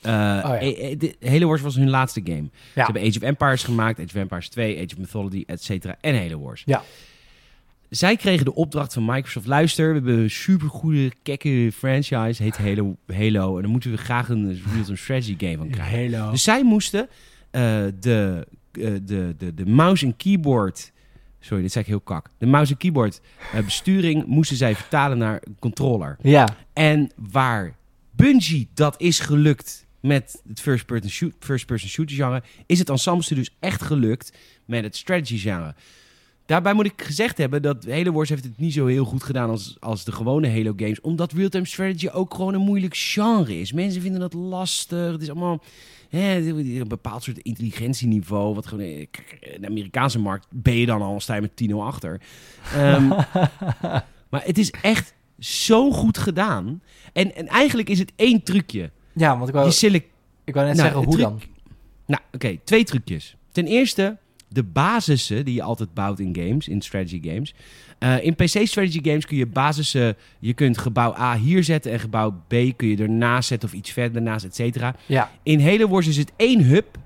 Eh, 0.00 0.12
ja. 0.12 0.58
eh, 0.58 0.90
eh, 0.92 0.98
de- 0.98 1.16
Halo 1.28 1.46
Wars 1.46 1.60
was 1.62 1.74
hun 1.74 1.90
laatste 1.90 2.20
game. 2.24 2.42
Ja. 2.42 2.50
Ze 2.74 2.80
hebben 2.82 3.02
Age 3.02 3.16
of 3.16 3.22
Empires 3.22 3.62
gemaakt, 3.64 3.98
Age 3.98 4.08
of 4.08 4.14
Empires 4.14 4.48
2, 4.48 4.76
Age 4.76 4.86
of 4.94 4.98
Mythology, 4.98 5.42
et 5.46 5.62
cetera, 5.62 5.96
en 6.00 6.16
Halo 6.18 6.38
Wars. 6.40 6.62
Ja. 6.66 6.82
Zij 7.90 8.16
kregen 8.16 8.44
de 8.44 8.54
opdracht 8.54 8.92
van 8.92 9.04
Microsoft, 9.04 9.46
luister, 9.46 9.88
we 9.88 9.94
hebben 9.94 10.18
een 10.18 10.30
supergoede, 10.30 11.12
kekke 11.22 11.70
franchise, 11.74 12.42
heet 12.42 12.56
Halo, 12.56 12.96
Halo. 13.06 13.56
En 13.56 13.62
dan 13.62 13.70
moeten 13.70 13.90
we 13.90 13.96
graag 13.96 14.28
een 14.28 14.60
real-time 14.72 14.96
strategy 14.96 15.36
game 15.38 15.56
van 15.56 15.70
krijgen. 15.70 16.12
Halo. 16.12 16.30
Dus 16.30 16.42
zij 16.42 16.64
moesten 16.64 17.08
eh, 17.50 17.62
de, 18.00 18.46
eh, 18.72 18.92
de, 19.02 19.34
de, 19.38 19.54
de 19.54 19.66
mouse 19.66 20.06
en 20.06 20.16
keyboard... 20.16 20.92
Sorry, 21.40 21.62
dit 21.62 21.72
zei 21.72 21.84
ik 21.84 21.90
heel 21.90 22.00
kak. 22.00 22.30
De 22.38 22.46
mouse 22.46 22.72
en 22.72 22.78
keyboard 22.78 23.20
eh, 23.52 23.64
besturing 23.64 24.26
moesten 24.26 24.56
zij 24.56 24.74
vertalen 24.74 25.18
naar 25.18 25.40
een 25.44 25.56
controller. 25.58 26.16
Ja. 26.22 26.48
En 26.72 27.10
waar 27.30 27.76
Bungie 28.10 28.68
dat 28.74 29.00
is 29.00 29.20
gelukt 29.20 29.86
met 30.00 30.42
het 30.48 30.60
first-person 30.60 31.10
shoot, 31.10 31.32
first 31.38 31.66
person 31.66 31.88
shooter 31.88 32.16
genre, 32.16 32.42
is 32.66 32.78
het 32.78 32.88
Ensemble 32.88 33.22
Studios 33.22 33.56
echt 33.60 33.82
gelukt 33.82 34.32
met 34.64 34.84
het 34.84 34.96
strategy 34.96 35.38
genre. 35.38 35.74
Daarbij 36.48 36.72
moet 36.72 36.86
ik 36.86 37.02
gezegd 37.02 37.38
hebben 37.38 37.62
dat 37.62 37.84
Halo 37.84 38.12
Wars 38.12 38.28
heeft 38.28 38.44
het 38.44 38.58
niet 38.58 38.72
zo 38.72 38.86
heel 38.86 39.04
goed 39.04 39.22
gedaan 39.22 39.50
als, 39.50 39.76
als 39.80 40.04
de 40.04 40.12
gewone 40.12 40.50
Halo 40.50 40.72
games, 40.76 41.00
omdat 41.00 41.32
real-time 41.32 41.66
strategy 41.66 42.08
ook 42.08 42.34
gewoon 42.34 42.54
een 42.54 42.60
moeilijk 42.60 42.96
genre 42.96 43.60
is. 43.60 43.72
Mensen 43.72 44.02
vinden 44.02 44.20
dat 44.20 44.32
lastig. 44.32 45.12
Het 45.12 45.22
is 45.22 45.30
allemaal 45.30 45.62
hè, 46.08 46.36
een 46.36 46.88
bepaald 46.88 47.22
soort 47.22 47.38
intelligentieniveau. 47.38 48.54
Wat 48.54 48.66
gewoon, 48.66 48.84
eh, 48.84 49.06
kijk, 49.10 49.38
in 49.40 49.60
de 49.60 49.66
Amerikaanse 49.66 50.18
markt 50.18 50.46
ben 50.50 50.74
je 50.74 50.86
dan 50.86 51.02
al 51.02 51.20
sta 51.20 51.34
je 51.34 51.40
met 51.40 51.56
10 51.56 51.72
achter. 51.72 52.20
Ehm, 52.74 53.08
maar 54.30 54.42
het 54.44 54.58
is 54.58 54.70
echt 54.70 55.14
zo 55.38 55.90
goed 55.90 56.18
gedaan. 56.18 56.82
En, 57.12 57.34
en 57.34 57.46
eigenlijk 57.46 57.88
is 57.88 57.98
het 57.98 58.12
één 58.16 58.42
trucje. 58.42 58.90
Ja, 59.12 59.36
want 59.36 59.48
ik 59.48 59.54
wou, 59.54 59.66
Je 59.66 59.72
select... 59.72 60.06
ik 60.44 60.54
wou 60.54 60.66
net 60.66 60.76
Nou, 60.76 60.88
zeggen, 60.88 61.06
hoe 61.06 61.16
truc- 61.16 61.28
dan? 61.28 61.40
Nou, 62.06 62.22
oké, 62.32 62.58
twee 62.64 62.84
trucjes. 62.84 63.36
Ten 63.52 63.66
eerste, 63.66 64.16
de 64.48 64.62
basissen 64.62 65.44
die 65.44 65.54
je 65.54 65.62
altijd 65.62 65.94
bouwt 65.94 66.18
in 66.18 66.36
games, 66.36 66.68
in 66.68 66.80
strategy 66.80 67.20
games. 67.22 67.54
Eh, 67.98 68.24
in 68.24 68.34
PC 68.34 68.66
strategy 68.66 69.00
games 69.02 69.26
kun 69.26 69.36
je 69.36 69.46
basissen... 69.46 70.16
Je 70.38 70.52
kunt 70.52 70.78
gebouw 70.78 71.14
A 71.14 71.36
hier 71.36 71.64
zetten 71.64 71.92
en 71.92 72.00
gebouw 72.00 72.30
B 72.48 72.54
kun 72.76 72.88
je 72.88 72.96
ernaast 72.96 73.48
zetten 73.48 73.68
of 73.68 73.74
iets 73.74 73.90
verder 73.90 74.22
naast, 74.22 74.44
et 74.44 74.54
cetera. 74.54 74.94
Ja. 75.06 75.30
In 75.42 75.60
Halo 75.60 75.88
Wars 75.88 76.06
is 76.06 76.16
het 76.16 76.32
één 76.36 76.62
hub 76.62 76.98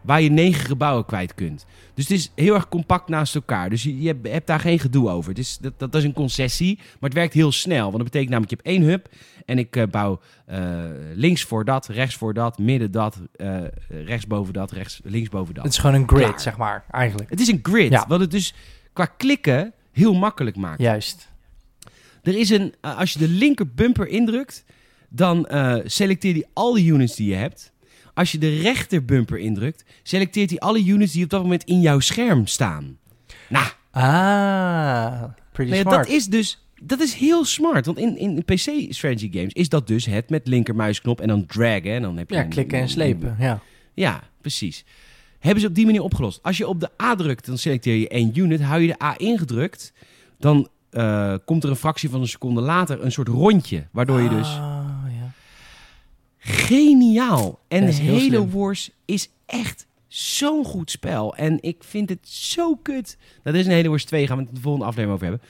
waar 0.00 0.22
je 0.22 0.30
negen 0.30 0.66
gebouwen 0.66 1.04
kwijt 1.04 1.34
kunt. 1.34 1.66
Dus 1.94 2.08
het 2.08 2.18
is 2.18 2.30
heel 2.34 2.54
erg 2.54 2.68
compact 2.68 3.08
naast 3.08 3.34
elkaar. 3.34 3.70
Dus 3.70 3.82
je, 3.82 4.00
je 4.00 4.16
hebt, 4.22 4.46
daar 4.46 4.60
geen 4.60 4.78
gedoe 4.78 5.10
over. 5.10 5.30
Het 5.30 5.38
is, 5.38 5.58
dat, 5.60 5.78
dat, 5.78 5.94
is 5.94 6.04
een 6.04 6.12
concessie, 6.12 6.76
maar 6.76 7.10
het 7.10 7.18
werkt 7.18 7.34
heel 7.34 7.52
snel. 7.52 7.82
Want 7.82 7.96
dat 7.96 8.04
betekent 8.04 8.30
namelijk, 8.30 8.50
je 8.50 8.56
hebt 8.62 8.76
één 8.76 8.90
hub 8.90 9.08
en 9.46 9.58
ik 9.58 9.76
eh, 9.76 9.86
bouw 9.90 10.20
eh, 10.46 10.84
links 11.14 11.42
voor 11.42 11.64
dat, 11.64 11.86
rechts 11.86 12.16
voor 12.16 12.34
dat, 12.34 12.58
midden 12.58 12.90
dat, 12.90 13.20
eh, 13.36 13.58
rechts 13.88 14.26
boven 14.26 14.52
dat, 14.52 14.70
rechts, 14.70 15.00
links 15.04 15.28
boven 15.28 15.54
dat. 15.54 15.64
Het 15.64 15.72
is 15.72 15.78
gewoon 15.78 15.94
een 15.96 16.08
grid, 16.08 16.26
Klaar. 16.26 16.40
zeg 16.40 16.56
maar, 16.56 16.84
eigenlijk. 16.90 17.30
Het 17.30 17.40
is 17.40 17.48
een 17.48 17.60
grid, 17.62 17.90
Ja. 17.90 18.04
wat 18.08 18.20
het 18.20 18.30
dus 18.30 18.54
qua 18.92 19.06
klikken 19.06 19.72
heel 19.92 20.14
makkelijk 20.14 20.56
maakt. 20.56 20.80
Juist. 20.80 21.28
Er 22.22 22.38
is 22.38 22.50
een, 22.50 22.74
als 22.80 23.12
je 23.12 23.18
de 23.18 23.28
linker 23.28 23.68
bumper 23.68 24.08
indrukt, 24.08 24.64
dan 25.08 25.48
selecteert 25.84 26.34
hij 26.34 26.46
al 26.52 26.72
de 26.72 26.84
units 26.84 27.16
die 27.16 27.28
je 27.28 27.34
hebt. 27.34 27.72
Als 28.14 28.32
je 28.32 28.38
de 28.38 28.56
rechter 28.60 29.04
bumper 29.04 29.38
indrukt, 29.38 29.84
selecteert 30.02 30.50
hij 30.50 30.58
alle 30.58 30.84
units 30.84 31.12
die 31.12 31.24
op 31.24 31.30
dat 31.30 31.42
moment 31.42 31.64
in 31.64 31.80
jouw 31.80 32.00
scherm 32.00 32.46
staan. 32.46 32.98
Nou, 33.48 33.66
Ah, 33.92 35.22
pretty 35.52 35.72
nou 35.72 35.82
smart. 35.82 36.06
dat 36.06 36.14
is 36.14 36.26
dus 36.26 36.64
dat 36.82 37.00
is 37.00 37.14
heel 37.14 37.44
smart. 37.44 37.86
Want 37.86 37.98
in, 37.98 38.16
in 38.18 38.44
PC 38.44 38.92
strategy 38.92 39.30
games 39.32 39.52
is 39.52 39.68
dat 39.68 39.86
dus 39.86 40.06
het 40.06 40.30
met 40.30 40.46
linkermuisknop 40.46 41.20
en 41.20 41.28
dan 41.28 41.46
draggen. 41.46 41.92
En 41.92 42.02
dan 42.02 42.16
heb 42.16 42.30
je 42.30 42.36
Ja, 42.36 42.42
een- 42.42 42.48
klikken 42.48 42.78
en 42.78 42.88
slepen. 42.88 43.36
Ja. 43.38 43.60
Ja, 43.94 44.22
precies. 44.40 44.84
Hebben 45.38 45.60
ze 45.60 45.66
op 45.68 45.74
die 45.74 45.84
manier 45.86 46.02
opgelost. 46.02 46.42
Als 46.42 46.56
je 46.56 46.68
op 46.68 46.80
de 46.80 46.90
A 47.02 47.14
drukt, 47.14 47.46
dan 47.46 47.58
selecteer 47.58 47.94
je 47.96 48.08
één 48.08 48.38
unit. 48.38 48.60
Hou 48.62 48.80
je 48.80 48.86
de 48.86 49.02
A 49.02 49.18
ingedrukt, 49.18 49.92
dan 50.38 50.68
eh, 50.90 51.34
komt 51.44 51.64
er 51.64 51.70
een 51.70 51.76
fractie 51.76 52.10
van 52.10 52.20
een 52.20 52.28
seconde 52.28 52.60
later 52.60 53.04
een 53.04 53.12
soort 53.12 53.28
rondje. 53.28 53.86
Waardoor 53.92 54.20
je 54.20 54.28
dus... 54.28 54.48
Ah. 54.48 54.89
Geniaal. 56.40 57.60
En 57.68 57.86
Dat 57.86 57.98
Halo 57.98 58.18
slim. 58.18 58.50
Wars 58.50 58.90
is 59.04 59.28
echt 59.46 59.86
zo'n 60.08 60.64
goed 60.64 60.90
spel. 60.90 61.36
En 61.36 61.58
ik 61.60 61.84
vind 61.84 62.08
het 62.08 62.28
zo 62.28 62.76
kut. 62.76 63.16
Nou, 63.42 63.56
er 63.56 63.62
is 63.62 63.66
een 63.66 63.72
Halo 63.72 63.88
Wars 63.88 64.04
2, 64.04 64.26
gaan 64.26 64.36
we 64.36 64.42
het 64.42 64.54
de 64.54 64.60
volgende 64.60 64.86
aflevering 64.86 65.14
over 65.22 65.28
hebben. 65.30 65.48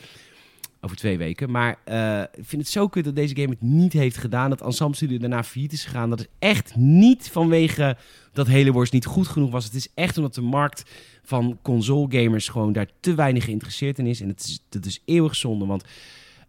Over 0.81 0.97
twee 0.97 1.19
weken. 1.19 1.51
Maar 1.51 1.79
eh, 1.85 2.21
ik 2.21 2.45
vind 2.45 2.63
het 2.63 2.71
zo 2.71 2.89
kut 2.89 3.05
dat 3.05 3.15
deze 3.17 3.37
game 3.37 3.49
het 3.49 3.63
niet 3.63 3.93
heeft 3.93 4.17
gedaan. 4.17 4.51
Dat 4.51 4.61
Ensemble 4.61 4.97
Studio 4.97 5.19
daarna 5.19 5.45
failliet 5.45 5.73
is 5.73 5.85
gegaan. 5.85 6.11
Dat 6.11 6.21
is 6.21 6.27
echt 6.39 6.77
niet 6.77 7.29
vanwege 7.29 7.97
dat 8.33 8.49
Halo 8.49 8.73
Wars 8.73 8.91
niet 8.91 9.07
goed 9.07 9.29
genoeg 9.29 9.51
was. 9.51 9.65
Het 9.65 9.75
is 9.75 9.89
echt 9.95 10.17
omdat 10.17 10.35
de 10.35 10.41
markt 10.41 10.83
van 11.23 11.59
console 11.63 12.07
gamers 12.09 12.49
gewoon 12.49 12.73
daar 12.73 12.89
te 13.01 13.15
weinig 13.15 13.45
geïnteresseerd 13.45 13.99
in 13.99 14.07
is. 14.07 14.21
En 14.21 14.29
het 14.29 14.41
is, 14.41 14.61
dat 14.69 14.85
is 14.85 15.03
eeuwig 15.05 15.37
zonde, 15.37 15.67
want 15.67 15.85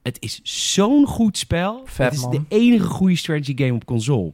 het 0.02 0.18
is 0.20 0.40
zo'n 0.74 1.06
goed 1.06 1.38
spel. 1.38 1.82
Vet, 1.86 2.06
het 2.06 2.14
is 2.14 2.22
man. 2.22 2.32
de 2.32 2.42
enige 2.48 2.86
goede 2.86 3.16
strategy 3.16 3.58
game 3.58 3.74
op 3.74 3.86
console. 3.86 4.34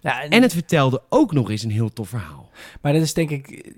ja 0.00 0.22
En 0.28 0.42
het 0.42 0.52
vertelde 0.52 1.02
ook 1.08 1.32
nog 1.32 1.50
eens 1.50 1.62
een 1.62 1.70
heel 1.70 1.92
tof 1.92 2.08
verhaal. 2.08 2.50
Maar 2.80 2.92
dat 2.92 3.02
is 3.02 3.14
denk 3.14 3.30
ik 3.30 3.72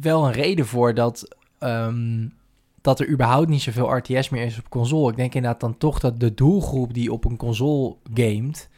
wel 0.00 0.26
een 0.26 0.32
reden 0.32 0.66
voor 0.66 0.94
dat, 0.94 1.36
ehm, 1.58 2.26
dat 2.80 3.00
er 3.00 3.08
überhaupt 3.08 3.48
niet 3.48 3.62
zoveel 3.62 3.96
RTS 3.96 4.28
meer 4.28 4.44
is 4.44 4.58
op 4.58 4.68
console. 4.68 5.10
Ik 5.10 5.16
denk 5.16 5.34
inderdaad 5.34 5.60
dan 5.60 5.78
toch 5.78 5.98
dat 5.98 6.20
de 6.20 6.34
doelgroep 6.34 6.94
die 6.94 7.12
op 7.12 7.24
een 7.24 7.36
console 7.36 7.96
gamet, 8.14 8.68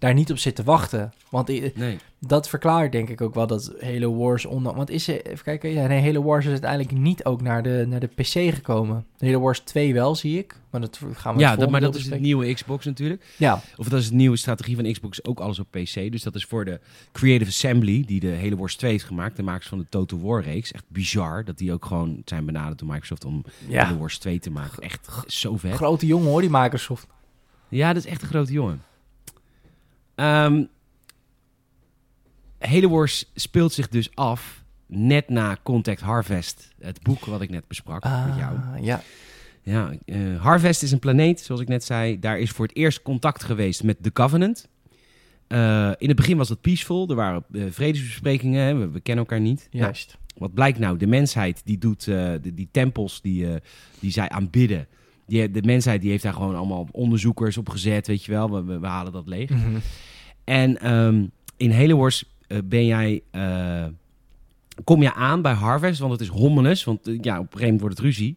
daar 0.00 0.14
niet 0.14 0.30
op 0.30 0.38
zit 0.38 0.54
te 0.54 0.62
wachten. 0.62 1.12
Want 1.30 1.48
Nee. 1.74 1.98
dat 2.18 2.48
verklaart 2.48 2.92
denk 2.92 3.08
ik 3.08 3.20
ook 3.20 3.34
wel 3.34 3.46
dat 3.46 3.74
Halo 3.80 4.16
Wars 4.16 4.46
onder... 4.46 4.74
Want 4.74 4.90
is 4.90 5.06
even 5.06 5.44
kijken, 5.44 5.70
ja, 5.70 5.86
nee, 5.86 6.02
Halo 6.02 6.22
Wars 6.22 6.44
is 6.44 6.50
uiteindelijk 6.50 6.92
niet 6.92 7.24
ook 7.24 7.42
naar 7.42 7.62
de, 7.62 7.84
naar 7.88 8.00
de 8.00 8.06
PC 8.06 8.54
gekomen. 8.54 9.06
Halo 9.18 9.40
Wars 9.40 9.60
2 9.60 9.94
wel, 9.94 10.14
zie 10.14 10.38
ik. 10.38 10.56
Maar 10.70 10.80
dat 10.80 11.00
gaan 11.12 11.34
we 11.34 11.40
Ja, 11.40 11.56
dat, 11.56 11.70
maar 11.70 11.80
dat 11.80 11.94
is 11.94 12.08
de 12.08 12.20
nieuwe 12.20 12.54
Xbox 12.54 12.84
natuurlijk. 12.84 13.24
Ja, 13.36 13.62
Of 13.76 13.88
dat 13.88 14.00
is 14.00 14.08
de 14.08 14.14
nieuwe 14.14 14.36
strategie 14.36 14.76
van 14.76 14.92
Xbox, 14.92 15.24
ook 15.24 15.40
alles 15.40 15.58
op 15.58 15.66
PC. 15.70 16.12
Dus 16.12 16.22
dat 16.22 16.34
is 16.34 16.44
voor 16.44 16.64
de 16.64 16.80
Creative 17.12 17.50
Assembly, 17.50 18.04
die 18.06 18.20
de 18.20 18.38
Halo 18.42 18.56
Wars 18.56 18.76
2 18.76 18.90
heeft 18.90 19.04
gemaakt. 19.04 19.36
De 19.36 19.42
makers 19.42 19.68
van 19.68 19.78
de 19.78 19.86
Total 19.88 20.20
War 20.20 20.42
reeks. 20.42 20.72
Echt 20.72 20.84
bizar 20.88 21.44
dat 21.44 21.58
die 21.58 21.72
ook 21.72 21.84
gewoon 21.84 22.22
zijn 22.24 22.44
benaderd 22.44 22.78
door 22.78 22.88
Microsoft 22.88 23.24
om 23.24 23.44
ja. 23.68 23.84
Halo 23.84 23.98
Wars 23.98 24.18
2 24.18 24.38
te 24.38 24.50
maken. 24.50 24.82
Echt 24.82 25.08
zo 25.26 25.56
vet. 25.56 25.74
grote 25.74 26.06
jongen 26.06 26.28
hoor, 26.28 26.40
die 26.40 26.50
Microsoft. 26.50 27.06
Ja, 27.68 27.92
dat 27.92 28.04
is 28.04 28.10
echt 28.10 28.22
een 28.22 28.28
grote 28.28 28.52
jongen. 28.52 28.82
Ehm 30.20 30.64
Halo 32.58 32.88
Wars 32.88 33.30
speelt 33.34 33.72
zich 33.72 33.88
dus 33.88 34.14
af 34.14 34.64
net 34.86 35.28
na 35.28 35.56
Contact 35.62 36.00
Harvest. 36.00 36.68
Het 36.80 37.02
boek 37.02 37.24
wat 37.24 37.40
ik 37.40 37.50
net 37.50 37.68
besprak 37.68 38.04
met 38.04 38.36
jou. 38.36 38.56
Ah, 38.56 38.84
ja. 38.84 39.02
Ja, 39.62 39.92
eh, 40.04 40.42
Harvest 40.42 40.82
is 40.82 40.92
een 40.92 40.98
planeet, 40.98 41.40
zoals 41.40 41.60
ik 41.60 41.68
net 41.68 41.84
zei. 41.84 42.18
Daar 42.18 42.38
is 42.38 42.50
voor 42.50 42.66
het 42.66 42.76
eerst 42.76 43.02
contact 43.02 43.44
geweest 43.44 43.82
met 43.82 43.96
de 44.00 44.12
Covenant. 44.12 44.68
Eh, 45.46 45.90
in 45.98 46.08
het 46.08 46.16
begin 46.16 46.36
was 46.36 46.48
dat 46.48 46.60
peaceful. 46.60 47.08
Er 47.08 47.14
waren 47.14 47.44
eh, 47.52 47.62
vredesbesprekingen. 47.70 48.62
hè. 48.64 48.74
We, 48.74 48.90
we 48.90 49.00
kennen 49.00 49.24
elkaar 49.24 49.40
niet. 49.40 49.68
Nou, 49.70 49.84
Juist. 49.84 50.18
wat 50.36 50.54
blijkt 50.54 50.78
nou? 50.78 50.96
De 50.98 51.06
mensheid 51.06 51.62
die 51.64 51.78
doet 51.78 52.04
de, 52.04 52.40
die 52.54 52.68
tempels 52.70 53.20
die, 53.20 53.46
die 54.00 54.10
zij 54.10 54.28
aanbidden. 54.28 54.86
Die, 55.30 55.50
de 55.50 55.62
mensheid 55.62 56.00
die 56.00 56.10
heeft 56.10 56.22
daar 56.22 56.32
gewoon 56.32 56.56
allemaal 56.56 56.88
onderzoekers 56.90 57.56
op 57.56 57.68
gezet. 57.68 58.06
Weet 58.06 58.24
je 58.24 58.32
wel, 58.32 58.50
we, 58.50 58.64
we, 58.64 58.78
we 58.78 58.86
halen 58.86 59.12
dat 59.12 59.26
leeg. 59.26 59.50
Mhm. 59.50 59.76
En 60.44 60.80
ehm, 60.80 61.26
in 61.56 61.72
Halo 61.72 61.96
Wars 61.96 62.24
eh, 62.46 62.58
ben 62.64 62.86
jij, 62.86 63.22
eh, 63.30 63.84
kom 64.84 65.02
je 65.02 65.14
aan 65.14 65.42
bij 65.42 65.52
Harvest, 65.52 66.00
want 66.00 66.12
het 66.12 66.20
is 66.20 66.28
hommeles. 66.28 66.84
Want 66.84 67.06
eh, 67.06 67.18
ja, 67.20 67.32
op 67.32 67.40
een 67.40 67.46
gegeven 67.46 67.60
moment 67.60 67.80
wordt 67.80 67.96
het 67.96 68.06
ruzie. 68.06 68.36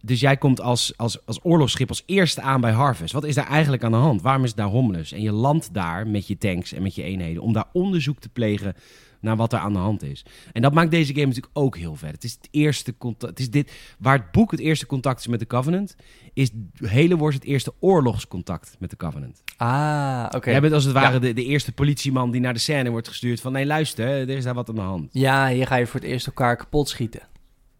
Dus 0.00 0.20
jij 0.20 0.36
komt 0.36 0.60
als, 0.60 0.96
als, 0.96 1.26
als 1.26 1.40
oorlogsschip 1.42 1.88
als 1.88 2.02
eerste 2.06 2.40
aan 2.40 2.60
bij 2.60 2.72
Harvest. 2.72 3.12
Wat 3.12 3.24
is 3.24 3.34
daar 3.34 3.48
eigenlijk 3.48 3.84
aan 3.84 3.90
de 3.90 3.96
hand? 3.96 4.22
Waarom 4.22 4.42
is 4.42 4.48
het 4.48 4.58
daar 4.58 4.68
hommeles? 4.68 5.12
En 5.12 5.22
je 5.22 5.32
landt 5.32 5.74
daar 5.74 6.06
met 6.06 6.26
je 6.26 6.38
tanks 6.38 6.72
en 6.72 6.82
met 6.82 6.94
je 6.94 7.02
eenheden 7.02 7.42
om 7.42 7.52
daar 7.52 7.68
onderzoek 7.72 8.18
te 8.18 8.28
plegen 8.28 8.74
naar 9.22 9.36
wat 9.36 9.52
er 9.52 9.58
aan 9.58 9.72
de 9.72 9.78
hand 9.78 10.02
is. 10.02 10.24
En 10.52 10.62
dat 10.62 10.74
maakt 10.74 10.90
deze 10.90 11.12
game 11.14 11.26
natuurlijk 11.26 11.58
ook 11.58 11.76
heel 11.76 11.96
vet. 11.96 12.10
Het 12.12 12.24
is 12.24 12.32
het 12.32 12.48
eerste 12.50 12.96
contact. 12.98 13.30
Het 13.30 13.40
is 13.40 13.50
dit 13.50 13.72
waar 13.98 14.18
het 14.18 14.30
boek 14.30 14.50
het 14.50 14.60
eerste 14.60 14.86
contact 14.86 15.20
is 15.20 15.26
met 15.26 15.38
de 15.38 15.46
Covenant. 15.46 15.96
Is 16.34 16.50
Halo 16.86 17.16
Wars 17.16 17.34
het 17.34 17.44
eerste 17.44 17.72
oorlogscontact 17.80 18.76
met 18.78 18.90
de 18.90 18.96
Covenant. 18.96 19.42
Ah, 19.56 20.26
oké. 20.30 20.50
Jij 20.50 20.60
bent 20.60 20.72
als 20.72 20.84
het 20.84 20.92
ware 20.92 21.12
Ja. 21.12 21.18
de, 21.18 21.32
de 21.32 21.44
eerste 21.44 21.72
politieman 21.72 22.30
die 22.30 22.40
naar 22.40 22.52
de 22.52 22.58
scène 22.58 22.90
wordt 22.90 23.08
gestuurd 23.08 23.40
van... 23.40 23.52
nee, 23.52 23.66
luister, 23.66 24.06
er 24.08 24.28
is 24.28 24.44
daar 24.44 24.54
wat 24.54 24.68
aan 24.68 24.74
de 24.74 24.80
hand. 24.80 25.08
Ja, 25.12 25.48
hier 25.48 25.66
ga 25.66 25.76
je 25.76 25.86
voor 25.86 26.00
het 26.00 26.08
eerst 26.08 26.26
elkaar 26.26 26.56
kapot 26.56 26.88
schieten. 26.88 27.22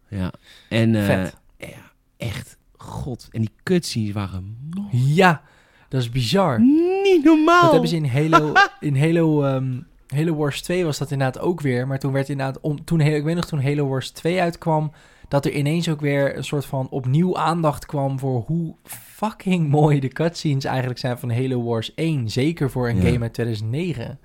Ja. 0.09 0.31
En 0.69 0.95
eh, 0.95 1.05
Vet. 1.05 1.37
ja, 1.57 1.91
echt, 2.17 2.57
god. 2.77 3.27
En 3.31 3.39
die 3.41 3.51
cutscenes 3.63 4.11
waren 4.11 4.71
Ja, 4.91 5.41
dat 5.89 6.01
is 6.01 6.09
bizar. 6.09 6.61
niet 7.03 7.23
normaal. 7.23 7.61
Dat 7.61 7.71
hebben 7.71 7.89
ze 7.89 7.95
in 7.95 8.05
Halo, 8.07 8.53
in 8.79 8.97
Halo, 8.97 9.43
ehm, 9.43 9.79
Halo 10.13 10.35
Wars 10.35 10.61
2 10.61 10.85
was 10.85 10.97
dat 10.97 11.11
inderdaad 11.11 11.43
ook 11.43 11.61
weer. 11.61 11.87
Maar 11.87 11.99
toen 11.99 12.11
werd 12.11 12.29
inderdaad, 12.29 12.59
om, 12.61 12.83
toen, 12.83 13.01
ik 13.01 13.23
weet 13.23 13.35
nog 13.35 13.45
toen 13.45 13.61
Halo 13.63 13.87
Wars 13.87 14.09
2 14.11 14.41
uitkwam, 14.41 14.91
dat 15.27 15.45
er 15.45 15.51
ineens 15.53 15.89
ook 15.89 16.01
weer 16.01 16.37
een 16.37 16.43
soort 16.43 16.65
van 16.65 16.89
opnieuw 16.89 17.37
aandacht 17.37 17.85
kwam 17.85 18.19
voor 18.19 18.43
hoe 18.45 18.75
fucking 18.83 19.69
mooi 19.69 19.99
de 19.99 20.07
cutscenes 20.07 20.63
eigenlijk 20.65 20.99
zijn 20.99 21.17
van 21.17 21.31
Halo 21.31 21.63
Wars 21.63 21.93
1. 21.93 22.29
Zeker 22.29 22.69
voor 22.71 22.89
een 22.89 22.95
Ja. 23.01 23.01
game 23.11 23.19
uit 23.21 23.33
2009. 23.33 24.19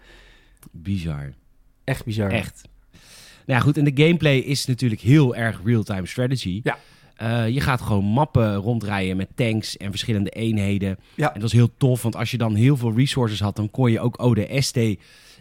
Bizar. 0.71 1.33
Echt 1.85 2.05
bizar. 2.05 2.31
Echt. 2.31 2.69
Nou 3.47 3.59
ja, 3.59 3.61
goed. 3.61 3.77
En 3.77 3.85
de 3.85 4.03
gameplay 4.05 4.37
is 4.39 4.67
natuurlijk 4.67 5.01
heel 5.01 5.37
erg 5.37 5.61
real-time 5.65 6.07
strategy. 6.07 6.61
Ja. 6.63 6.79
Eh, 7.17 7.49
je 7.49 7.61
gaat 7.61 7.81
gewoon 7.81 8.05
mappen 8.05 8.55
rondrijden 8.57 9.17
met 9.17 9.29
tanks 9.35 9.77
en 9.77 9.91
verschillende 9.91 10.31
eenheden. 10.31 10.99
Ja. 11.15 11.27
En 11.27 11.33
dat 11.33 11.43
was 11.43 11.53
heel 11.53 11.71
tof, 11.77 12.03
want 12.03 12.17
als 12.17 12.31
je 12.31 12.39
dan 12.39 12.55
heel 12.55 12.77
veel 12.77 12.93
resources 12.97 13.41
had, 13.41 13.57
dan 13.57 13.71
kon 13.71 13.91
je 13.91 14.01
ook 14.01 14.17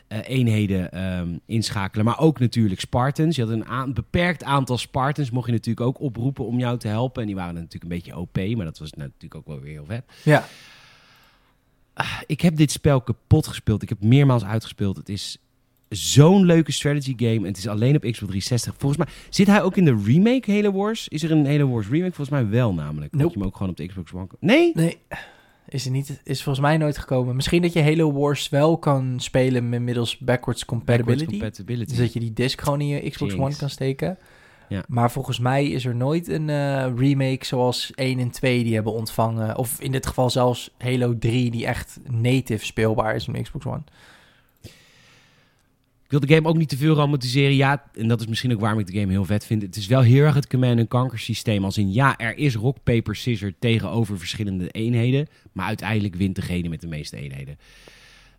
ODST-eenheden 0.10 0.91
ehm, 0.91 1.38
inschakelen. 1.45 2.05
Maar 2.05 2.20
ook 2.20 2.39
natuurlijk 2.39 2.80
Spartans. 2.80 3.36
Je 3.36 3.45
had 3.45 3.51
een 3.51 3.93
beperkt 3.93 4.43
aantal 4.43 4.78
Spartans, 4.78 5.32
mocht 5.32 5.45
je 5.45 5.51
natuurlijk 5.51 5.88
ook 5.88 5.99
oproepen 5.99 6.45
om 6.45 6.60
jou 6.60 6.78
te 6.78 6.88
helpen. 6.88 7.22
En 7.22 7.28
die 7.28 7.36
waren 7.36 7.53
natuurlijk 7.53 7.84
een 7.84 7.89
beetje 7.89 8.18
OP, 8.18 8.55
maar 8.55 8.66
dat 8.66 8.78
was 8.78 8.91
natuurlijk 8.93 9.36
ook 9.36 9.47
wel 9.47 9.60
weer 9.60 9.72
heel 9.72 9.86
vet. 9.86 10.03
Ja. 10.24 10.45
Ik 12.26 12.41
heb 12.41 12.55
dit 12.55 12.72
spel 12.72 13.01
kapot 13.01 13.47
gespeeld. 13.47 13.82
Ik 13.82 13.89
heb 13.89 14.01
meermaals 14.01 14.43
uitgespeeld. 14.43 14.97
Het 14.97 15.10
is 15.10 15.38
zo'n 15.89 16.45
leuke 16.45 16.72
strategy 16.72 17.14
game. 17.18 17.36
En 17.36 17.43
het 17.43 17.58
is 17.58 17.68
alleen 17.68 17.95
op 17.95 18.01
Xbox 18.01 18.18
360. 18.18 18.74
Volgens 18.78 19.03
mij 19.05 19.14
zit 19.30 19.47
hij 19.47 19.62
ook 19.62 19.78
in 19.78 19.86
de 19.86 20.01
remake 20.05 20.51
Halo 20.51 20.72
Wars. 20.72 21.08
Is 21.08 21.24
er 21.24 21.32
een 21.32 21.45
Halo 21.45 21.68
Wars 21.68 21.88
remake? 21.88 22.14
Volgens 22.14 22.39
mij 22.39 22.49
wel 22.49 22.74
namelijk. 22.74 23.12
Dat 23.12 23.22
Nope. 23.22 23.34
je 23.34 23.39
hem 23.39 23.47
ook 23.47 23.55
gewoon 23.55 23.72
op 23.72 23.78
de 23.78 23.86
Xbox 23.86 24.14
One 24.14 24.28
Nee? 24.39 24.72
Nee, 24.74 24.97
is 25.70 25.86
er 25.86 25.91
niet. 25.91 26.22
Is 26.24 26.43
volgens 26.43 26.65
mij 26.65 26.78
nooit 26.78 26.97
gekomen. 26.97 27.36
Misschien 27.36 27.61
dat 27.61 27.74
je 27.74 27.84
Halo 27.84 28.13
Wars 28.13 28.49
wel 28.49 28.78
kan 28.78 29.20
spelen 29.20 29.70
met 29.70 29.82
middels 29.82 30.18
backwards 30.18 30.65
compatibility. 30.65 31.26
Backwards 31.26 31.57
compatibility. 31.57 31.89
Dus 31.89 31.97
dat 31.97 32.13
je 32.13 32.20
die 32.20 32.34
disc 32.34 32.61
gewoon 32.61 32.82
in 32.82 32.88
je 32.88 33.09
Xbox 33.09 33.32
Jinx. 33.32 33.45
One 33.45 33.55
kan 33.55 33.70
steken. 33.70 34.18
Ja. 34.70 34.84
Maar 34.88 35.11
volgens 35.11 35.39
mij 35.39 35.68
is 35.68 35.86
er 35.86 35.95
nooit 35.95 36.28
een 36.28 36.49
eh, 36.49 36.86
remake 36.95 37.45
zoals 37.45 37.91
1 37.95 38.20
en 38.20 38.32
2 38.32 38.63
die 38.63 38.74
hebben 38.74 38.93
ontvangen. 38.93 39.57
Of 39.57 39.82
in 39.82 39.91
dit 39.91 40.05
geval 40.05 40.30
zelfs 40.30 40.74
Halo 40.78 41.18
3 41.18 41.51
die 41.51 41.65
echt 41.65 41.99
native 42.09 42.65
speelbaar 42.65 43.15
is 43.15 43.28
op 43.28 43.41
Xbox 43.41 43.65
One. 43.65 43.84
Ik 46.08 46.14
wil 46.14 46.20
de 46.28 46.34
game 46.36 46.47
ook 46.47 46.58
niet 46.58 46.70
te 46.70 46.78
veel 46.78 46.95
romantiseren. 46.95 47.55
Ja, 47.55 47.84
en 47.93 48.08
dat 48.08 48.20
is 48.20 48.28
misschien 48.28 48.53
ook 48.53 48.60
waarom 48.60 48.80
ik 48.80 48.86
de 48.88 48.99
game 48.99 49.12
heel 49.12 49.26
vet 49.26 49.45
vind. 49.45 49.62
Het 49.62 49.76
is 49.76 49.88
wel 49.88 50.01
heel 50.01 50.24
erg 50.24 50.36
het 50.36 50.47
command 50.47 50.80
en 50.80 50.88
conquer 50.88 51.20
systeem. 51.20 51.64
Als 51.64 51.78
in, 51.78 51.93
ja, 51.93 52.18
er 52.18 52.38
is 52.38 52.55
rock, 52.55 52.78
paper, 52.84 53.16
scissor 53.16 53.53
tegenover 53.60 54.18
verschillende 54.20 54.70
eenheden. 54.70 55.28
Maar 55.51 55.66
uiteindelijk 55.66 56.16
wint 56.16 56.36
degene 56.36 56.70
met 56.70 56.82
de 56.82 56.88
meeste 56.88 57.18
eenheden. 57.18 57.58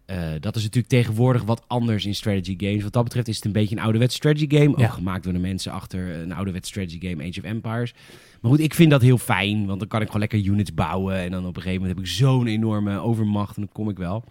Eh, 0.07 0.31
dat 0.41 0.57
is 0.57 0.63
natuurlijk 0.63 0.93
tegenwoordig 0.93 1.43
wat 1.43 1.65
anders 1.67 2.07
in 2.07 2.15
strategy 2.15 2.57
games. 2.59 2.83
Wat 2.83 2.93
dat 2.93 3.05
betreft 3.05 3.29
is 3.29 3.37
het 3.37 3.45
een 3.45 3.53
beetje 3.53 3.77
een 3.77 3.83
ouderwets 3.83 4.15
strategy 4.15 4.57
game. 4.57 4.75
Ja. 4.77 4.87
Ook 4.87 4.93
gemaakt 4.93 5.25
door 5.25 5.33
de 5.33 5.39
mensen 5.39 5.73
achter 5.73 6.21
een 6.21 6.33
ouderwets 6.33 6.69
strategy 6.69 7.09
game, 7.09 7.29
Age 7.29 7.39
of 7.41 7.45
Empires. 7.47 7.95
Maar 8.41 8.51
goed, 8.51 8.61
ik 8.61 8.75
vind 8.75 8.91
dat 8.91 9.03
heel 9.03 9.19
fijn. 9.19 9.67
Want 9.67 9.79
dan 9.79 9.89
kan 9.89 10.01
ik 10.01 10.07
gewoon 10.07 10.21
lekker 10.21 10.45
units 10.45 10.75
bouwen. 10.75 11.17
En 11.17 11.31
dan 11.31 11.47
op 11.47 11.57
een 11.57 11.63
gegeven 11.63 11.81
moment 11.81 11.99
heb 11.99 12.07
ik 12.07 12.13
zo'n 12.13 12.47
enorme 12.47 12.99
overmacht. 12.99 13.57
En 13.57 13.63
dan 13.63 13.73
kom 13.73 13.89
ik 13.89 13.97
wel. 13.97 14.25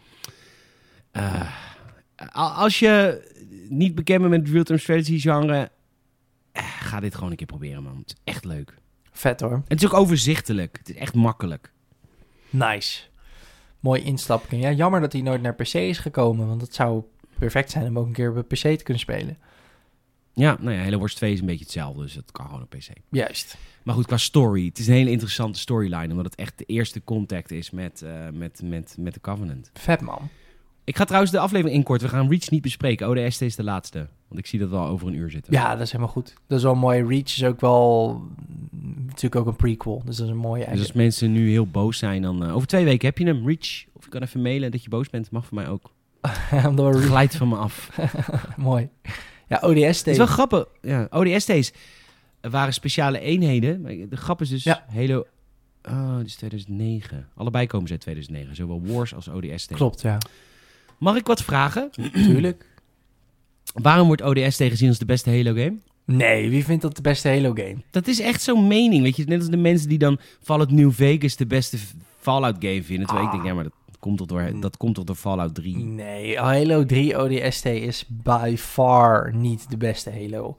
A- 1.18 1.76
als 2.34 2.80
je 2.80 3.22
niet 3.70 3.96
bekend 3.96 4.20
bent 4.20 4.44
met 4.44 4.50
real-time 4.54 4.80
strategy 4.80 5.20
genre... 5.20 5.72
eh, 6.52 6.64
ga 6.80 7.00
dit 7.00 7.16
gewoon 7.16 7.30
een 7.30 7.36
keer 7.38 7.48
proberen, 7.48 7.84
man. 7.84 7.98
Het 7.98 8.10
is 8.10 8.16
echt 8.24 8.46
leuk. 8.46 8.74
Vet 9.12 9.40
hoor. 9.40 9.52
En 9.52 9.64
het 9.68 9.82
is 9.82 9.86
ook 9.86 9.94
overzichtelijk. 9.94 10.78
Het 10.78 10.90
is 10.90 10.96
echt 10.96 11.14
makkelijk. 11.14 11.72
Nice. 12.50 13.04
Mooi 13.80 14.04
instappen. 14.04 14.58
Ja, 14.58 14.72
jammer 14.72 15.00
dat 15.02 15.14
hij 15.14 15.22
nooit 15.22 15.42
naar 15.42 15.56
PC 15.56 15.74
is 15.74 15.98
gekomen. 15.98 16.48
Want 16.48 16.62
het 16.62 16.76
zou 16.76 17.04
perfect 17.40 17.72
zijn 17.72 17.88
om 17.88 18.00
ook 18.00 18.06
een 18.06 18.14
keer 18.14 18.30
op 18.30 18.36
een 18.36 18.48
PC 18.48 18.78
te 18.78 18.84
kunnen 18.84 19.00
spelen. 19.00 19.38
Ja, 20.34 20.58
nou 20.60 20.76
ja, 20.76 20.82
Halo 20.84 21.00
Wars 21.00 21.16
2 21.16 21.34
is 21.34 21.40
een 21.40 21.46
beetje 21.46 21.64
hetzelfde, 21.64 22.02
dus 22.02 22.14
dat 22.14 22.32
kan 22.32 22.46
gewoon 22.46 22.62
op 22.62 22.70
PC. 22.70 22.88
Juist. 23.10 23.58
Maar 23.84 23.96
goed, 23.96 24.06
qua 24.06 24.18
story. 24.18 24.66
Het 24.66 24.78
is 24.78 24.88
een 24.88 24.94
hele 24.94 25.10
interessante 25.12 25.60
storyline, 25.60 26.10
omdat 26.10 26.26
het 26.26 26.36
echt 26.36 26.58
de 26.58 26.64
eerste 26.64 27.04
contact 27.04 27.52
is 27.52 27.70
met, 27.70 28.02
eh, 28.02 28.28
met, 28.34 28.62
met, 28.64 28.96
met 29.00 29.14
de 29.14 29.22
Covenant. 29.22 29.72
Vet 29.74 30.02
man. 30.02 30.30
Ik 30.88 30.96
ga 30.98 31.04
trouwens 31.06 31.32
de 31.32 31.40
aflevering 31.40 31.78
inkorten. 31.78 32.08
We 32.08 32.14
gaan 32.14 32.30
Reach 32.30 32.50
niet 32.50 32.62
bespreken. 32.62 33.08
ODST 33.08 33.42
is 33.42 33.56
de 33.56 33.64
laatste. 33.64 34.08
Want 34.28 34.40
ik 34.40 34.46
zie 34.46 34.60
dat 34.60 34.70
we 34.70 34.76
al 34.76 34.88
over 34.88 35.08
een 35.08 35.14
uur 35.14 35.30
zitten. 35.30 35.54
Ja, 35.54 35.72
dat 35.72 35.82
is 35.82 35.92
helemaal 35.92 36.14
goed. 36.14 36.34
Dat 36.48 36.58
is 36.58 36.64
wel 36.64 36.76
mooi. 36.76 37.04
Reach 37.04 37.24
is 37.24 37.44
ook 37.44 37.62
wel 37.62 38.22
natuurlijk 39.06 39.36
ook 39.36 39.46
een 39.48 39.56
prequel. 39.56 40.02
Dus 40.06 40.16
dat 40.16 40.26
is 40.26 40.32
een 40.32 40.38
mooie 40.40 40.66
Dus 40.72 40.80
als 40.80 40.92
mensen 40.92 41.32
nu 41.32 41.50
heel 41.50 41.68
boos 41.68 41.98
zijn, 41.98 42.22
dan... 42.22 42.44
eh, 42.44 42.56
over 42.56 42.68
twee 42.68 42.84
weken 42.86 43.08
heb 43.08 43.18
je 43.18 43.26
hem, 43.26 43.46
Reach. 43.48 43.86
Of 43.94 44.04
je 44.04 44.10
kan 44.10 44.22
even 44.22 44.42
mailen 44.42 44.72
dat 44.72 44.84
je 44.84 44.90
boos 44.90 45.10
bent. 45.10 45.32
Mag 45.32 45.46
voor 45.46 45.56
mij 45.58 45.68
ook. 45.68 45.92
Reach- 46.76 47.06
Glijdt 47.06 47.36
van 47.36 47.48
me 47.48 47.56
af. 47.56 47.90
mooi. 48.58 48.90
Ja, 49.48 49.58
ODST. 49.62 50.00
Het 50.06 50.08
is 50.08 50.18
wel 50.18 50.26
grappig. 50.26 50.66
Ja, 50.82 51.08
ODST's 51.10 51.72
waren 52.42 52.74
speciale 52.74 53.20
eenheden. 53.20 53.82
Maar 53.82 53.92
De 54.10 54.18
grap 54.18 54.42
is 54.42 54.50
dus 54.50 54.64
Ja. 54.64 54.86
Halo... 54.94 55.26
Oh, 55.90 56.18
dit 56.18 56.26
is 56.26 56.36
2009. 56.36 57.28
Allebei 57.36 57.68
komen 57.68 57.88
ze 57.88 57.94
uit 57.94 58.02
2009. 58.02 58.56
Zowel 58.56 58.82
Wars 58.86 59.16
als 59.16 59.28
ODST. 59.28 59.72
Klopt, 59.74 60.02
ja. 60.02 60.18
Mag 60.98 61.16
ik 61.16 61.28
wat 61.28 61.44
vragen? 61.44 61.90
Tuurlijk. 62.14 62.66
Waarom 63.74 64.08
wordt 64.08 64.22
ODST 64.22 64.64
gezien 64.64 64.90
als 64.90 64.98
de 64.98 65.06
beste 65.06 65.30
Halo 65.30 65.54
game? 65.54 65.78
Nee, 66.06 66.50
wie 66.50 66.66
vindt 66.66 66.82
dat 66.82 66.96
de 66.96 67.02
beste 67.02 67.28
Halo 67.28 67.54
game? 67.54 67.78
Dat 67.92 68.08
is 68.08 68.20
echt 68.20 68.42
zo'n 68.42 68.68
mening, 68.68 69.04
weet 69.04 69.16
je. 69.16 69.24
Net 69.26 69.40
als 69.40 69.50
de 69.50 69.58
mensen 69.58 69.90
die 69.90 69.98
dan 69.98 70.20
Fallout 70.42 70.72
New 70.72 70.92
Vegas 70.92 71.36
de 71.36 71.48
beste 71.48 71.78
Fallout 72.20 72.56
game 72.60 72.84
vinden. 72.84 73.06
Terwijl 73.06 73.28
ik 73.28 73.34
denk, 73.34 73.46
ja, 73.46 73.54
maar 73.54 73.64
dat 73.64 73.74
komt 74.00 74.18
toch 74.18 74.28
door, 74.28 74.60
dat 74.60 74.78
komt 74.78 75.08
door 75.08 75.16
Fallout 75.16 75.56
3. 75.56 75.78
Nee, 75.78 76.38
Halo 76.38 76.86
3 76.86 77.18
ODST 77.18 77.66
is 77.66 78.06
by 78.08 78.56
far 78.58 79.36
niet 79.36 79.70
de 79.70 79.78
beste 79.78 80.12
Halo. 80.12 80.56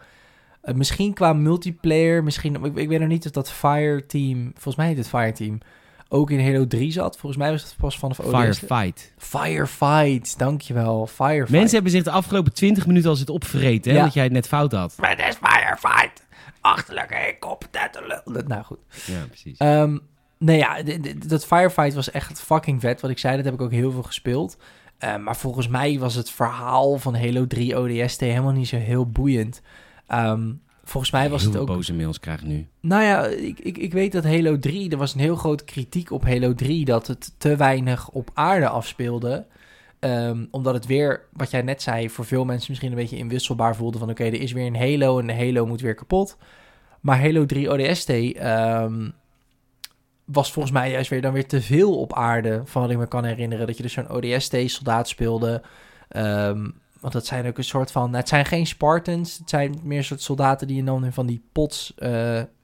Eh, 0.61 0.75
misschien 0.75 1.13
qua 1.13 1.33
multiplayer, 1.33 2.25
misschien, 2.25 2.65
ik, 2.65 2.77
ik 2.77 2.89
weet 2.89 3.01
nog 3.01 3.09
niet 3.09 3.27
of 3.27 3.33
dat 3.33 3.51
Fireteam, 3.51 4.51
volgens 4.53 4.77
mij 4.77 4.87
heet 4.87 4.97
het 4.97 5.09
Fireteam, 5.09 5.59
ook 6.09 6.31
in 6.31 6.45
Halo 6.45 6.67
3 6.67 6.93
zat. 6.93 7.19
Volgens 7.19 7.43
mij 7.43 7.51
was 7.51 7.63
het 7.63 7.75
pas 7.77 7.99
vanaf 7.99 8.21
ODST. 8.21 8.35
Firefight. 8.37 9.13
Firefight, 9.19 10.39
dankjewel. 10.39 11.07
Firefight. 11.07 11.51
Mensen 11.51 11.75
hebben 11.75 11.93
zich 11.93 12.03
de 12.03 12.11
afgelopen 12.11 12.53
20 12.53 12.87
minuten 12.87 13.11
al 13.11 13.17
zitten 13.17 13.35
opvreten, 13.35 13.93
hè, 13.93 13.99
Ja. 13.99 14.05
dat 14.05 14.15
jij 14.15 14.25
het 14.25 14.33
net 14.33 14.47
fout 14.49 14.73
had. 14.73 14.95
Het 15.01 15.19
is 15.19 15.39
Firefight. 15.43 16.27
Achterlijke, 16.61 17.15
incompetente 17.33 18.21
lul. 18.25 18.43
Nou 18.47 18.63
goed. 18.65 18.79
Ja, 19.07 19.25
precies. 19.27 19.59
Ehm, 19.59 19.99
nee, 20.39 20.59
ja, 20.59 20.83
dat 21.27 21.47
Firefight 21.47 21.95
was 21.95 22.11
echt 22.11 22.41
fucking 22.41 22.81
vet. 22.81 23.01
Wat 23.01 23.11
ik 23.11 23.19
zei, 23.19 23.37
dat 23.37 23.45
heb 23.45 23.55
ik 23.55 23.61
ook 23.61 23.71
heel 23.73 23.91
veel 23.91 24.03
gespeeld. 24.03 24.57
Eh, 24.99 25.17
maar 25.17 25.37
volgens 25.37 25.69
mij 25.69 25.99
was 25.99 26.15
het 26.15 26.31
verhaal 26.31 26.99
van 26.99 27.17
Halo 27.17 27.47
3 27.47 27.77
ODST 27.79 28.21
helemaal 28.21 28.53
niet 28.53 28.69
zo 28.69 28.77
heel 28.77 29.07
boeiend. 29.11 29.63
Ehm, 30.07 30.53
volgens 30.89 31.13
mij 31.13 31.31
was 31.31 31.43
Heel 31.43 31.51
het 31.51 31.61
ook... 31.61 31.67
boze 31.67 31.95
mails 31.95 32.21
krijg 32.21 32.41
ik 32.41 32.47
nu. 32.47 32.67
Nou 32.81 33.03
ja, 33.03 33.27
ik, 33.27 33.61
ik, 33.61 33.79
ik 33.79 33.93
weet 33.93 34.13
dat 34.13 34.25
Halo 34.25 34.59
3... 34.59 34.91
Er 34.91 34.97
was 34.97 35.15
een 35.15 35.21
heel 35.21 35.37
grote 35.37 35.65
kritiek 35.65 36.11
op 36.11 36.25
Halo 36.25 36.55
3... 36.55 36.85
dat 36.85 37.07
het 37.07 37.33
te 37.39 37.57
weinig 37.57 38.09
op 38.09 38.31
aarde 38.35 38.69
afspeelde. 38.69 39.47
Ehm, 39.99 40.45
omdat 40.51 40.75
het 40.75 40.87
weer, 40.87 41.27
wat 41.33 41.51
jij 41.51 41.63
net 41.63 41.83
zei... 41.83 42.11
voor 42.11 42.25
veel 42.25 42.45
mensen 42.45 42.67
misschien 42.69 42.91
een 42.91 42.99
beetje 42.99 43.17
inwisselbaar 43.17 43.77
voelde... 43.77 43.99
van 43.99 44.11
oké, 44.11 44.25
er 44.25 44.41
is 44.41 44.53
weer 44.53 44.67
een 44.67 44.77
Halo 44.77 45.19
en 45.19 45.27
de 45.27 45.35
Halo 45.35 45.67
moet 45.67 45.81
weer 45.81 45.95
kapot. 45.95 46.37
Maar 47.01 47.21
Halo 47.21 47.47
3 47.47 47.73
ODST... 47.73 48.09
ehm, 48.11 49.11
was 50.25 50.53
volgens 50.53 50.75
mij 50.75 50.91
juist 50.91 51.11
weer 51.11 51.23
dan 51.23 51.33
weer 51.33 51.49
te 51.49 51.61
veel 51.61 51.99
op 51.99 52.15
aarde... 52.15 52.63
van 52.65 52.83
wat 52.83 52.91
ik 52.91 52.99
me 52.99 53.09
kan 53.09 53.25
herinneren. 53.25 53.67
Dat 53.67 53.77
je 53.77 53.83
dus 53.83 53.93
zo'n 53.93 54.11
ODST-soldaat 54.11 55.09
speelde... 55.09 55.63
Ehm, 56.09 56.67
want 57.01 57.13
dat 57.13 57.27
zijn 57.27 57.47
ook 57.47 57.59
een 57.59 57.65
soort 57.65 57.91
van... 57.91 58.15
Het 58.15 58.29
zijn 58.29 58.45
geen 58.45 58.67
Spartans. 58.67 59.39
Het 59.39 59.51
zijn 59.51 59.81
meer 59.83 60.05
soort 60.05 60.23
soldaten 60.23 60.67
die 60.67 60.85
dan 60.85 61.05
in 61.05 61.13
van 61.13 61.27
die 61.27 61.43
pots... 61.53 61.95
eh, 61.97 62.11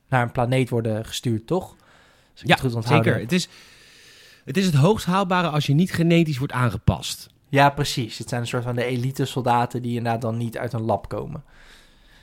naar 0.09 0.23
een 0.23 0.33
planeet 0.33 0.69
worden 0.69 1.05
gestuurd, 1.07 1.47
toch? 1.47 1.77
Als 2.33 2.43
ik 2.43 2.49
Ja, 2.49 2.55
het 2.55 2.65
goed 2.65 2.75
onthouden 2.75 3.05
zeker. 3.13 3.23
Het 3.23 3.33
is, 3.33 3.49
het 4.45 4.57
is 4.57 4.67
het 4.67 4.75
hoogst 4.75 5.07
haalbare 5.07 5.49
als 5.49 5.67
je 5.67 5.75
niet 5.75 5.93
genetisch 5.93 6.39
wordt 6.39 6.53
aangepast. 6.53 7.29
Ja, 7.49 7.71
precies. 7.71 8.19
Het 8.19 8.29
zijn 8.29 8.41
een 8.41 8.47
soort 8.47 8.63
van 8.65 8.75
de 8.75 8.85
elite 8.85 9.25
soldaten 9.25 9.83
die 9.83 9.97
inderdaad 9.97 10.21
dan 10.21 10.37
niet 10.37 10.59
uit 10.59 10.73
een 10.73 10.83
lab 10.83 11.09
komen. 11.09 11.45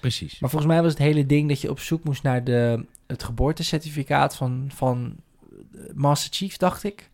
Precies. 0.02 0.40
Maar 0.40 0.50
volgens 0.50 0.72
mij 0.72 0.82
was 0.82 0.92
het 0.92 1.02
hele 1.02 1.26
ding 1.26 1.48
dat 1.50 1.62
je 1.62 1.70
op 1.70 1.80
zoek 1.80 2.04
moest 2.04 2.24
naar 2.24 2.44
de, 2.44 2.86
het 3.08 3.24
geboortecertificaat 3.24 4.36
van, 4.36 4.72
van 4.74 5.16
Master 5.94 6.34
Chief, 6.34 6.58
dacht 6.58 6.84
ik. 6.84 7.10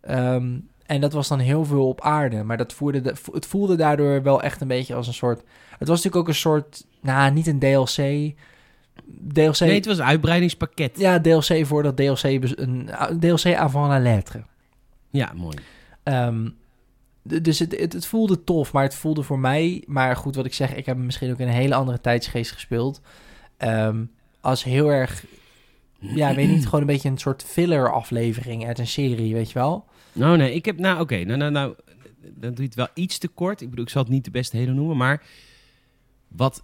Ehm, 0.00 0.58
en 0.92 1.00
dat 1.00 1.12
was 1.12 1.28
dan 1.28 1.38
heel 1.38 1.64
veel 1.64 1.88
op 1.88 2.00
aarde. 2.00 2.42
Maar 2.42 2.56
dat 2.56 2.72
voerde 2.72 3.00
de, 3.00 3.14
het 3.32 3.46
voelde 3.46 3.76
daardoor 3.76 4.22
wel 4.22 4.42
echt 4.42 4.60
een 4.60 4.68
beetje 4.68 4.94
als 4.94 5.06
een 5.06 5.14
soort... 5.14 5.42
Het 5.78 5.88
was 5.88 5.96
natuurlijk 5.96 6.16
ook 6.16 6.28
een 6.28 6.34
soort... 6.34 6.86
Nou, 7.00 7.32
niet 7.32 7.46
een 7.46 7.58
DLC. 7.58 8.34
DLC... 9.32 9.58
Nee, 9.58 9.74
het 9.74 9.86
was 9.86 9.98
een 9.98 10.04
uitbreidingspakket. 10.04 10.98
Ja, 10.98 11.20
DLC 11.20 11.66
voor 11.66 11.82
dat 11.82 11.96
DLC... 11.96 12.22
Een 12.22 12.90
DLC 13.20 13.54
avant 13.54 13.88
la 13.88 13.98
lettre. 13.98 14.44
Ja, 15.10 15.32
mooi. 15.36 15.56
Ehm, 16.02 16.48
dus 17.22 17.58
het, 17.58 17.78
het, 17.78 17.92
het 17.92 18.06
voelde 18.06 18.44
tof, 18.44 18.72
maar 18.72 18.82
het 18.82 18.94
voelde 18.94 19.22
voor 19.22 19.38
mij... 19.38 19.84
Maar 19.86 20.16
goed, 20.16 20.34
wat 20.34 20.46
ik 20.46 20.54
zeg, 20.54 20.74
ik 20.74 20.86
heb 20.86 20.96
misschien 20.96 21.32
ook 21.32 21.38
in 21.38 21.48
een 21.48 21.54
hele 21.54 21.74
andere 21.74 22.00
tijdsgeest 22.00 22.52
gespeeld. 22.52 23.00
Ehm, 23.56 24.04
als 24.40 24.64
heel 24.64 24.92
erg... 24.92 25.24
Ja, 26.02 26.34
weet 26.34 26.48
niet, 26.48 26.64
gewoon 26.66 26.80
een 26.80 26.86
beetje 26.86 27.08
een 27.08 27.18
soort 27.18 27.42
filler 27.44 27.92
aflevering 27.92 28.66
uit 28.66 28.78
een 28.78 28.86
serie, 28.86 29.34
weet 29.34 29.48
je 29.48 29.54
wel? 29.58 29.84
Nou, 30.12 30.36
nee, 30.36 30.54
ik 30.54 30.64
heb... 30.64 30.78
Nou, 30.78 31.00
oké. 31.00 31.24
nou, 31.24 31.38
nou, 31.38 31.50
nou, 31.50 31.74
dan 32.20 32.50
doe 32.50 32.56
je 32.56 32.62
het 32.62 32.74
wel 32.74 32.88
iets 32.94 33.18
te 33.18 33.28
kort. 33.28 33.60
Ik 33.60 33.70
bedoel, 33.70 33.84
ik 33.84 33.90
zal 33.90 34.02
het 34.02 34.10
niet 34.10 34.24
de 34.24 34.30
beste 34.30 34.56
Halo 34.58 34.72
noemen, 34.72 34.96
maar... 34.96 35.22
Wat 36.28 36.62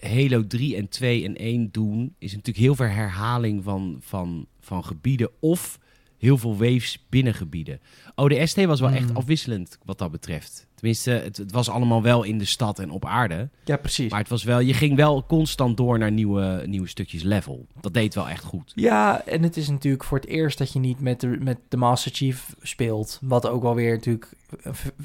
Halo 0.00 0.46
3 0.46 0.76
en 0.76 0.88
2 0.88 1.24
en 1.24 1.36
1 1.36 1.68
doen... 1.72 2.14
is 2.18 2.30
natuurlijk 2.30 2.64
heel 2.64 2.74
veel 2.74 2.86
herhaling 2.86 3.64
van, 3.64 3.96
van, 4.00 4.46
van 4.60 4.84
gebieden... 4.84 5.30
of 5.40 5.78
heel 6.18 6.38
veel 6.38 6.56
waves 6.56 7.06
binnen 7.08 7.34
gebieden. 7.34 7.80
ODST 8.14 8.64
was 8.64 8.80
wel 8.80 8.90
echt 8.90 9.10
Mm. 9.10 9.16
afwisselend 9.16 9.78
wat 9.84 9.98
dat 9.98 10.10
betreft. 10.10 10.66
Tenminste, 10.82 11.10
het, 11.10 11.36
het 11.36 11.52
was 11.52 11.68
allemaal 11.70 12.02
wel 12.02 12.22
in 12.22 12.38
de 12.38 12.44
stad 12.44 12.78
en 12.78 12.90
op 12.90 13.04
aarde. 13.06 13.48
Ja, 13.64 13.76
precies. 13.76 14.10
Maar 14.10 14.20
het 14.20 14.28
was 14.28 14.42
wel, 14.42 14.60
je 14.60 14.74
ging 14.74 14.96
wel 14.96 15.26
constant 15.26 15.76
door 15.76 15.98
naar 15.98 16.12
nieuwe, 16.12 16.62
nieuwe 16.66 16.88
stukjes 16.88 17.22
level. 17.22 17.66
Dat 17.80 17.94
deed 17.94 18.14
wel 18.14 18.28
echt 18.28 18.44
goed. 18.44 18.72
Ja, 18.74 19.22
en 19.26 19.42
het 19.42 19.56
is 19.56 19.68
natuurlijk 19.68 20.04
voor 20.04 20.18
het 20.18 20.26
eerst 20.26 20.58
dat 20.58 20.72
je 20.72 20.78
niet 20.78 21.00
met 21.00 21.20
de, 21.20 21.26
met 21.26 21.58
de 21.68 21.76
Master 21.76 22.12
Chief 22.14 22.54
speelt. 22.62 23.18
Wat 23.20 23.46
ook 23.46 23.62
wel 23.62 23.74
weer 23.74 23.94
natuurlijk 23.94 24.28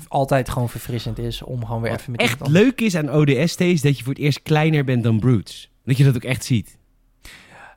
altijd 0.08 0.50
gewoon 0.50 0.70
verfrissend 0.70 1.20
is 1.20 1.42
om 1.42 1.66
gewoon 1.66 1.82
weer 1.82 1.92
Wat 1.92 2.00
even 2.00 2.12
met 2.12 2.22
echt 2.22 2.32
iemand 2.32 2.52
leuk 2.52 2.82
is 2.82 2.96
aan 2.96 3.12
ODST 3.12 3.60
is 3.60 3.82
dat 3.82 3.98
je 3.98 4.04
voor 4.04 4.14
het 4.14 4.22
eerst 4.22 4.42
kleiner 4.42 4.84
bent 4.84 5.04
dan 5.04 5.20
Brutes. 5.20 5.70
Dat 5.84 5.98
je 5.98 6.04
dat 6.04 6.16
ook 6.16 6.24
echt 6.24 6.46
ziet. 6.46 6.78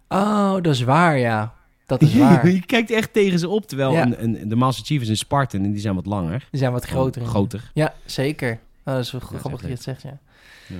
Oh, 0.08 0.52
dat 0.52 0.74
is 0.74 0.82
waar, 0.82 1.18
ja. 1.18 1.54
Dat 1.90 2.02
is 2.02 2.14
waar. 2.24 2.48
je 2.50 2.66
kijkt 2.66 2.90
echt 2.90 3.12
tegen 3.12 3.38
ze 3.38 3.48
op. 3.48 3.66
Terwijl 3.66 3.92
Ja. 3.92 4.02
een, 4.06 4.22
een, 4.40 4.48
de 4.48 4.56
Master 4.56 4.84
Chief 4.84 5.00
is 5.02 5.08
een 5.08 5.16
Spartan 5.16 5.64
en 5.64 5.70
die 5.72 5.80
zijn 5.80 5.94
wat 5.94 6.06
langer. 6.06 6.46
Die 6.50 6.60
zijn 6.60 6.72
wat 6.72 6.84
groter. 6.84 7.24
Groter. 7.24 7.70
Ja, 7.74 7.94
zeker. 8.04 8.58
Oh, 8.84 8.94
dat 8.94 9.04
is 9.04 9.10
wel 9.10 9.20
grappig 9.20 9.50
dat 9.50 9.60
je 9.60 9.66
het 9.74 9.82
zegt, 9.82 10.02
ja. 10.02 10.18
Ja. 10.66 10.76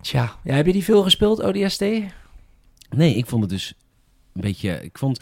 Tja, 0.00 0.34
ja, 0.44 0.54
heb 0.54 0.66
je 0.66 0.72
die 0.72 0.84
veel 0.84 1.02
gespeeld, 1.02 1.42
ODST? 1.42 1.80
Nee, 2.90 3.14
ik 3.14 3.26
vond 3.26 3.40
het 3.42 3.50
dus 3.50 3.74
een 4.34 4.40
beetje... 4.40 4.82
Ik 4.82 4.98
vond... 4.98 5.20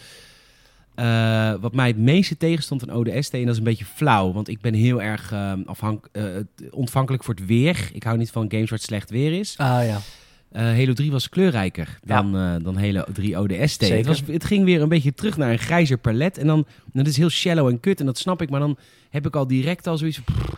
eh, 0.95 1.55
wat 1.61 1.75
mij 1.75 1.87
het 1.87 1.97
meeste 1.99 2.37
tegenstond 2.37 2.81
van 2.81 2.91
ODST, 2.95 3.35
en 3.35 3.41
dat 3.43 3.51
is 3.53 3.59
een 3.59 3.65
beetje 3.65 3.85
flauw, 3.85 4.33
want 4.33 4.49
ik 4.49 4.61
ben 4.61 4.75
heel 4.75 5.03
erg 5.03 5.33
afhank, 5.65 6.09
eh, 6.13 6.25
ontvankelijk 6.71 7.25
voor 7.25 7.35
het 7.35 7.47
weer. 7.47 7.91
Ik 7.93 8.03
hou 8.03 8.19
niet 8.19 8.31
van 8.31 8.51
games 8.51 8.71
waar 8.71 8.79
het 8.79 8.89
slecht 8.89 9.11
weer 9.11 9.39
is. 9.39 9.55
Ah 9.59 9.85
ja. 9.87 9.99
Eh, 10.53 10.63
Halo 10.63 10.93
3 10.93 11.11
was 11.11 11.29
kleurrijker 11.29 11.99
dan, 12.05 12.37
eh, 12.37 12.55
dan 12.63 12.79
Halo 12.79 13.05
3 13.13 13.39
ODST. 13.39 13.89
Het, 13.89 14.07
was, 14.07 14.23
het 14.27 14.45
ging 14.45 14.65
weer 14.65 14.83
een 14.83 14.89
beetje 14.89 15.15
terug 15.15 15.37
naar 15.37 15.51
een 15.53 15.59
grijzer 15.59 15.99
palet. 15.99 16.39
En 16.39 16.47
dan, 16.47 16.67
dat 16.93 17.07
is 17.07 17.17
heel 17.17 17.29
shallow 17.31 17.69
en 17.69 17.81
kut, 17.81 18.01
en 18.01 18.07
dat 18.07 18.19
snap 18.19 18.43
ik. 18.43 18.51
Maar 18.51 18.61
dan 18.61 18.79
heb 19.11 19.27
ik 19.27 19.37
al 19.37 19.47
direct 19.47 19.87
al 19.87 19.99
zoiets 19.99 20.21
pff, 20.21 20.57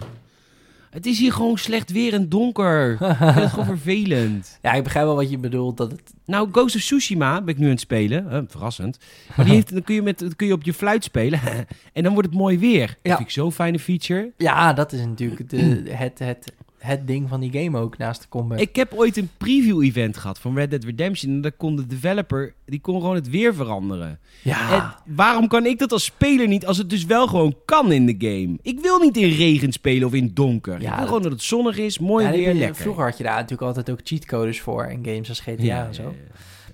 het 0.90 1.06
is 1.06 1.18
hier 1.18 1.32
gewoon 1.32 1.58
slecht 1.58 1.92
weer 1.92 2.12
en 2.14 2.28
donker. 2.28 2.92
Ik 2.92 2.98
vind 2.98 3.18
het 3.34 3.50
gewoon 3.50 3.66
vervelend. 3.76 4.58
Ja, 4.62 4.72
ik 4.72 4.82
begrijp 4.82 5.06
wel 5.06 5.14
wat 5.14 5.30
je 5.30 5.38
bedoelt. 5.38 5.76
Dat 5.76 5.90
het... 5.90 6.02
Nou, 6.24 6.48
Ghost 6.52 6.74
of 6.76 6.80
Tsushima 6.80 7.40
ben 7.42 7.54
ik 7.54 7.58
nu 7.60 7.64
aan 7.64 7.70
het 7.70 7.80
spelen. 7.80 8.30
Eh, 8.30 8.40
verrassend. 8.48 8.98
Maar 9.36 9.44
die 9.44 9.54
heeft, 9.58 9.72
dan, 9.72 9.82
kun 9.82 9.94
je 9.94 10.02
met, 10.02 10.24
kun 10.36 10.46
je 10.46 10.52
op 10.52 10.62
je 10.62 10.74
fluit 10.74 11.04
spelen. 11.04 11.40
en 11.92 12.02
dan 12.02 12.12
wordt 12.12 12.28
het 12.28 12.38
mooi 12.38 12.58
weer. 12.58 12.86
Dat 12.86 12.96
Ja. 13.02 13.16
vind 13.16 13.28
ik 13.28 13.34
zo'n 13.34 13.52
fijne 13.52 13.78
feature. 13.78 14.32
Ja, 14.36 14.72
dat 14.72 14.92
is 14.92 15.04
natuurlijk 15.04 15.50
de, 15.50 15.82
het, 15.90 16.18
het 16.18 16.52
het 16.80 17.06
ding 17.06 17.28
van 17.28 17.40
die 17.40 17.52
game 17.62 17.78
ook 17.78 17.98
naast 17.98 18.22
de 18.22 18.28
combat. 18.28 18.60
Ik 18.60 18.76
heb 18.76 18.92
ooit 18.94 19.16
een 19.16 19.30
preview-event 19.36 20.16
gehad 20.16 20.38
van 20.38 20.54
Red 20.54 20.70
Dead 20.70 20.84
Redemption. 20.84 21.32
En 21.32 21.40
daar 21.40 21.52
kon 21.52 21.76
de 21.76 21.86
developer, 21.86 22.54
die 22.64 22.80
kon 22.80 23.00
gewoon 23.00 23.14
het 23.14 23.30
weer 23.30 23.54
veranderen. 23.54 24.18
ja, 24.42 24.72
En 25.06 25.14
waarom 25.14 25.48
kan 25.48 25.66
ik 25.66 25.78
dat 25.78 25.92
als 25.92 26.04
speler 26.04 26.48
niet, 26.48 26.66
als 26.66 26.78
het 26.78 26.90
dus 26.90 27.04
wel 27.04 27.26
gewoon 27.26 27.54
kan 27.64 27.92
in 27.92 28.06
de 28.06 28.14
game? 28.18 28.58
Ik 28.62 28.80
wil 28.80 28.98
niet 28.98 29.16
in 29.16 29.28
regen 29.28 29.72
spelen 29.72 30.06
of 30.08 30.14
in 30.14 30.30
donker. 30.34 30.74
ik 30.74 30.80
Ja, 30.82 30.88
wil 30.88 30.96
dat- 30.98 31.06
gewoon 31.06 31.22
dat 31.22 31.32
het 31.32 31.42
zonnig 31.42 31.78
is, 31.78 31.98
mooi 31.98 32.24
Ja, 32.26 32.30
weer, 32.32 32.54
lekker. 32.54 32.76
Vroeger 32.76 33.04
had 33.04 33.16
je 33.18 33.24
daar 33.24 33.34
natuurlijk 33.34 33.62
altijd 33.62 33.90
ook 33.90 34.00
cheatcodes 34.04 34.60
voor 34.60 34.86
in 34.86 35.04
games 35.04 35.28
als 35.28 35.40
GTA 35.40 35.62
Ja, 35.62 35.86
en 35.86 35.94
zo. 35.94 36.02
ja. 36.02 36.08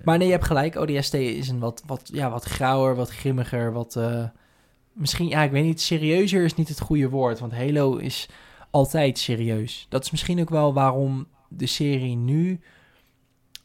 Maar 0.03 0.17
nee, 0.17 0.27
je 0.27 0.33
hebt 0.33 0.45
gelijk. 0.45 0.75
ODST 0.75 1.13
is 1.13 1.47
een 1.49 1.59
wat, 1.59 1.83
wat, 1.85 2.09
ja, 2.13 2.29
wat 2.29 2.43
grauwer, 2.43 2.95
wat 2.95 3.09
grimmiger, 3.09 3.73
wat... 3.73 3.95
eh, 3.95 4.23
misschien, 4.93 5.27
ja, 5.27 5.41
ik 5.43 5.51
weet 5.51 5.63
niet, 5.63 5.81
serieuzer 5.81 6.43
is 6.43 6.55
niet 6.55 6.67
het 6.69 6.79
goede 6.79 7.09
woord. 7.09 7.39
Want 7.39 7.53
Halo 7.53 7.95
is 7.95 8.29
altijd 8.69 9.17
serieus. 9.17 9.85
Dat 9.89 10.03
is 10.03 10.11
misschien 10.11 10.39
ook 10.39 10.49
wel 10.49 10.73
waarom 10.73 11.27
de 11.49 11.65
serie 11.65 12.15
nu... 12.15 12.59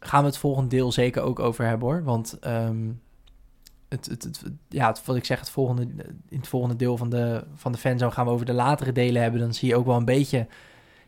Gaan 0.05 0.20
we 0.20 0.26
het 0.26 0.38
volgende 0.38 0.68
deel 0.68 0.92
zeker 0.92 1.22
ook 1.22 1.38
over 1.38 1.66
hebben, 1.66 1.88
hoor. 1.88 2.05
Want 2.05 2.38
ehm, 2.38 2.90
het, 3.88 4.07
het, 4.07 4.22
het, 4.22 4.42
ja, 4.68 4.88
het, 4.88 5.05
wat 5.05 5.16
ik 5.16 5.24
zeg, 5.24 5.38
het 5.38 5.50
volgende, 5.50 5.82
in 6.28 6.38
het 6.38 6.48
volgende 6.48 6.76
deel 6.76 6.96
van 6.96 7.09
de, 7.11 7.44
van 7.55 7.72
de 7.72 7.78
fanzone 7.78 8.11
gaan 8.12 8.24
we 8.26 8.30
over 8.32 8.46
de 8.46 8.53
latere 8.53 8.92
delen 8.92 9.22
hebben. 9.22 9.40
Dan 9.40 9.55
zie 9.55 9.68
je 9.68 9.76
ook 9.76 9.86
wel 9.86 9.96
een 9.96 10.05
beetje... 10.05 10.46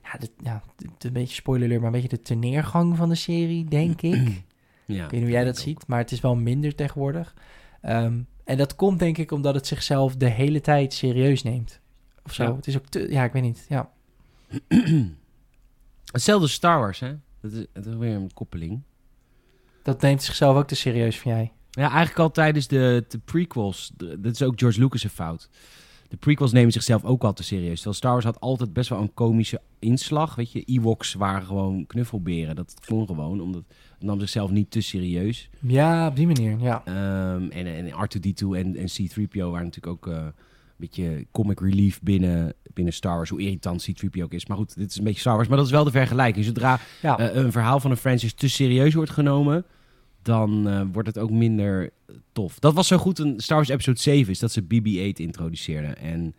Ja, 0.03 0.18
de, 0.18 0.28
ja, 0.42 0.62
de- 0.76 1.07
een 1.07 1.12
beetje 1.12 1.34
spoiler 1.34 1.68
maar 1.76 1.86
een 1.86 1.92
beetje 1.92 2.09
de 2.16 2.22
teneergang 2.22 2.97
van 2.97 3.09
de 3.09 3.14
serie, 3.14 3.64
denk 3.64 4.03
ik. 4.03 4.42
Ja, 4.86 4.95
Ik 5.05 5.11
weet 5.11 5.12
niet 5.12 5.22
hoe 5.22 5.30
jij 5.30 5.45
dat 5.45 5.57
ook. 5.57 5.62
ziet, 5.62 5.86
maar 5.86 5.99
het 5.99 6.12
is 6.12 6.20
wel 6.20 6.34
minder 6.36 6.74
tegenwoordig. 6.74 7.34
Ehm, 7.80 8.20
en 8.45 8.57
dat 8.57 8.76
komt 8.76 8.99
denk 8.99 9.18
ik 9.18 9.30
omdat 9.32 9.55
het 9.55 9.66
zichzelf 9.66 10.16
de 10.16 10.28
hele 10.28 10.61
tijd 10.61 10.92
serieus 10.92 11.42
neemt. 11.42 11.80
Of 12.25 12.35
zo. 12.35 12.43
Ja. 12.45 12.55
Het 12.57 12.66
is 12.66 12.77
ook 12.77 12.87
te, 12.87 13.11
ja, 13.11 13.25
ik 13.25 13.33
weet 13.33 13.43
niet. 13.43 13.66
Ja. 13.68 13.91
Hetzelfde 16.12 16.49
Star 16.49 16.79
Wars, 16.79 17.01
hè? 17.01 17.14
Dat 17.41 17.53
is, 17.53 17.66
dat 17.72 17.87
is 17.87 17.95
weer 17.95 18.14
een 18.14 18.33
koppeling. 18.35 18.83
Dat 19.83 20.01
neemt 20.01 20.22
zichzelf 20.22 20.57
ook 20.57 20.66
te 20.66 20.75
serieus, 20.75 21.16
vind 21.18 21.35
jij? 21.35 21.53
Ja, 21.70 21.89
eigenlijk 21.89 22.18
al 22.18 22.31
tijdens 22.31 22.66
de, 22.66 23.05
de 23.09 23.18
prequels. 23.18 23.93
de- 23.97 24.20
dat 24.20 24.33
is 24.33 24.43
ook 24.43 24.59
George 24.59 24.81
Lucas' 24.81 25.07
fout. 25.07 25.49
De 26.09 26.16
prequels 26.16 26.53
nemen 26.53 26.72
zichzelf 26.72 27.05
ook 27.05 27.25
al 27.25 27.33
te 27.33 27.43
serieus. 27.43 27.75
Terwijl 27.75 27.95
Star 27.97 28.12
Wars 28.12 28.25
had 28.25 28.41
altijd 28.41 28.72
best 28.72 28.89
wel 28.89 29.01
een 29.01 29.14
komische 29.14 29.61
inslag. 29.79 30.35
Weet 30.35 30.53
je, 30.53 30.62
Ewoks 30.64 31.14
waren 31.14 31.47
gewoon 31.47 31.87
knuffelberen. 31.87 32.57
Dat 32.57 32.75
kon 32.87 33.07
gewoon, 33.07 33.41
omdat 33.41 33.62
het 33.95 34.03
nam 34.03 34.20
zichzelf 34.20 34.51
niet 34.51 34.70
te 34.70 34.81
serieus. 34.81 35.51
Ja, 35.61 36.07
op 36.07 36.16
die 36.16 36.27
manier, 36.27 36.59
ja. 36.59 36.83
Ehm, 36.85 37.49
en, 37.51 37.66
en 37.66 37.87
R2-D2 37.91 38.47
en, 38.57 38.77
en 38.77 38.87
C-3PO 38.87 39.39
waren 39.39 39.64
natuurlijk 39.64 39.87
ook 39.87 40.07
eh, 40.07 40.27
beetje 40.77 41.27
comic 41.33 41.61
relief 41.61 42.01
binnen, 42.03 42.55
binnen 42.72 42.93
Star 42.95 43.14
Wars. 43.16 43.31
Hoe 43.31 43.41
irritant 43.41 43.85
C-3PO 43.85 44.22
ook 44.22 44.33
is. 44.33 44.47
Maar 44.47 44.57
goed, 44.57 44.77
dit 44.77 44.91
is 44.91 44.97
een 44.99 45.05
beetje 45.05 45.20
Star 45.20 45.35
Wars. 45.37 45.49
Maar 45.49 45.57
dat 45.57 45.66
is 45.66 45.72
wel 45.72 45.85
de 45.85 45.91
vergelijking. 45.91 46.45
Zodra 46.45 46.79
Ja, 47.03 47.18
eh, 47.18 47.35
een 47.43 47.53
verhaal 47.53 47.81
van 47.81 47.91
een 47.91 47.97
franchise 47.97 48.35
te 48.35 48.49
serieus 48.49 48.95
wordt 48.95 49.11
genomen, 49.11 49.64
dan 50.22 50.68
eh, 50.68 50.83
wordt 50.93 51.09
het 51.09 51.18
ook 51.18 51.31
minder 51.31 51.83
eh, 52.07 52.14
tof. 52.33 52.59
Dat 52.59 52.75
was 52.75 52.87
zo 52.87 52.97
goed 52.99 53.18
in 53.18 53.41
Star 53.41 53.57
Wars 53.57 53.68
Episode 53.68 53.99
7, 54.01 54.33
is 54.33 54.39
dat 54.39 54.53
ze 54.53 54.62
BB-8 54.62 55.20
introduceerden. 55.20 55.97
En 55.99 56.35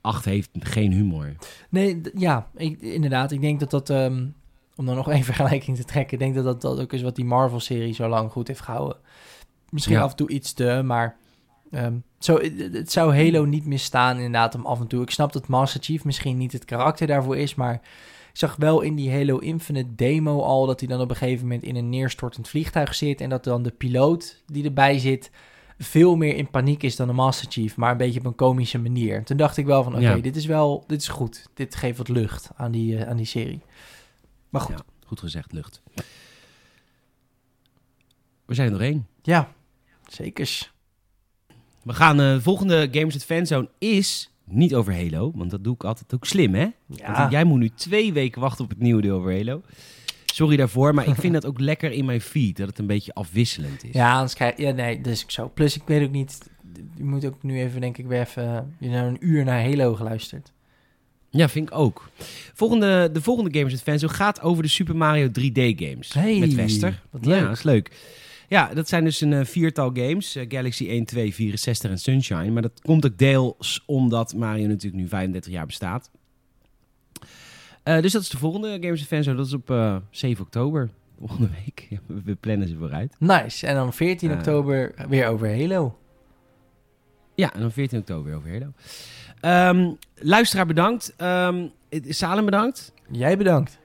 8 0.00 0.24
heeft 0.24 0.50
geen 0.58 0.92
humor. 0.92 1.36
nee, 1.70 2.00
ja, 2.14 2.48
ik, 2.56 2.80
inderdaad. 2.80 3.32
Ik 3.32 3.40
denk 3.40 3.60
dat 3.60 3.70
dat, 3.70 3.90
ehm, 3.90 4.26
om 4.76 4.86
dan 4.86 4.96
nog 4.96 5.08
één 5.16 5.24
vergelijking 5.24 5.76
te 5.76 5.84
trekken, 5.84 6.12
ik 6.12 6.18
denk 6.18 6.34
dat 6.34 6.44
dat, 6.44 6.60
dat 6.60 6.80
ook 6.80 6.92
is 6.92 7.02
wat 7.02 7.16
die 7.16 7.24
Marvel-serie 7.24 7.94
zo 7.94 8.08
lang 8.08 8.30
goed 8.30 8.48
heeft 8.48 8.60
gehouden. 8.60 8.96
Misschien 9.70 9.96
Ja. 9.96 10.02
af 10.02 10.10
en 10.10 10.16
toe 10.16 10.28
iets 10.30 10.52
te, 10.52 10.80
maar 10.84 11.16
ehm, 11.70 11.94
zo, 12.18 12.38
het, 12.38 12.72
het 12.72 12.92
zou 12.92 13.14
Halo 13.16 13.44
niet 13.44 13.66
misstaan 13.66 14.16
inderdaad 14.16 14.54
om 14.54 14.66
af 14.66 14.80
en 14.80 14.86
toe. 14.86 15.02
Ik 15.02 15.10
snap 15.10 15.32
dat 15.32 15.48
Master 15.48 15.82
Chief 15.82 16.04
misschien 16.04 16.36
niet 16.36 16.52
het 16.52 16.64
karakter 16.64 17.06
daarvoor 17.06 17.36
is, 17.36 17.54
maar 17.54 17.74
ik 17.74 17.80
zag 18.32 18.56
wel 18.56 18.80
in 18.80 18.94
die 18.94 19.12
Halo 19.12 19.38
Infinite 19.38 19.94
demo 19.94 20.40
al 20.40 20.66
dat 20.66 20.80
hij 20.80 20.88
dan 20.88 21.00
op 21.00 21.10
een 21.10 21.16
gegeven 21.16 21.42
moment 21.46 21.62
in 21.64 21.76
een 21.76 21.88
neerstortend 21.88 22.48
vliegtuig 22.48 22.94
zit 22.94 23.20
en 23.20 23.28
dat 23.28 23.44
dan 23.44 23.62
de 23.62 23.70
piloot 23.70 24.42
die 24.46 24.64
erbij 24.64 24.98
zit 24.98 25.30
veel 25.78 26.16
meer 26.16 26.36
in 26.36 26.50
paniek 26.50 26.82
is 26.82 26.96
dan 26.96 27.06
de 27.06 27.12
Master 27.12 27.50
Chief, 27.50 27.76
maar 27.76 27.90
een 27.90 27.96
beetje 27.96 28.18
op 28.20 28.26
een 28.26 28.34
komische 28.34 28.78
manier. 28.78 29.24
Toen 29.24 29.36
dacht 29.36 29.56
ik 29.56 29.66
wel 29.66 29.82
van, 29.82 29.92
oké, 29.94 30.02
Ja. 30.02 30.16
dit 30.16 30.36
is 30.36 30.46
wel, 30.46 30.84
dit 30.86 31.00
is 31.00 31.08
goed. 31.08 31.46
Dit 31.54 31.74
geeft 31.74 31.98
wat 31.98 32.08
lucht 32.08 32.50
aan 32.56 32.70
die, 32.72 32.98
eh, 32.98 33.08
aan 33.08 33.16
die 33.16 33.26
serie. 33.26 33.60
Maar 34.48 34.60
goed, 34.60 34.78
Ja, 34.78 34.84
goed 35.06 35.20
gezegd, 35.20 35.52
lucht. 35.52 35.82
We 38.44 38.54
zijn 38.54 38.72
er 38.72 38.80
één. 38.80 39.06
ja, 39.22 39.52
zekers. 40.06 40.72
We 41.86 41.92
gaan, 41.92 42.20
eh, 42.20 42.32
de 42.34 42.40
volgende 42.40 42.88
Gamers 42.90 43.14
at 43.14 43.24
Fanzone 43.24 43.68
is 43.78 44.30
niet 44.44 44.74
over 44.74 44.94
Halo, 44.94 45.32
want 45.34 45.50
dat 45.50 45.64
doe 45.64 45.74
ik 45.74 45.84
altijd 45.84 46.14
ook 46.14 46.24
slim, 46.24 46.54
hè? 46.54 46.66
Ja, 46.86 47.18
Want 47.18 47.32
jij 47.32 47.44
moet 47.44 47.58
nu 47.58 47.68
twee 47.68 48.12
weken 48.12 48.40
wachten 48.40 48.64
op 48.64 48.70
het 48.70 48.78
nieuwe 48.78 49.02
deel 49.02 49.16
over 49.16 49.32
Halo. 49.36 49.62
Sorry 50.24 50.56
daarvoor, 50.56 50.94
maar 50.94 51.08
ik 51.08 51.14
vind 51.14 51.32
dat 51.32 51.46
ook 51.46 51.60
lekker 51.60 51.92
in 51.92 52.04
mijn 52.04 52.20
feed, 52.20 52.56
dat 52.56 52.68
het 52.68 52.78
een 52.78 52.86
beetje 52.86 53.14
afwisselend 53.14 53.84
is. 53.84 53.92
ja 53.92 54.14
anders 54.14 54.34
krijg 54.34 54.56
ja, 54.56 54.70
nee, 54.70 55.00
is 55.00 55.22
ook 55.22 55.30
zo. 55.30 55.50
Plus, 55.54 55.76
ik 55.76 55.82
weet 55.86 56.02
ook 56.02 56.10
niet, 56.10 56.38
je 56.96 57.04
moet 57.04 57.26
ook 57.26 57.42
nu 57.42 57.60
even, 57.60 57.80
denk 57.80 57.98
ik, 57.98 58.06
weer 58.06 58.20
even, 58.20 58.42
je 58.78 58.88
hebt 58.88 58.98
nou 59.00 59.08
een 59.08 59.28
uur 59.28 59.44
naar 59.44 59.62
Halo 59.62 59.94
geluisterd. 59.94 60.52
Ja, 61.30 61.48
vind 61.48 61.68
ik 61.68 61.74
ook. 61.74 62.08
Volgende, 62.54 63.10
de 63.12 63.22
volgende 63.22 63.58
Gamers 63.58 63.74
at 63.74 63.82
Fanzone 63.82 64.12
gaat 64.12 64.40
over 64.40 64.62
de 64.62 64.68
Super 64.68 64.96
Mario 64.96 65.28
3D 65.28 65.76
games. 65.76 66.12
Hey, 66.12 66.38
met 66.38 66.54
Wester. 66.54 67.02
wat 67.10 67.26
leuk. 67.26 67.40
Ja, 67.40 67.46
dat 67.46 67.56
is 67.56 67.62
leuk. 67.62 67.90
Ja, 68.48 68.74
dat 68.74 68.88
zijn 68.88 69.04
dus 69.04 69.20
een 69.20 69.32
eh, 69.32 69.44
viertal 69.44 69.90
games. 69.94 70.34
eh, 70.36 70.44
Galaxy 70.48 70.88
1, 70.88 71.04
2, 71.04 71.34
64 71.34 71.90
en 71.90 71.98
Sunshine. 71.98 72.50
Maar 72.50 72.62
dat 72.62 72.80
komt 72.82 73.06
ook 73.06 73.18
deels 73.18 73.82
omdat 73.86 74.34
Mario 74.34 74.66
natuurlijk 74.66 75.02
nu 75.02 75.08
35 75.08 75.52
jaar 75.52 75.66
bestaat. 75.66 76.10
Eh, 77.82 78.00
dus 78.00 78.12
dat 78.12 78.22
is 78.22 78.28
de 78.28 78.38
volgende 78.38 78.78
Gamers 78.80 79.00
at 79.00 79.06
Fanzone. 79.06 79.36
Dat 79.36 79.46
is 79.46 79.52
op 79.52 79.70
eh, 79.70 79.96
7 80.10 80.44
oktober. 80.44 80.90
Volgende 81.18 81.48
week. 81.64 81.88
We, 82.24 82.34
plannen 82.34 82.68
ze 82.68 82.76
vooruit. 82.76 83.14
Nice. 83.18 83.66
En 83.66 83.74
dan 83.74 83.92
14 83.92 84.30
Eh. 84.30 84.36
oktober 84.36 84.94
weer 85.08 85.28
over 85.28 85.48
Halo. 85.60 85.98
Ja, 87.34 87.54
en 87.54 87.60
dan 87.60 87.72
14 87.72 87.98
oktober 87.98 88.34
over 88.34 88.50
Halo. 88.52 88.72
Ehm, 89.40 89.92
luisteraar 90.14 90.66
bedankt. 90.66 91.14
Ehm, 91.16 91.66
Salem 92.08 92.44
bedankt. 92.44 92.92
Jij 93.10 93.36
bedankt. 93.36 93.78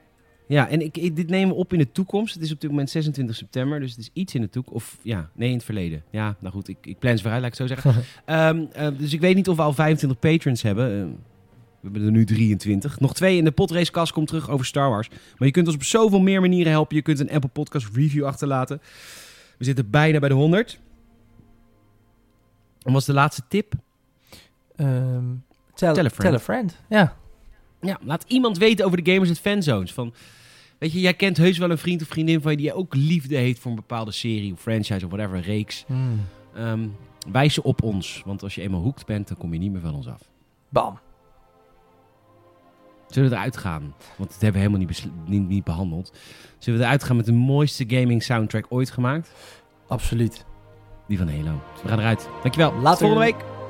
Ja, 0.52 0.70
en 0.70 0.82
ik, 0.82 0.98
ik- 0.98 1.16
dit 1.16 1.30
nemen 1.30 1.50
we 1.56 1.62
op 1.62 1.74
in 1.74 1.80
de 1.80 1.92
toekomst. 1.92 2.34
Het 2.34 2.44
is 2.44 2.52
op 2.52 2.62
dit 2.62 2.70
moment 2.70 2.90
26 2.90 3.36
september, 3.36 3.80
dus 3.80 3.90
het 3.90 4.00
is 4.00 4.10
iets 4.14 4.36
in 4.36 4.42
de 4.42 4.50
toekomst. 4.50 4.76
Of 4.76 4.98
ja, 5.02 5.30
nee, 5.34 5.50
in 5.50 5.56
het 5.56 5.64
verleden. 5.64 6.04
Ja, 6.10 6.36
nou 6.40 6.54
goed, 6.54 6.68
ik, 6.68 6.78
ik 6.82 7.00
plan 7.00 7.16
ze 7.18 7.22
vooruit, 7.22 7.42
laat 7.44 7.52
ik 7.54 7.58
het 7.58 7.70
zo 7.70 7.76
zeggen. 7.76 8.04
Ehm, 8.26 8.66
eh, 8.74 8.98
dus 8.98 9.14
ik 9.14 9.20
weet 9.20 9.36
niet 9.36 9.50
of 9.50 9.56
we 9.56 9.62
al 9.62 9.74
25 9.74 10.20
patrons 10.20 10.62
hebben. 10.62 10.86
Eh, 10.86 11.06
we 11.80 11.88
hebben 11.88 12.04
er 12.06 12.12
nu 12.12 12.26
23. 12.26 13.00
Nog 13.00 13.14
twee 13.14 13.38
in 13.38 13.44
de 13.44 13.52
potracecast 13.52 14.12
komt 14.12 14.28
terug 14.28 14.50
over 14.50 14.66
Star 14.66 14.90
Wars. 14.90 15.10
Maar 15.10 15.48
je 15.48 15.52
kunt 15.54 15.68
ons 15.68 15.76
op 15.76 15.84
zoveel 15.84 16.20
meer 16.22 16.42
manieren 16.42 16.72
helpen. 16.72 16.96
Je 16.96 17.02
kunt 17.02 17.20
een 17.20 17.32
Apple 17.32 17.50
Podcast 17.50 17.88
review 17.94 18.26
achterlaten. 18.26 18.82
We 19.58 19.64
zitten 19.66 19.90
bijna 19.90 20.20
bij 20.20 20.30
de 20.30 20.36
100. 20.36 20.80
En 22.82 22.94
was 22.94 23.06
de 23.06 23.14
laatste 23.14 23.42
tip? 23.48 23.74
Ehm 24.76 25.24
tell, 25.74 25.94
Tell 25.94 26.06
a 26.06 26.10
friend. 26.10 26.16
Tell 26.16 26.34
a 26.34 26.40
friend. 26.40 26.78
Ja. 26.90 27.16
Ja, 27.82 28.00
laat 28.04 28.26
iemand 28.28 28.58
weten 28.58 28.86
over 28.86 29.04
de 29.04 29.12
Gamers 29.12 29.30
at 29.30 29.40
Fanzones. 29.40 29.94
Van, 29.94 30.14
weet 30.82 30.92
je, 30.92 31.00
jij 31.00 31.14
kent 31.14 31.38
heus 31.38 31.58
wel 31.58 31.72
een 31.72 31.78
vriend 31.78 32.02
of 32.02 32.08
vriendin 32.08 32.42
van 32.42 32.52
je 32.52 32.58
die 32.58 32.74
ook 32.74 32.96
liefde 32.96 33.36
heeft 33.36 33.60
voor 33.60 33.72
een 33.72 33.78
bepaalde 33.78 34.12
serie 34.12 34.54
of 34.54 34.60
franchise 34.60 35.06
of 35.06 35.12
whatever, 35.12 35.40
reeks. 35.40 35.84
Hmm. 35.88 36.20
Ehm, 36.56 36.88
wijs 37.32 37.54
ze 37.54 37.64
op 37.64 37.84
ons, 37.84 38.22
want 38.26 38.44
als 38.44 38.56
je 38.56 38.62
eenmaal 38.62 38.82
hoekt 38.82 39.06
bent, 39.06 39.28
dan 39.28 39.38
kom 39.38 39.54
je 39.54 39.60
niet 39.60 39.72
meer 39.72 39.82
van 39.82 39.96
ons 39.96 40.08
af. 40.08 40.22
Bam. 40.70 41.00
Zullen 43.08 43.30
we 43.30 43.36
eruit 43.36 43.58
gaan? 43.58 43.94
Want 44.18 44.30
dat 44.32 44.42
hebben 44.42 44.62
we 44.62 44.68
helemaal 44.68 44.88
niet, 44.88 45.10
niet, 45.26 45.48
niet 45.48 45.64
behandeld. 45.64 46.14
Zullen 46.58 46.80
we 46.80 46.86
eruit 46.86 47.04
gaan 47.04 47.16
met 47.16 47.26
de 47.26 47.32
mooiste 47.32 47.84
gaming 47.88 48.24
soundtrack 48.24 48.66
ooit 48.70 48.92
gemaakt? 48.92 49.32
Absoluut. 49.88 50.46
Die 51.08 51.18
van 51.18 51.30
Halo. 51.30 51.62
We 51.84 51.88
gaan 51.88 52.00
eruit. 52.00 52.30
Dankjewel. 52.42 52.72
Tot 52.72 52.82
Later. 52.82 53.08
volgende 53.08 53.26
week. 53.26 53.61